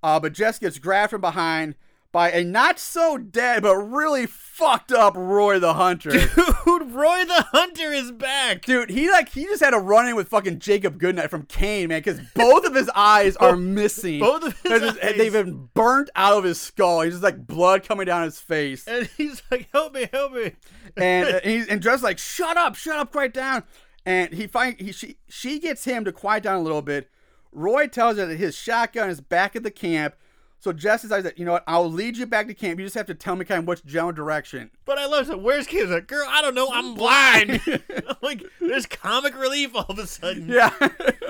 uh, 0.03 0.21
but 0.21 0.33
Jess 0.33 0.59
gets 0.59 0.79
grabbed 0.79 1.11
from 1.11 1.21
behind 1.21 1.75
by 2.13 2.31
a 2.31 2.43
not 2.45 2.79
so 2.79 3.19
dead 3.19 3.63
but 3.63 3.77
really 3.77 4.27
fucked 4.27 4.91
up 4.93 5.15
Roy 5.17 5.59
the 5.59 5.75
Hunter. 5.75 6.11
Dude, 6.67 6.91
Roy 6.93 7.25
the 7.27 7.47
Hunter 7.53 7.93
is 7.93 8.11
back. 8.13 8.65
Dude, 8.65 8.89
he 8.91 9.11
like 9.11 9.29
he 9.31 9.45
just 9.45 9.63
had 9.63 9.75
a 9.75 9.79
run 9.79 10.09
in 10.09 10.17
with 10.17 10.29
fucking 10.29 10.61
Jacob 10.61 10.99
Goodnight 10.99 11.31
from 11.31 11.43
Kane, 11.47 11.89
man, 11.89 12.01
because 12.01 12.21
both 12.35 12.65
of 12.65 12.75
his 12.75 12.89
eyes 12.95 13.37
are 13.41 13.57
missing. 13.57 14.21
Both 14.21 14.45
of 14.45 14.61
his 14.63 14.81
just- 14.83 15.05
eyes. 15.05 15.17
They've 15.17 15.33
been 15.33 15.69
burnt 15.75 16.09
out 16.17 16.39
of 16.39 16.45
his 16.45 16.59
skull. 16.61 17.03
He's 17.03 17.15
just 17.15 17.23
like 17.25 17.47
blood 17.47 17.87
coming 17.87 18.07
down 18.07 18.23
his 18.23 18.39
face. 18.41 18.87
And 18.89 19.09
he's 19.17 19.43
like, 19.51 19.69
help 19.73 19.93
me, 19.95 20.09
help 20.13 20.33
me. 20.33 20.53
and 20.97 21.29
uh, 21.35 21.41
he's 21.45 21.67
and 21.67 21.83
Jess 21.83 22.03
like, 22.03 22.19
shut 22.19 22.57
up, 22.57 22.77
shut 22.77 22.99
up, 22.99 23.13
quiet 23.13 23.35
down. 23.35 23.63
And 24.07 24.33
he 24.33 24.47
find 24.47 24.81
he 24.81 24.93
she 24.93 25.19
she 25.29 25.59
gets 25.59 25.85
him 25.85 26.05
to 26.05 26.13
quiet 26.13 26.45
down 26.45 26.57
a 26.57 26.63
little 26.63 26.81
bit. 26.81 27.11
Roy 27.51 27.89
tells 27.89 28.17
her 28.19 28.27
that 28.27 28.37
his 28.37 28.57
shotgun 28.57 29.11
is 29.11 29.21
back 29.21 29.57
at 29.57 29.65
the 29.65 29.71
camp. 29.71 30.15
So 30.59 30.73
Jess 30.73 31.03
decides 31.03 31.25
that 31.25 31.39
you 31.39 31.45
know 31.45 31.53
what, 31.53 31.65
I'll 31.67 31.91
lead 31.91 32.17
you 32.17 32.25
back 32.25 32.47
to 32.47 32.55
camp. 32.55 32.79
You 32.79 32.87
just 32.87 32.95
have 32.95 33.07
to 33.07 33.15
tell 33.15 33.35
me 33.35 33.45
kind 33.45 33.59
of 33.59 33.67
which 33.67 33.85
general 33.85 34.13
direction. 34.13 34.71
But 34.85 34.99
I 34.99 35.07
love 35.07 35.29
it. 35.29 35.41
Where's 35.41 35.67
Kim? 35.67 35.81
He's 35.81 35.91
like, 35.91 36.07
girl, 36.07 36.27
I 36.29 36.41
don't 36.41 36.55
know. 36.55 36.69
I'm 36.73 36.95
blind. 36.95 37.61
Like, 38.23 38.43
there's 38.61 38.87
comic 38.87 39.39
relief 39.39 39.75
all 39.75 39.87
of 39.89 39.99
a 39.99 40.07
sudden. 40.07 40.49
Yeah. 40.53 40.73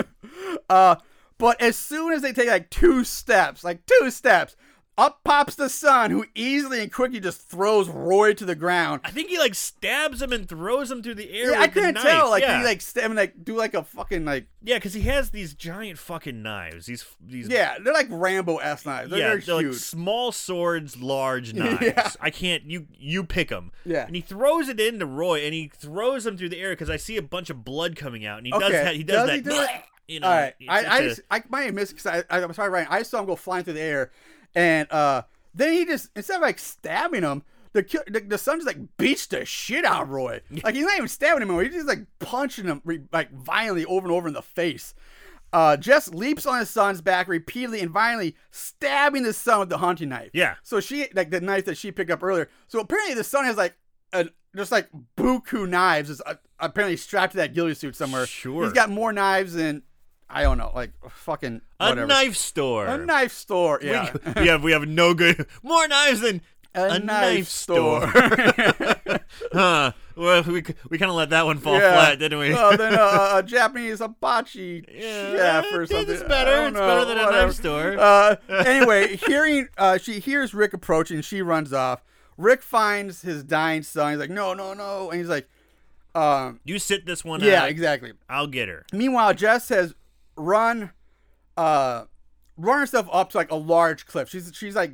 uh, 0.70 0.96
but 1.36 1.60
as 1.60 1.76
soon 1.76 2.12
as 2.12 2.22
they 2.22 2.32
take 2.32 2.48
like 2.48 2.70
two 2.70 3.04
steps, 3.04 3.64
like 3.64 3.84
two 3.86 4.10
steps, 4.10 4.56
up 4.98 5.22
pops 5.24 5.54
the 5.54 5.68
son, 5.68 6.10
who 6.10 6.24
easily 6.34 6.80
and 6.80 6.92
quickly 6.92 7.20
just 7.20 7.42
throws 7.42 7.88
Roy 7.88 8.32
to 8.34 8.44
the 8.44 8.54
ground. 8.54 9.02
I 9.04 9.10
think 9.10 9.28
he 9.28 9.38
like 9.38 9.54
stabs 9.54 10.22
him 10.22 10.32
and 10.32 10.48
throws 10.48 10.90
him 10.90 11.02
through 11.02 11.16
the 11.16 11.30
air. 11.30 11.52
Yeah, 11.52 11.60
I 11.60 11.68
couldn't 11.68 11.96
tell. 11.96 12.30
Like 12.30 12.42
yeah. 12.42 12.58
he 12.58 12.64
like 12.64 12.80
stab 12.80 13.04
and 13.04 13.16
like 13.16 13.44
do 13.44 13.56
like 13.56 13.74
a 13.74 13.82
fucking 13.82 14.24
like 14.24 14.46
yeah, 14.62 14.76
because 14.76 14.94
he 14.94 15.02
has 15.02 15.30
these 15.30 15.54
giant 15.54 15.98
fucking 15.98 16.42
knives. 16.42 16.86
These 16.86 17.04
these 17.20 17.48
yeah, 17.48 17.76
they're 17.82 17.92
like 17.92 18.08
Rambo 18.10 18.56
s 18.56 18.86
knives. 18.86 19.10
They're, 19.10 19.18
yeah, 19.18 19.28
they're 19.28 19.40
they're 19.40 19.68
like 19.68 19.74
small 19.74 20.32
swords, 20.32 20.96
large 20.96 21.52
knives. 21.54 21.82
Yeah. 21.82 22.10
I 22.20 22.30
can't. 22.30 22.64
You 22.64 22.86
you 22.98 23.24
pick 23.24 23.48
them. 23.48 23.72
Yeah. 23.84 24.06
And 24.06 24.16
he 24.16 24.22
throws 24.22 24.68
it 24.68 24.80
into 24.80 25.06
Roy, 25.06 25.40
and 25.44 25.52
he 25.52 25.70
throws 25.74 26.26
him 26.26 26.38
through 26.38 26.48
the 26.50 26.60
air 26.60 26.70
because 26.70 26.90
I 26.90 26.96
see 26.96 27.16
a 27.16 27.22
bunch 27.22 27.50
of 27.50 27.64
blood 27.64 27.96
coming 27.96 28.24
out, 28.24 28.38
and 28.38 28.46
he 28.46 28.52
does 28.52 28.72
that. 28.72 28.94
he 28.96 29.04
does, 29.04 29.28
Does 29.28 29.36
he 29.36 29.40
that. 29.42 29.50
do 29.50 29.60
it? 29.60 29.68
You 30.08 30.20
know, 30.20 30.28
All 30.28 30.34
right, 30.34 30.54
I, 30.68 30.84
I, 30.84 30.98
a- 30.98 31.08
just, 31.08 31.20
I 31.32 31.42
might 31.48 31.62
have 31.62 31.74
missed 31.74 31.90
because 31.90 32.06
I, 32.06 32.22
I, 32.30 32.40
I'm 32.40 32.52
sorry, 32.54 32.70
Ryan. 32.70 32.86
I 32.90 33.02
saw 33.02 33.18
him 33.18 33.26
go 33.26 33.34
flying 33.34 33.64
through 33.64 33.72
the 33.72 33.80
air, 33.80 34.12
and 34.56 34.90
uh, 34.90 35.22
then 35.54 35.72
he 35.72 35.84
just 35.84 36.10
instead 36.16 36.36
of 36.36 36.42
like 36.42 36.58
stabbing 36.58 37.22
him, 37.22 37.44
the 37.74 37.84
ki- 37.84 37.98
the, 38.08 38.20
the 38.20 38.38
son 38.38 38.56
just 38.56 38.66
like 38.66 38.96
beats 38.96 39.26
the 39.26 39.44
shit 39.44 39.84
out 39.84 40.04
of 40.04 40.08
Roy. 40.08 40.40
Like 40.64 40.74
he's 40.74 40.84
not 40.84 40.96
even 40.96 41.08
stabbing 41.08 41.42
him 41.42 41.50
anymore. 41.50 41.62
He's 41.62 41.74
just 41.74 41.86
like 41.86 42.06
punching 42.18 42.64
him 42.64 42.80
re- 42.84 43.02
like 43.12 43.30
violently 43.30 43.84
over 43.84 44.06
and 44.06 44.16
over 44.16 44.26
in 44.26 44.34
the 44.34 44.42
face. 44.42 44.94
Uh, 45.52 45.76
Jess 45.76 46.08
leaps 46.08 46.44
on 46.44 46.58
his 46.58 46.68
son's 46.68 47.00
back 47.00 47.28
repeatedly 47.28 47.80
and 47.80 47.90
violently, 47.90 48.34
stabbing 48.50 49.22
the 49.22 49.32
son 49.32 49.60
with 49.60 49.68
the 49.68 49.78
hunting 49.78 50.08
knife. 50.08 50.30
Yeah. 50.32 50.54
So 50.62 50.80
she 50.80 51.08
like 51.14 51.30
the 51.30 51.40
knife 51.40 51.66
that 51.66 51.76
she 51.76 51.92
picked 51.92 52.10
up 52.10 52.22
earlier. 52.22 52.48
So 52.66 52.80
apparently 52.80 53.14
the 53.14 53.24
son 53.24 53.44
has 53.44 53.56
like 53.56 53.74
a 54.12 54.26
just 54.56 54.72
like 54.72 54.88
buku 55.16 55.68
knives 55.68 56.08
is 56.10 56.22
uh, 56.24 56.34
apparently 56.58 56.96
strapped 56.96 57.32
to 57.32 57.36
that 57.38 57.52
ghillie 57.54 57.74
suit 57.74 57.94
somewhere. 57.94 58.26
Sure. 58.26 58.64
He's 58.64 58.72
got 58.72 58.90
more 58.90 59.12
knives 59.12 59.52
than 59.52 59.82
I 60.28 60.42
don't 60.42 60.58
know, 60.58 60.72
like 60.74 60.92
fucking 61.08 61.60
a 61.78 61.94
knife 61.94 62.36
store. 62.36 62.86
A 62.86 62.98
knife 62.98 63.32
store. 63.32 63.78
Yeah. 63.82 64.12
we, 64.36 64.48
have 64.48 64.62
we 64.62 64.72
have 64.72 64.86
no 64.86 65.14
good 65.14 65.46
more 65.62 65.86
knives 65.86 66.20
than 66.20 66.42
A, 66.74 66.98
knife, 66.98 67.48
store. 67.48 68.06
huh? 69.52 69.92
Well, 70.16 70.42
we 70.42 70.64
we 70.88 70.98
kind 70.98 71.10
of 71.10 71.14
let 71.14 71.30
that 71.30 71.46
one 71.46 71.58
fall 71.58 71.78
yeah. 71.78 71.92
flat, 71.92 72.18
didn't 72.18 72.38
we? 72.38 72.54
Oh, 72.54 72.76
then 72.76 72.94
uh, 72.94 73.32
a 73.34 73.42
Japanese 73.42 74.00
hibachi 74.00 74.84
Yeah, 74.92 75.36
chef 75.36 75.72
or 75.72 75.86
something. 75.86 76.14
it's 76.14 76.24
better. 76.24 76.66
It's 76.66 76.74
know, 76.74 76.86
better 76.86 77.04
than 77.04 77.18
a 77.18 77.30
knife 77.30 77.54
store. 77.54 77.96
Uh, 77.98 78.36
anyway, 78.48 79.16
hearing 79.16 79.68
uh, 79.78 79.98
she 79.98 80.18
hears 80.18 80.54
Rick 80.54 80.72
approaching, 80.74 81.20
she 81.20 81.40
runs 81.40 81.72
off. 81.72 82.02
Rick 82.36 82.62
finds 82.62 83.22
his 83.22 83.44
dying 83.44 83.82
son. 83.82 84.12
He's 84.12 84.20
like, 84.20 84.30
no, 84.30 84.54
no, 84.54 84.74
no, 84.74 85.10
and 85.10 85.20
he's 85.20 85.28
like, 85.28 85.48
um, 86.14 86.60
you 86.64 86.78
sit 86.78 87.06
this 87.06 87.24
one 87.24 87.40
yeah, 87.40 87.62
out. 87.62 87.68
exactly. 87.68 88.12
I'll 88.28 88.46
get 88.46 88.68
her. 88.68 88.84
Meanwhile, 88.92 89.34
Jess 89.34 89.68
has 89.68 89.94
run, 90.36 90.90
uh, 91.56 92.04
run 92.56 92.78
herself 92.80 93.08
up 93.12 93.30
to 93.30 93.36
like 93.36 93.50
a 93.50 93.56
large 93.56 94.06
cliff. 94.06 94.28
She's 94.28 94.50
she's 94.54 94.74
like 94.76 94.92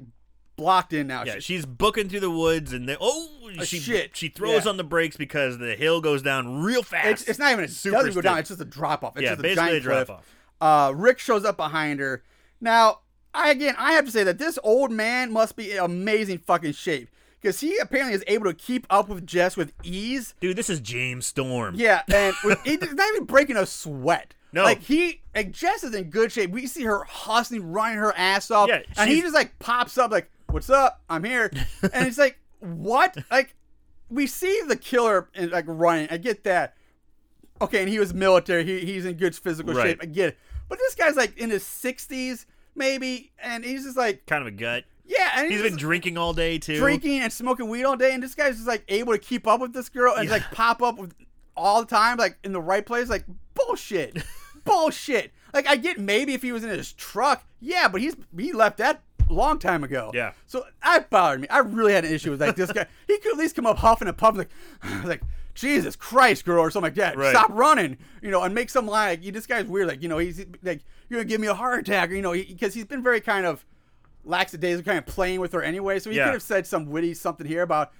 blocked 0.56 0.92
in 0.92 1.06
now. 1.06 1.24
Yeah, 1.24 1.34
She- 1.36 1.40
she's 1.40 1.66
booking 1.66 2.08
through 2.08 2.20
the 2.20 2.30
woods, 2.30 2.72
and 2.72 2.88
then 2.88 2.96
oh, 3.00 3.50
she 3.64 3.78
shit. 3.78 4.16
she 4.16 4.28
throws 4.28 4.64
Yeah. 4.64 4.70
on 4.70 4.76
the 4.76 4.84
brakes 4.84 5.16
because 5.16 5.58
the 5.58 5.74
hill 5.74 6.00
goes 6.00 6.22
down 6.22 6.62
real 6.62 6.82
fast. 6.82 7.08
it's, 7.08 7.22
it's 7.24 7.38
not 7.38 7.52
even 7.52 7.64
a 7.64 7.68
Super 7.68 7.96
doesn't 7.98 8.14
go 8.14 8.20
down. 8.20 8.38
It's 8.38 8.48
just 8.48 8.60
a 8.60 8.64
drop 8.64 9.02
off. 9.04 9.16
It's 9.16 9.22
Yeah, 9.24 9.30
just 9.30 9.40
a 9.40 9.42
basically 9.42 9.64
giant 9.64 9.76
a 9.76 9.80
drop 9.80 10.06
cliff. 10.06 10.10
off. 10.10 10.34
Uh, 10.60 10.92
Rick 10.94 11.18
shows 11.18 11.44
up 11.44 11.56
behind 11.56 11.98
her. 12.00 12.22
Now, 12.60 13.00
I 13.34 13.50
again, 13.50 13.74
I 13.78 13.92
have 13.94 14.04
to 14.04 14.10
say 14.12 14.24
that 14.24 14.38
this 14.38 14.58
old 14.62 14.92
man 14.92 15.32
must 15.32 15.56
be 15.56 15.72
in 15.72 15.78
amazing 15.78 16.38
fucking 16.38 16.72
shape 16.74 17.08
because 17.40 17.58
he 17.60 17.76
apparently 17.78 18.14
is 18.14 18.22
able 18.28 18.44
to 18.44 18.54
keep 18.54 18.86
up 18.88 19.08
with 19.08 19.26
Jess 19.26 19.56
with 19.56 19.72
ease. 19.82 20.34
Dude, 20.40 20.56
this 20.56 20.70
is 20.70 20.78
James 20.80 21.26
Storm. 21.26 21.74
Yeah, 21.76 22.02
and 22.12 22.34
with, 22.44 22.60
he's 22.62 22.80
not 22.80 23.08
even 23.14 23.24
breaking 23.24 23.56
a 23.56 23.66
sweat. 23.66 24.34
No. 24.52 24.64
like 24.64 24.80
he, 24.82 25.22
like 25.34 25.50
Jess 25.52 25.82
is 25.84 25.94
in 25.94 26.10
good 26.10 26.30
shape. 26.32 26.50
We 26.50 26.66
see 26.66 26.82
her 26.84 27.04
hustling, 27.04 27.72
running 27.72 27.98
her 27.98 28.12
ass 28.16 28.50
off, 28.50 28.68
Yeah, 28.68 28.82
and 28.98 29.10
he 29.10 29.20
just 29.22 29.34
like 29.34 29.58
pops 29.58 29.96
up, 29.96 30.10
like, 30.10 30.30
"What's 30.50 30.68
up? 30.70 31.00
I'm 31.08 31.24
here," 31.24 31.50
and 31.92 32.06
it's 32.06 32.18
like, 32.18 32.38
"What?" 32.60 33.16
Like, 33.30 33.54
we 34.10 34.26
see 34.26 34.60
the 34.68 34.76
killer 34.76 35.28
and 35.34 35.50
like 35.50 35.64
running. 35.66 36.08
I 36.10 36.18
get 36.18 36.44
that. 36.44 36.74
Okay, 37.62 37.80
and 37.80 37.88
he 37.88 37.98
was 37.98 38.12
military. 38.12 38.64
He, 38.64 38.80
he's 38.80 39.06
in 39.06 39.14
good 39.16 39.34
physical 39.36 39.72
Right. 39.72 39.90
shape. 39.90 40.00
I 40.02 40.06
get 40.06 40.28
it. 40.30 40.38
But 40.68 40.78
this 40.78 40.94
guy's 40.94 41.16
like 41.16 41.36
in 41.38 41.48
his 41.50 41.62
60s, 41.64 42.44
maybe, 42.74 43.32
and 43.38 43.64
he's 43.64 43.84
just 43.84 43.96
like, 43.96 44.26
Kind 44.26 44.42
of 44.42 44.48
a 44.48 44.50
gut. 44.50 44.84
yeah, 45.06 45.30
and 45.36 45.50
He's 45.50 45.60
he's, 45.60 45.70
been 45.70 45.78
drinking 45.78 46.18
all 46.18 46.32
day 46.34 46.58
too. 46.58 46.76
drinking 46.78 47.20
and 47.20 47.32
smoking 47.32 47.68
weed 47.68 47.84
all 47.84 47.96
day, 47.96 48.12
and 48.14 48.22
this 48.22 48.34
guy's 48.34 48.56
just 48.56 48.66
like 48.68 48.84
able 48.88 49.12
to 49.12 49.18
keep 49.18 49.46
up 49.46 49.60
with 49.60 49.72
this 49.72 49.88
girl 49.88 50.14
and 50.16 50.28
like 50.28 50.42
pop 50.50 50.82
up 50.82 50.98
with 50.98 51.14
all 51.56 51.80
the 51.80 51.86
time, 51.88 52.16
like 52.18 52.36
in 52.44 52.52
the 52.52 52.60
right 52.60 52.84
place. 52.84 53.08
Like 53.08 53.24
bullshit, 53.54 54.16
bullshit. 54.64 55.32
Like 55.54 55.66
I 55.66 55.76
get 55.76 55.98
maybe 55.98 56.34
if 56.34 56.42
he 56.42 56.52
was 56.52 56.64
in 56.64 56.70
his 56.70 56.92
truck, 56.92 57.44
yeah, 57.60 57.88
but 57.88 58.00
he's 58.00 58.16
he 58.36 58.52
left 58.52 58.78
that 58.78 59.02
a 59.28 59.32
long 59.32 59.58
time 59.58 59.84
ago. 59.84 60.10
Yeah. 60.14 60.32
So 60.46 60.64
that 60.82 61.10
bothered 61.10 61.40
me. 61.42 61.48
I 61.48 61.58
really 61.58 61.92
had 61.92 62.04
an 62.04 62.12
issue 62.12 62.30
with 62.30 62.40
like 62.40 62.56
this 62.56 62.72
guy. 62.72 62.86
He 63.06 63.18
could 63.18 63.32
at 63.32 63.38
least 63.38 63.54
come 63.56 63.66
up 63.66 63.78
huffing 63.78 64.08
and 64.08 64.16
puffing, 64.16 64.38
like, 64.38 64.50
like 65.04 65.22
Jesus 65.54 65.96
Christ, 65.96 66.44
girl, 66.44 66.60
or 66.60 66.70
something 66.70 66.86
like 66.88 66.94
that. 66.94 67.16
Right. 67.16 67.30
Stop 67.30 67.50
running, 67.50 67.98
you 68.22 68.30
know, 68.30 68.42
and 68.42 68.54
make 68.54 68.70
some 68.70 68.86
line. 68.86 69.10
Like, 69.10 69.22
you- 69.24 69.32
this 69.32 69.46
guy's 69.46 69.66
weird. 69.66 69.88
Like, 69.88 70.02
you 70.02 70.08
know, 70.08 70.18
he's 70.18 70.44
like, 70.62 70.80
you're 71.08 71.20
gonna 71.20 71.28
give 71.28 71.40
me 71.40 71.46
a 71.48 71.54
heart 71.54 71.80
attack, 71.80 72.10
or 72.10 72.14
you 72.14 72.22
know, 72.22 72.32
because 72.32 72.72
he's 72.72 72.86
been 72.86 73.02
very 73.02 73.20
kind 73.20 73.44
of 73.44 73.64
lax 74.24 74.54
of 74.54 74.60
lackadaisical, 74.60 74.90
kind 74.92 74.98
of 74.98 75.06
playing 75.06 75.40
with 75.40 75.52
her 75.52 75.62
anyway. 75.62 75.98
So 75.98 76.08
he 76.10 76.16
Yeah. 76.16 76.24
could 76.26 76.34
have 76.34 76.42
said 76.42 76.66
some 76.66 76.86
witty 76.86 77.12
something 77.14 77.46
here 77.46 77.62
about 77.62 77.92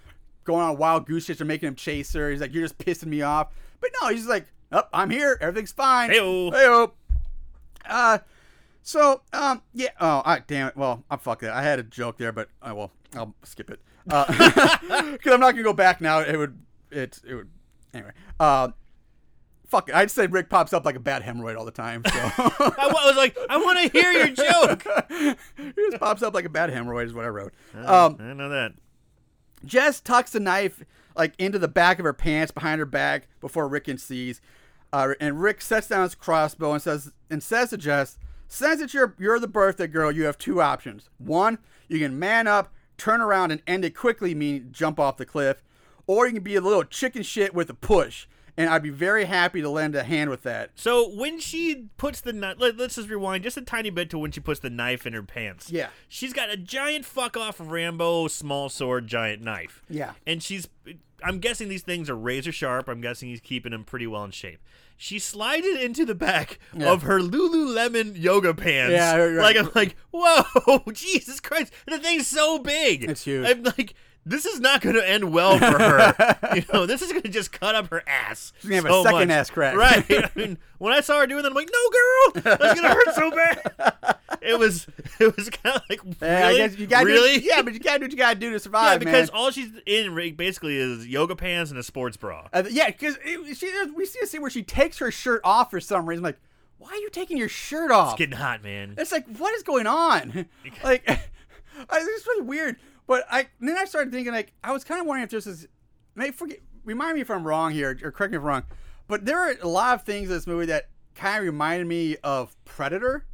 going 0.45 0.63
on 0.63 0.77
wild 0.79 1.07
goose 1.07 1.27
chase 1.27 1.41
or 1.41 1.45
making 1.45 1.69
him 1.69 1.75
chase 1.75 2.13
her. 2.15 2.31
He's 2.31 2.41
like, 2.41 2.55
you're 2.55 2.65
just 2.65 2.79
pissing 2.79 3.07
me 3.09 3.23
off. 3.23 3.49
But 3.81 3.91
no, 4.01 4.09
he's 4.09 4.21
just 4.21 4.31
like, 4.31 4.47
oh, 4.73 4.83
I'm 4.93 5.11
here. 5.11 5.39
Everything's 5.41 5.73
fine. 5.73 6.11
Hey-o. 6.11 6.51
Hey-o. 6.51 6.93
Uh, 7.89 8.19
so, 8.83 9.23
um, 9.33 9.63
yeah. 9.73 9.91
Oh, 10.01 10.23
I 10.25 10.41
damn 10.47 10.69
it. 10.69 10.77
Well, 10.77 11.05
I'm 11.11 11.19
fuck 11.19 11.41
that. 11.41 11.53
I 11.53 11.63
had 11.63 11.79
a 11.79 11.83
joke 11.83 12.19
there, 12.19 12.33
but 12.33 12.49
I 12.61 12.73
will. 12.73 12.91
I'll 13.15 13.35
skip 13.45 13.71
it. 13.71 13.81
Uh, 14.09 14.27
because 15.13 15.33
I'm 15.33 15.41
not 15.41 15.53
gonna 15.53 15.63
go 15.63 15.73
back 15.73 16.01
now. 16.01 16.21
It 16.21 16.37
would. 16.37 16.59
It. 16.91 17.21
It 17.27 17.35
would. 17.35 17.51
Anyway. 17.95 18.13
Uh, 18.41 18.69
fuck 19.73 19.89
it. 19.89 19.95
I'd 19.95 20.11
say 20.11 20.27
Rick 20.27 20.51
pops 20.51 20.73
up 20.73 20.85
like 20.85 20.97
a 20.97 21.01
bad 21.01 21.23
hemorrhoid 21.23 21.57
all 21.57 21.65
the 21.65 21.71
time. 21.71 22.03
So. 22.05 22.13
I 22.19 22.91
was 22.93 23.17
like, 23.17 23.37
I 23.49 23.57
want 23.57 23.79
to 23.79 23.99
hear 23.99 24.13
your 24.13 24.29
joke. 24.29 24.85
he 25.57 25.73
just 25.91 25.99
pops 25.99 26.23
up 26.23 26.35
like 26.35 26.45
a 26.45 26.51
bad 26.51 26.71
hemorrhoid 26.71 27.07
is 27.07 27.15
what 27.15 27.25
I 27.25 27.29
wrote. 27.29 27.55
Um, 27.75 28.17
I 28.21 28.33
know 28.35 28.49
that. 28.49 28.73
Jess 29.65 30.01
tucks 30.01 30.33
the 30.33 30.41
knife 30.41 30.83
like 31.17 31.35
into 31.39 31.59
the 31.59 31.69
back 31.69 31.99
of 31.99 32.05
her 32.05 32.13
pants 32.13 32.53
behind 32.53 32.81
her 32.81 32.87
back 32.87 33.29
before 33.41 33.69
Rick 33.69 33.85
can 33.85 33.99
seize. 33.99 34.41
Uh, 34.93 35.15
and 35.21 35.41
Rick 35.41 35.63
sets 35.63 35.89
down 35.89 36.03
his 36.03 36.15
crossbow 36.15 36.73
and 36.73 36.83
says 36.83 37.13
and 37.31 37.43
says 37.43 37.71
to 37.71 37.77
Jess, 37.79 38.19
"Since 38.49 38.81
that 38.81 38.93
you're 38.93 39.15
you're 39.19 39.39
the 39.41 39.49
birthday 39.49 39.87
girl, 39.87 40.13
you 40.13 40.25
have 40.25 40.39
two 40.39 40.61
options. 40.61 41.09
One, 41.19 41.59
you 41.89 41.99
can 41.99 42.19
man 42.19 42.47
up, 42.47 42.73
turn 42.99 43.21
around, 43.21 43.53
and 43.53 43.63
end 43.67 43.85
it 43.85 43.97
quickly, 43.97 44.35
meaning 44.35 44.69
jump 44.71 45.01
off 45.01 45.17
the 45.17 45.27
cliff, 45.27 45.63
or 46.07 46.27
you 46.27 46.35
can 46.35 46.43
be 46.43 46.57
a 46.57 46.61
little 46.61 46.85
chicken 46.85 47.23
shit 47.23 47.55
with 47.55 47.71
a 47.71 47.75
push. 47.75 48.27
And 48.55 48.69
I'd 48.69 48.83
be 48.83 48.91
very 48.91 49.25
happy 49.25 49.63
to 49.63 49.71
lend 49.71 49.95
a 49.95 50.03
hand 50.05 50.29
with 50.29 50.43
that. 50.43 50.73
So 50.75 51.09
when 51.09 51.41
she 51.41 51.87
puts 51.97 52.21
the 52.21 52.35
knife, 52.35 52.57
let, 52.59 52.79
us 52.79 52.97
just 52.97 53.09
rewind 53.09 53.45
just 53.45 53.57
a 53.57 53.63
tiny 53.63 53.89
bit 53.89 54.11
to 54.11 54.19
when 54.19 54.31
she 54.31 54.41
puts 54.41 54.61
the 54.61 54.69
knife 54.69 55.07
in 55.07 55.15
her 55.15 55.23
pants. 55.23 55.73
Yeah. 55.73 55.89
she's 56.07 56.35
got 56.35 56.51
a 56.51 56.59
giant 56.59 57.07
fuck 57.07 57.35
off 57.35 57.57
Rambo 57.59 58.29
small 58.29 58.69
sword 58.69 59.07
giant 59.07 59.41
knife. 59.41 59.83
Yeah. 59.89 60.13
and 60.27 60.43
she's. 60.43 60.69
I'm 61.25 61.39
guessing 61.39 61.69
these 61.69 61.83
things 61.83 62.09
are 62.11 62.17
razor 62.17 62.53
sharp. 62.53 62.89
I'm 62.89 63.01
guessing 63.01 63.29
he's 63.29 63.41
keeping 63.41 63.73
them 63.73 63.85
pretty 63.85 64.07
well 64.07 64.25
in 64.25 64.31
shape. 64.31 64.61
She 64.97 65.19
slides 65.19 65.67
it 65.67 65.81
into 65.81 66.05
the 66.05 66.15
back 66.15 66.59
Yeah. 66.77 66.93
of 66.93 67.03
her 67.03 67.19
Lululemon 67.19 68.13
yoga 68.21 68.55
pants. 68.55 68.93
Yeah, 68.93 69.17
right, 69.17 69.27
right. 69.35 69.43
like 69.43 69.57
I'm 69.57 69.71
like, 69.75 69.97
whoa, 70.13 70.83
Jesus 70.93 71.41
Christ, 71.41 71.73
the 71.87 71.99
thing's 71.99 72.27
so 72.29 72.59
big. 72.59 73.05
It's 73.11 73.25
huge. 73.25 73.47
I'm 73.49 73.63
like, 73.65 73.95
this 74.25 74.47
is 74.47 74.61
not 74.61 74.81
going 74.83 74.95
to 74.95 75.09
end 75.09 75.33
well 75.33 75.59
for 75.59 75.65
her. 75.79 76.39
you 76.55 76.63
know, 76.73 76.87
this 76.87 77.03
is 77.03 77.11
going 77.11 77.23
to 77.25 77.29
just 77.29 77.51
cut 77.51 77.75
up 77.75 77.89
her 77.89 78.05
ass. 78.07 78.53
She's 78.61 78.71
gonna 78.71 78.83
have 78.83 78.91
a 78.93 79.03
second 79.03 79.29
much. 79.29 79.31
ass 79.31 79.51
crack. 79.51 79.75
Right. 79.77 80.05
I 80.11 80.31
mean, 80.37 80.59
when 80.79 80.93
I 80.93 81.01
saw 81.01 81.19
her 81.19 81.27
doing 81.27 81.43
that, 81.43 81.49
I'm 81.51 81.55
like, 81.55 81.71
no, 81.73 82.43
girl, 82.45 82.57
that's 82.59 82.81
going 82.81 82.89
to 82.89 82.95
hurt 82.95 83.15
so 83.17 83.31
bad. 83.33 84.17
It 84.43 84.59
was, 84.59 84.87
it 85.21 85.37
was 85.37 85.51
kind 85.51 85.77
of 85.77 85.83
like, 85.89 86.01
really? 86.21 86.59
Yeah, 86.59 86.67
you 86.67 86.87
gotta 86.87 87.07
really? 87.07 87.39
Do, 87.39 87.45
yeah, 87.45 87.63
but 87.63 87.75
you 87.75 87.81
gotta 87.81 87.99
do 88.01 88.05
what 88.07 88.13
you 88.13 88.19
gotta 88.19 88.39
do 88.39 88.49
to 88.49 88.53
Yeah, 88.55 88.59
survive, 88.59 88.99
because 88.99 89.31
man. 89.33 89.41
all 89.41 89.51
she's 89.51 89.71
in 89.87 90.15
basically 90.37 90.77
is 90.77 91.07
yoga 91.07 91.37
pants 91.37 91.71
and 91.71 91.79
a 91.79 91.83
sports 91.83 92.17
bra. 92.17 92.49
Uh, 92.53 92.65
yeah, 92.71 92.89
because 92.91 93.17
she 93.25 93.71
we 93.95 94.05
see 94.07 94.19
a 94.23 94.27
scene 94.27 94.41
where 94.41 94.51
she 94.51 94.63
takes 94.63 94.99
her 94.99 95.11
shirt 95.11 95.41
off 95.45 95.71
for 95.71 95.81
some 95.81 96.09
reason. 96.09 96.23
like, 96.23 96.39
why 96.79 96.91
are 96.91 96.97
you 96.97 97.11
taking 97.11 97.37
your 97.37 97.49
shirt 97.49 97.93
off? 97.93 98.15
It's 98.15 98.19
getting 98.19 98.37
hot, 98.37 98.65
man. 98.65 98.95
It's 98.99 99.13
like, 99.13 99.27
what 99.37 99.55
is 99.55 99.63
going 99.63 99.87
on? 99.87 100.47
like, 100.85 101.09
I, 101.09 101.21
it's 101.93 102.27
really 102.27 102.45
weird. 102.45 102.77
But 103.07 103.25
I 103.31 103.47
then 103.61 103.77
I 103.77 103.85
started 103.85 104.13
thinking, 104.13 104.33
like, 104.33 104.53
I 104.65 104.73
was 104.73 104.83
kind 104.83 105.01
of 105.01 105.07
wondering 105.07 105.25
if 105.25 105.31
this 105.31 105.47
is, 105.47 105.69
maybe 106.17 106.33
forget, 106.33 106.59
remind 106.85 107.15
me 107.15 107.21
if 107.21 107.31
I'm 107.31 107.47
wrong 107.47 107.71
here, 107.71 107.97
or 108.03 108.11
correct 108.11 108.33
me 108.33 108.37
if 108.37 108.43
I'm 108.43 108.49
wrong. 108.49 108.65
But 109.07 109.25
there 109.27 109.39
are 109.39 109.55
a 109.63 109.69
lot 109.69 109.95
of 109.95 110.03
things 110.05 110.29
in 110.29 110.35
this 110.35 110.47
movie 110.47 110.67
that 110.67 110.89
kind 111.15 111.39
of 111.39 111.45
reminded 111.45 111.87
me 111.87 112.17
of 112.25 112.57
Predator. 112.65 113.27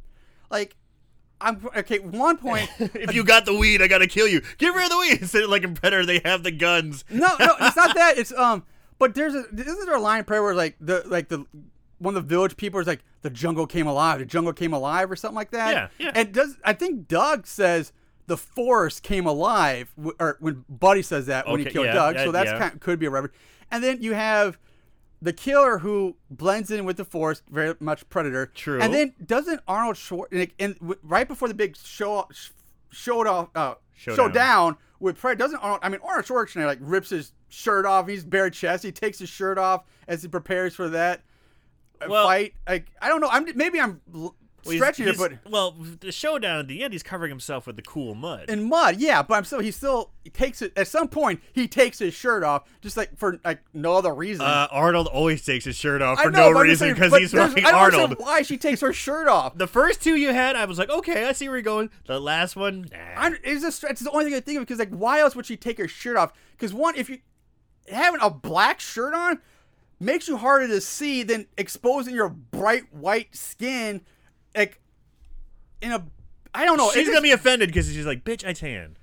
Like, 0.51 0.75
I'm 1.41 1.65
okay. 1.77 1.99
One 1.99 2.37
point, 2.37 2.69
if 2.79 3.13
you 3.13 3.23
got 3.23 3.45
the 3.45 3.53
weed, 3.53 3.81
I 3.81 3.87
gotta 3.87 4.07
kill 4.07 4.27
you. 4.27 4.41
Get 4.57 4.73
rid 4.73 4.85
of 4.85 4.91
the 4.91 4.97
weed. 4.97 5.17
Instead 5.21 5.43
of 5.43 5.49
like 5.49 5.63
in 5.63 5.73
Predator, 5.73 6.05
they 6.05 6.21
have 6.25 6.43
the 6.43 6.51
guns. 6.51 7.05
no, 7.09 7.35
no, 7.39 7.55
it's 7.61 7.75
not 7.75 7.95
that. 7.95 8.09
It's 8.17 8.33
um, 8.33 8.63
but 8.97 9.15
there's 9.15 9.33
a 9.33 9.45
isn't 9.55 9.85
there 9.85 9.95
a 9.95 10.01
line 10.01 10.19
in 10.19 10.25
prayer 10.25 10.43
where 10.43 10.55
like 10.55 10.75
the 10.81 11.03
like 11.05 11.29
the 11.29 11.45
one 11.99 12.15
of 12.15 12.23
the 12.23 12.27
village 12.27 12.57
people 12.57 12.79
is 12.79 12.87
like 12.87 13.03
the 13.21 13.29
jungle 13.29 13.67
came 13.67 13.87
alive, 13.87 14.19
the 14.19 14.25
jungle 14.25 14.51
came 14.51 14.73
alive 14.73 15.09
or 15.11 15.15
something 15.15 15.35
like 15.35 15.51
that. 15.51 15.91
Yeah, 15.99 16.05
yeah. 16.05 16.11
And 16.15 16.33
does 16.33 16.57
I 16.65 16.73
think 16.73 17.07
Doug 17.07 17.47
says 17.47 17.93
the 18.27 18.37
forest 18.37 19.03
came 19.03 19.25
alive, 19.25 19.93
or 20.19 20.37
when 20.39 20.65
Buddy 20.67 21.01
says 21.01 21.27
that 21.27 21.47
when 21.47 21.59
he 21.59 21.65
killed 21.65 21.85
yeah, 21.85 21.93
Doug. 21.93 22.15
yeah, 22.15 22.25
so 22.25 22.31
that's 22.31 22.51
yeah. 22.51 22.59
kind 22.59 22.81
could 22.81 22.99
be 22.99 23.05
a 23.05 23.09
reference. 23.09 23.35
And 23.71 23.83
then 23.83 24.01
you 24.01 24.13
have 24.13 24.57
the 25.21 25.33
killer 25.33 25.79
who 25.79 26.15
blends 26.29 26.71
in 26.71 26.85
with 26.85 26.97
the 26.97 27.05
forest, 27.05 27.43
very 27.49 27.75
much 27.79 28.07
predator. 28.09 28.45
True. 28.45 28.79
And 28.81 28.93
then 28.93 29.13
doesn't 29.25 29.61
Arnold 29.67 29.95
Schwarzenegger, 29.95 30.51
and 30.59 30.75
w- 30.79 30.99
right 31.03 31.27
before 31.27 31.47
the 31.47 31.53
big 31.53 31.75
show 31.77 32.27
sh- 32.31 32.49
showed 32.89 33.27
off, 33.27 33.49
uh, 33.55 33.75
Showdown. 33.95 34.15
showdown 34.15 34.77
with 34.99 35.17
Predator, 35.17 35.39
doesn't 35.39 35.59
Arnold? 35.59 35.79
I 35.83 35.89
mean, 35.89 35.99
Arnold 36.03 36.25
Schwarzenegger 36.25 36.65
like 36.65 36.79
rips 36.81 37.09
his 37.09 37.33
shirt 37.49 37.85
off. 37.85 38.07
He's 38.07 38.23
bare 38.23 38.49
chest. 38.49 38.83
He 38.83 38.91
takes 38.91 39.19
his 39.19 39.29
shirt 39.29 39.57
off 39.57 39.83
as 40.07 40.21
he 40.21 40.27
prepares 40.29 40.73
for 40.75 40.87
that 40.89 41.21
uh, 42.01 42.05
Well- 42.09 42.25
fight. 42.27 42.53
Like 42.67 42.87
I 43.01 43.09
don't 43.09 43.19
know. 43.21 43.29
I'm 43.29 43.45
maybe 43.55 43.79
I'm 43.81 43.99
Well, 44.65 44.73
he's- 44.73 44.97
he's- 44.97 45.17
but 45.17 45.33
well, 45.49 45.71
the 45.99 46.11
showdown 46.11 46.59
at 46.59 46.67
the 46.67 46.83
end, 46.83 46.93
he's 46.93 47.03
covering 47.03 47.29
himself 47.29 47.67
with 47.67 47.75
the 47.75 47.81
cool 47.81 48.15
mud. 48.15 48.49
in 48.49 48.67
mud, 48.69 48.97
yeah. 48.99 49.21
But 49.23 49.35
I'm 49.35 49.45
still 49.45 49.59
he 49.59 49.71
still 49.71 50.11
takes 50.33 50.61
it 50.61 50.73
at 50.75 50.87
some 50.87 51.07
point. 51.07 51.41
He 51.53 51.67
takes 51.67 51.99
his 51.99 52.13
shirt 52.13 52.43
off 52.43 52.63
just 52.81 52.97
like 52.97 53.17
for 53.17 53.39
like 53.45 53.59
no 53.73 53.95
other 53.95 54.13
reason. 54.13 54.45
uh, 54.45 54.67
Arnold 54.71 55.07
always 55.07 55.43
takes 55.43 55.65
his 55.65 55.75
shirt 55.75 56.01
off 56.01 56.19
for 56.21 56.29
know, 56.31 56.49
no 56.49 56.53
but 56.53 56.59
I'm 56.61 56.67
just 56.67 56.81
reason 56.81 56.93
because 56.95 57.17
he's 57.17 57.31
fucking 57.31 57.65
I 57.65 57.71
don't 57.71 57.79
Arnold. 57.95 58.15
why 58.19 58.41
she 58.41 58.57
takes 58.57 58.81
her 58.81 58.93
shirt 58.93 59.27
off. 59.27 59.57
The 59.57 59.67
first 59.67 60.01
two 60.01 60.15
you 60.15 60.33
had, 60.33 60.55
I 60.55 60.65
was 60.65 60.77
like, 60.77 60.89
okay, 60.89 61.25
I 61.27 61.31
see 61.31 61.47
where 61.47 61.57
you're 61.57 61.63
going. 61.63 61.89
The 62.07 62.19
last 62.19 62.55
one, 62.55 62.89
nah. 62.91 63.31
It's 63.43 63.61
just 63.61 63.83
it's 63.85 64.01
the 64.01 64.11
only 64.11 64.25
thing 64.25 64.33
I 64.35 64.39
think 64.39 64.57
of 64.57 64.63
because 64.65 64.79
like 64.79 64.89
why 64.89 65.19
else 65.19 65.35
would 65.35 65.45
she 65.45 65.57
take 65.57 65.77
her 65.77 65.87
shirt 65.87 66.17
off? 66.17 66.33
Because 66.51 66.73
one, 66.73 66.95
if 66.95 67.09
you 67.09 67.19
having 67.91 68.19
a 68.21 68.29
black 68.29 68.79
shirt 68.79 69.13
on 69.13 69.39
makes 69.99 70.27
you 70.27 70.37
harder 70.37 70.67
to 70.67 70.79
see 70.79 71.23
than 71.23 71.45
exposing 71.57 72.15
your 72.15 72.29
bright 72.29 72.93
white 72.93 73.35
skin, 73.35 74.01
like 74.55 74.79
in 75.81 75.91
a 75.91 76.05
I 76.53 76.65
don't 76.65 76.77
know. 76.77 76.89
she's 76.89 77.01
it's 77.01 77.09
gonna 77.09 77.21
be 77.21 77.31
offended 77.31 77.69
because 77.69 77.87
she's 77.93 78.05
like, 78.05 78.23
bitch, 78.23 78.45
I 78.47 78.53
tan. 78.53 78.97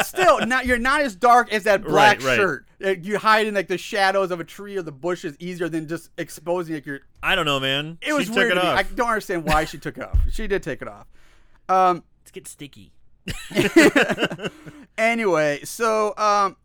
still 0.04 0.44
not. 0.46 0.66
You're 0.66 0.78
not 0.78 1.00
as 1.00 1.16
dark 1.16 1.52
as 1.52 1.64
that 1.64 1.82
black 1.82 2.18
Right, 2.18 2.26
right. 2.26 2.36
shirt. 2.36 2.66
Uh, 2.84 2.88
You 2.90 3.18
hide 3.18 3.46
in 3.46 3.54
like 3.54 3.68
the 3.68 3.78
shadows 3.78 4.30
of 4.30 4.38
a 4.38 4.44
tree 4.44 4.76
or 4.76 4.82
the 4.82 4.92
bushes 4.92 5.34
easier 5.38 5.68
than 5.68 5.88
just 5.88 6.10
exposing 6.18 6.74
like 6.74 6.84
your. 6.86 7.00
I 7.22 7.34
don't 7.34 7.46
know, 7.46 7.58
man. 7.58 7.98
It 8.02 8.12
was 8.12 8.26
she 8.26 8.32
weird. 8.32 8.52
it 8.52 8.58
off. 8.58 8.78
I 8.78 8.82
don't 8.82 9.08
understand 9.08 9.44
why 9.44 9.64
she 9.64 9.78
took 9.78 9.96
it 9.96 10.04
off. 10.04 10.18
She 10.30 10.46
did 10.46 10.62
take 10.62 10.82
it 10.82 10.88
off. 10.88 11.06
Um. 11.68 12.04
Let's 12.20 12.30
get 12.32 12.46
sticky. 12.46 12.92
Anyway, 14.98 15.60
so 15.62 16.12
um, 16.18 16.56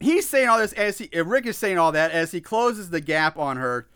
he's 0.00 0.28
saying 0.28 0.48
all 0.50 0.58
this 0.58 0.74
as 0.74 0.98
he 0.98 1.08
Rick 1.22 1.46
is 1.46 1.56
saying 1.56 1.78
all 1.78 1.92
that 1.92 2.10
as 2.10 2.30
he 2.30 2.40
closes 2.40 2.90
the 2.90 3.00
gap 3.00 3.38
on 3.38 3.56
her, 3.56 3.88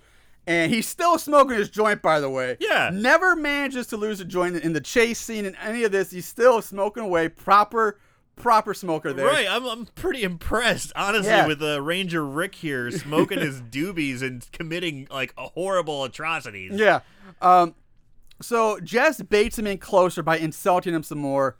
and 0.46 0.72
he's 0.72 0.86
still 0.88 1.18
smoking 1.18 1.56
his 1.56 1.70
joint. 1.70 2.02
By 2.02 2.20
the 2.20 2.30
way, 2.30 2.56
Yeah. 2.60 2.90
never 2.92 3.34
manages 3.36 3.86
to 3.88 3.96
lose 3.96 4.20
a 4.20 4.24
joint 4.24 4.56
in 4.56 4.72
the 4.72 4.80
chase 4.80 5.18
scene 5.18 5.44
in 5.44 5.54
any 5.56 5.84
of 5.84 5.92
this. 5.92 6.10
He's 6.10 6.26
still 6.26 6.60
smoking 6.62 7.02
away, 7.02 7.28
proper, 7.28 7.98
proper 8.36 8.74
smoker 8.74 9.12
there. 9.12 9.26
Right, 9.26 9.46
I'm, 9.48 9.64
I'm 9.66 9.86
pretty 9.86 10.22
impressed, 10.22 10.92
honestly, 10.96 11.30
Yeah. 11.30 11.46
with 11.46 11.62
uh, 11.62 11.80
Ranger 11.82 12.24
Rick 12.26 12.56
here 12.56 12.90
smoking 12.90 13.38
his 13.40 13.60
doobies 13.70 14.22
and 14.22 14.46
committing 14.52 15.06
like 15.10 15.32
a 15.38 15.48
horrible 15.48 16.04
atrocities. 16.04 16.72
Yeah. 16.74 17.00
Um, 17.40 17.74
so 18.42 18.80
Jess 18.80 19.22
baits 19.22 19.58
him 19.58 19.66
in 19.66 19.78
closer 19.78 20.22
by 20.22 20.38
insulting 20.38 20.94
him 20.94 21.02
some 21.04 21.18
more. 21.18 21.56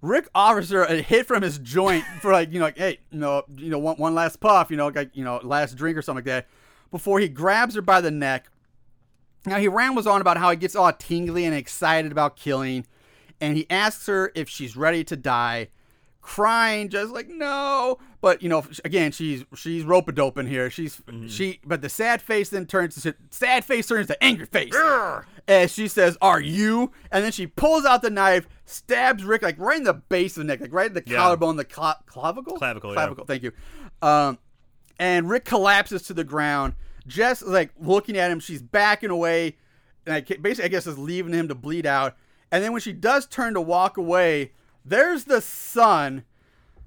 Rick 0.00 0.28
offers 0.34 0.70
her 0.70 0.84
a 0.84 0.96
hit 1.02 1.26
from 1.26 1.42
his 1.42 1.58
joint 1.58 2.04
for 2.20 2.30
like 2.30 2.52
you 2.52 2.58
know 2.58 2.66
like 2.66 2.76
hey 2.76 2.98
you 3.10 3.18
know 3.18 3.42
you 3.56 3.70
know 3.70 3.78
one, 3.78 3.96
one 3.96 4.14
last 4.14 4.38
puff 4.38 4.70
you 4.70 4.76
know 4.76 4.88
like 4.88 5.08
you 5.14 5.24
know 5.24 5.40
last 5.42 5.76
drink 5.76 5.96
or 5.96 6.02
something 6.02 6.18
like 6.18 6.24
that 6.26 6.46
before 6.94 7.18
he 7.18 7.28
grabs 7.28 7.74
her 7.74 7.82
by 7.82 8.00
the 8.00 8.10
neck. 8.12 8.46
Now 9.44 9.58
he 9.58 9.66
rambles 9.66 10.06
on 10.06 10.20
about 10.20 10.36
how 10.36 10.52
he 10.52 10.56
gets 10.56 10.76
all 10.76 10.92
tingly 10.92 11.44
and 11.44 11.52
excited 11.52 12.12
about 12.12 12.36
killing, 12.36 12.86
and 13.40 13.56
he 13.56 13.66
asks 13.68 14.06
her 14.06 14.30
if 14.36 14.48
she's 14.48 14.76
ready 14.76 15.02
to 15.02 15.16
die, 15.16 15.70
crying 16.20 16.88
just 16.88 17.12
like 17.12 17.28
no. 17.28 17.98
But 18.20 18.42
you 18.44 18.48
know 18.48 18.64
again 18.84 19.10
she's 19.10 19.44
she's 19.56 19.82
rope 19.82 20.06
a 20.08 20.12
doping 20.12 20.46
here. 20.46 20.70
She's 20.70 21.02
she 21.26 21.58
but 21.66 21.82
the 21.82 21.88
sad 21.88 22.22
face 22.22 22.50
then 22.50 22.64
turns 22.64 22.94
to 23.02 23.14
sad 23.30 23.64
face 23.64 23.88
turns 23.88 24.06
to 24.06 24.22
angry 24.22 24.46
face 24.46 24.72
as 25.48 25.74
she 25.74 25.88
says, 25.88 26.16
"Are 26.22 26.40
you?" 26.40 26.92
And 27.10 27.24
then 27.24 27.32
she 27.32 27.48
pulls 27.48 27.84
out 27.84 28.02
the 28.02 28.10
knife, 28.10 28.48
stabs 28.66 29.24
Rick 29.24 29.42
like 29.42 29.58
right 29.58 29.78
in 29.78 29.84
the 29.84 29.94
base 29.94 30.36
of 30.36 30.42
the 30.42 30.44
neck, 30.44 30.60
like 30.60 30.72
right 30.72 30.86
in 30.86 30.94
the 30.94 31.02
Yeah. 31.04 31.16
collarbone, 31.18 31.56
the 31.56 31.64
cla- 31.64 31.98
clavicle, 32.06 32.56
Clavicle, 32.56 32.90
yeah. 32.90 32.94
clavicle. 32.94 33.24
Thank 33.26 33.42
you. 33.42 33.52
Um, 34.00 34.38
and 34.98 35.28
Rick 35.28 35.44
collapses 35.44 36.02
to 36.02 36.14
the 36.14 36.24
ground. 36.24 36.74
Jess 37.06 37.42
is 37.42 37.48
like 37.48 37.70
looking 37.78 38.16
at 38.16 38.30
him. 38.30 38.40
She's 38.40 38.62
backing 38.62 39.10
away, 39.10 39.56
and 40.06 40.14
I 40.14 40.20
basically 40.20 40.64
I 40.64 40.68
guess 40.68 40.86
is 40.86 40.98
leaving 40.98 41.32
him 41.32 41.48
to 41.48 41.54
bleed 41.54 41.86
out. 41.86 42.16
And 42.50 42.62
then 42.62 42.72
when 42.72 42.80
she 42.80 42.92
does 42.92 43.26
turn 43.26 43.54
to 43.54 43.60
walk 43.60 43.96
away, 43.96 44.52
there's 44.84 45.24
the 45.24 45.40
son. 45.40 46.24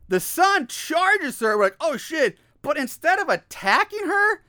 The 0.08 0.20
son 0.20 0.68
charges 0.68 1.39
her. 1.39 1.58
We're 1.58 1.66
like, 1.66 1.76
oh 1.82 1.97
shit! 1.97 2.38
But 2.62 2.78
instead 2.78 3.20
of 3.20 3.30
attacking 3.30 4.05
her, 4.05 4.41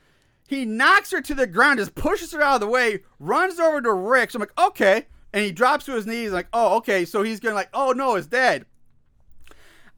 he 0.48 0.64
knocks 0.64 1.11
her 1.11 1.20
to 1.20 1.34
the 1.34 1.46
ground, 1.46 1.78
just 1.78 1.94
pushes 1.94 2.32
her 2.32 2.42
out 2.42 2.56
of 2.56 2.61
the 2.61 2.66
way, 2.66 3.00
runs 3.18 3.59
over 3.59 3.80
to 3.82 3.92
Rick. 3.92 4.30
So 4.30 4.38
I'm 4.38 4.40
like, 4.40 4.59
okay. 4.59 5.06
And 5.32 5.44
he 5.44 5.52
drops 5.52 5.84
to 5.84 5.92
his 5.92 6.06
knees, 6.06 6.32
like, 6.32 6.48
oh, 6.52 6.76
okay. 6.78 7.04
So 7.04 7.22
he's 7.22 7.40
gonna 7.40 7.54
like, 7.54 7.68
oh 7.74 7.92
no, 7.92 8.14
it's 8.14 8.26
dead. 8.26 8.64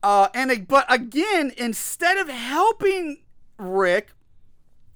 Uh, 0.02 0.28
and 0.34 0.66
but 0.66 0.86
again, 0.92 1.52
instead 1.56 2.16
of 2.16 2.28
helping 2.28 3.18
Rick, 3.60 4.08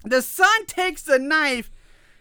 the 0.03 0.21
son 0.21 0.65
takes 0.65 1.03
the 1.03 1.19
knife, 1.19 1.71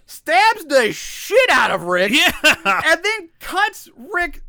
stabs 0.06 0.64
the 0.66 0.92
shit 0.92 1.50
out 1.50 1.70
of 1.70 1.82
Rick, 1.84 2.12
Yeah. 2.12 2.32
and 2.64 3.02
then 3.04 3.30
cuts 3.40 3.88
Rick. 3.96 4.42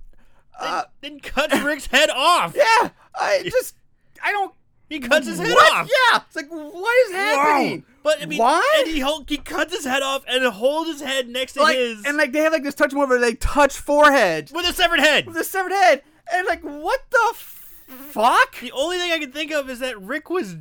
Uh, 0.59 0.83
then 1.01 1.19
cuts 1.19 1.57
Rick's 1.61 1.87
head 1.87 2.09
off. 2.09 2.53
yeah, 2.55 2.89
I 3.13 3.41
just, 3.43 3.75
I 4.23 4.31
don't. 4.31 4.53
He 4.87 4.99
cuts 4.99 5.27
his 5.27 5.39
head 5.39 5.51
what? 5.51 5.73
off. 5.73 5.89
Yeah, 5.89 6.21
it's 6.27 6.35
like, 6.35 6.47
what 6.47 7.07
is 7.07 7.11
happening? 7.13 7.83
But 8.03 8.21
I 8.21 8.27
mean, 8.27 8.37
why? 8.37 8.83
And 8.85 9.27
he 9.27 9.37
cuts 9.37 9.75
his 9.75 9.83
head 9.83 10.03
off 10.03 10.23
and 10.27 10.45
holds 10.45 10.91
his 10.91 11.01
head 11.01 11.27
next 11.27 11.53
to 11.53 11.63
like, 11.63 11.75
his 11.75 12.05
and 12.05 12.17
like 12.17 12.31
they 12.33 12.41
have 12.41 12.53
like 12.53 12.61
this 12.63 12.75
touch 12.75 12.93
moment 12.93 13.09
where 13.09 13.19
they 13.19 13.33
touch 13.33 13.75
foreheads 13.75 14.51
with 14.51 14.69
a 14.69 14.73
severed 14.73 14.99
head. 14.99 15.25
with 15.25 15.35
a 15.37 15.43
severed 15.43 15.71
head, 15.71 16.03
and 16.31 16.45
like 16.45 16.61
what 16.61 17.01
the 17.09 17.33
fuck? 17.87 18.59
The 18.59 18.71
only 18.73 18.97
thing 18.97 19.11
I 19.11 19.17
can 19.17 19.31
think 19.31 19.51
of 19.51 19.69
is 19.71 19.79
that 19.79 19.99
Rick 19.99 20.29
was, 20.29 20.55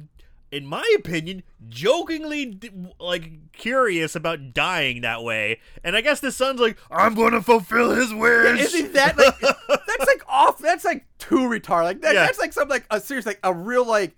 in 0.54 0.66
my 0.66 0.94
opinion, 0.98 1.42
jokingly 1.68 2.58
like 3.00 3.52
curious 3.52 4.14
about 4.14 4.52
dying 4.54 5.00
that 5.02 5.22
way, 5.22 5.60
and 5.82 5.96
I 5.96 6.00
guess 6.00 6.20
the 6.20 6.30
son's 6.32 6.60
like, 6.60 6.78
"I'm 6.90 7.14
going 7.14 7.32
to 7.32 7.42
fulfill 7.42 7.90
his 7.94 8.12
wish." 8.14 8.60
Isn't 8.60 8.92
that 8.94 9.16
like 9.18 9.38
that's 9.40 10.06
like 10.06 10.22
off? 10.28 10.58
That's 10.58 10.84
like 10.84 11.04
too 11.18 11.40
retarded. 11.48 11.84
Like 11.84 12.00
that, 12.02 12.14
Yeah. 12.14 12.26
that's 12.26 12.38
like 12.38 12.52
some 12.52 12.68
like 12.68 12.86
a 12.90 13.00
serious 13.00 13.26
like 13.26 13.40
a 13.42 13.52
real 13.52 13.86
like 13.86 14.16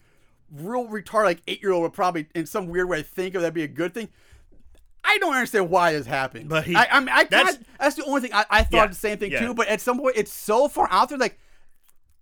real 0.53 0.87
retarded 0.87 1.25
like 1.25 1.43
eight 1.49 1.63
year 1.63 1.73
old 1.73 1.83
would 1.83 1.93
probably 1.93 2.27
in 2.35 2.47
some 2.47 2.69
weird 2.69 2.89
way 2.89 3.03
think 3.03 3.35
of 3.35 3.43
that 3.43 3.55
be 3.55 3.63
a 3.63 3.69
good 3.69 3.95
thing. 3.95 4.09
I 5.09 5.19
don't 5.19 5.35
understand 5.35 5.71
why 5.71 5.93
this 5.93 6.07
happened. 6.07 6.49
But 6.49 6.65
he- 6.65 6.75
I, 6.75 6.87
I 6.91 7.01
mean, 7.01 7.09
I 7.11 7.25
that's- 7.25 7.57
that's 7.57 7.69
that's 7.79 7.95
the 7.97 8.05
only 8.05 8.21
thing 8.23 8.33
I, 8.35 8.45
I 8.51 8.63
thought 8.63 8.73
Yeah, 8.77 8.87
the 8.89 8.95
same 8.95 9.19
thing 9.19 9.31
yeah. 9.33 9.41
too. 9.47 9.55
But 9.55 9.69
at 9.69 9.81
some 9.81 9.99
point, 9.99 10.17
it's 10.17 10.33
so 10.33 10.69
far 10.69 10.89
out 10.91 11.09
there, 11.09 11.19
like 11.19 11.39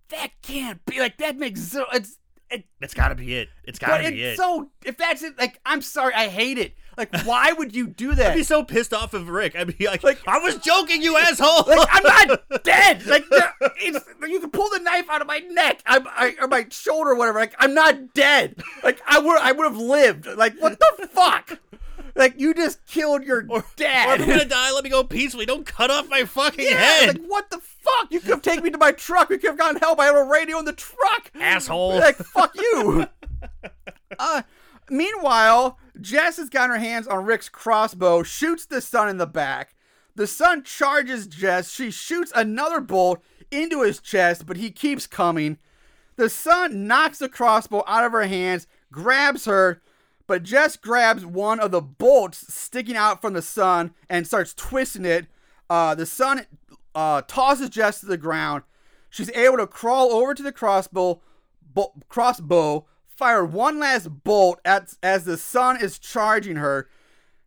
that 0.09 0.29
can't 0.43 0.83
be 0.85 0.99
like 0.99 1.17
that 1.17 1.37
makes 1.37 1.59
zero. 1.61 1.85
It's 1.93 2.17
it, 2.55 2.65
It's 2.81 2.93
got 2.93 3.09
to 3.09 3.15
be 3.15 3.35
it. 3.35 3.49
It's 3.63 3.79
got 3.79 3.89
but 3.89 3.97
to 4.03 4.11
be 4.11 4.21
it's 4.23 4.39
it. 4.39 4.41
so 4.41 4.69
if 4.83 4.97
that's 4.97 5.21
it, 5.23 5.37
like 5.37 5.59
I'm 5.65 5.81
sorry, 5.81 6.13
I 6.13 6.27
hate 6.27 6.57
it. 6.57 6.73
Like, 6.97 7.13
why 7.25 7.51
would 7.51 7.75
you 7.75 7.87
do 7.87 8.15
that? 8.15 8.31
I'd 8.31 8.35
be 8.35 8.43
so 8.43 8.63
pissed 8.63 8.93
off 8.93 9.13
of 9.13 9.27
Rick. 9.27 9.53
I'd 9.57 9.77
be 9.77 9.85
like, 9.85 10.01
Like- 10.01 10.25
"I 10.25 10.39
was 10.39 10.55
joking, 10.59 11.01
you 11.01 11.17
asshole." 11.17 11.63
like 11.67 11.87
I'm 11.91 12.03
not 12.29 12.41
dead. 12.63 13.05
Like, 13.05 13.25
it's, 13.81 13.99
you 14.29 14.39
can 14.39 14.49
pull 14.49 14.69
the 14.69 14.79
knife 14.79 15.09
out 15.09 15.19
of 15.21 15.27
my 15.27 15.39
neck, 15.39 15.81
I'm, 15.85 16.07
I, 16.07 16.35
or 16.39 16.47
my 16.47 16.67
shoulder, 16.69 17.11
or 17.11 17.15
whatever. 17.15 17.39
Like 17.39 17.53
I'm 17.59 17.73
not 17.73 18.13
dead. 18.13 18.61
Like 18.83 19.01
I 19.05 19.19
would, 19.19 19.39
I 19.39 19.51
would 19.51 19.65
have 19.65 19.77
lived. 19.77 20.25
Like 20.25 20.57
what 20.59 20.79
the 20.79 21.09
fuck? 21.11 21.59
Like 22.15 22.39
you 22.39 22.53
just 22.53 22.85
killed 22.85 23.23
your 23.23 23.45
Or 23.49 23.65
dad. 23.75 24.21
if 24.21 24.27
I'm 24.27 24.29
gonna 24.29 24.45
die, 24.45 24.71
let 24.71 24.83
me 24.83 24.89
go 24.89 25.03
peacefully. 25.03 25.45
Don't 25.45 25.65
cut 25.65 25.91
off 25.91 26.09
my 26.09 26.23
fucking 26.23 26.65
yeah, 26.65 26.77
head, 26.77 27.19
like 27.19 27.27
what 27.27 27.49
the 27.49 27.59
fuck? 27.59 28.11
You 28.11 28.19
could 28.21 28.29
have 28.29 28.41
taken 28.41 28.63
me 28.63 28.69
to 28.69 28.77
my 28.77 28.93
truck. 28.93 29.29
We 29.29 29.37
could 29.37 29.49
have 29.49 29.57
gotten 29.57 29.79
help. 29.81 29.99
I 29.99 30.05
have 30.05 30.15
a 30.15 30.23
radio 30.23 30.57
in 30.59 30.65
the 30.65 30.73
truck. 30.73 31.31
asshole. 31.35 31.95
Like 31.99 32.15
fuck 32.15 32.55
you. 32.55 33.07
uh, 34.19 34.43
meanwhile, 34.89 35.77
Jess 35.99 36.37
has 36.37 36.49
got 36.49 36.69
her 36.69 36.77
hands 36.77 37.07
on 37.07 37.25
Rick's 37.25 37.49
crossbow, 37.49 38.23
shoots 38.23 38.65
the 38.65 38.81
son 38.81 39.09
in 39.09 39.17
the 39.17 39.27
back. 39.27 39.75
The 40.15 40.27
son 40.27 40.63
charges 40.63 41.27
Jess. 41.27 41.69
She 41.71 41.91
shoots 41.91 42.31
another 42.33 42.79
bolt 42.79 43.21
into 43.51 43.81
his 43.81 43.99
chest, 43.99 44.45
but 44.45 44.57
he 44.57 44.71
keeps 44.71 45.05
coming. 45.07 45.57
The 46.15 46.29
son 46.29 46.87
knocks 46.87 47.19
the 47.19 47.27
crossbow 47.27 47.83
out 47.85 48.05
of 48.05 48.13
her 48.13 48.25
hands, 48.25 48.67
grabs 48.91 49.45
her, 49.45 49.81
but 50.27 50.43
Jess 50.43 50.75
grabs 50.75 51.25
one 51.25 51.59
of 51.59 51.71
the 51.71 51.81
bolts 51.81 52.53
sticking 52.53 52.95
out 52.95 53.21
from 53.21 53.33
the 53.33 53.41
son 53.41 53.93
and 54.09 54.25
starts 54.25 54.53
twisting 54.53 55.05
it. 55.05 55.27
Uh, 55.69 55.95
the 55.95 56.05
son 56.05 56.45
uh, 56.93 57.21
tosses 57.27 57.69
Jess 57.69 57.99
to 57.99 58.05
the 58.05 58.17
ground. 58.17 58.63
She's 59.09 59.31
able 59.31 59.57
to 59.57 59.67
crawl 59.67 60.11
over 60.11 60.33
to 60.33 60.43
the 60.43 60.51
crossbow, 60.51 61.21
bo- 61.73 61.93
crossbow, 62.09 62.85
fire 63.07 63.45
one 63.45 63.79
last 63.79 64.23
bolt 64.23 64.59
at, 64.65 64.93
as 65.01 65.25
the 65.25 65.37
son 65.37 65.81
is 65.81 65.99
charging 65.99 66.57
her. 66.57 66.89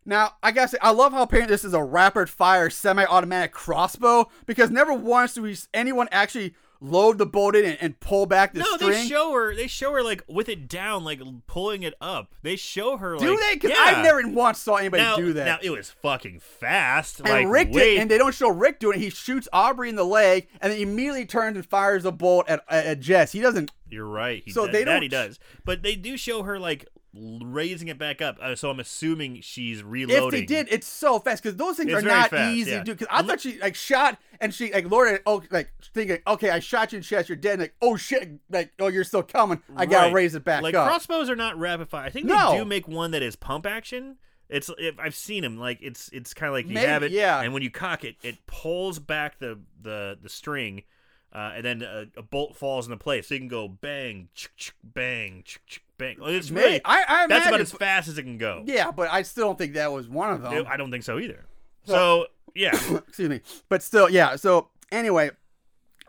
Now, 0.05 0.37
I 0.43 0.67
say, 0.67 0.79
I 0.81 0.91
love 0.91 1.13
how 1.13 1.23
apparent 1.23 1.51
this 1.51 1.65
is 1.65 1.75
a 1.75 1.85
rapid 1.85 2.31
fire 2.31 2.71
semi 2.71 3.05
automatic 3.05 3.53
crossbow 3.53 4.31
because 4.47 4.71
never 4.71 4.95
once 4.95 5.35
do 5.35 5.43
we 5.43 5.55
anyone 5.75 6.09
actually 6.11 6.55
load 6.81 7.19
the 7.19 7.27
bolt 7.27 7.57
in 7.57 7.65
and, 7.65 7.79
and 7.81 8.01
pull 8.01 8.27
back 8.27 8.53
the 8.53 8.61
no, 8.61 8.77
string. 8.77 8.91
they 8.91 9.07
show 9.07 9.33
her. 9.33 9.55
They 9.55 9.67
show 9.67 9.93
her 9.93 10.03
like 10.03 10.23
with 10.29 10.49
it 10.49 10.69
down, 10.69 11.05
like 11.05 11.21
pulling 11.47 11.83
it 11.83 11.95
up. 12.01 12.35
They 12.43 12.57
show 12.57 12.97
her. 12.97 13.17
do 13.17 13.37
they? 13.37 13.55
Because 13.55 13.71
yeah. 13.71 13.85
I've 13.85 14.05
never 14.05 14.27
once 14.29 14.59
saw 14.59 14.77
anybody 14.77 15.03
now, 15.03 15.17
do 15.17 15.33
that. 15.35 15.45
Now 15.45 15.59
it 15.63 15.71
was 15.71 15.91
fucking 15.91 16.41
fast. 16.41 17.21
and 17.21 17.29
like, 17.29 17.49
Rick 17.49 17.69
wait, 17.73 17.95
did, 17.95 18.01
and 18.01 18.11
they 18.11 18.19
don't 18.19 18.35
show 18.35 18.49
Rick 18.49 18.81
doing 18.81 18.99
it. 18.99 19.03
He 19.03 19.11
shoots 19.11 19.49
Aubrey 19.53 19.89
in 19.89 19.97
the 19.97 20.05
leg, 20.05 20.49
and 20.61 20.73
then 20.73 20.81
immediately 20.81 21.27
turns 21.27 21.57
and 21.57 21.67
fires 21.67 22.05
a 22.05 22.13
bolt 22.13 22.49
at, 22.49 22.63
at, 22.69 22.87
at 22.87 23.01
Jess. 23.01 23.33
He 23.33 23.41
doesn't. 23.41 23.71
You're 23.91 24.07
right. 24.07 24.43
He 24.45 24.51
So 24.51 24.67
does, 24.67 24.73
they 24.73 24.85
don't 24.85 25.03
he 25.03 25.09
does, 25.09 25.39
but 25.65 25.83
they 25.83 25.97
do 25.97 26.17
show 26.17 26.43
her 26.43 26.59
like 26.59 26.87
raising 27.15 27.89
it 27.89 27.99
back 27.99 28.21
up. 28.21 28.37
Uh, 28.41 28.55
so 28.55 28.71
I'm 28.71 28.81
assuming 28.81 29.41
she's 29.41 29.83
reloading. 29.83 30.25
If 30.27 30.31
they 30.31 30.45
did, 30.45 30.69
it's 30.71 30.87
so 30.87 31.19
fast 31.19 31.43
because 31.43 31.57
those 31.57 31.77
things 31.77 31.93
It's 31.93 32.03
are 32.05 32.07
not 32.07 32.31
fast, 32.31 32.55
easy 32.55 32.71
yeah. 32.73 32.79
to 32.79 32.85
do. 32.85 32.93
Because 32.95 33.09
I 33.11 33.23
thought 33.23 33.41
she 33.41 33.59
like 33.59 33.75
shot 33.75 34.19
and 34.41 34.53
she 34.53 34.73
like 34.73 34.85
it. 34.87 35.23
Oh, 35.27 35.43
like 35.51 35.73
thinking, 35.95 36.19
okay, 36.27 36.51
I 36.51 36.59
shot 36.59 36.93
you 36.93 36.97
in 36.99 37.03
chest. 37.03 37.29
You're 37.29 37.37
dead. 37.37 37.55
And, 37.55 37.63
like, 37.63 37.75
oh 37.81 37.97
shit, 37.97 38.41
like 38.51 38.73
oh, 38.79 38.89
you're 38.89 39.05
still 39.05 39.23
coming. 39.23 39.63
I 39.77 39.87
gotta 39.87 40.07
Right. 40.09 40.15
raise 40.15 40.35
it 40.35 40.45
back 40.45 40.63
like 40.63 40.75
up. 40.75 40.87
crossbows 40.87 41.29
are 41.31 41.37
not 41.37 41.59
rapid 41.59 41.89
fire. 41.89 42.05
I 42.05 42.11
think 42.11 42.27
No. 42.27 42.53
they 42.53 42.59
do 42.59 42.65
make 42.65 42.87
one 42.89 43.11
that 43.13 43.23
is 43.23 43.37
pump 43.37 43.67
action. 43.67 44.17
It's 44.49 44.71
if 44.79 44.99
I've 44.99 45.15
seen 45.15 45.43
them 45.43 45.59
like 45.59 45.79
it's 45.83 46.09
it's 46.13 46.33
kind 46.33 46.49
of 46.49 46.55
like 46.55 46.67
you 46.69 46.75
Maybe, 46.75 46.87
have 46.87 47.03
it, 47.03 47.13
yeah. 47.13 47.41
and 47.43 47.53
when 47.53 47.63
you 47.63 47.71
cock 47.71 48.05
it, 48.05 48.17
it 48.23 48.47
pulls 48.47 48.99
back 48.99 49.39
the 49.39 49.59
the 49.83 50.19
the 50.23 50.29
string, 50.31 50.85
uh, 51.33 51.53
and 51.57 51.65
then 51.65 51.83
a, 51.83 52.07
a 52.17 52.23
bolt 52.23 52.57
falls 52.57 52.87
into 52.87 52.97
place. 52.97 53.29
So 53.29 53.35
you 53.35 53.41
can 53.41 53.49
go 53.49 53.69
bang, 53.69 54.29
chick, 54.35 54.75
bang, 54.83 55.43
chick, 55.45 55.83
bang. 55.99 56.17
It's 56.23 56.51
really 56.51 56.81
I- 56.85 57.05
I 57.09 57.27
that's 57.27 57.47
about 57.47 57.61
as 57.61 57.73
fast 57.73 58.09
as 58.09 58.19
it 58.19 58.23
can 58.25 58.39
go. 58.39 58.63
yeah, 58.67 58.91
but 58.91 59.11
I 59.11 59.23
still 59.23 59.47
don't 59.47 59.59
think 59.59 59.75
that 59.75 59.93
was 59.93 60.09
one 60.09 60.33
of 60.33 60.43
them. 60.43 60.65
I 60.69 60.77
don't 60.77 60.91
think 60.91 61.05
so 61.05 61.19
either. 61.19 61.45
So 61.85 62.27
yeah, 62.55 62.71
excuse 63.09 63.29
me 63.29 63.41
but 63.69 63.83
still 63.83 64.11
yeah 64.11 64.35
so 64.35 64.69
anyway 64.91 65.31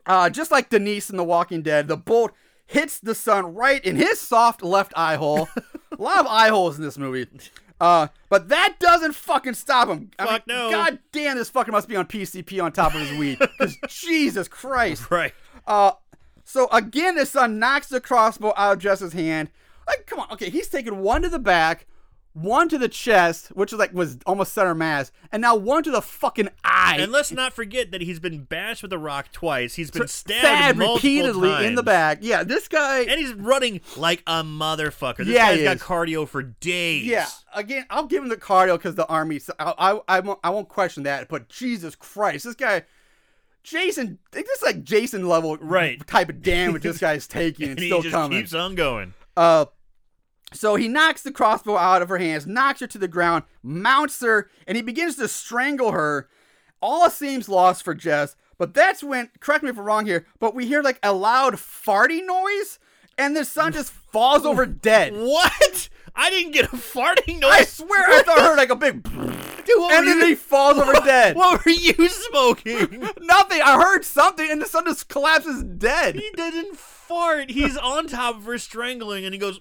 uh 0.08 0.30
just 0.30 0.52
like 0.52 0.70
denise 0.70 1.10
in 1.10 1.18
the 1.18 1.24
walking 1.24 1.62
dead 1.62 1.88
the 1.88 1.98
bolt 1.98 2.32
hits 2.66 3.00
the 3.00 3.14
son 3.14 3.54
right 3.54 3.84
in 3.86 3.96
his 3.98 4.20
soft 4.20 4.64
left 4.64 4.92
eye 4.96 5.16
hole 5.16 5.48
a 5.92 6.02
lot 6.02 6.18
of 6.18 6.26
eye 6.28 6.48
holes 6.50 6.78
in 6.78 6.84
this 6.84 6.98
movie 6.98 7.28
uh 7.80 8.08
but 8.30 8.50
that 8.50 8.76
doesn't 8.80 9.14
fucking 9.14 9.54
stop 9.54 9.88
him. 9.88 10.12
I 10.20 10.26
Fuck 10.26 10.48
mean, 10.48 10.58
no. 10.58 10.70
god 10.72 11.00
damn 11.12 11.38
this 11.38 11.50
fucking 11.50 11.72
must 11.72 11.88
be 11.88 11.96
on 11.96 12.06
pcp 12.06 12.64
on 12.64 12.72
top 12.72 12.94
of 12.94 13.02
his 13.02 13.18
weed. 13.18 13.40
Because 13.40 13.78
jesus 13.88 14.48
christ. 14.48 15.10
Right. 15.12 15.34
uh 15.68 15.92
so 16.44 16.68
again 16.72 17.16
the 17.16 17.26
son 17.26 17.60
knocks 17.60 17.88
the 17.88 18.02
crossbow 18.02 18.54
out 18.58 18.74
of 18.74 18.80
jess's 18.80 19.14
hand. 19.14 19.50
Like 19.88 20.06
come 20.06 20.20
on. 20.20 20.32
Okay 20.32 20.50
he's 20.50 20.68
taking 20.68 21.00
one 21.00 21.22
to 21.22 21.30
the 21.30 21.40
back 21.40 21.86
one 22.42 22.70
to 22.70 22.78
the 22.78 22.88
chest, 22.88 23.48
which 23.50 23.74
is 23.74 23.80
like 23.80 23.94
was 23.94 24.18
almost 24.26 24.54
center 24.54 24.74
mass, 24.76 25.12
and 25.32 25.42
now 25.42 25.56
one 25.56 25.84
to 25.84 25.92
the 25.92 26.02
fucking 26.02 26.50
eye. 26.64 26.98
And 27.00 27.12
let's 27.12 27.32
not 27.32 27.54
forget 27.54 27.92
that 27.92 28.02
he's 28.02 28.20
been 28.20 28.44
bashed 28.44 28.82
with 28.82 28.94
a 28.94 28.98
rock 28.98 29.32
twice. 29.32 29.76
He's 29.76 29.92
been 29.92 30.08
stabbed, 30.08 30.40
stabbed 30.40 30.80
repeatedly 30.80 31.66
in 31.66 31.76
the 31.76 31.84
back. 31.84 32.20
Yeah, 32.22 32.44
this 32.44 32.68
guy. 32.68 33.02
and 33.02 33.20
he's 33.20 33.34
running 33.34 33.82
like 33.98 34.22
a 34.28 34.44
motherfucker. 34.44 35.18
This 35.18 35.30
Yeah, 35.30 35.48
guy's 35.50 35.58
he 35.60 35.64
got 35.66 35.78
cardio 35.78 36.28
for 36.28 36.44
days. 36.44 37.06
yeah, 37.06 37.28
again, 37.54 37.86
I'll 37.90 38.06
give 38.06 38.24
him 38.24 38.30
the 38.30 38.38
cardio 38.38 38.78
because 38.78 38.96
the 38.96 39.08
army. 39.08 39.40
So 39.40 39.54
I, 39.60 39.74
I, 39.78 40.00
I 40.08 40.20
won't, 40.22 40.40
I 40.44 40.50
won't 40.52 40.70
question 40.70 41.04
that. 41.04 41.28
But 41.28 41.50
Jesus 41.50 41.96
Christ, 41.96 42.46
this 42.46 42.56
guy, 42.56 42.84
Jason, 43.64 44.20
this 44.32 44.48
is 44.48 44.62
like 44.64 44.84
Jason 44.84 45.28
level 45.28 45.58
Right. 45.58 46.06
type 46.08 46.30
of 46.30 46.42
damage 46.42 46.84
this 46.84 46.98
guy's 47.00 47.28
taking 47.28 47.70
and, 47.70 47.72
and 47.74 47.80
he 47.82 47.88
still 47.88 48.02
just 48.02 48.14
coming. 48.14 48.40
keeps 48.40 48.54
on 48.54 48.76
going. 48.76 49.14
Uh, 49.36 49.66
so 50.54 50.76
he 50.76 50.88
knocks 50.88 51.22
the 51.22 51.32
crossbow 51.32 51.78
out 51.78 52.02
of 52.02 52.10
her 52.10 52.18
hands, 52.18 52.48
knocks 52.48 52.80
her 52.80 52.88
to 52.88 52.98
the 52.98 53.08
ground, 53.08 53.44
mounts 53.64 54.20
her, 54.22 54.50
and 54.68 54.76
he 54.76 54.82
begins 54.82 55.16
to 55.18 55.28
strangle 55.28 55.92
her. 55.92 56.28
All 56.82 57.10
seems 57.10 57.50
lost 57.50 57.84
for 57.84 57.94
Jess, 57.94 58.36
but 58.58 58.74
that's 58.74 59.04
when, 59.04 59.30
correct 59.40 59.64
me 59.64 59.70
if 59.70 59.78
I'm 59.78 59.84
wrong 59.86 60.06
here, 60.06 60.26
but 60.40 60.56
we 60.56 60.66
hear 60.66 60.82
like 60.82 61.00
a 61.04 61.14
loud 61.14 61.56
farting 61.56 62.26
noise, 62.26 62.80
and 63.18 63.36
the 63.36 63.44
son 63.46 63.74
just 63.74 63.92
falls 63.92 64.46
over 64.46 64.66
dead. 64.66 65.14
What? 65.16 65.90
I 66.16 66.30
didn't 66.30 66.54
get 66.54 66.66
a 66.66 66.76
farting 66.78 67.40
noise. 67.42 67.52
I 67.52 67.64
swear 67.66 68.04
I 68.10 68.24
thought 68.24 68.40
I 68.40 68.44
heard 68.48 68.58
like 68.58 68.70
a 68.72 68.76
big, 68.76 69.04
Dude, 69.66 69.92
and 69.92 70.08
then 70.08 70.20
you- 70.20 70.26
he 70.28 70.36
falls 70.36 70.78
over 70.78 70.94
dead. 71.06 71.36
What 71.36 71.64
were 71.64 71.72
you 71.72 72.10
smoking? 72.10 73.02
Nothing. 73.22 73.62
I 73.62 73.76
heard 73.82 74.04
something, 74.04 74.50
and 74.50 74.62
the 74.62 74.66
son 74.66 74.86
just 74.86 75.10
collapses 75.10 75.64
dead. 75.64 76.16
he 76.16 76.30
didn't 76.36 76.76
fart. 76.78 77.52
He's 77.52 77.78
on 77.78 78.08
top 78.08 78.38
of 78.38 78.46
her 78.46 78.58
strangling, 78.58 79.26
and 79.26 79.34
he 79.34 79.40
goes. 79.40 79.60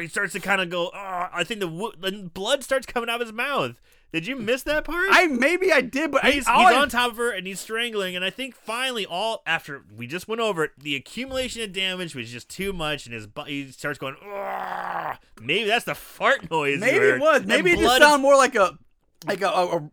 He 0.00 0.08
starts 0.08 0.32
to 0.32 0.40
kind 0.40 0.60
of 0.60 0.70
go. 0.70 0.90
I 0.94 1.44
think 1.44 1.60
the, 1.60 1.68
wo- 1.68 1.92
the 1.98 2.30
blood 2.32 2.62
starts 2.64 2.86
coming 2.86 3.08
out 3.10 3.20
of 3.20 3.26
his 3.26 3.32
mouth. 3.34 3.80
Did 4.12 4.28
you 4.28 4.36
miss 4.36 4.62
that 4.62 4.84
part? 4.84 5.08
I 5.10 5.26
maybe 5.26 5.72
I 5.72 5.80
did, 5.80 6.12
but 6.12 6.24
He's, 6.24 6.46
I, 6.46 6.56
he's 6.58 6.76
I- 6.76 6.80
on 6.82 6.88
top 6.88 7.10
of 7.10 7.16
her 7.16 7.32
and 7.32 7.46
he's 7.48 7.58
strangling, 7.58 8.14
and 8.14 8.24
I 8.24 8.30
think 8.30 8.54
finally, 8.54 9.04
all 9.04 9.42
after 9.44 9.82
we 9.96 10.06
just 10.06 10.28
went 10.28 10.40
over 10.40 10.62
it, 10.64 10.70
the 10.78 10.94
accumulation 10.94 11.62
of 11.62 11.72
damage 11.72 12.14
was 12.14 12.30
just 12.30 12.48
too 12.48 12.72
much, 12.72 13.06
and 13.06 13.14
his 13.14 13.26
bu- 13.26 13.42
he 13.44 13.72
starts 13.72 13.98
going. 13.98 14.14
"Ugh." 14.24 15.16
Maybe 15.40 15.64
that's 15.64 15.84
the 15.84 15.96
fart 15.96 16.48
noise. 16.48 16.78
Maybe 16.78 17.04
it 17.06 17.20
was. 17.20 17.44
Maybe 17.44 17.70
it 17.72 17.74
just 17.74 17.82
blood 17.84 18.02
is- 18.02 18.06
sounded 18.06 18.22
more 18.22 18.36
like 18.36 18.54
a 18.54 18.78
like 19.26 19.40
a, 19.42 19.48
a, 19.48 19.76
a 19.78 19.90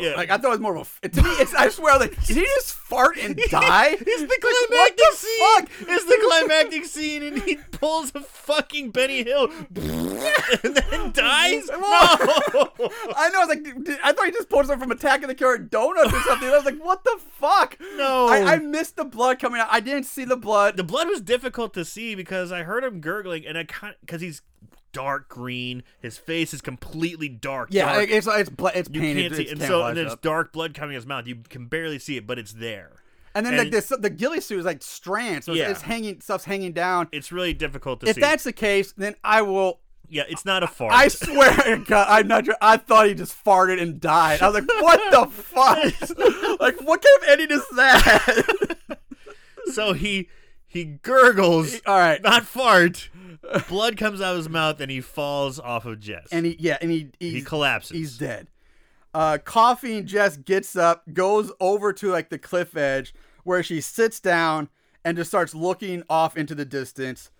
Yeah. 0.00 0.14
like 0.16 0.30
I 0.30 0.36
thought 0.38 0.48
it 0.48 0.50
was 0.50 0.60
more 0.60 0.76
of 0.76 0.98
a 1.02 1.08
to 1.08 1.22
me. 1.22 1.30
It's 1.30 1.54
I 1.54 1.68
swear 1.68 1.98
like 1.98 2.12
did 2.26 2.36
he 2.36 2.42
just 2.56 2.72
fart 2.72 3.16
and 3.18 3.36
die? 3.50 3.96
It's 3.98 4.22
the 4.22 4.26
Like, 4.28 4.42
what 4.42 4.68
climactic 4.68 4.96
the 4.96 5.16
scene. 5.16 5.38
fuck? 5.56 5.70
It's 5.88 6.04
the 6.04 6.18
climactic 6.28 6.84
scene, 6.84 7.22
and 7.22 7.42
he 7.42 7.56
pulls 7.72 8.12
a 8.14 8.20
fucking 8.20 8.90
Benny 8.90 9.24
Hill, 9.24 9.48
and 9.76 10.76
then 10.76 11.12
dies. 11.12 11.68
No. 11.68 11.76
I 13.16 13.28
know. 13.30 13.40
I 13.40 13.44
was 13.44 13.48
like, 13.48 13.62
did- 13.62 13.98
I 14.02 14.12
thought 14.12 14.26
he 14.26 14.32
just 14.32 14.48
pulled 14.48 14.66
something 14.66 14.80
from 14.82 14.90
Attack 14.92 15.22
of 15.22 15.28
the 15.28 15.34
Killer 15.34 15.58
Donuts 15.58 16.12
or 16.12 16.20
something. 16.20 16.48
I 16.48 16.52
was 16.56 16.64
like, 16.64 16.78
what 16.78 17.04
the 17.04 17.18
fuck? 17.32 17.76
No. 17.96 18.26
I, 18.28 18.54
I 18.54 18.58
missed 18.58 18.96
the 18.96 19.04
blood 19.04 19.38
coming 19.38 19.60
out. 19.60 19.68
I 19.70 19.80
didn't 19.80 20.04
see 20.04 20.24
the 20.24 20.36
blood. 20.36 20.76
the 20.76 20.84
blood 20.84 21.08
was 21.08 21.20
difficult 21.20 21.74
to 21.74 21.84
see 21.84 22.14
because 22.14 22.52
I 22.52 22.62
heard 22.62 22.84
him 22.84 23.00
gurgling, 23.00 23.46
and 23.46 23.56
I 23.58 23.64
kind 23.64 23.94
because 24.00 24.20
he's 24.20 24.42
dark 24.96 25.28
green. 25.28 25.82
His 26.00 26.18
face 26.18 26.52
is 26.54 26.60
completely 26.60 27.28
dark. 27.28 27.68
yeah, 27.72 27.84
dark. 27.86 27.96
like, 27.98 28.10
it's 28.10 28.26
it's 28.26 28.50
bla- 28.50 28.72
it's 28.74 28.88
you 28.92 29.00
painted. 29.00 29.22
can't 29.22 29.34
see, 29.36 29.42
it's 29.44 29.52
and 29.52 29.62
so 29.62 29.84
and 29.84 29.96
there's 29.96 30.12
up. 30.12 30.22
dark 30.22 30.52
blood 30.52 30.74
coming 30.74 30.94
out 30.94 30.98
of 30.98 31.02
his 31.02 31.06
mouth. 31.06 31.26
You 31.26 31.36
can 31.48 31.66
barely 31.66 31.98
see 31.98 32.16
it, 32.16 32.26
but 32.26 32.38
it's 32.38 32.52
there. 32.52 33.02
and 33.34 33.44
then 33.44 33.54
and- 33.54 33.62
like 33.64 33.70
this, 33.72 33.88
the 33.88 34.10
ghillie 34.10 34.40
suit 34.40 34.58
is 34.60 34.64
like 34.64 34.82
strands, 34.82 35.46
so 35.46 35.52
it's, 35.52 35.58
Yeah. 35.58 35.70
it's 35.70 35.82
hanging 35.82 36.20
stuff's 36.20 36.44
hanging 36.44 36.72
down. 36.72 37.08
It's 37.12 37.30
really 37.30 37.52
difficult 37.54 38.00
to 38.00 38.08
If 38.08 38.14
see. 38.14 38.20
If 38.20 38.26
that's 38.26 38.44
the 38.44 38.52
case, 38.52 38.92
then 38.92 39.14
I 39.22 39.42
will 39.42 39.80
yeah, 40.08 40.22
it's 40.28 40.44
not 40.44 40.62
a 40.62 40.68
fart. 40.68 40.92
I 40.92 41.08
swear 41.08 41.78
God, 41.78 42.06
I'm 42.08 42.28
not. 42.28 42.46
I 42.62 42.76
thought 42.76 43.08
he 43.08 43.14
just 43.14 43.34
farted 43.44 43.82
and 43.82 44.00
died. 44.00 44.40
I 44.40 44.48
was 44.48 44.54
like, 44.54 44.82
"What 44.82 45.00
the 45.10 45.26
fuck? 45.32 45.78
like, 46.60 46.80
what 46.80 47.02
kind 47.02 47.22
of 47.22 47.28
ending 47.28 47.50
is 47.50 47.64
that?" 47.74 48.98
so 49.72 49.92
he 49.94 50.28
he 50.76 50.84
gurgles. 50.84 51.80
All 51.86 51.96
right, 51.98 52.22
not 52.22 52.44
fart. 52.44 53.10
Blood 53.68 53.96
comes 53.96 54.20
out 54.20 54.32
of 54.32 54.38
his 54.38 54.48
mouth 54.48 54.80
and 54.80 54.90
he 54.90 55.00
falls 55.00 55.58
off 55.60 55.84
of 55.86 56.00
Jess. 56.00 56.28
and 56.32 56.46
he, 56.46 56.56
yeah, 56.58 56.78
and 56.80 56.90
he, 56.90 57.10
he 57.20 57.42
collapses. 57.42 57.96
He's 57.96 58.18
dead. 58.18 58.48
Uh, 59.14 59.38
Coffee 59.38 59.96
and 59.98 60.06
Jess 60.06 60.36
gets 60.36 60.76
up, 60.76 61.02
goes 61.12 61.50
over 61.60 61.92
to 61.94 62.08
like 62.10 62.28
the 62.28 62.38
cliff 62.38 62.76
edge 62.76 63.14
where 63.44 63.62
she 63.62 63.80
sits 63.80 64.20
down 64.20 64.68
and 65.04 65.16
just 65.16 65.30
starts 65.30 65.54
looking 65.54 66.02
off 66.10 66.36
into 66.36 66.54
the 66.54 66.64
distance. 66.64 67.30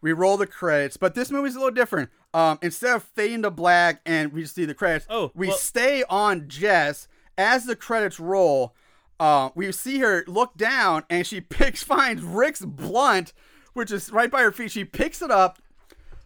We 0.00 0.12
roll 0.12 0.36
the 0.36 0.46
credits, 0.48 0.96
but 0.96 1.14
this 1.14 1.30
movie's 1.30 1.54
a 1.54 1.58
little 1.58 1.72
different. 1.74 2.10
Um, 2.34 2.58
instead 2.60 2.96
of 2.96 3.02
fading 3.04 3.42
to 3.42 3.50
black 3.50 4.00
and 4.04 4.32
we 4.32 4.42
just 4.42 4.54
see 4.56 4.64
the 4.64 4.74
credits, 4.74 5.06
Oh, 5.08 5.30
we 5.34 5.48
well- 5.48 5.56
stay 5.56 6.02
on 6.08 6.48
Jess 6.48 7.06
as 7.38 7.64
the 7.66 7.76
credits 7.76 8.18
roll. 8.18 8.74
Uh, 9.22 9.50
we 9.54 9.70
see 9.72 9.98
her 10.00 10.24
look 10.26 10.56
down 10.56 11.04
and 11.08 11.26
she 11.26 11.40
picks 11.40 11.82
finds 11.94 12.22
Rick's 12.22 12.64
blunt, 12.64 13.32
which 13.72 13.90
is 13.92 14.10
right 14.10 14.30
by 14.30 14.42
her 14.42 14.50
feet. 14.52 14.70
She 14.72 14.84
picks 14.84 15.22
it 15.22 15.30
up, 15.30 15.58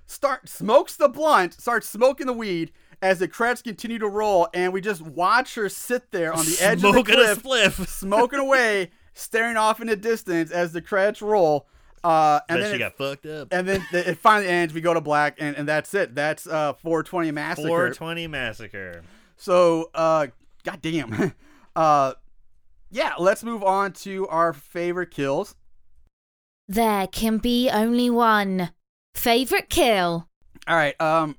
start 0.06 0.48
smokes 0.48 0.96
the 0.96 1.08
blunt, 1.08 1.52
starts 1.54 1.88
smoking 1.88 2.26
the 2.26 2.32
weed 2.32 2.72
as 3.02 3.18
the 3.18 3.28
credits 3.28 3.60
continue 3.60 3.98
to 3.98 4.08
roll, 4.08 4.48
and 4.54 4.72
we 4.72 4.80
just 4.80 5.02
watch 5.02 5.54
her 5.56 5.68
sit 5.68 6.10
there 6.12 6.32
on 6.32 6.44
the 6.46 6.56
edge 6.60 6.80
Smoking 6.80 6.98
of 7.00 7.04
the 7.06 7.32
a 7.32 7.36
cliff, 7.36 7.76
spliff. 7.76 7.86
smoking 7.88 8.38
away, 8.38 8.90
staring 9.12 9.58
off 9.58 9.80
in 9.80 9.86
the 9.88 9.96
distance 9.96 10.50
as 10.50 10.72
the 10.72 10.80
credits 10.80 11.20
roll. 11.20 11.66
Uh, 12.02 12.40
and 12.48 12.58
Bet 12.58 12.62
then 12.64 12.70
she 12.70 12.76
it, 12.76 12.78
got 12.78 12.96
fucked 12.96 13.26
up. 13.26 13.48
and 13.52 13.68
then 13.68 13.84
the- 13.92 14.10
it 14.10 14.16
finally 14.18 14.48
ends. 14.48 14.72
We 14.72 14.80
go 14.80 14.94
to 14.94 15.00
black, 15.02 15.36
and, 15.38 15.54
and 15.56 15.68
that's 15.68 15.92
it. 15.92 16.14
That's 16.14 16.46
uh 16.46 16.72
420 16.74 17.30
massacre. 17.32 17.68
420 17.68 18.26
massacre. 18.28 19.02
So, 19.36 19.90
uh, 19.92 20.28
goddamn. 20.64 21.34
uh, 21.76 22.14
yeah. 22.90 23.14
Let's 23.18 23.42
move 23.42 23.62
on 23.62 23.92
to 23.92 24.26
our 24.28 24.52
favorite 24.52 25.10
kills. 25.10 25.54
There 26.68 27.06
can 27.06 27.38
be 27.38 27.70
only 27.70 28.10
one. 28.10 28.70
Favorite 29.14 29.70
kill? 29.70 30.28
All 30.66 30.76
right. 30.76 31.00
Um, 31.00 31.36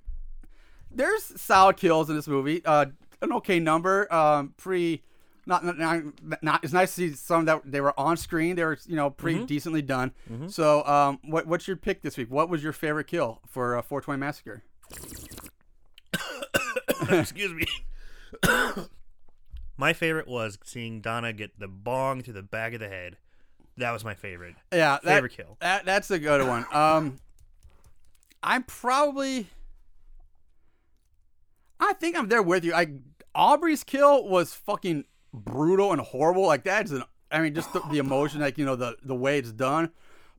there's 0.90 1.40
solid 1.40 1.78
kills 1.78 2.10
in 2.10 2.16
this 2.16 2.28
movie. 2.28 2.64
Uh, 2.66 2.88
an 3.22 3.34
okay 3.34 3.60
number. 3.60 4.12
Um, 4.14 4.54
pretty. 4.58 5.04
Not, 5.46 5.64
not, 5.64 5.78
not, 5.78 6.04
not. 6.42 6.64
It's 6.64 6.74
nice 6.74 6.94
to 6.96 7.10
see 7.10 7.16
some 7.16 7.46
that 7.46 7.62
they 7.64 7.80
were 7.80 7.98
on 7.98 8.18
screen. 8.18 8.58
They 8.58 8.66
were, 8.66 8.78
you 8.86 8.98
know, 8.98 9.10
pretty 9.10 9.46
decently 9.46 9.82
done. 9.82 10.12
So, 10.48 10.84
um, 10.86 11.20
what, 11.24 11.48
what's 11.48 11.68
your 11.68 11.78
pick 11.78 12.02
this 12.02 12.18
week? 12.18 12.30
What 12.30 12.50
was 12.50 12.62
your 12.62 12.74
favorite 12.74 13.08
kill 13.08 13.40
for 13.48 13.78
uh, 13.78 13.82
420 13.82 14.20
Massacre? 14.20 14.64
Excuse 17.22 17.54
me. 17.54 17.66
my 19.78 19.94
favorite 19.94 20.28
was 20.28 20.58
seeing 20.64 21.02
Donna 21.02 21.34
get 21.34 21.60
the 21.60 21.68
bong 21.68 22.22
to 22.24 22.34
the 22.34 22.42
back 22.42 22.74
of 22.74 22.80
the 22.80 22.90
head. 22.90 23.18
That 23.78 23.92
was 23.92 24.04
my 24.04 24.16
favorite. 24.16 24.56
Yeah, 24.74 24.98
that, 25.04 25.16
Favorite 25.16 25.34
kill. 25.38 25.58
That 25.62 25.86
that's 25.86 26.10
a 26.10 26.18
good 26.18 26.46
one. 26.48 26.66
Um, 26.74 27.18
I'm 28.42 28.64
probably. 28.64 29.48
I 31.80 31.94
think 31.94 32.18
I'm 32.18 32.28
there 32.28 32.42
with 32.42 32.66
you. 32.66 32.74
I 32.74 32.88
Aubrey's 33.36 33.84
kill 33.84 34.28
was 34.28 34.56
fucking 34.56 35.06
brutal 35.32 35.92
and 35.92 36.02
horrible. 36.02 36.48
Like 36.48 36.64
that's 36.64 36.92
an. 36.92 37.04
I 37.32 37.42
mean, 37.42 37.54
just 37.54 37.72
the, 37.74 37.82
the 37.92 38.00
emotion, 38.00 38.42
like 38.42 38.58
you 38.58 38.66
know, 38.66 38.76
the 38.76 38.98
the 39.04 39.16
way 39.16 39.38
it's 39.38 39.52
done. 39.52 39.92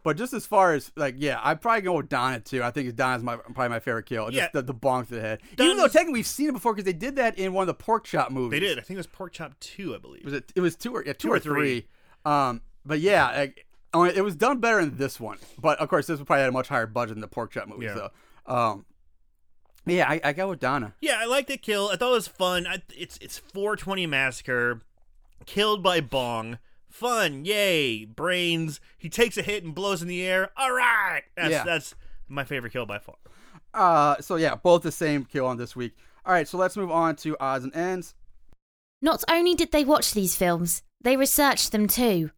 But 0.05 0.17
just 0.17 0.33
as 0.33 0.47
far 0.47 0.75
as 0.75 0.91
like, 0.97 1.17
yeah, 1.19 1.41
I'd 1.43 1.61
probably 1.61 1.83
go 1.83 1.95
with 1.95 2.09
Donna 2.09 2.41
too. 2.41 2.63
I 2.63 2.71
think 2.71 2.95
Donna's 2.97 3.23
my 3.23 3.37
probably 3.37 3.69
my 3.69 3.81
favorite 3.81 4.07
kill. 4.07 4.27
Just 4.27 4.37
Yeah. 4.37 4.49
the, 4.53 4.63
the 4.63 4.75
bonk 4.75 5.09
to 5.09 5.15
the 5.17 5.21
head. 5.21 5.41
Even 5.53 5.69
though 5.69 5.75
Donna's- 5.77 5.93
technically 5.93 6.13
we've 6.21 6.27
seen 6.27 6.49
it 6.49 6.53
before 6.53 6.73
because 6.73 6.85
they 6.85 6.93
did 6.93 7.17
that 7.17 7.39
in 7.39 7.53
one 7.53 7.63
of 7.63 7.67
the 7.67 7.75
pork 7.75 8.05
chop 8.05 8.31
movies. 8.31 8.59
They 8.61 8.67
did. 8.67 8.79
I 8.79 8.83
think 8.83 8.97
it 8.97 8.99
was 8.99 9.07
Pork 9.09 9.33
Chop 9.33 9.59
2, 9.61 9.95
I 9.95 9.99
believe. 9.99 10.25
Was 10.25 10.33
it? 10.35 10.53
It 10.55 10.61
was 10.61 10.77
two 10.77 10.93
or 10.95 11.05
yeah, 11.05 11.13
two, 11.13 11.29
Two 11.29 11.33
or 11.35 11.39
three. 11.41 11.81
three. 11.81 12.31
Um, 12.33 12.63
but 12.87 13.01
yeah, 13.01 13.31
like, 13.31 13.67
it 14.17 14.23
was 14.23 14.37
done 14.37 14.59
better 14.61 14.81
in 14.81 14.97
this 14.97 15.19
one. 15.21 15.39
But 15.61 15.79
of 15.81 15.89
course, 15.89 16.07
this 16.07 16.19
one 16.19 16.27
probably 16.27 16.43
had 16.43 16.49
a 16.51 16.53
much 16.53 16.69
higher 16.69 16.87
budget 16.87 17.15
than 17.17 17.21
the 17.21 17.29
pork 17.29 17.51
chop 17.51 17.69
movie. 17.69 17.87
Yeah. 17.87 17.95
So, 17.95 18.11
um, 18.47 18.85
yeah, 19.87 20.09
I, 20.09 20.21
I 20.23 20.33
go 20.33 20.49
with 20.51 20.61
Donna. 20.61 20.95
Yeah, 21.01 21.17
I 21.19 21.25
liked 21.27 21.49
the 21.49 21.57
kill. 21.57 21.89
I 21.89 21.97
thought 21.97 22.11
it 22.11 22.15
was 22.15 22.29
fun. 22.29 22.67
I, 22.67 22.83
it's 22.97 23.19
it's 23.23 23.39
420 23.39 24.07
massacre, 24.07 24.83
killed 25.47 25.83
by 25.83 26.01
bong. 26.01 26.59
Fun, 26.89 27.45
yay! 27.45 28.05
Brains. 28.05 28.81
He 28.97 29.09
takes 29.09 29.37
a 29.37 29.43
hit 29.43 29.63
and 29.65 29.75
blows 29.75 30.03
in 30.03 30.09
the 30.09 30.23
air. 30.27 30.51
All 30.57 30.73
right, 30.73 31.23
that's 31.37 31.51
Yeah. 31.51 31.65
that's 31.65 31.95
my 32.29 32.45
favorite 32.45 32.73
kill 32.73 32.87
by 32.87 32.99
far. 32.99 33.17
Uh, 33.75 34.21
so 34.21 34.37
yeah, 34.37 34.55
both 34.55 34.83
the 34.83 34.93
same 34.93 35.25
kill 35.25 35.47
on 35.47 35.57
this 35.59 35.77
week. 35.77 35.95
All 36.25 36.33
right, 36.33 36.49
so 36.49 36.59
let's 36.59 36.77
move 36.77 36.91
on 36.91 37.17
to 37.17 37.37
odds 37.39 37.65
and 37.65 37.75
ends. 37.77 38.15
Not 39.01 39.23
only 39.31 39.55
did 39.55 39.71
they 39.71 39.85
watch 39.85 40.13
these 40.13 40.35
films, 40.35 40.83
they 41.01 41.17
researched 41.17 41.73
them 41.73 41.87
too. 41.87 42.31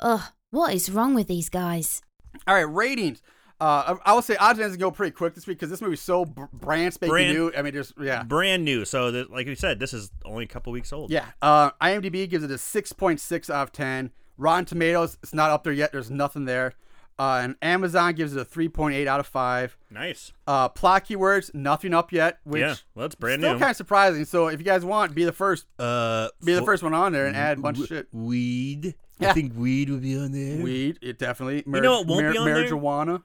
Ugh, 0.00 0.20
what 0.50 0.74
is 0.74 0.90
wrong 0.90 1.14
with 1.14 1.28
these 1.28 1.48
guys? 1.48 2.02
All 2.46 2.54
right, 2.54 2.60
ratings. 2.62 3.22
Uh, 3.62 3.96
I 4.04 4.10
I 4.10 4.14
will 4.14 4.22
say 4.22 4.34
odds 4.36 4.58
and 4.58 4.64
ends 4.64 4.76
go 4.76 4.90
pretty 4.90 5.12
quick 5.12 5.34
this 5.36 5.46
week 5.46 5.56
because 5.58 5.70
this 5.70 5.80
movie's 5.80 6.00
so 6.00 6.24
br- 6.24 6.46
brand 6.52 6.94
spanking 6.94 7.12
Brand- 7.12 7.32
new. 7.32 7.52
I 7.56 7.62
mean, 7.62 7.72
just 7.72 7.92
yeah, 8.00 8.24
Brand 8.24 8.64
new. 8.64 8.84
So, 8.84 9.12
that, 9.12 9.30
like 9.30 9.46
we 9.46 9.54
said, 9.54 9.78
this 9.78 9.94
is 9.94 10.10
only 10.24 10.42
a 10.42 10.48
couple 10.48 10.72
weeks 10.72 10.92
old. 10.92 11.12
yeah. 11.12 11.26
Uh, 11.40 11.70
IMDb 11.80 12.28
gives 12.28 12.42
it 12.42 12.50
a 12.50 12.58
six 12.58 12.92
point 12.92 13.20
six 13.20 13.48
out 13.48 13.62
of 13.62 13.72
ten. 13.72 14.10
Rotten 14.36 14.64
Tomatoes, 14.64 15.16
it's 15.22 15.32
not 15.32 15.50
up 15.50 15.62
there 15.62 15.72
yet. 15.72 15.92
There's 15.92 16.10
nothing 16.10 16.44
there. 16.44 16.74
Uh, 17.18 17.42
and 17.44 17.56
Amazon 17.62 18.14
gives 18.14 18.34
it 18.34 18.40
a 18.40 18.44
three 18.44 18.68
point 18.68 18.96
eight 18.96 19.06
out 19.06 19.20
of 19.20 19.28
five. 19.28 19.76
Nice. 19.90 20.32
Uh, 20.44 20.68
plot 20.68 21.04
keywords, 21.06 21.54
nothing 21.54 21.94
up 21.94 22.10
yet, 22.10 22.40
which 22.42 22.62
yeah. 22.62 22.74
Well, 22.96 23.06
it's 23.06 23.14
brand 23.14 23.42
still 23.42 23.52
new. 23.52 23.58
kind 23.60 23.70
of 23.70 23.76
surprising. 23.76 24.24
So 24.24 24.48
if 24.48 24.58
you 24.58 24.64
guys 24.64 24.84
want, 24.84 25.14
be 25.14 25.24
the 25.24 25.30
first, 25.30 25.66
uh, 25.78 26.30
be 26.44 26.54
the 26.54 26.62
first 26.62 26.82
one 26.82 26.94
on 26.94 27.12
there 27.12 27.26
and 27.26 27.36
add 27.36 27.58
a 27.58 27.60
bunch 27.60 27.78
of 27.78 27.86
shit. 27.86 28.08
Weed. 28.10 28.96
Yeah. 29.20 29.30
I 29.30 29.32
think 29.34 29.52
weed 29.54 29.88
would 29.90 30.02
be 30.02 30.18
on 30.18 30.32
there. 30.32 30.60
Weed, 30.64 30.98
it 31.00 31.18
definitely. 31.18 31.62
You 31.64 31.80
know 31.80 32.00
it 32.00 32.08
won't 32.08 32.32
be 32.32 32.38
on 32.38 32.44
there? 32.44 32.56
marijuana. 32.56 33.22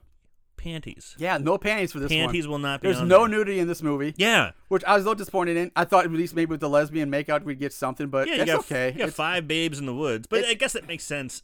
Panties. 0.72 1.14
Yeah, 1.18 1.38
no 1.38 1.56
panties 1.58 1.92
for 1.92 1.98
this 2.00 2.10
Panties 2.10 2.46
one. 2.46 2.50
will 2.52 2.58
not 2.58 2.80
be 2.80 2.88
There's 2.88 3.00
no 3.00 3.20
there. 3.20 3.28
nudity 3.28 3.58
in 3.58 3.68
this 3.68 3.82
movie, 3.82 4.14
Yeah. 4.16 4.50
which 4.68 4.84
I 4.84 4.94
was 4.94 5.04
a 5.04 5.08
little 5.08 5.18
disappointed 5.18 5.56
in. 5.56 5.72
I 5.74 5.84
thought 5.84 6.04
at 6.04 6.10
least 6.12 6.34
maybe 6.36 6.50
with 6.50 6.60
the 6.60 6.68
lesbian 6.68 7.10
makeout 7.10 7.42
we'd 7.44 7.58
get 7.58 7.72
something, 7.72 8.08
but 8.08 8.28
Yeah, 8.28 8.34
you 8.36 8.44
got, 8.46 8.58
okay. 8.60 8.86
You 8.88 8.92
got 8.98 9.04
It's- 9.08 9.14
five 9.14 9.48
babes 9.48 9.78
in 9.78 9.86
the 9.86 9.94
woods, 9.94 10.26
but 10.28 10.40
it- 10.40 10.46
I 10.46 10.54
guess 10.54 10.74
that 10.74 10.86
makes 10.86 11.04
sense. 11.04 11.42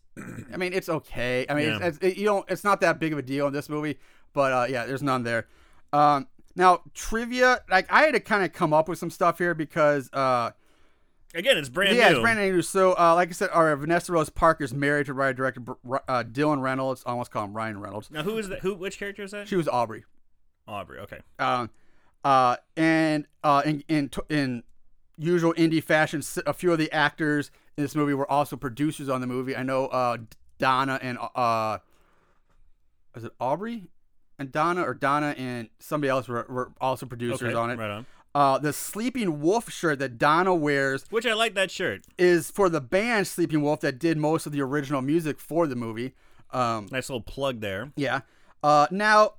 I 0.52 0.56
mean, 0.56 0.72
it's 0.72 0.88
okay. 0.88 1.46
I 1.48 1.54
mean, 1.54 1.68
Yeah. 1.68 1.86
it's, 1.86 1.98
it's, 2.02 2.16
you 2.18 2.24
don't. 2.26 2.44
It's 2.50 2.64
not 2.64 2.80
that 2.82 3.00
big 3.00 3.12
of 3.12 3.18
a 3.18 3.22
deal 3.22 3.46
in 3.46 3.52
this 3.52 3.68
movie, 3.68 3.98
but 4.32 4.52
uh, 4.52 4.66
yeah, 4.68 4.84
there's 4.86 5.02
none 5.02 5.22
there. 5.22 5.46
Um, 5.92 6.28
now 6.56 6.82
trivia, 6.92 7.60
like 7.70 7.90
I 7.90 8.02
had 8.02 8.12
to 8.14 8.20
kind 8.20 8.44
of 8.44 8.52
come 8.52 8.72
up 8.72 8.88
with 8.88 8.98
some 8.98 9.10
stuff 9.10 9.38
here 9.38 9.54
because 9.54 10.08
uh, 10.12 10.50
Again, 11.34 11.58
it's 11.58 11.68
brand 11.68 11.96
yeah, 11.96 12.10
new. 12.10 12.14
it's 12.16 12.22
brand 12.22 12.38
new. 12.38 12.62
So, 12.62 12.92
uh, 12.96 13.14
like 13.14 13.28
I 13.28 13.32
said, 13.32 13.50
our 13.52 13.74
Vanessa 13.74 14.12
Rose 14.12 14.30
Parker's 14.30 14.72
married 14.72 15.06
to 15.06 15.14
writer 15.14 15.34
director 15.34 15.60
uh, 16.08 16.22
Dylan 16.22 16.62
Reynolds. 16.62 17.02
I 17.04 17.10
almost 17.10 17.32
call 17.32 17.44
him 17.44 17.52
Ryan 17.52 17.80
Reynolds. 17.80 18.10
Now, 18.10 18.22
who 18.22 18.38
is 18.38 18.48
that? 18.48 18.60
Who? 18.60 18.74
Which 18.74 18.98
character 18.98 19.22
is 19.24 19.32
that? 19.32 19.48
She 19.48 19.56
was 19.56 19.66
Aubrey. 19.66 20.04
Aubrey. 20.68 21.00
Okay. 21.00 21.18
Um, 21.40 21.70
uh, 22.22 22.56
and 22.76 23.26
uh, 23.42 23.62
in 23.64 23.82
in 23.88 24.10
in 24.28 24.62
usual 25.18 25.52
indie 25.54 25.82
fashion, 25.82 26.22
a 26.46 26.52
few 26.52 26.72
of 26.72 26.78
the 26.78 26.90
actors 26.92 27.50
in 27.76 27.82
this 27.82 27.94
movie 27.96 28.14
were 28.14 28.30
also 28.30 28.56
producers 28.56 29.08
on 29.08 29.20
the 29.20 29.26
movie. 29.26 29.56
I 29.56 29.64
know 29.64 29.86
uh, 29.88 30.18
Donna 30.58 30.98
and 31.02 31.18
uh, 31.34 31.78
is 33.16 33.24
it 33.24 33.32
Aubrey 33.40 33.88
and 34.38 34.52
Donna 34.52 34.82
or 34.82 34.94
Donna 34.94 35.34
and 35.36 35.68
somebody 35.78 36.10
else 36.10 36.28
were, 36.28 36.46
were 36.48 36.72
also 36.80 37.06
producers 37.06 37.42
Okay, 37.42 37.54
on 37.54 37.70
it. 37.70 37.78
right 37.78 37.90
on. 37.90 38.06
Uh, 38.34 38.58
the 38.58 38.72
Sleeping 38.72 39.40
Wolf 39.40 39.70
shirt 39.70 40.00
that 40.00 40.18
Donna 40.18 40.54
wears 40.54 41.04
Which 41.10 41.24
I 41.26 41.34
like 41.34 41.54
that 41.54 41.70
shirt. 41.70 42.02
is 42.18 42.50
for 42.50 42.68
the 42.68 42.80
band 42.80 43.28
Sleeping 43.28 43.62
Wolf 43.62 43.80
that 43.80 43.98
did 44.00 44.18
most 44.18 44.44
of 44.46 44.52
the 44.52 44.60
original 44.60 45.02
music 45.02 45.38
for 45.38 45.66
the 45.68 45.76
movie. 45.76 46.14
Um, 46.50 46.88
Nice 46.90 47.08
little 47.08 47.20
plug 47.22 47.60
there. 47.60 47.92
yeah. 47.96 48.20
Uh, 48.62 48.86
now, 48.90 49.34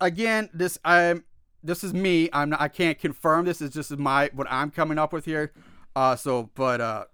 again, 0.00 0.50
this 0.52 0.78
I'm 0.84 1.24
this 1.62 1.84
is 1.84 1.94
me. 1.94 2.28
I'm 2.32 2.50
not. 2.50 2.60
I 2.60 2.68
can't 2.68 2.98
confirm 2.98 3.44
this. 3.44 3.62
Is 3.62 3.70
just 3.70 3.96
my 3.96 4.30
what 4.34 4.46
I'm 4.50 4.70
coming 4.70 4.98
up 4.98 5.12
with 5.12 5.24
here. 5.24 5.52
Uh, 5.94 6.16
so, 6.16 6.50
but 6.54 6.80
uh, 6.80 7.04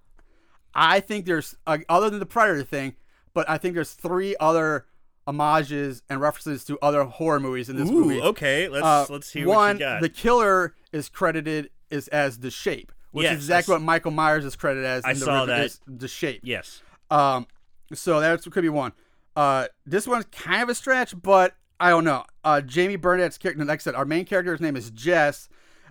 I 0.74 1.00
think 1.00 1.26
there's 1.26 1.54
uh, 1.66 1.78
other 1.88 2.08
than 2.10 2.18
the 2.18 2.26
Predator 2.26 2.62
thing, 2.64 2.96
but 3.34 3.48
I 3.50 3.58
think 3.58 3.74
there's 3.74 3.92
three 3.92 4.36
other 4.40 4.86
homages 5.32 6.02
and 6.08 6.20
references 6.20 6.64
to 6.64 6.78
other 6.80 7.04
horror 7.04 7.38
movies 7.38 7.68
in 7.68 7.76
this 7.76 7.88
Ooh, 7.90 8.00
movie. 8.04 8.20
okay. 8.20 8.68
Let's 8.68 8.84
Uh, 8.84 9.06
let's 9.10 9.30
hear 9.30 9.46
one, 9.46 9.56
what 9.56 9.72
you 9.74 9.78
got. 9.80 10.00
the 10.00 10.08
killer 10.08 10.74
is 10.92 11.08
credited 11.08 11.70
is 11.90 12.08
as 12.08 12.38
the 12.38 12.50
Shape, 12.50 12.92
which 13.12 13.24
Yes, 13.24 13.32
is 13.34 13.44
exactly 13.44 13.72
what 13.74 13.82
Michael 13.82 14.10
Myers 14.10 14.44
is 14.44 14.56
credited 14.56 14.84
as. 14.86 15.04
I 15.04 15.10
in 15.12 15.18
the 15.18 15.24
saw 15.24 15.44
original- 15.44 15.58
that. 15.58 15.78
the 16.00 16.08
Shape. 16.08 16.40
yes. 16.42 16.82
Um, 17.10 17.46
so 17.92 18.20
that 18.20 18.42
could 18.50 18.62
be 18.62 18.68
one. 18.68 18.92
Uh, 19.36 19.66
this 19.86 20.06
one's 20.06 20.24
kind 20.32 20.62
of 20.62 20.68
a 20.68 20.74
stretch, 20.74 21.14
but 21.20 21.54
I 21.78 21.90
don't 21.90 22.04
know. 22.04 22.24
Uh, 22.42 22.60
Jamie 22.60 22.96
Bernadette's 22.96 23.38
character, 23.38 23.64
like 23.64 23.80
I 23.80 23.82
said, 23.82 23.94
our 23.94 24.04
main 24.04 24.24
character's 24.24 24.60
name 24.60 24.76
is 24.76 24.90
Jess. 24.90 25.48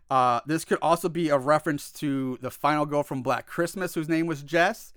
Uh, 0.09 0.39
this 0.45 0.63
could 0.65 0.77
also 0.81 1.09
be 1.09 1.29
a 1.29 1.37
reference 1.37 1.91
to 1.93 2.37
the 2.41 2.49
final 2.51 2.85
girl 2.85 3.03
from 3.03 3.21
Black 3.21 3.45
Christmas, 3.45 3.93
whose 3.93 4.07
name 4.09 4.25
was 4.25 4.41
Jess. 4.43 4.93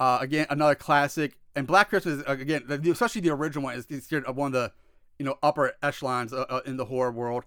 Uh, 0.00 0.18
again, 0.20 0.46
another 0.50 0.74
classic. 0.74 1.36
And 1.56 1.66
Black 1.66 1.88
Christmas, 1.88 2.22
uh, 2.26 2.32
again, 2.32 2.64
especially 2.90 3.20
the 3.20 3.30
original 3.30 3.64
one, 3.64 3.76
is 3.76 3.86
considered 3.86 4.28
one 4.34 4.48
of 4.48 4.52
the 4.52 4.72
you 5.18 5.24
know 5.24 5.36
upper 5.42 5.72
echelons 5.82 6.32
uh, 6.32 6.44
uh, 6.48 6.60
in 6.66 6.76
the 6.76 6.86
horror 6.86 7.12
world. 7.12 7.44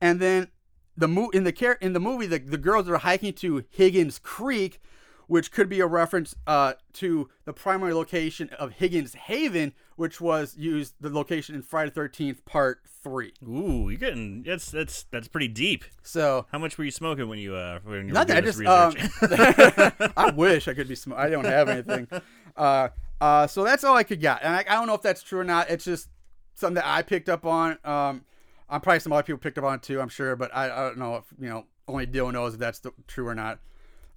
And 0.00 0.20
then 0.20 0.48
the 0.96 1.08
mo- 1.08 1.30
in 1.30 1.44
the 1.44 1.52
car- 1.52 1.78
in 1.80 1.92
the 1.92 2.00
movie, 2.00 2.26
the, 2.26 2.38
the 2.38 2.58
girls 2.58 2.88
are 2.88 2.98
hiking 2.98 3.32
to 3.34 3.64
Higgins 3.70 4.18
Creek, 4.18 4.80
which 5.26 5.50
could 5.50 5.68
be 5.68 5.80
a 5.80 5.86
reference 5.86 6.34
uh, 6.46 6.74
to 6.94 7.28
the 7.44 7.52
primary 7.52 7.94
location 7.94 8.50
of 8.58 8.72
Higgins 8.74 9.14
Haven, 9.14 9.72
which 9.96 10.20
was 10.20 10.56
used 10.56 10.94
the 11.00 11.08
location 11.10 11.54
in 11.54 11.62
Friday 11.62 11.90
Thirteenth 11.90 12.44
Part 12.44 12.82
Three. 13.02 13.32
Ooh, 13.42 13.88
you're 13.88 13.98
getting 13.98 14.42
that's 14.44 14.70
that's 14.70 15.04
that's 15.04 15.26
pretty 15.28 15.48
deep. 15.48 15.84
So 16.02 16.46
How 16.52 16.58
much 16.58 16.78
were 16.78 16.84
you 16.84 16.90
smoking 16.92 17.28
when 17.28 17.38
you 17.40 17.56
uh 17.56 17.80
when 17.82 18.06
you 18.08 18.12
were 18.12 18.12
nothing. 18.12 18.36
I 18.36 18.40
just 18.40 18.60
um. 18.64 18.94
I 20.16 20.30
wish 20.34 20.68
I 20.68 20.74
could 20.74 20.86
be. 20.88 20.94
smoking. 20.94 21.24
I 21.24 21.28
don't 21.30 21.44
have 21.44 21.68
anything. 21.68 22.06
Uh, 22.54 22.90
uh, 23.22 23.46
so 23.46 23.62
that's 23.64 23.84
all 23.84 23.96
I 23.96 24.02
could 24.02 24.20
get, 24.20 24.40
and 24.42 24.52
I, 24.54 24.60
I 24.68 24.74
don't 24.74 24.86
know 24.86 24.94
if 24.94 25.02
that's 25.02 25.22
true 25.22 25.40
or 25.40 25.44
not. 25.44 25.70
It's 25.70 25.84
just 25.84 26.08
something 26.54 26.74
that 26.74 26.86
I 26.86 27.02
picked 27.02 27.28
up 27.28 27.46
on. 27.46 27.78
Um, 27.84 28.24
I'm 28.68 28.80
probably 28.80 29.00
some 29.00 29.12
other 29.12 29.22
people 29.22 29.38
picked 29.38 29.58
up 29.58 29.64
on 29.64 29.78
too. 29.80 30.00
I'm 30.00 30.08
sure, 30.08 30.34
but 30.36 30.50
I, 30.54 30.64
I 30.66 30.88
don't 30.88 30.98
know 30.98 31.16
if 31.16 31.24
you 31.40 31.48
know. 31.48 31.66
Only 31.88 32.06
Dylan 32.06 32.34
knows 32.34 32.54
if 32.54 32.60
that's 32.60 32.78
the, 32.78 32.92
true 33.08 33.26
or 33.26 33.34
not. 33.34 33.58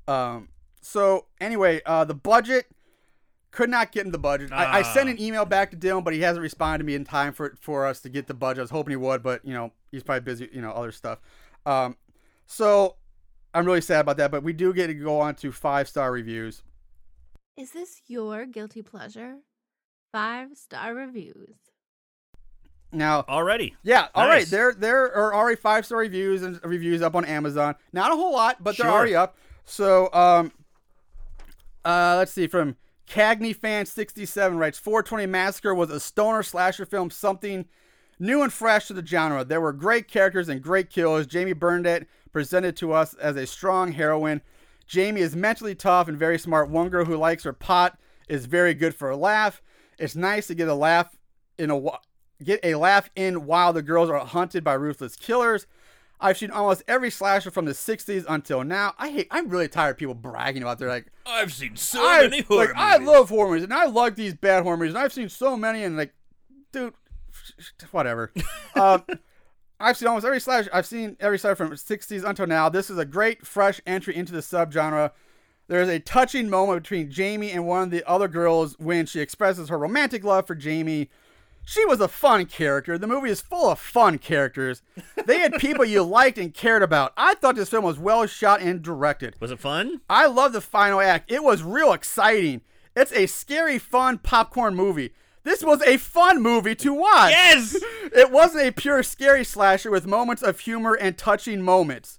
Um, 0.08 0.50
So 0.82 1.26
anyway, 1.42 1.82
uh, 1.86 2.06
the 2.06 2.14
budget 2.14 2.68
could 3.50 3.70
not 3.72 3.92
get 3.92 4.06
in 4.06 4.12
the 4.12 4.20
budget. 4.20 4.52
I, 4.52 4.80
I 4.80 4.82
sent 4.84 5.08
Ah. 5.08 5.12
an 5.14 5.20
email 5.22 5.46
back 5.46 5.72
to 5.72 5.78
Dylan, 5.78 6.04
but 6.04 6.14
he 6.14 6.22
hasn't 6.22 6.44
responded 6.44 6.78
to 6.80 6.84
me 6.84 6.94
in 6.94 7.04
time 7.06 7.34
for 7.34 7.56
for 7.60 7.86
us 7.88 8.02
to 8.02 8.10
get 8.10 8.28
the 8.28 8.34
budget. 8.36 8.60
I 8.60 8.62
was 8.62 8.70
hoping 8.70 8.92
he 8.92 8.98
would, 8.98 9.24
but 9.24 9.44
you 9.44 9.54
know 9.54 9.72
he's 9.92 10.04
probably 10.04 10.22
busy, 10.22 10.48
you 10.54 10.62
know, 10.62 10.72
other 10.72 10.92
stuff. 10.92 11.20
Um, 11.66 11.98
so 12.46 12.96
I'm 13.54 13.66
really 13.66 13.82
sad 13.82 14.02
about 14.02 14.18
that. 14.18 14.30
But 14.30 14.44
we 14.44 14.54
do 14.54 14.74
get 14.74 14.88
to 14.88 14.94
go 14.94 15.20
on 15.20 15.36
to 15.36 15.52
five 15.52 15.88
star 15.90 16.12
reviews. 16.12 16.62
Is 17.58 17.72
this 17.72 18.02
your 18.08 18.46
guilty 18.46 18.82
pleasure? 18.82 19.38
Five 20.12 20.50
star 20.58 20.94
reviews. 20.94 21.56
Now, 22.92 23.26
Already. 23.28 23.76
yeah, 23.84 24.08
all 24.16 24.28
right, 24.28 24.40
Nice. 24.40 24.50
there 24.52 24.74
there 24.74 25.14
are 25.14 25.34
already 25.36 25.58
five 25.60 25.86
star 25.86 25.98
reviews 26.00 26.44
and 26.44 26.60
reviews 26.64 27.02
up 27.02 27.16
on 27.16 27.26
Amazon. 27.26 27.76
Not 27.92 28.12
a 28.14 28.16
whole 28.16 28.32
lot, 28.34 28.64
but 28.64 28.78
they're 28.78 28.86
Sure. 28.86 28.94
already 28.96 29.16
up. 29.16 29.36
So, 29.66 30.10
um, 30.14 30.52
uh, 31.84 32.16
let's 32.18 32.32
see 32.32 32.48
from 32.48 32.78
Cagney 33.08 33.54
fan 33.56 33.86
67 33.86 34.58
writes 34.58 34.80
420 34.80 35.26
Massacre 35.26 35.76
was 35.76 35.90
a 35.90 36.00
stoner 36.00 36.42
slasher 36.44 36.86
film, 36.86 37.10
something 37.10 37.66
new 38.18 38.42
and 38.42 38.54
fresh 38.54 38.88
to 38.88 38.94
the 38.94 39.06
genre. 39.06 39.44
There 39.44 39.60
were 39.62 39.74
great 39.74 40.08
characters 40.08 40.48
and 40.48 40.62
great 40.62 40.90
kills. 40.90 41.26
Jamie 41.28 41.54
Bernadette 41.54 42.08
presented 42.32 42.78
to 42.78 42.94
us 42.94 43.14
as 43.16 43.36
a 43.36 43.46
strong 43.46 43.92
heroine. 43.92 44.42
Jamie 44.88 45.22
is 45.22 45.36
mentally 45.36 45.76
tough 45.76 46.08
and 46.08 46.18
very 46.18 46.38
smart. 46.38 46.70
One 46.70 46.90
girl 46.90 47.06
who 47.06 47.18
likes 47.18 47.44
her 47.44 47.54
pot 47.54 47.98
is 48.28 48.46
very 48.46 48.74
good 48.74 48.96
for 48.96 49.10
a 49.10 49.18
laugh. 49.18 49.62
It's 49.98 50.16
nice 50.16 50.48
to 50.48 50.56
get 50.56 50.68
a 50.68 50.76
laugh 50.76 51.18
in 51.58 51.72
a 51.72 51.82
get 52.44 52.60
a 52.64 52.76
laugh 52.76 53.10
in 53.16 53.46
while 53.46 53.74
the 53.74 53.82
girls 53.82 54.10
are 54.10 54.20
hunted 54.20 54.64
by 54.64 54.74
ruthless 54.74 55.16
killers. 55.16 55.68
I've 56.20 56.38
seen 56.38 56.52
almost 56.52 56.84
every 56.88 57.12
slasher 57.12 57.52
from 57.52 57.66
the 57.66 57.74
60s 57.74 58.26
until 58.28 58.64
now. 58.64 58.94
I 58.98 59.10
hate 59.10 59.28
I'm 59.32 59.50
really 59.50 59.68
tired 59.68 59.92
of 59.92 59.98
people 59.98 60.16
bragging 60.16 60.62
about 60.62 60.80
they're 60.80 60.88
like 60.88 61.08
I've 61.26 61.54
seen 61.54 61.76
so 61.76 62.06
I, 62.06 62.22
many 62.22 62.42
horror 62.42 62.68
like, 62.68 62.76
I 62.76 62.98
love 62.98 63.30
horror 63.30 63.50
movies 63.50 63.64
and 63.64 63.74
I 63.74 63.86
like 63.86 64.16
these 64.16 64.34
bad 64.34 64.64
horror 64.64 64.78
movies 64.78 64.94
and 64.94 65.04
I've 65.04 65.14
seen 65.14 65.30
so 65.30 65.58
many 65.58 65.84
and 65.84 65.98
like 65.98 66.14
dude 66.72 66.94
whatever. 67.92 68.32
um, 68.76 69.04
I've 69.80 69.98
seen 69.98 70.08
almost 70.08 70.26
every 70.26 70.40
slash 70.40 70.68
I've 70.72 70.86
seen 70.86 71.18
every 71.20 71.38
slasher 71.38 71.56
from 71.56 71.70
the 71.70 71.76
60s 71.76 72.24
until 72.24 72.48
now. 72.48 72.70
This 72.70 72.90
is 72.90 72.98
a 72.98 73.06
great 73.06 73.46
fresh 73.46 73.82
entry 73.86 74.16
into 74.16 74.32
the 74.34 74.40
subgenre. 74.40 75.12
There's 75.68 75.90
a 75.90 76.00
touching 76.00 76.50
moment 76.50 76.84
between 76.84 77.10
Jamie 77.10 77.52
and 77.52 77.66
one 77.66 77.84
of 77.84 77.92
the 77.92 78.08
other 78.08 78.28
girls 78.28 78.76
when 78.78 79.06
she 79.06 79.20
expresses 79.20 79.70
her 79.70 79.78
romantic 79.78 80.24
love 80.24 80.46
for 80.48 80.56
Jamie. 80.56 81.10
She 81.66 81.84
was 81.86 82.00
a 82.00 82.08
fun 82.08 82.46
character. 82.46 83.00
The 83.00 83.08
movie 83.08 83.32
is 83.32 83.42
full 83.42 83.72
of 83.72 83.80
fun 83.80 84.20
characters. 84.20 84.84
They 85.26 85.40
had 85.40 85.54
people 85.54 85.84
you 85.84 86.04
liked 86.04 86.38
and 86.38 86.54
cared 86.54 86.84
about. 86.84 87.14
I 87.18 87.34
thought 87.34 87.56
this 87.56 87.70
film 87.70 87.84
was 87.84 87.98
well 87.98 88.28
shot 88.28 88.62
and 88.62 88.84
directed. 88.84 89.36
Was 89.40 89.50
it 89.50 89.60
fun? 89.60 90.02
I 90.08 90.28
love 90.28 90.54
the 90.54 90.62
final 90.62 91.02
act. 91.02 91.32
It 91.32 91.44
was 91.44 91.64
real 91.64 91.92
exciting. 91.92 92.62
It's 92.96 93.12
a 93.14 93.26
scary, 93.26 93.80
fun 93.80 94.20
popcorn 94.20 94.76
movie. 94.76 95.14
This 95.46 95.64
was 95.64 95.82
a 95.84 95.98
fun 95.98 96.42
movie 96.42 96.76
to 96.76 96.94
watch. 96.94 97.32
Yes! 97.32 97.78
It 98.16 98.32
wasn't 98.32 98.66
a 98.66 98.72
pure 98.72 99.04
scary 99.04 99.44
slasher 99.44 99.92
with 99.92 100.08
moments 100.08 100.42
of 100.42 100.62
humor 100.62 100.94
and 100.94 101.18
touching 101.18 101.62
moments. 101.62 102.18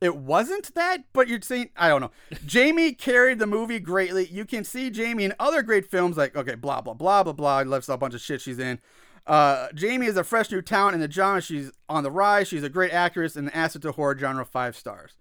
It 0.00 0.16
wasn't 0.16 0.74
that, 0.74 1.04
but 1.14 1.26
you're 1.26 1.40
saying 1.40 1.70
I 1.76 1.88
don't 1.88 2.02
know. 2.02 2.10
Jamie 2.44 2.92
carried 2.92 3.38
the 3.38 3.46
movie 3.46 3.78
greatly. 3.78 4.26
You 4.26 4.44
can 4.44 4.62
see 4.62 4.90
Jamie 4.90 5.24
in 5.24 5.32
other 5.38 5.62
great 5.62 5.90
films 5.90 6.16
like 6.16 6.36
okay, 6.36 6.54
blah 6.54 6.82
blah 6.82 6.94
blah 6.94 7.22
blah 7.22 7.32
blah. 7.32 7.60
Lists 7.62 7.88
a 7.88 7.96
bunch 7.96 8.14
of 8.14 8.20
shit 8.20 8.40
she's 8.42 8.58
in. 8.58 8.78
Uh, 9.26 9.68
Jamie 9.74 10.06
is 10.06 10.16
a 10.16 10.24
fresh 10.24 10.50
new 10.50 10.60
talent 10.60 10.94
in 10.94 11.00
the 11.00 11.10
genre. 11.10 11.40
She's 11.40 11.70
on 11.88 12.02
the 12.02 12.10
rise. 12.10 12.48
She's 12.48 12.64
a 12.64 12.68
great 12.68 12.92
actress 12.92 13.36
and 13.36 13.48
an 13.48 13.54
asset 13.54 13.82
to 13.82 13.92
horror 13.92 14.18
genre. 14.18 14.44
Five 14.44 14.76
stars. 14.76 15.12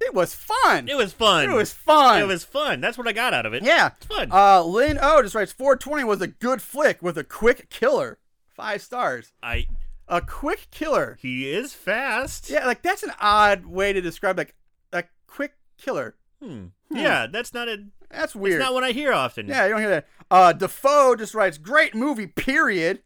It 0.00 0.14
was 0.14 0.34
fun. 0.34 0.88
It 0.88 0.96
was 0.96 1.12
fun. 1.12 1.50
It 1.50 1.54
was 1.54 1.72
fun. 1.72 2.20
It 2.20 2.26
was 2.26 2.44
fun. 2.44 2.80
That's 2.80 2.96
what 2.98 3.08
I 3.08 3.12
got 3.12 3.32
out 3.34 3.46
of 3.46 3.54
it. 3.54 3.62
Yeah. 3.64 3.90
It's 3.96 4.06
fun. 4.06 4.30
Uh, 4.30 4.62
Lynn 4.62 4.98
O 5.00 5.22
just 5.22 5.34
writes 5.34 5.52
420 5.52 6.04
was 6.04 6.20
a 6.20 6.26
good 6.26 6.60
flick 6.62 7.02
with 7.02 7.16
a 7.18 7.24
quick 7.24 7.68
killer. 7.70 8.18
Five 8.54 8.82
stars. 8.82 9.32
I 9.42 9.66
A 10.08 10.20
quick 10.20 10.68
killer. 10.70 11.18
he 11.20 11.50
is 11.50 11.72
fast. 11.74 12.48
Yeah, 12.50 12.66
like 12.66 12.82
that's 12.82 13.02
an 13.02 13.12
odd 13.20 13.66
way 13.66 13.92
to 13.92 14.00
describe 14.00 14.38
like 14.38 14.54
a 14.92 15.04
quick 15.26 15.54
killer. 15.78 16.14
Hmm. 16.42 16.66
Yeah, 16.90 17.26
that's 17.26 17.52
not 17.52 17.68
a 17.68 17.84
That's 18.10 18.26
it's 18.26 18.34
weird. 18.36 18.60
not 18.60 18.72
what 18.74 18.84
I 18.84 18.92
hear 18.92 19.12
often. 19.12 19.48
yeah, 19.48 19.64
you 19.64 19.70
don't 19.72 19.80
hear 19.80 19.90
that. 19.90 20.08
Uh, 20.30 20.52
Defoe 20.52 21.16
just 21.16 21.34
writes 21.34 21.58
great 21.58 21.94
movie. 21.94 22.26
Period. 22.26 23.02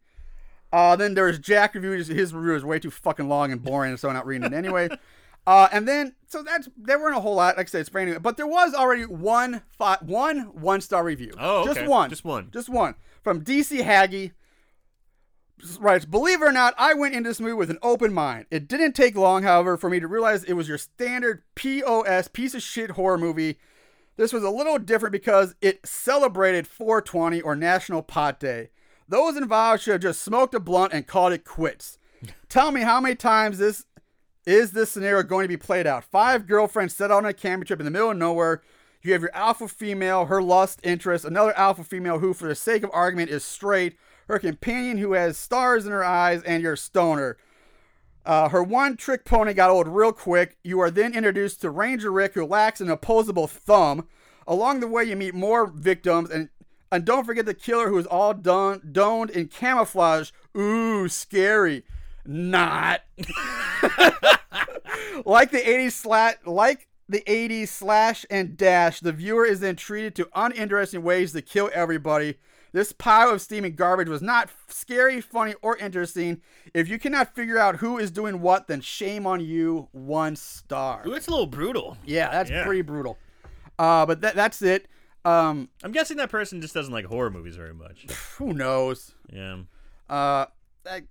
Uh, 0.73 0.95
then 0.97 1.15
there's 1.15 1.39
Jack 1.39 1.75
review. 1.75 1.93
His 1.93 2.33
review 2.35 2.55
is 2.55 2.65
way 2.65 2.79
too 2.79 2.91
fucking 2.91 3.29
long 3.29 3.51
and 3.53 3.63
boring, 3.63 3.97
so 3.97 4.09
I'm 4.09 4.15
not 4.15 4.27
reading 4.27 4.47
it 4.47 4.53
anyway. 4.57 4.89
Uh, 5.47 5.69
and 5.73 5.89
then 5.89 6.15
so 6.27 6.43
that's 6.43 6.69
there 6.77 6.99
weren't 6.99 7.17
a 7.17 7.21
whole 7.21 7.35
lot. 7.35 7.57
Like 7.57 7.67
I 7.67 7.71
said, 7.71 7.81
it's 7.81 7.89
brand 7.89 8.11
new, 8.11 8.21
but 8.21 8.37
there 8.37 8.47
was 8.47 8.75
already 8.75 9.05
one 9.05 9.63
fi- 9.79 9.99
one 10.01 10.41
one 10.61 10.81
star 10.81 11.03
review. 11.03 11.33
Oh, 11.39 11.65
just 11.65 11.85
one, 11.87 12.11
Just 12.11 12.25
one. 12.25 12.51
just 12.53 12.69
one 12.69 12.95
from 13.23 13.43
DC 13.43 13.83
Haggy. 13.83 14.33
Writes, 15.79 16.07
believe 16.07 16.41
it 16.41 16.47
or 16.47 16.53
not, 16.53 16.73
I 16.79 16.95
went 16.95 17.15
into 17.15 17.29
this 17.29 17.39
movie 17.41 17.53
with 17.53 17.69
an 17.69 17.79
open 17.83 18.15
mind. 18.15 18.47
It 18.51 18.67
didn't 18.67 18.93
take 18.95 19.15
long, 19.15 19.43
however, 19.43 19.77
for 19.77 19.91
me 19.91 20.01
to 20.01 20.07
realize 20.09 20.43
it 20.45 20.55
was 20.55 20.67
your 20.69 20.79
standard 20.79 21.43
POS 21.55 22.29
piece 22.29 22.55
of 22.55 22.63
shit 22.63 22.93
horror 22.93 23.19
movie. 23.19 23.59
This 24.17 24.33
was 24.33 24.43
a 24.43 24.49
little 24.51 24.79
different 24.79 25.13
because 25.13 25.55
it 25.61 25.87
celebrated 25.87 26.67
420 26.67 27.43
or 27.43 27.55
National 27.57 28.03
Pot 28.03 28.41
Day. 28.41 28.71
Those 29.07 29.37
involved 29.37 29.83
should 29.83 29.93
have 29.93 30.01
just 30.01 30.23
smoked 30.23 30.55
a 30.55 30.61
blunt 30.61 30.95
and 30.95 31.07
called 31.07 31.35
it 31.35 31.45
quits. 31.45 31.99
Tell 32.49 32.71
me 32.73 32.81
how 32.81 32.99
many 32.99 33.15
times 33.15 33.59
this 33.59 33.85
is 34.47 34.73
this 34.73 34.91
scenario 34.91 35.23
going 35.23 35.45
to 35.45 35.49
be 35.49 35.57
played 35.57 35.87
out? 35.87 36.05
Five 36.05 36.47
girlfriends 36.47 36.95
set 36.95 37.11
out 37.11 37.19
on 37.19 37.27
a 37.27 37.33
camping 37.33 37.67
trip 37.67 37.81
in 37.81 37.85
the 37.85 37.91
middle 37.91 38.11
of 38.11 38.17
nowhere. 38.17 38.63
You 39.03 39.13
have 39.13 39.23
your 39.23 39.35
alpha 39.35 39.69
female, 39.69 40.27
her 40.27 40.43
lust 40.43 40.81
interest, 40.83 41.25
another 41.25 41.57
alpha 41.57 41.85
female 41.85 42.19
who, 42.19 42.35
for 42.35 42.49
the 42.49 42.55
sake 42.55 42.83
of 42.83 42.91
argument, 42.93 43.31
is 43.31 43.45
straight, 43.45 43.97
her 44.29 44.39
companion 44.39 44.99
who 44.99 45.15
has 45.15 45.39
stars 45.39 45.87
in 45.87 45.93
her 45.93 46.05
eyes, 46.05 46.43
and 46.43 46.63
your 46.63 46.77
stoner. 46.77 47.37
Uh, 48.27 48.51
her 48.51 48.63
one 48.63 48.97
trick 48.97 49.25
pony 49.25 49.55
got 49.55 49.71
old 49.71 49.89
real 49.89 50.13
quick. 50.13 50.59
You 50.63 50.81
are 50.81 50.91
then 50.91 51.15
introduced 51.15 51.63
to 51.63 51.71
Ranger 51.71 52.13
Rick, 52.13 52.35
who 52.35 52.45
lacks 52.45 52.81
an 52.81 52.91
opposable 52.91 53.47
thumb. 53.47 54.07
Along 54.47 54.81
the 54.81 54.89
way, 54.89 55.05
you 55.05 55.17
meet 55.17 55.35
more 55.35 55.67
victims, 55.67 56.31
and 56.31 56.51
and 56.93 57.05
don't 57.05 57.25
forget 57.25 57.47
the 57.47 57.55
killer, 57.55 57.89
who 57.89 57.99
is 57.99 58.07
all 58.07 58.35
done 58.35 58.83
donned 58.93 59.31
in 59.31 59.47
camouflage. 59.49 60.33
Ooh, 60.57 61.09
scary. 61.09 61.85
Not 62.33 63.01
like 65.25 65.51
the 65.51 65.59
80s 65.61 65.93
slat, 65.93 66.47
like 66.47 66.87
the 67.09 67.23
80s 67.27 67.69
slash 67.69 68.25
and 68.31 68.57
dash. 68.57 69.01
The 69.01 69.13
viewer 69.13 69.45
is 69.45 69.61
then 69.61 69.77
treated 69.77 70.15
to 70.17 70.29
uninteresting 70.35 71.03
ways 71.03 71.33
to 71.33 71.43
kill 71.43 71.71
everybody. 71.73 72.37
This 72.73 72.93
pile 72.93 73.31
of 73.31 73.43
steaming 73.43 73.75
garbage 73.75 74.09
was 74.09 74.23
not 74.23 74.49
scary, 74.69 75.21
funny, 75.21 75.55
or 75.61 75.77
interesting. 75.79 76.41
If 76.73 76.89
you 76.89 77.01
cannot 77.01 77.35
figure 77.35 77.59
out 77.59 77.77
who 77.77 77.99
is 77.99 78.13
doing 78.13 78.41
what, 78.41 78.69
then 78.69 78.81
shame 78.81 79.27
on 79.27 79.41
you. 79.41 79.89
One 79.91 80.37
star. 80.37 81.03
Ooh, 81.09 81.15
it's 81.15 81.27
a 81.27 81.31
little 81.33 81.47
brutal. 81.49 81.97
Yeah, 82.07 82.31
that's 82.31 82.49
Yeah. 82.49 82.65
pretty 82.65 82.83
brutal. 82.83 83.19
Uh, 83.77 84.07
but 84.07 84.21
that, 84.21 84.37
that's 84.37 84.63
it. 84.63 84.87
Um, 85.25 85.69
I'm 85.83 85.91
guessing 85.91 86.17
that 86.19 86.31
person 86.31 86.61
just 86.61 86.75
doesn't 86.75 86.93
like 86.93 87.07
horror 87.07 87.31
movies 87.31 87.57
very 87.57 87.75
much. 87.75 88.07
who 88.39 88.53
knows? 88.53 89.15
Yeah. 89.33 89.63
Uh, 90.09 90.47
I, 90.89 91.03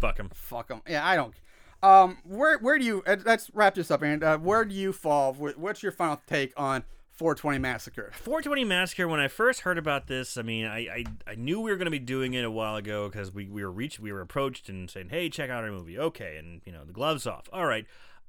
Fuck 0.00 0.18
him. 0.18 0.30
fuck 0.34 0.70
him. 0.70 0.82
Yeah, 0.88 1.06
I 1.06 1.16
don't. 1.16 1.34
Um, 1.82 2.18
where 2.24 2.58
where 2.58 2.78
do 2.78 2.84
you? 2.84 3.02
uh, 3.06 3.16
Let's 3.24 3.50
wrap 3.54 3.74
this 3.74 3.90
up, 3.90 4.02
and 4.02 4.22
uh, 4.22 4.38
where 4.38 4.64
do 4.64 4.74
you 4.74 4.92
fall? 4.92 5.34
What's 5.34 5.82
your 5.82 5.92
final 5.92 6.20
take 6.26 6.52
on 6.56 6.84
420 7.12 7.58
Massacre? 7.58 8.10
420 8.14 8.64
Massacre. 8.64 9.06
When 9.08 9.20
I 9.20 9.28
first 9.28 9.60
heard 9.60 9.78
about 9.78 10.06
this, 10.06 10.36
I 10.36 10.42
mean, 10.42 10.66
I 10.66 10.78
I, 10.78 11.04
I 11.26 11.34
knew 11.34 11.60
we 11.60 11.70
were 11.70 11.76
going 11.76 11.84
to 11.86 11.90
be 11.90 11.98
doing 11.98 12.34
it 12.34 12.44
a 12.44 12.50
while 12.50 12.76
ago 12.76 13.08
because 13.08 13.32
we, 13.32 13.46
we 13.48 13.62
were 13.62 13.70
reached, 13.70 14.00
we 14.00 14.10
were 14.12 14.22
approached 14.22 14.68
and 14.68 14.90
saying, 14.90 15.10
"Hey, 15.10 15.28
check 15.28 15.50
out 15.50 15.64
our 15.64 15.70
movie." 15.70 15.98
Okay, 15.98 16.36
and 16.38 16.60
you 16.64 16.72
know 16.72 16.84
the 16.84 16.92
gloves 16.94 17.26
off. 17.26 17.48
All 17.52 17.66
right. 17.66 17.86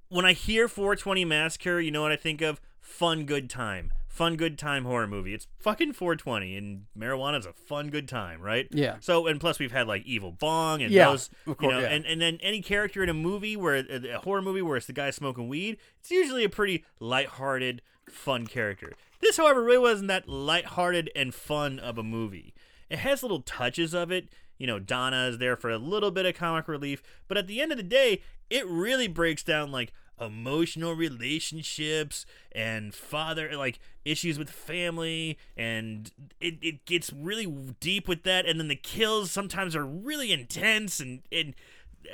When 0.09 0.25
I 0.25 0.33
hear 0.33 0.67
420 0.67 1.25
Massacre, 1.25 1.79
you 1.79 1.91
know 1.91 2.01
what 2.01 2.11
I 2.11 2.15
think 2.15 2.41
of? 2.41 2.61
Fun, 2.79 3.25
good 3.25 3.49
time. 3.49 3.91
Fun, 4.07 4.35
good 4.35 4.57
time 4.57 4.85
horror 4.85 5.05
movie. 5.05 5.33
It's 5.33 5.47
fucking 5.59 5.93
420, 5.93 6.57
and 6.57 6.85
marijuana's 6.97 7.45
a 7.45 7.53
fun, 7.53 7.89
good 7.89 8.07
time, 8.07 8.41
right? 8.41 8.67
Yeah. 8.71 8.95
So, 8.99 9.27
and 9.27 9.39
plus 9.39 9.59
we've 9.59 9.71
had 9.71 9.87
like 9.87 10.03
Evil 10.05 10.31
Bong 10.31 10.81
and 10.81 10.91
Yeah, 10.91 11.09
those, 11.11 11.29
of 11.45 11.57
you 11.61 11.69
know, 11.69 11.79
yeah. 11.79 11.87
and 11.89 12.03
and 12.05 12.19
then 12.19 12.39
any 12.41 12.61
character 12.61 13.03
in 13.03 13.09
a 13.09 13.13
movie 13.13 13.55
where 13.55 13.75
a, 13.75 14.15
a 14.15 14.19
horror 14.19 14.41
movie 14.41 14.63
where 14.63 14.75
it's 14.77 14.87
the 14.87 14.93
guy 14.93 15.11
smoking 15.11 15.47
weed, 15.49 15.77
it's 15.99 16.09
usually 16.09 16.43
a 16.43 16.49
pretty 16.49 16.83
lighthearted, 16.99 17.83
fun 18.09 18.47
character. 18.47 18.93
This, 19.19 19.37
however, 19.37 19.61
really 19.61 19.77
wasn't 19.79 20.07
that 20.07 20.27
lighthearted 20.27 21.11
and 21.15 21.31
fun 21.33 21.77
of 21.77 21.97
a 21.99 22.03
movie. 22.03 22.55
It 22.89 22.99
has 22.99 23.21
little 23.21 23.41
touches 23.41 23.93
of 23.93 24.11
it. 24.11 24.29
You 24.57 24.65
know, 24.65 24.79
Donna 24.79 25.27
is 25.27 25.37
there 25.37 25.55
for 25.55 25.69
a 25.69 25.77
little 25.77 26.09
bit 26.09 26.25
of 26.25 26.33
comic 26.33 26.67
relief, 26.67 27.03
but 27.27 27.37
at 27.37 27.45
the 27.45 27.61
end 27.61 27.71
of 27.71 27.77
the 27.77 27.83
day, 27.83 28.23
it 28.49 28.65
really 28.67 29.07
breaks 29.07 29.43
down 29.43 29.71
like 29.71 29.93
emotional 30.19 30.93
relationships 30.93 32.25
and 32.51 32.93
father 32.93 33.55
like 33.55 33.79
issues 34.03 34.39
with 34.39 34.49
family 34.49 35.37
and 35.55 36.11
it, 36.41 36.55
it 36.61 36.85
gets 36.85 37.13
really 37.13 37.45
deep 37.79 38.07
with 38.07 38.23
that 38.23 38.45
and 38.45 38.59
then 38.59 38.67
the 38.67 38.75
kills 38.75 39.29
sometimes 39.29 39.75
are 39.75 39.85
really 39.85 40.31
intense 40.31 40.99
and 40.99 41.21
and 41.31 41.53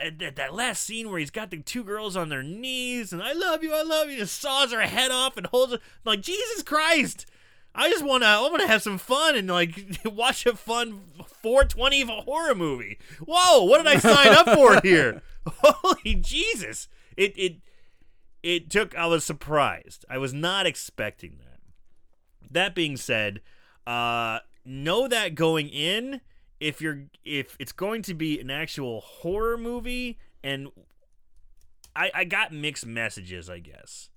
at, 0.02 0.22
at 0.22 0.36
that 0.36 0.54
last 0.54 0.84
scene 0.84 1.10
where 1.10 1.20
he's 1.20 1.30
got 1.30 1.50
the 1.50 1.58
two 1.58 1.84
girls 1.84 2.18
on 2.18 2.30
their 2.30 2.44
knees 2.44 3.14
and 3.14 3.22
I 3.22 3.34
love 3.34 3.64
you, 3.64 3.74
I 3.74 3.84
love 3.84 4.10
you, 4.10 4.18
just 4.18 4.40
saws 4.40 4.72
her 4.72 4.82
head 4.82 5.12
off 5.12 5.38
and 5.38 5.46
holds 5.48 5.74
her. 5.74 5.78
I'm 5.78 6.12
like 6.12 6.22
Jesus 6.22 6.64
Christ! 6.64 7.26
I 7.76 7.90
just 7.90 8.06
wanna, 8.06 8.26
I 8.26 8.42
wanna 8.50 8.68
have 8.68 8.84
some 8.84 8.98
fun 8.98 9.36
and 9.36 9.48
like 9.48 10.00
watch 10.06 10.46
a 10.46 10.56
fun 10.56 11.02
420 11.42 12.02
of 12.02 12.10
a 12.10 12.22
horror 12.22 12.56
movie. 12.56 12.98
Whoa, 13.26 13.64
what 13.64 13.78
did 13.78 13.88
I 13.88 13.98
sign 13.98 14.30
up 14.30 14.50
for 14.50 14.80
here? 14.84 15.22
Holy 15.64 16.16
Jesus! 16.16 16.88
It 17.18 17.34
it 17.38 17.58
it 18.42 18.70
took. 18.70 18.96
I 18.96 19.06
was 19.06 19.24
surprised. 19.24 20.06
I 20.10 20.18
was 20.18 20.34
not 20.34 20.66
expecting 20.66 21.38
that. 21.40 21.60
That 22.52 22.76
being 22.76 22.98
said, 22.98 23.42
uh, 23.88 24.40
know 24.66 25.08
that 25.08 25.36
going 25.36 25.70
in, 25.70 26.22
if 26.60 26.82
you're 26.82 27.06
if 27.24 27.56
it's 27.60 27.72
going 27.72 28.02
to 28.04 28.14
be 28.14 28.40
an 28.40 28.50
actual 28.50 29.02
horror 29.02 29.58
movie, 29.58 30.20
and 30.44 30.70
I 31.96 32.12
I 32.14 32.24
got 32.24 32.52
mixed 32.52 32.86
messages, 32.86 33.50
I 33.50 33.60
guess. 33.60 34.10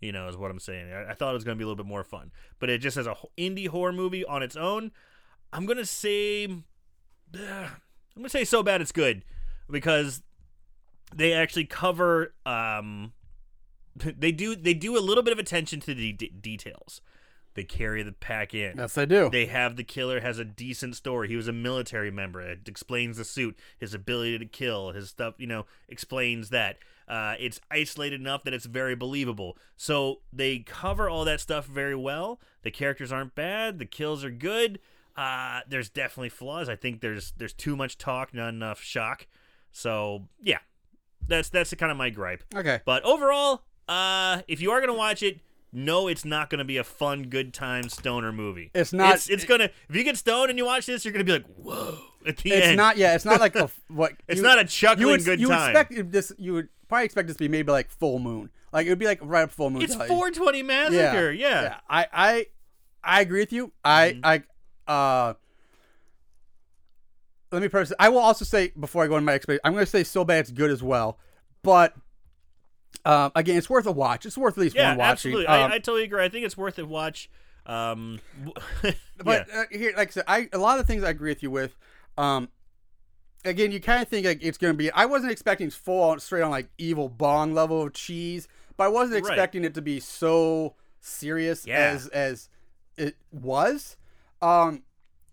You 0.00 0.12
know, 0.12 0.28
is 0.28 0.36
what 0.36 0.50
I'm 0.50 0.58
saying. 0.58 0.92
I, 0.92 1.12
I 1.12 1.14
thought 1.14 1.30
it 1.30 1.34
was 1.34 1.44
going 1.44 1.56
to 1.56 1.58
be 1.58 1.64
a 1.64 1.66
little 1.66 1.82
bit 1.82 1.88
more 1.88 2.04
fun, 2.04 2.30
but 2.58 2.68
it 2.68 2.78
just 2.78 2.98
as 2.98 3.06
a 3.06 3.16
indie 3.38 3.68
horror 3.68 3.92
movie 3.92 4.24
on 4.24 4.42
its 4.42 4.54
own, 4.54 4.90
I'm 5.54 5.66
gonna 5.66 5.86
say, 5.86 6.44
I'm 7.34 7.70
gonna 8.16 8.28
say 8.28 8.44
so 8.44 8.62
bad 8.62 8.80
it's 8.80 8.92
good 8.92 9.24
because 9.70 10.22
they 11.14 11.32
actually 11.32 11.64
cover 11.64 12.34
um 12.46 13.12
they 13.96 14.32
do 14.32 14.56
they 14.56 14.74
do 14.74 14.96
a 14.96 15.00
little 15.00 15.22
bit 15.22 15.32
of 15.32 15.38
attention 15.38 15.80
to 15.80 15.94
the 15.94 16.12
de- 16.12 16.28
details. 16.28 17.00
They 17.54 17.62
carry 17.62 18.02
the 18.02 18.10
pack 18.10 18.52
in. 18.52 18.76
Yes, 18.76 18.98
I 18.98 19.04
do. 19.04 19.30
They 19.30 19.46
have 19.46 19.76
the 19.76 19.84
killer 19.84 20.20
has 20.20 20.40
a 20.40 20.44
decent 20.44 20.96
story. 20.96 21.28
He 21.28 21.36
was 21.36 21.46
a 21.46 21.52
military 21.52 22.10
member. 22.10 22.40
It 22.40 22.66
explains 22.66 23.16
the 23.16 23.24
suit, 23.24 23.56
his 23.78 23.94
ability 23.94 24.40
to 24.40 24.44
kill, 24.46 24.90
his 24.90 25.10
stuff. 25.10 25.34
You 25.38 25.46
know, 25.46 25.66
explains 25.88 26.50
that. 26.50 26.78
Uh, 27.06 27.34
it's 27.38 27.60
isolated 27.70 28.18
enough 28.20 28.42
that 28.44 28.54
it's 28.54 28.64
very 28.64 28.96
believable. 28.96 29.56
So 29.76 30.20
they 30.32 30.60
cover 30.60 31.08
all 31.08 31.24
that 31.26 31.40
stuff 31.40 31.66
very 31.66 31.94
well. 31.94 32.40
The 32.62 32.70
characters 32.70 33.12
aren't 33.12 33.34
bad. 33.34 33.78
The 33.78 33.84
kills 33.84 34.24
are 34.24 34.30
good. 34.30 34.80
Uh, 35.16 35.60
there's 35.68 35.90
definitely 35.90 36.30
flaws. 36.30 36.68
I 36.68 36.74
think 36.74 37.02
there's 37.02 37.32
there's 37.36 37.52
too 37.52 37.76
much 37.76 37.98
talk, 37.98 38.34
not 38.34 38.48
enough 38.48 38.80
shock. 38.80 39.28
So 39.70 40.28
yeah, 40.42 40.58
that's 41.28 41.48
that's 41.48 41.72
kind 41.74 41.90
of 41.92 41.98
my 41.98 42.10
gripe. 42.10 42.44
Okay. 42.54 42.80
But 42.84 43.02
overall, 43.04 43.62
uh, 43.88 44.42
if 44.48 44.60
you 44.60 44.70
are 44.70 44.80
gonna 44.80 44.94
watch 44.94 45.22
it, 45.22 45.40
no, 45.72 46.06
it's 46.08 46.24
not 46.24 46.50
gonna 46.50 46.64
be 46.64 46.76
a 46.76 46.84
fun, 46.84 47.24
good 47.24 47.52
time 47.52 47.88
stoner 47.88 48.32
movie. 48.32 48.70
It's 48.74 48.92
not- 48.92 49.14
It's, 49.16 49.28
it's 49.28 49.44
gonna. 49.44 49.70
If 49.88 49.96
you 49.96 50.04
get 50.04 50.16
stoned 50.16 50.50
and 50.50 50.58
you 50.58 50.64
watch 50.66 50.86
this, 50.86 51.04
you're 51.04 51.12
gonna 51.12 51.24
be 51.24 51.32
like, 51.32 51.46
whoa. 51.56 51.98
At 52.26 52.38
the 52.38 52.52
It's 52.52 52.66
end. 52.68 52.76
not. 52.76 52.96
Yeah, 52.96 53.14
it's 53.14 53.24
not 53.24 53.40
like 53.40 53.54
a, 53.56 53.68
what. 53.88 54.12
It's 54.28 54.38
you- 54.38 54.42
not 54.42 54.58
a 54.58 54.64
chuckling 54.64 55.00
you 55.00 55.06
would, 55.08 55.24
good 55.24 55.40
you 55.40 55.48
time. 55.48 55.76
expect 55.76 56.10
this. 56.12 56.32
You 56.38 56.54
would 56.54 56.68
probably 56.88 57.04
expect 57.06 57.28
this 57.28 57.36
to 57.36 57.44
be 57.44 57.48
maybe 57.48 57.70
like 57.72 57.90
full 57.90 58.18
moon. 58.18 58.50
Like 58.72 58.86
it 58.86 58.90
would 58.90 58.98
be 58.98 59.06
like 59.06 59.18
right 59.22 59.42
up 59.42 59.50
full 59.50 59.70
moon. 59.70 59.82
It's 59.82 59.94
420 59.94 60.62
massacre. 60.62 61.30
Yeah. 61.32 61.78
I 61.88 62.06
I 62.12 62.46
I 63.02 63.20
agree 63.20 63.40
with 63.40 63.52
you. 63.52 63.72
I 63.84 64.18
Mm-hmm. 64.22 64.26
I 64.88 64.92
uh. 64.92 65.34
Let 67.54 67.62
me 67.62 67.68
first. 67.68 67.92
I 67.98 68.08
will 68.08 68.18
also 68.18 68.44
say 68.44 68.72
before 68.78 69.04
I 69.04 69.06
go 69.06 69.14
into 69.16 69.24
my 69.26 69.34
expectation, 69.34 69.60
I'm 69.64 69.72
going 69.72 69.84
to 69.84 69.90
say 69.90 70.04
so 70.04 70.24
bad 70.24 70.40
it's 70.40 70.50
good 70.50 70.70
as 70.70 70.82
well, 70.82 71.18
but. 71.62 71.94
Um, 73.06 73.32
again, 73.34 73.58
it's 73.58 73.68
worth 73.68 73.84
a 73.86 73.92
watch. 73.92 74.24
It's 74.24 74.38
worth 74.38 74.56
at 74.56 74.60
least 74.62 74.76
Yeah, 74.76 74.90
one 74.90 74.98
watching. 74.98 75.10
absolutely. 75.32 75.46
Um, 75.48 75.72
I, 75.72 75.74
I 75.74 75.78
totally 75.78 76.04
agree. 76.04 76.24
I 76.24 76.30
think 76.30 76.46
it's 76.46 76.56
worth 76.56 76.78
a 76.78 76.86
watch. 76.86 77.28
Um, 77.66 78.20
But 79.22 79.46
yeah. 79.48 79.60
uh, 79.60 79.64
here, 79.70 79.92
like 79.94 80.08
I 80.08 80.10
said, 80.12 80.24
I 80.26 80.48
a 80.54 80.58
lot 80.58 80.78
of 80.78 80.86
the 80.86 80.90
things 80.90 81.04
I 81.04 81.10
agree 81.10 81.30
with 81.32 81.42
you 81.42 81.50
with. 81.50 81.76
Um, 82.16 82.48
again, 83.44 83.72
you 83.72 83.80
kind 83.80 84.00
of 84.00 84.08
think 84.08 84.24
like 84.26 84.42
it's 84.42 84.56
going 84.56 84.72
to 84.72 84.76
be. 84.78 84.90
I 84.92 85.04
wasn't 85.04 85.32
expecting 85.32 85.68
full 85.70 86.02
on 86.02 86.20
straight 86.20 86.42
on 86.42 86.50
like 86.50 86.68
evil 86.78 87.08
bong 87.10 87.52
level 87.52 87.82
of 87.82 87.92
cheese, 87.92 88.48
but 88.78 88.84
I 88.84 88.88
wasn't 88.88 89.22
Right. 89.22 89.32
expecting 89.32 89.64
it 89.64 89.74
to 89.74 89.82
be 89.82 90.00
so 90.00 90.74
serious 91.00 91.66
Yeah. 91.66 91.76
as 91.78 92.08
as 92.08 92.48
it 92.96 93.16
was. 93.32 93.96
Um, 94.40 94.82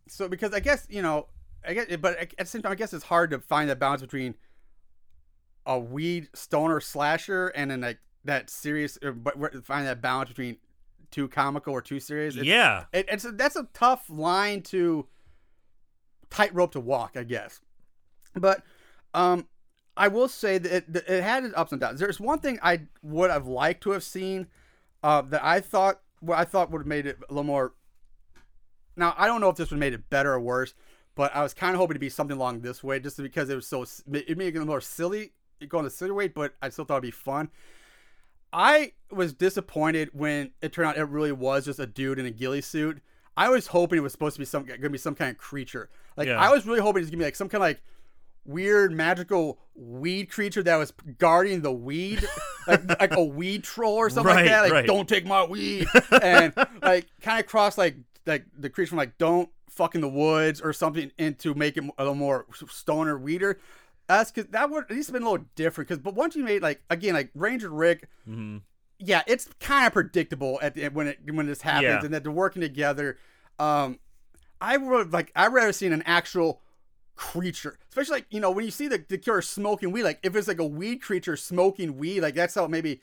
so 0.10 0.28
because 0.28 0.54
I 0.54 0.60
guess 0.60 0.88
you 0.90 1.02
know, 1.02 1.28
I 1.66 1.74
guess, 1.74 1.86
but 1.98 2.18
at 2.18 2.38
the 2.38 2.46
same 2.46 2.62
time, 2.62 2.72
I 2.72 2.76
guess 2.76 2.94
it's 2.94 3.06
hard 3.06 3.32
to 3.32 3.40
find 3.40 3.70
that 3.70 3.80
balance 3.80 4.02
between 4.02 4.36
a 5.66 5.78
weed 5.80 6.30
stoner 6.34 6.80
slasher 6.80 7.48
and 7.50 7.70
then 7.70 7.82
like 7.82 8.00
that 8.26 8.50
serious, 8.50 8.98
uh, 9.06 9.12
but 9.12 9.36
find 9.66 9.86
that 9.88 10.02
balance 10.02 10.30
between 10.30 10.58
too 11.12 11.28
comical 11.28 11.74
or 11.74 11.82
too 11.82 12.00
serious. 12.00 12.36
It's- 12.36 12.48
yeah. 12.48 12.86
it, 12.94 13.06
it's 13.10 13.26
a, 13.26 13.32
that's 13.32 13.56
a 13.56 13.68
tough 13.74 14.06
line 14.10 14.62
to 14.64 15.08
tightrope 16.30 16.72
to 16.72 16.80
walk, 16.80 17.16
I 17.16 17.24
guess. 17.24 17.60
But 18.34 18.64
um, 19.14 19.48
I 19.98 20.08
will 20.08 20.28
say 20.30 20.58
that 20.58 20.72
it, 20.72 20.94
that 20.94 21.08
it 21.10 21.22
had 21.24 21.44
its 21.44 21.54
ups 21.56 21.72
and 21.74 21.82
downs. 21.82 22.00
There's 22.00 22.20
one 22.20 22.40
thing 22.40 22.60
I 22.64 22.84
would 23.04 23.30
have 23.30 23.48
liked 23.48 23.84
to 23.84 23.92
have 23.92 24.04
seen 24.04 24.48
uh, 25.04 25.22
that 25.24 25.44
I 25.44 25.60
thought 25.60 26.00
what 26.22 26.38
I 26.38 26.46
thought 26.46 26.72
would 26.72 26.80
have 26.80 26.88
made 26.88 27.06
it 27.06 27.18
a 27.30 27.34
little 27.34 27.44
more. 27.44 27.74
Now 28.96 29.14
I 29.18 29.28
don't 29.28 29.42
know 29.42 29.50
if 29.50 29.58
this 29.58 29.70
would 29.70 29.76
have 29.76 29.80
made 29.80 29.94
it 29.94 30.10
better 30.10 30.34
or 30.34 30.40
worse, 30.40 30.74
but 31.16 31.36
I 31.36 31.44
was 31.44 31.54
kind 31.54 31.74
of 31.76 31.80
hoping 31.80 31.96
to 31.96 32.00
be 32.00 32.10
something 32.10 32.38
along 32.38 32.62
this 32.62 32.84
way, 32.84 33.00
just 33.00 33.18
because 33.18 33.50
it 33.50 33.56
was 33.56 33.68
so 33.68 33.84
it 34.14 34.38
made 34.38 34.56
it 34.56 34.66
more 34.66 34.82
silly, 34.82 35.32
going 35.68 35.84
the 35.84 35.90
silly 35.90 36.12
way, 36.12 36.28
but 36.28 36.54
I 36.62 36.70
still 36.70 36.86
thought 36.86 36.96
it'd 36.96 37.04
be 37.04 37.12
fun. 37.12 37.50
I 38.54 38.94
was 39.10 39.34
disappointed 39.34 40.10
when 40.14 40.52
it 40.62 40.74
turned 40.74 40.90
out 40.90 40.98
it 40.98 41.04
really 41.06 41.32
was 41.32 41.66
just 41.66 41.80
a 41.80 41.86
dude 41.88 42.20
in 42.20 42.26
a 42.26 42.32
ghillie 42.32 42.62
suit. 42.62 43.02
I 43.38 43.50
was 43.50 43.68
hoping 43.68 43.98
it 43.98 44.02
was 44.02 44.12
supposed 44.12 44.36
to 44.36 44.40
be 44.40 44.46
some 44.46 44.66
gonna 44.66 44.90
be 44.90 44.98
some 44.98 45.16
kind 45.16 45.32
of 45.32 45.38
creature. 45.38 45.90
Like 46.18 46.28
Yeah. 46.28 46.40
I 46.40 46.50
was 46.52 46.66
really 46.66 46.82
hoping 46.82 47.00
it 47.00 47.04
was 47.04 47.10
gonna 47.12 47.20
be 47.20 47.26
like 47.26 47.36
some 47.38 47.48
kind 47.48 47.64
of 47.64 47.68
like 47.68 47.82
weird 48.44 48.92
magical 48.92 49.60
weed 49.76 50.30
creature 50.30 50.64
that 50.64 50.76
was 50.76 50.92
guarding 51.18 51.62
the 51.62 51.72
weed, 51.72 52.28
like 52.68 53.00
like 53.00 53.14
a 53.16 53.24
weed 53.24 53.64
troll 53.64 53.96
or 53.96 54.10
something 54.10 54.34
Right, 54.36 54.42
like 54.46 54.52
that. 54.52 54.62
Like 54.64 54.72
right. 54.74 54.86
don't 54.88 55.08
take 55.08 55.26
my 55.26 55.46
weed, 55.46 55.88
and 56.22 56.54
like 56.82 57.08
kind 57.22 57.40
of 57.40 57.46
cross 57.48 57.78
like 57.78 57.96
like 58.26 58.46
the 58.58 58.70
creature 58.70 58.90
from 58.90 58.98
like 58.98 59.18
don't 59.18 59.50
fuck 59.72 59.96
in 59.96 60.02
the 60.02 60.10
woods 60.10 60.60
or 60.62 60.74
something 60.74 61.12
into 61.18 61.54
make 61.56 61.78
it 61.78 61.84
a 61.98 62.04
little 62.04 62.14
more 62.14 62.46
stoner 62.70 63.18
weeder. 63.18 63.58
That's 64.08 64.30
because 64.32 64.52
that 64.52 64.70
would 64.70 64.84
at 64.86 64.92
least 64.92 65.12
been 65.14 65.24
a 65.24 65.30
little 65.32 65.46
different. 65.56 65.88
Because 65.88 66.02
but 66.04 66.14
once 66.14 66.36
you 66.36 66.44
made 66.44 66.62
like 66.62 66.82
again 66.90 67.14
like 67.14 67.30
Ranger 67.34 67.70
Rick, 67.70 68.08
Mm-hmm. 68.30 68.58
yeah, 69.00 69.22
it's 69.28 69.48
kind 69.60 69.88
of 69.88 69.94
predictable 69.94 70.60
at 70.62 70.76
the, 70.76 70.90
when 70.90 71.08
it 71.08 71.20
when 71.32 71.46
this 71.48 71.62
happens 71.62 71.84
Yeah. 71.84 72.02
and 72.06 72.14
that 72.14 72.24
they're 72.24 72.32
working 72.32 72.62
together. 72.62 73.18
Um, 73.60 74.00
I 74.60 74.78
would 74.78 75.14
like 75.14 75.32
I 75.36 75.48
rather 75.48 75.72
seen 75.72 75.94
an 75.94 76.04
actual 76.06 76.62
creature, 77.16 77.78
especially 77.90 78.18
like 78.18 78.26
you 78.32 78.40
know 78.40 78.52
when 78.52 78.66
you 78.66 78.72
see 78.72 78.88
the 78.88 79.04
the 79.08 79.18
killer 79.18 79.42
smoking 79.42 79.92
weed. 79.92 80.04
Like 80.04 80.20
if 80.24 80.36
it's 80.36 80.48
like 80.48 80.60
a 80.60 80.66
weed 80.66 80.98
creature 81.02 81.38
smoking 81.38 81.98
weed, 81.98 82.22
like 82.22 82.36
that's 82.36 82.56
how 82.56 82.68
maybe. 82.68 83.02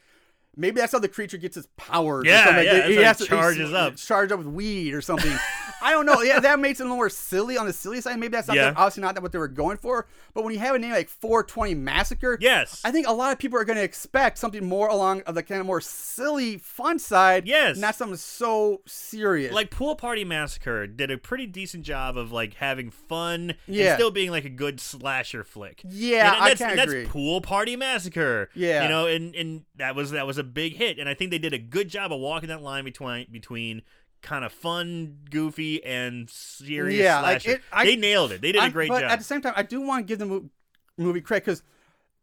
Maybe 0.56 0.80
that's 0.80 0.90
how 0.90 0.98
the 0.98 1.06
creature 1.08 1.36
gets 1.36 1.56
its 1.56 1.68
powers. 1.76 2.24
Yeah, 2.26 2.48
yeah, 2.50 2.56
Like, 2.56 2.66
he 2.66 2.80
how 2.80 2.88
he 2.88 2.96
has 2.96 3.18
to- 3.18 3.26
charges 3.26 3.72
up. 3.72 3.92
he's 3.92 4.04
Charged 4.04 4.32
up 4.32 4.38
with 4.38 4.48
weed 4.48 4.92
or 4.92 5.00
something. 5.00 5.30
I 5.82 5.92
don't 5.92 6.06
know. 6.06 6.22
Yeah, 6.22 6.40
that 6.40 6.58
makes 6.58 6.80
it 6.80 6.82
a 6.82 6.86
little 6.86 6.96
more 6.96 7.08
silly 7.10 7.56
on 7.56 7.66
the 7.66 7.72
silly 7.72 8.00
side. 8.00 8.18
Maybe 8.18 8.32
that's 8.32 8.48
not 8.48 8.56
Yeah. 8.56 8.72
obviously 8.76 9.02
not 9.02 9.20
what 9.22 9.32
they 9.32 9.38
were 9.38 9.48
going 9.48 9.76
for. 9.76 10.06
But 10.34 10.44
when 10.44 10.52
you 10.52 10.60
have 10.60 10.74
a 10.74 10.78
name 10.78 10.90
like 10.90 11.08
420 11.08 11.74
Massacre, 11.74 12.36
Yes. 12.40 12.80
I 12.84 12.90
think 12.90 13.06
a 13.06 13.12
lot 13.12 13.32
of 13.32 13.38
people 13.38 13.58
are 13.58 13.64
going 13.64 13.76
to 13.78 13.82
expect 13.82 14.38
something 14.38 14.64
more 14.64 14.88
along 14.88 15.22
of 15.22 15.34
the 15.34 15.42
kind 15.42 15.60
of 15.60 15.66
more 15.66 15.80
silly, 15.80 16.58
fun 16.58 16.98
side. 16.98 17.46
Yes. 17.46 17.76
Not 17.78 17.94
something 17.94 18.16
so 18.16 18.82
serious. 18.86 19.52
like 19.52 19.70
Pool 19.70 19.94
Party 19.96 20.24
Massacre 20.24 20.86
did 20.86 21.10
a 21.10 21.18
pretty 21.18 21.46
decent 21.46 21.84
job 21.84 22.16
of 22.16 22.32
like 22.32 22.54
having 22.54 22.90
fun 22.90 23.54
Yeah. 23.66 23.90
and 23.90 23.94
still 23.98 24.10
being 24.10 24.30
like 24.30 24.44
a 24.44 24.50
good 24.50 24.80
slasher 24.80 25.44
flick. 25.44 25.80
Yeah, 25.88 26.34
and 26.34 26.42
I 26.44 26.48
that's, 26.48 26.60
kinda 26.60 26.82
and 26.82 26.92
that's. 26.92 27.10
Pool 27.10 27.40
Party 27.40 27.76
Massacre. 27.76 28.50
Yeah. 28.54 28.82
you 28.82 28.88
know, 28.88 29.06
and 29.06 29.34
and 29.34 29.62
that 29.76 29.94
was 29.94 30.10
that 30.10 30.26
was 30.26 30.38
a 30.38 30.44
big 30.44 30.76
hit, 30.76 30.98
and 30.98 31.08
I 31.08 31.14
think 31.14 31.30
they 31.30 31.38
did 31.38 31.52
a 31.52 31.58
good 31.58 31.88
job 31.88 32.12
of 32.12 32.20
walking 32.20 32.48
that 32.48 32.62
line 32.62 32.84
between 32.84 33.26
between 33.30 33.82
kind 34.22 34.44
of 34.44 34.52
fun, 34.52 35.18
goofy, 35.30 35.82
and 35.84 36.28
serious 36.28 37.00
Yeah, 37.02 37.20
like, 37.20 37.46
it- 37.46 37.62
I- 37.72 37.84
they 37.84 37.96
nailed 37.96 38.32
it. 38.32 38.40
They 38.40 38.52
did 38.52 38.58
a 38.58 38.62
I'm- 38.62 38.72
great 38.72 38.88
but 38.88 39.00
job. 39.00 39.10
At 39.10 39.18
the 39.18 39.24
same 39.24 39.40
time, 39.40 39.54
I 39.56 39.62
do 39.62 39.80
want 39.80 40.04
to 40.04 40.08
give 40.08 40.18
the 40.18 40.26
mo- 40.26 40.50
movie 40.96 41.20
credit 41.20 41.44
because 41.44 41.62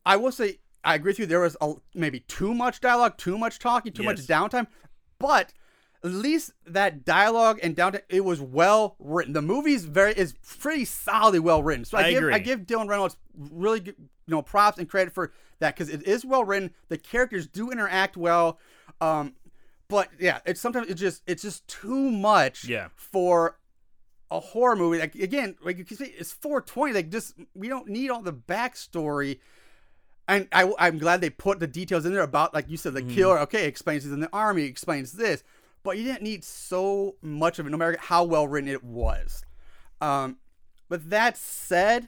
I 0.06 0.18
will 0.18 0.32
say 0.32 0.60
I 0.84 0.96
agree 0.96 1.10
with 1.12 1.20
you. 1.20 1.26
There 1.26 1.40
was 1.40 1.58
a, 1.62 1.74
maybe 1.96 2.20
too 2.22 2.54
much 2.54 2.80
dialogue, 2.80 3.18
too 3.18 3.38
much 3.38 3.58
talking, 3.60 3.92
too 3.92 4.04
much 4.04 4.18
downtime, 4.28 4.68
but 5.18 5.52
at 6.04 6.12
least 6.12 6.52
that 6.68 7.04
dialogue 7.04 7.60
and 7.64 7.76
downtime 7.76 8.02
it 8.10 8.24
was 8.24 8.40
well 8.40 8.96
written. 9.00 9.34
The 9.34 9.42
movie's 9.42 9.86
very 9.86 10.14
is 10.14 10.36
pretty 10.60 10.86
solidly 10.86 11.40
well 11.40 11.64
written. 11.64 11.86
So 11.86 11.98
I, 11.98 12.02
I 12.02 12.10
give 12.12 12.18
agree. 12.20 12.34
I 12.36 12.40
give 12.40 12.60
Dylan 12.62 12.88
Reynolds 12.88 13.18
really 13.36 13.80
good, 13.80 13.96
you 13.98 14.32
know 14.32 14.42
props 14.44 14.78
and 14.78 14.88
credit 14.88 15.12
for 15.14 15.34
that 15.60 15.74
because 15.76 15.90
it 15.90 16.04
is 16.04 16.24
well 16.24 16.44
written. 16.44 16.72
The 16.90 16.98
characters 17.00 17.48
do 17.48 17.72
interact 17.72 18.16
well. 18.16 18.60
Um, 19.02 19.34
but 19.96 20.10
yeah, 20.20 20.40
it's 20.46 20.60
sometimes 20.60 20.88
it's 20.90 21.00
just 21.00 21.22
it's 21.26 21.42
just 21.42 21.68
too 21.68 22.12
much 22.12 22.66
Yeah. 22.66 22.90
for 22.96 23.58
a 24.30 24.40
horror 24.40 24.76
movie. 24.76 25.00
Like 25.00 25.16
again, 25.16 25.56
like 25.64 25.78
you 25.78 25.86
can 25.86 25.96
see, 25.98 26.06
it's 26.18 26.32
420. 26.34 26.94
Like 26.94 27.10
just 27.10 27.34
we 27.54 27.68
don't 27.70 27.88
need 27.88 28.10
all 28.10 28.22
the 28.22 28.34
backstory. 28.34 29.40
And 30.28 30.48
I, 30.52 30.72
I'm 30.80 30.98
glad 30.98 31.22
they 31.22 31.30
put 31.30 31.60
the 31.60 31.68
details 31.68 32.04
in 32.06 32.12
there 32.12 32.24
about, 32.24 32.54
like 32.54 32.68
you 32.68 32.78
said, 32.78 32.94
the 32.96 33.04
killer. 33.04 33.40
Okay, 33.42 33.68
explains 33.68 34.04
he's 34.04 34.12
in 34.12 34.20
the 34.22 34.30
army, 34.34 34.64
explains 34.64 35.14
this, 35.14 35.44
but 35.84 35.98
you 36.00 36.04
didn't 36.04 36.24
need 36.24 36.44
so 36.44 37.16
much 37.22 37.60
of 37.60 37.68
it, 37.68 37.70
no 37.70 37.78
matter 37.78 37.96
how 38.02 38.24
well 38.24 38.48
written 38.48 38.68
it 38.70 38.84
was. 38.84 39.46
Um, 40.02 40.38
but 40.90 41.10
that 41.12 41.38
said, 41.38 42.08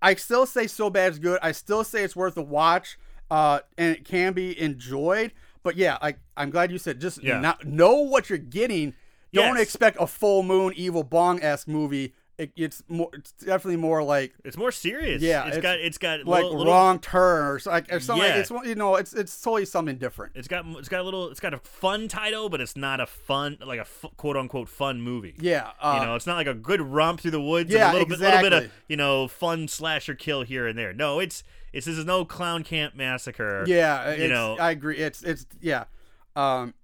I 0.00 0.14
still 0.14 0.46
say 0.46 0.66
so 0.66 0.88
bad 0.88 1.12
is 1.12 1.18
good. 1.18 1.38
I 1.42 1.52
still 1.52 1.84
say 1.84 2.04
it's 2.04 2.16
worth 2.16 2.36
a 2.36 2.42
watch, 2.42 2.96
uh, 3.30 3.60
and 3.76 3.94
it 3.96 4.04
can 4.04 4.32
be 4.32 4.58
enjoyed. 4.60 5.32
But 5.62 5.76
yeah, 5.76 5.98
I 6.00 6.16
I'm 6.36 6.50
glad 6.50 6.70
you 6.72 6.78
said 6.78 7.00
just 7.00 7.22
Yeah. 7.22 7.40
not, 7.40 7.64
know 7.66 7.94
what 7.96 8.28
you're 8.30 8.38
getting. 8.38 8.94
Don't 9.32 9.56
Yes. 9.56 9.62
expect 9.62 9.96
a 10.00 10.06
full 10.06 10.42
moon 10.42 10.72
evil 10.74 11.04
bong 11.04 11.42
esque 11.42 11.68
movie. 11.68 12.14
It, 12.38 12.52
it's 12.56 12.82
more. 12.88 13.10
It's 13.12 13.32
definitely 13.32 13.76
more 13.76 14.02
like 14.02 14.32
It's 14.44 14.56
more 14.56 14.72
serious. 14.72 15.20
Yeah, 15.20 15.46
it's 15.46 15.58
it's 15.58 15.62
got 15.62 15.78
it's 15.78 15.98
got 15.98 16.24
like 16.24 16.42
little, 16.42 16.56
little- 16.58 16.72
wrong 16.72 16.98
turn 16.98 17.44
or, 17.44 17.60
like, 17.66 17.92
or 17.92 18.00
something. 18.00 18.26
Yeah. 18.26 18.36
Like, 18.36 18.50
it's 18.50 18.68
you 18.68 18.74
know 18.74 18.96
it's 18.96 19.12
it's 19.12 19.38
totally 19.42 19.66
something 19.66 19.98
different. 19.98 20.32
It's 20.36 20.48
got 20.48 20.64
it's 20.78 20.88
got 20.88 21.00
a 21.00 21.02
little 21.02 21.28
it's 21.28 21.38
got 21.40 21.52
a 21.52 21.58
fun 21.58 22.08
title, 22.08 22.48
but 22.48 22.62
it's 22.62 22.76
not 22.76 22.98
a 22.98 23.06
fun 23.06 23.58
like 23.64 23.76
a 23.78 23.82
f- 23.82 24.06
quote 24.16 24.38
unquote 24.38 24.70
fun 24.70 25.02
movie. 25.02 25.34
Yeah, 25.38 25.72
uh, 25.82 25.98
you 26.00 26.06
know, 26.06 26.14
it's 26.14 26.26
not 26.26 26.36
like 26.36 26.46
a 26.46 26.54
good 26.54 26.80
romp 26.80 27.20
through 27.20 27.32
the 27.32 27.42
woods. 27.42 27.70
Yeah, 27.70 27.90
a 27.90 27.92
little 27.92 28.08
bit, 28.08 28.20
little 28.20 28.40
bit 28.40 28.52
of 28.54 28.72
you 28.88 28.96
know 28.96 29.28
fun 29.28 29.68
slasher 29.68 30.14
kill 30.14 30.40
here 30.42 30.66
and 30.66 30.78
there. 30.78 30.94
No, 30.94 31.18
it's 31.20 31.44
it's 31.72 31.86
this 31.86 31.98
is 31.98 32.04
no 32.04 32.24
clown 32.24 32.64
camp 32.64 32.94
massacre. 32.94 33.64
Yeah, 33.66 34.14
you 34.14 34.28
know, 34.28 34.56
I 34.58 34.70
agree. 34.70 34.98
It's 34.98 35.22
it's 35.22 35.46
yeah, 35.60 35.84
um, 36.36 36.74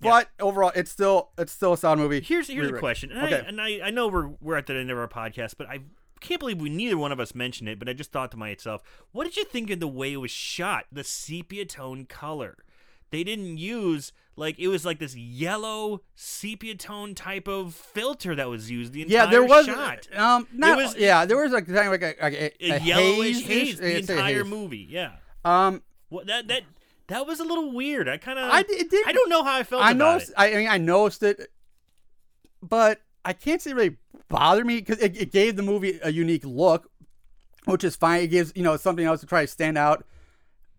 but 0.00 0.28
overall, 0.40 0.72
it's 0.74 0.90
still 0.90 1.30
it's 1.38 1.52
still 1.52 1.72
a 1.72 1.78
solid 1.78 1.98
movie. 1.98 2.20
Here's 2.20 2.48
here's 2.48 2.70
a 2.70 2.78
question, 2.78 3.10
and, 3.12 3.24
Okay. 3.24 3.36
I, 3.36 3.48
and 3.48 3.60
I 3.60 3.80
I 3.84 3.90
know 3.90 4.08
we're 4.08 4.28
we're 4.40 4.56
at 4.56 4.66
the 4.66 4.74
end 4.74 4.90
of 4.90 4.98
our 4.98 5.08
podcast, 5.08 5.54
but 5.56 5.68
I 5.68 5.80
can't 6.20 6.40
believe 6.40 6.60
we 6.60 6.68
neither 6.68 6.98
one 6.98 7.12
of 7.12 7.20
us 7.20 7.34
mentioned 7.34 7.68
it. 7.68 7.78
But 7.78 7.88
I 7.88 7.92
just 7.92 8.12
thought 8.12 8.30
to 8.32 8.36
myself, 8.36 8.82
what 9.12 9.24
did 9.24 9.36
you 9.36 9.44
think 9.44 9.70
of 9.70 9.80
the 9.80 9.88
way 9.88 10.12
it 10.12 10.18
was 10.18 10.30
shot? 10.30 10.86
The 10.92 11.04
sepia 11.04 11.64
tone 11.64 12.04
color. 12.06 12.56
They 13.10 13.22
didn't 13.24 13.58
use 13.58 14.12
like 14.36 14.58
it 14.58 14.68
was 14.68 14.84
like 14.84 14.98
this 14.98 15.16
yellow 15.16 16.02
sepia 16.14 16.74
tone 16.74 17.14
type 17.14 17.48
of 17.48 17.74
filter 17.74 18.34
that 18.34 18.48
was 18.48 18.70
used 18.70 18.92
the 18.92 19.02
entire 19.02 19.14
yeah, 19.24 19.26
there 19.30 19.42
was 19.44 19.64
shot. 19.66 20.06
um 20.14 20.46
not 20.52 20.76
was- 20.76 20.96
yeah 20.96 21.24
there 21.24 21.36
was 21.42 21.52
like 21.52 21.66
kind 21.66 21.78
of 21.78 21.86
like 22.00 22.02
a, 22.02 22.14
like 22.22 22.32
a, 22.34 22.66
A, 22.66 22.76
a 22.76 22.80
yellowish 22.80 23.42
haze-ish- 23.44 23.78
haze 23.78 24.06
the 24.06 24.14
entire 24.14 24.42
haze. 24.42 24.50
movie. 24.50 24.86
Yeah. 24.90 25.12
Um, 25.44 25.82
What 26.10 26.26
that 26.26 26.48
that 26.48 26.62
that 27.06 27.26
was 27.26 27.38
a 27.40 27.44
little 27.44 27.72
weird. 27.72 28.08
I 28.08 28.16
kind 28.18 28.38
of 28.38 28.50
I 28.50 28.62
did- 28.64 28.92
it 28.92 29.06
I 29.06 29.12
don't 29.12 29.30
know 29.30 29.42
how 29.44 29.56
I 29.56 29.62
felt 29.62 29.82
I 29.82 29.92
about 29.92 29.98
noticed. 30.14 30.30
it. 30.30 30.34
I, 30.36 30.52
I 30.52 30.56
mean, 30.56 30.68
I 30.68 30.78
noticed 30.78 31.22
it, 31.22 31.48
but 32.62 33.00
I 33.24 33.32
can't 33.32 33.60
say 33.62 33.70
it 33.70 33.74
really 33.76 33.96
bothered 34.28 34.66
me 34.66 34.76
because 34.80 34.98
it, 34.98 35.16
it 35.16 35.32
gave 35.32 35.56
the 35.56 35.62
movie 35.62 35.98
a 36.02 36.10
unique 36.10 36.44
look, 36.44 36.90
which 37.64 37.84
is 37.84 37.96
fine. 37.96 38.22
It 38.22 38.28
gives 38.28 38.52
you 38.54 38.62
know 38.62 38.76
something 38.76 39.04
else 39.06 39.20
to 39.20 39.26
try 39.26 39.42
to 39.42 39.46
stand 39.46 39.78
out 39.78 40.04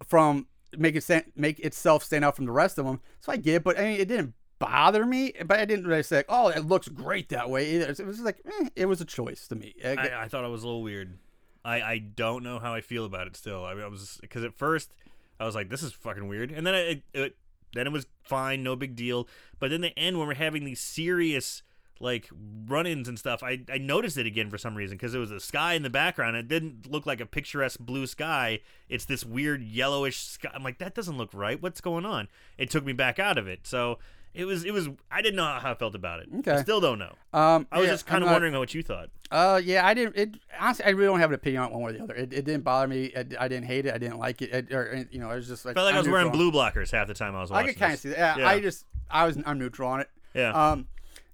from 0.08 0.48
make 0.78 0.96
it 0.96 1.04
stand, 1.04 1.26
make 1.36 1.60
itself 1.60 2.04
stand 2.04 2.26
out 2.26 2.36
from 2.36 2.46
the 2.46 2.52
rest 2.52 2.78
of 2.78 2.86
them. 2.86 3.02
So 3.20 3.32
I 3.32 3.38
get 3.38 3.56
it, 3.56 3.64
but 3.64 3.78
I 3.80 3.84
mean, 3.84 4.00
it 4.02 4.08
didn't 4.08 4.34
bother 4.60 5.06
me. 5.06 5.34
But 5.46 5.60
I 5.60 5.66
didn't 5.66 5.88
really 5.88 6.04
say, 6.04 6.24
"Oh, 6.28 6.48
it 6.50 6.66
looks 6.66 6.88
great 6.88 7.30
that 7.30 7.50
way." 7.50 7.76
Either. 7.76 7.86
It 7.92 8.06
was 8.06 8.18
just 8.18 8.26
like 8.26 8.42
eh, 8.46 8.70
it 8.76 8.86
was 8.88 9.02
a 9.02 9.06
choice 9.06 9.48
to 9.50 9.56
me. 9.56 9.76
I- 9.84 9.96
I, 9.96 10.24
I 10.24 10.28
thought 10.28 10.44
it 10.46 10.50
was 10.50 10.64
a 10.64 10.68
little 10.68 10.84
weird. 10.84 11.18
I, 11.64 11.82
I 11.82 11.98
don't 11.98 12.44
know 12.44 12.60
how 12.60 12.74
I 12.74 12.82
feel 12.82 13.04
about 13.06 13.28
it 13.28 13.36
still. 13.36 13.66
I, 13.66 13.72
I 13.74 13.88
was 13.88 14.18
because 14.22 14.44
at 14.44 14.54
first 14.58 14.94
I 15.40 15.46
was 15.46 15.54
like, 15.56 15.70
this 15.70 15.84
is 15.84 15.92
fucking 15.94 16.28
weird, 16.28 16.52
and 16.52 16.66
then 16.66 16.74
it, 16.76 17.04
it 17.14 17.38
then 17.74 17.88
it 17.88 17.92
was 17.92 18.06
fine, 18.24 18.64
no 18.64 18.76
big 18.76 18.96
deal. 18.96 19.28
But 19.60 19.70
then 19.72 19.82
the 19.82 19.98
end 20.00 20.18
when 20.18 20.28
we're 20.28 20.36
having 20.36 20.64
these 20.64 20.80
serious 20.80 21.64
like 22.00 22.30
run-ins 22.68 23.08
and 23.08 23.18
stuff, 23.18 23.44
I, 23.44 23.62
I 23.72 23.78
noticed 23.78 24.18
it 24.18 24.26
again 24.26 24.50
for 24.50 24.58
some 24.58 24.76
reason 24.76 24.98
because 24.98 25.14
it 25.14 25.20
was 25.20 25.32
a 25.32 25.40
sky 25.40 25.74
in 25.74 25.84
the 25.84 25.90
background. 25.90 26.36
It 26.38 26.48
didn't 26.48 26.92
look 26.92 27.06
like 27.06 27.22
a 27.22 27.26
picturesque 27.26 27.80
blue 27.80 28.08
sky. 28.08 28.60
It's 28.90 29.06
this 29.06 29.26
weird 29.26 29.62
yellowish 29.64 30.18
sky. 30.18 30.50
I'm 30.54 30.64
like, 30.64 30.78
that 30.80 30.94
doesn't 30.96 31.18
look 31.18 31.30
right. 31.34 31.62
What's 31.62 31.82
going 31.82 32.06
on? 32.06 32.28
It 32.58 32.70
took 32.70 32.86
me 32.86 32.94
back 32.94 33.20
out 33.20 33.38
of 33.38 33.48
it. 33.48 33.66
So 33.68 34.00
it 34.34 34.46
was 34.46 34.64
it 34.66 34.72
was 34.72 34.88
I 35.10 35.22
didn't 35.22 35.38
know 35.38 35.46
how 35.46 35.72
I 35.72 35.76
felt 35.76 35.96
about 35.96 36.20
it. 36.20 36.30
I 36.34 36.38
Okay. 36.40 36.62
still 36.62 36.80
don't 36.80 37.00
know. 37.00 37.16
um, 37.34 37.66
I 37.72 37.80
was 37.80 37.88
yeah, 37.88 37.94
just 37.94 38.06
kind 38.06 38.24
of 38.24 38.30
wondering 38.30 38.54
what 38.58 38.74
you 38.74 38.84
thought. 38.84 39.10
Uh, 39.32 39.60
yeah, 39.64 39.86
I 39.86 39.94
didn't. 39.94 40.16
It 40.16 40.36
honestly, 40.60 40.86
I 40.86 40.90
really 40.90 41.08
don't 41.08 41.20
have 41.20 41.32
an 41.32 41.36
opinion 41.36 41.64
on 41.64 41.70
it 41.70 41.74
one 41.74 41.82
way 41.82 41.90
or 41.90 41.94
the 41.94 42.04
other. 42.04 42.14
It, 42.14 42.32
it 42.34 42.46
didn't 42.46 42.62
bother 42.64 42.88
me. 42.88 43.06
It, 43.06 43.36
I 43.40 43.48
didn't 43.48 43.66
hate 43.66 43.86
it. 43.88 43.94
I 43.94 43.98
didn't 43.98 44.20
like 44.20 44.42
it. 44.42 44.54
it 44.54 44.72
or 44.72 45.08
you 45.10 45.20
know, 45.20 45.32
it 45.32 45.36
was 45.38 45.48
just 45.48 45.66
like 45.66 45.74
felt 45.76 45.86
like 45.86 45.96
I 45.96 46.00
was 46.00 46.08
wearing 46.08 46.32
blue 46.32 46.52
blockers 46.52 46.92
half 46.92 47.08
the 47.08 47.14
time 47.16 47.36
I 47.36 47.42
was 47.42 47.52
I 47.52 47.66
could 47.66 47.78
kind 47.80 47.94
of 47.94 48.00
see 48.00 48.10
that. 48.10 48.38
Yeah, 48.38 48.44
Yeah. 48.44 48.50
I 48.50 48.60
just 48.60 48.86
I 49.10 49.26
was 49.26 49.38
I'm 49.46 49.58
neutral 49.58 49.90
on 49.90 50.02
it. 50.02 50.10
Yeah. 50.36 50.52
Um, 50.52 50.88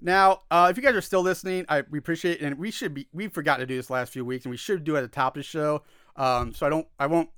now 0.04 0.42
uh, 0.52 0.68
if 0.70 0.78
you 0.78 0.84
guys 0.84 0.96
are 0.96 1.02
still 1.02 1.22
listening, 1.22 1.66
I 1.70 1.84
we 1.90 1.98
appreciate 1.98 2.42
it, 2.42 2.46
and 2.46 2.58
we 2.60 2.70
should 2.70 2.94
be 2.94 3.08
we 3.14 3.28
forgot 3.28 3.58
to 3.58 3.66
do 3.66 3.76
this 3.76 3.90
last 3.90 4.14
few 4.14 4.26
weeks, 4.26 4.46
and 4.46 4.52
we 4.52 4.58
should 4.58 4.84
do 4.84 4.96
it 4.96 5.00
at 5.00 5.02
the 5.02 5.08
top 5.08 5.36
of 5.36 5.40
the 5.40 5.48
show. 5.48 5.82
Um, 6.16 6.54
so 6.54 6.66
I 6.66 6.70
don't 6.70 6.88
I 7.00 7.08
won't 7.08 7.30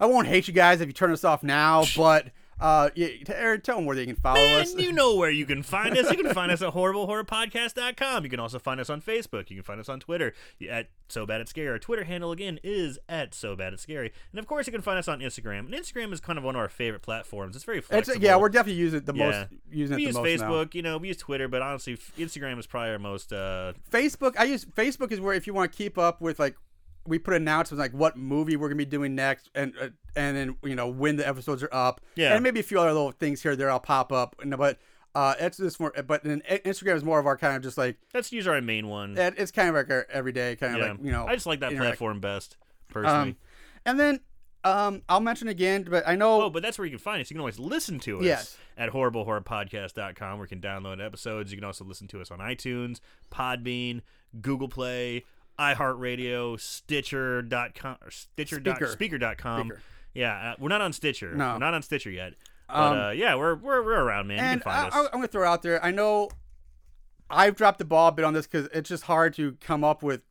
I 0.00 0.06
won't 0.06 0.26
hate 0.26 0.48
you 0.48 0.54
guys 0.54 0.80
if 0.80 0.88
you 0.88 0.92
turn 0.92 1.12
us 1.12 1.22
off 1.22 1.42
now, 1.42 1.84
but 1.96 2.28
uh, 2.62 2.90
yeah, 2.94 3.08
Aaron, 3.28 3.60
tell 3.60 3.76
them 3.76 3.84
where 3.86 3.96
they 3.96 4.06
can 4.06 4.16
follow 4.16 4.36
Man, 4.40 4.62
us. 4.62 4.74
you 4.74 4.92
know 4.92 5.16
where 5.16 5.30
you 5.30 5.44
can 5.44 5.62
find 5.62 5.96
us. 5.98 6.10
You 6.10 6.22
can 6.22 6.32
find 6.32 6.50
us 6.52 6.62
at 6.62 6.72
horriblehorrorpodcast.com. 6.72 8.24
You 8.24 8.30
can 8.30 8.40
also 8.40 8.58
find 8.58 8.80
us 8.80 8.88
on 8.90 9.00
Facebook. 9.02 9.50
You 9.50 9.56
can 9.56 9.62
find 9.64 9.80
us 9.80 9.88
on 9.88 10.00
Twitter 10.00 10.32
at 10.70 10.88
So 11.08 11.26
Bad 11.26 11.40
It's 11.40 11.50
Scary. 11.50 11.68
Our 11.68 11.78
Twitter 11.78 12.04
handle, 12.04 12.32
again, 12.32 12.58
is 12.62 12.98
at 13.08 13.34
So 13.34 13.56
Bad 13.56 13.72
It's 13.72 13.82
Scary. 13.82 14.12
And, 14.32 14.38
of 14.38 14.46
course, 14.46 14.66
you 14.66 14.72
can 14.72 14.82
find 14.82 14.98
us 14.98 15.08
on 15.08 15.20
Instagram. 15.20 15.60
And 15.60 15.74
Instagram 15.74 16.12
is 16.12 16.20
kind 16.20 16.38
of 16.38 16.44
one 16.44 16.54
of 16.54 16.60
our 16.60 16.68
favorite 16.68 17.02
platforms. 17.02 17.56
It's 17.56 17.64
very 17.64 17.78
It's, 17.78 17.86
flexible. 17.88 18.22
yeah, 18.22 18.36
we're 18.36 18.48
definitely 18.48 18.80
using 18.80 18.98
it 18.98 19.06
the 19.06 19.14
Yeah. 19.14 19.26
most 19.26 19.46
using 19.70 19.96
we 19.96 20.04
it 20.04 20.06
use 20.06 20.14
most 20.16 20.40
now. 20.40 20.50
Facebook, 20.50 20.74
you 20.74 20.82
know, 20.82 20.98
we 20.98 21.08
use 21.08 21.16
Twitter, 21.16 21.48
but 21.48 21.62
honestly, 21.62 21.96
Instagram 22.18 22.58
is 22.58 22.66
probably 22.66 22.90
our 22.90 22.98
most. 22.98 23.32
Uh, 23.32 23.72
Facebook, 23.90 24.34
I 24.38 24.44
use 24.44 24.64
Facebook 24.64 25.10
is 25.12 25.20
where 25.20 25.34
if 25.34 25.46
you 25.46 25.54
want 25.54 25.72
to 25.72 25.76
keep 25.76 25.98
up 25.98 26.20
with 26.20 26.38
like 26.38 26.56
we 27.06 27.18
put 27.18 27.34
announcements 27.34 27.80
like 27.80 27.92
what 27.92 28.16
movie 28.16 28.56
we're 28.56 28.68
gonna 28.68 28.76
be 28.76 28.84
doing 28.84 29.14
next, 29.14 29.50
and 29.54 29.74
uh, 29.80 29.88
and 30.16 30.36
then 30.36 30.56
you 30.62 30.74
know 30.74 30.88
when 30.88 31.16
the 31.16 31.26
episodes 31.26 31.62
are 31.62 31.68
up, 31.72 32.00
Yeah. 32.14 32.34
and 32.34 32.42
maybe 32.42 32.60
a 32.60 32.62
few 32.62 32.78
other 32.80 32.92
little 32.92 33.12
things 33.12 33.42
here 33.42 33.52
or 33.52 33.56
there 33.56 33.70
I'll 33.70 33.80
pop 33.80 34.12
up, 34.12 34.36
and- 34.40 34.56
but 34.56 34.78
uh, 35.14 35.34
it's 35.38 35.58
just 35.58 35.78
more. 35.78 35.92
But 36.06 36.24
then 36.24 36.42
Instagram 36.48 36.94
is 36.96 37.04
more 37.04 37.18
of 37.18 37.26
our 37.26 37.36
kind 37.36 37.56
of 37.56 37.62
just 37.62 37.76
like 37.76 37.98
that's 38.12 38.32
usually 38.32 38.54
our 38.56 38.62
main 38.62 38.88
one. 38.88 39.16
it- 39.18 39.34
it's 39.36 39.50
kind 39.52 39.68
of 39.68 39.74
like 39.74 39.90
our 39.90 40.06
everyday 40.10 40.56
kind 40.56 40.74
of 40.74 40.80
yeah. 40.80 40.90
like 40.92 41.00
you 41.02 41.12
know. 41.12 41.26
I 41.26 41.34
just 41.34 41.46
like 41.46 41.60
that 41.60 41.72
interact- 41.72 41.98
platform 41.98 42.20
best, 42.20 42.56
personally. 42.88 43.30
Um, 43.30 43.36
and 43.84 44.00
then 44.00 44.20
um, 44.64 45.02
I'll 45.08 45.20
mention 45.20 45.48
again, 45.48 45.82
but 45.90 46.06
I 46.06 46.14
know 46.14 46.42
Oh, 46.42 46.50
but 46.50 46.62
that's 46.62 46.78
where 46.78 46.86
you 46.86 46.92
can 46.92 46.98
find 47.00 47.20
us. 47.20 47.28
You 47.30 47.34
can 47.34 47.40
always 47.40 47.58
listen 47.58 47.98
to 48.00 48.18
us 48.20 48.24
Yes. 48.24 48.56
at 48.78 48.90
horriblehorrorpodcast.com 48.92 50.38
where 50.38 50.44
you 50.44 50.48
can 50.48 50.60
download 50.60 51.04
episodes. 51.04 51.50
You 51.50 51.58
can 51.58 51.64
also 51.64 51.84
listen 51.84 52.06
to 52.08 52.20
us 52.20 52.30
on 52.30 52.38
iTunes, 52.38 53.00
Podbean, 53.32 54.02
Google 54.40 54.68
Play, 54.68 55.24
iHeartRadio, 55.62 56.58
Stitcher.com, 56.60 57.96
or 58.02 58.10
Stitcher. 58.10 58.60
Spreaker. 58.60 58.96
Spreaker.com. 58.96 59.70
Spreaker. 59.70 59.78
Yeah, 60.14 60.52
uh, 60.52 60.54
we're 60.58 60.68
not 60.68 60.80
on 60.80 60.92
Stitcher. 60.92 61.34
No. 61.34 61.52
We're 61.52 61.58
not 61.58 61.74
on 61.74 61.82
Stitcher 61.82 62.10
yet. 62.10 62.34
But 62.68 62.76
Um, 62.76 62.98
uh, 62.98 63.10
yeah, 63.10 63.34
we're, 63.34 63.54
we're, 63.54 63.82
we're 63.84 64.00
around, 64.00 64.26
man. 64.28 64.38
and 64.38 64.46
you 64.46 64.60
can 64.62 64.72
find 64.72 64.92
I, 64.94 64.98
us. 65.00 65.06
I'm 65.12 65.18
gonna 65.18 65.28
throw 65.28 65.48
out 65.48 65.62
there. 65.62 65.82
I 65.84 65.90
know 65.90 66.28
I've 67.30 67.56
dropped 67.56 67.78
the 67.78 67.84
ball 67.84 68.08
a 68.08 68.12
bit 68.12 68.24
on 68.24 68.34
this 68.34 68.46
because 68.46 68.68
it's 68.72 68.88
just 68.88 69.04
hard 69.04 69.34
to 69.34 69.52
come 69.60 69.84
up 69.84 70.02
with 70.02 70.22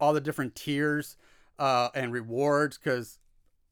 all 0.00 0.12
the 0.12 0.20
different 0.20 0.54
tiers 0.54 1.16
uh, 1.58 1.90
and 1.94 2.12
rewards 2.12 2.78
because 2.78 3.18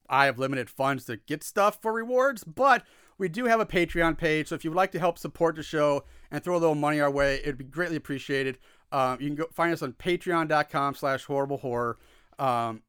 I 0.09 0.27
have 0.27 0.39
limited 0.39 0.69
funds 0.71 1.05
to 1.07 1.17
get 1.17 1.43
stuff 1.43 1.79
for 1.83 1.93
rewards. 1.93 2.45
But 2.45 2.85
we 3.19 3.29
do 3.29 3.47
have 3.47 3.59
a 3.61 3.67
Patreon 3.67 4.17
page, 4.17 4.49
so 4.49 4.55
if 4.55 4.63
you 4.65 4.71
would 4.71 4.77
like 4.77 4.93
to 4.93 4.99
help 5.01 5.19
support 5.19 5.57
the 5.57 5.63
show 5.63 6.05
and 6.31 6.43
throw 6.43 6.55
a 6.57 6.59
little 6.61 6.75
money 6.77 7.01
our 7.01 7.11
way, 7.11 7.37
it'd 7.43 7.59
be 7.59 7.65
greatly 7.65 7.97
appreciated. 7.97 8.59
Um, 8.93 9.19
you 9.21 9.27
can 9.29 9.37
go 9.37 9.47
find 9.53 9.73
us 9.73 9.83
on 9.83 9.93
Patreon.com/slash 9.93 11.25
Horrible 11.25 11.59
Horror. 11.59 11.99
Um, 12.39 12.83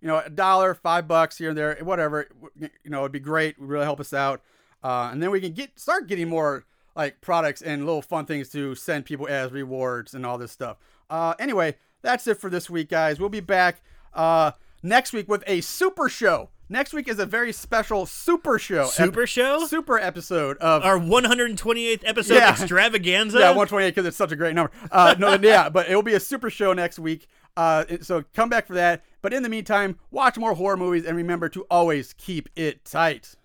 you 0.00 0.08
know, 0.08 0.22
a 0.24 0.30
dollar, 0.30 0.74
five 0.74 1.08
bucks 1.08 1.38
here 1.38 1.50
and 1.50 1.58
there, 1.58 1.76
whatever. 1.82 2.28
You 2.58 2.70
know, 2.84 3.00
it'd 3.00 3.12
be 3.12 3.20
great. 3.20 3.50
It 3.50 3.60
would 3.60 3.68
really 3.68 3.84
help 3.84 4.00
us 4.00 4.12
out. 4.12 4.42
Uh, 4.82 5.08
and 5.10 5.22
then 5.22 5.30
we 5.30 5.40
can 5.40 5.52
get 5.52 5.78
start 5.78 6.06
getting 6.06 6.28
more 6.28 6.64
like 6.94 7.20
products 7.20 7.62
and 7.62 7.84
little 7.84 8.02
fun 8.02 8.24
things 8.24 8.48
to 8.50 8.74
send 8.74 9.04
people 9.04 9.26
as 9.28 9.52
rewards 9.52 10.14
and 10.14 10.24
all 10.24 10.38
this 10.38 10.52
stuff. 10.52 10.78
Uh, 11.10 11.34
anyway, 11.38 11.76
that's 12.02 12.26
it 12.26 12.38
for 12.38 12.50
this 12.50 12.70
week, 12.70 12.88
guys. 12.88 13.18
We'll 13.18 13.28
be 13.28 13.40
back 13.40 13.82
uh, 14.14 14.52
next 14.82 15.12
week 15.12 15.28
with 15.28 15.44
a 15.46 15.60
super 15.60 16.08
show. 16.08 16.50
Next 16.68 16.92
week 16.92 17.06
is 17.06 17.20
a 17.20 17.26
very 17.26 17.52
special 17.52 18.06
super 18.06 18.58
show. 18.58 18.86
Super 18.86 19.24
show? 19.26 19.66
Super 19.66 19.98
episode 20.00 20.56
of 20.58 20.82
Our 20.84 20.98
128th 20.98 22.02
episode 22.04 22.34
Yeah. 22.34 22.50
extravaganza? 22.50 23.38
yeah, 23.38 23.50
128 23.50 23.90
because 23.94 24.04
it's 24.06 24.16
such 24.16 24.32
a 24.32 24.36
great 24.36 24.54
number. 24.56 24.72
Uh, 24.90 25.14
no, 25.16 25.34
yeah, 25.40 25.68
but 25.68 25.88
it 25.88 25.94
will 25.94 26.02
be 26.02 26.14
a 26.14 26.20
super 26.20 26.50
show 26.50 26.72
next 26.72 26.98
week. 26.98 27.28
Uh, 27.56 27.84
so 28.02 28.24
come 28.34 28.48
back 28.48 28.66
for 28.66 28.74
that. 28.74 29.04
But 29.22 29.32
in 29.32 29.44
the 29.44 29.48
meantime, 29.48 29.98
watch 30.10 30.36
more 30.38 30.54
horror 30.54 30.76
movies 30.76 31.04
and 31.04 31.16
remember 31.16 31.48
to 31.50 31.62
always 31.70 32.12
keep 32.14 32.48
it 32.56 32.84
tight. 32.84 33.36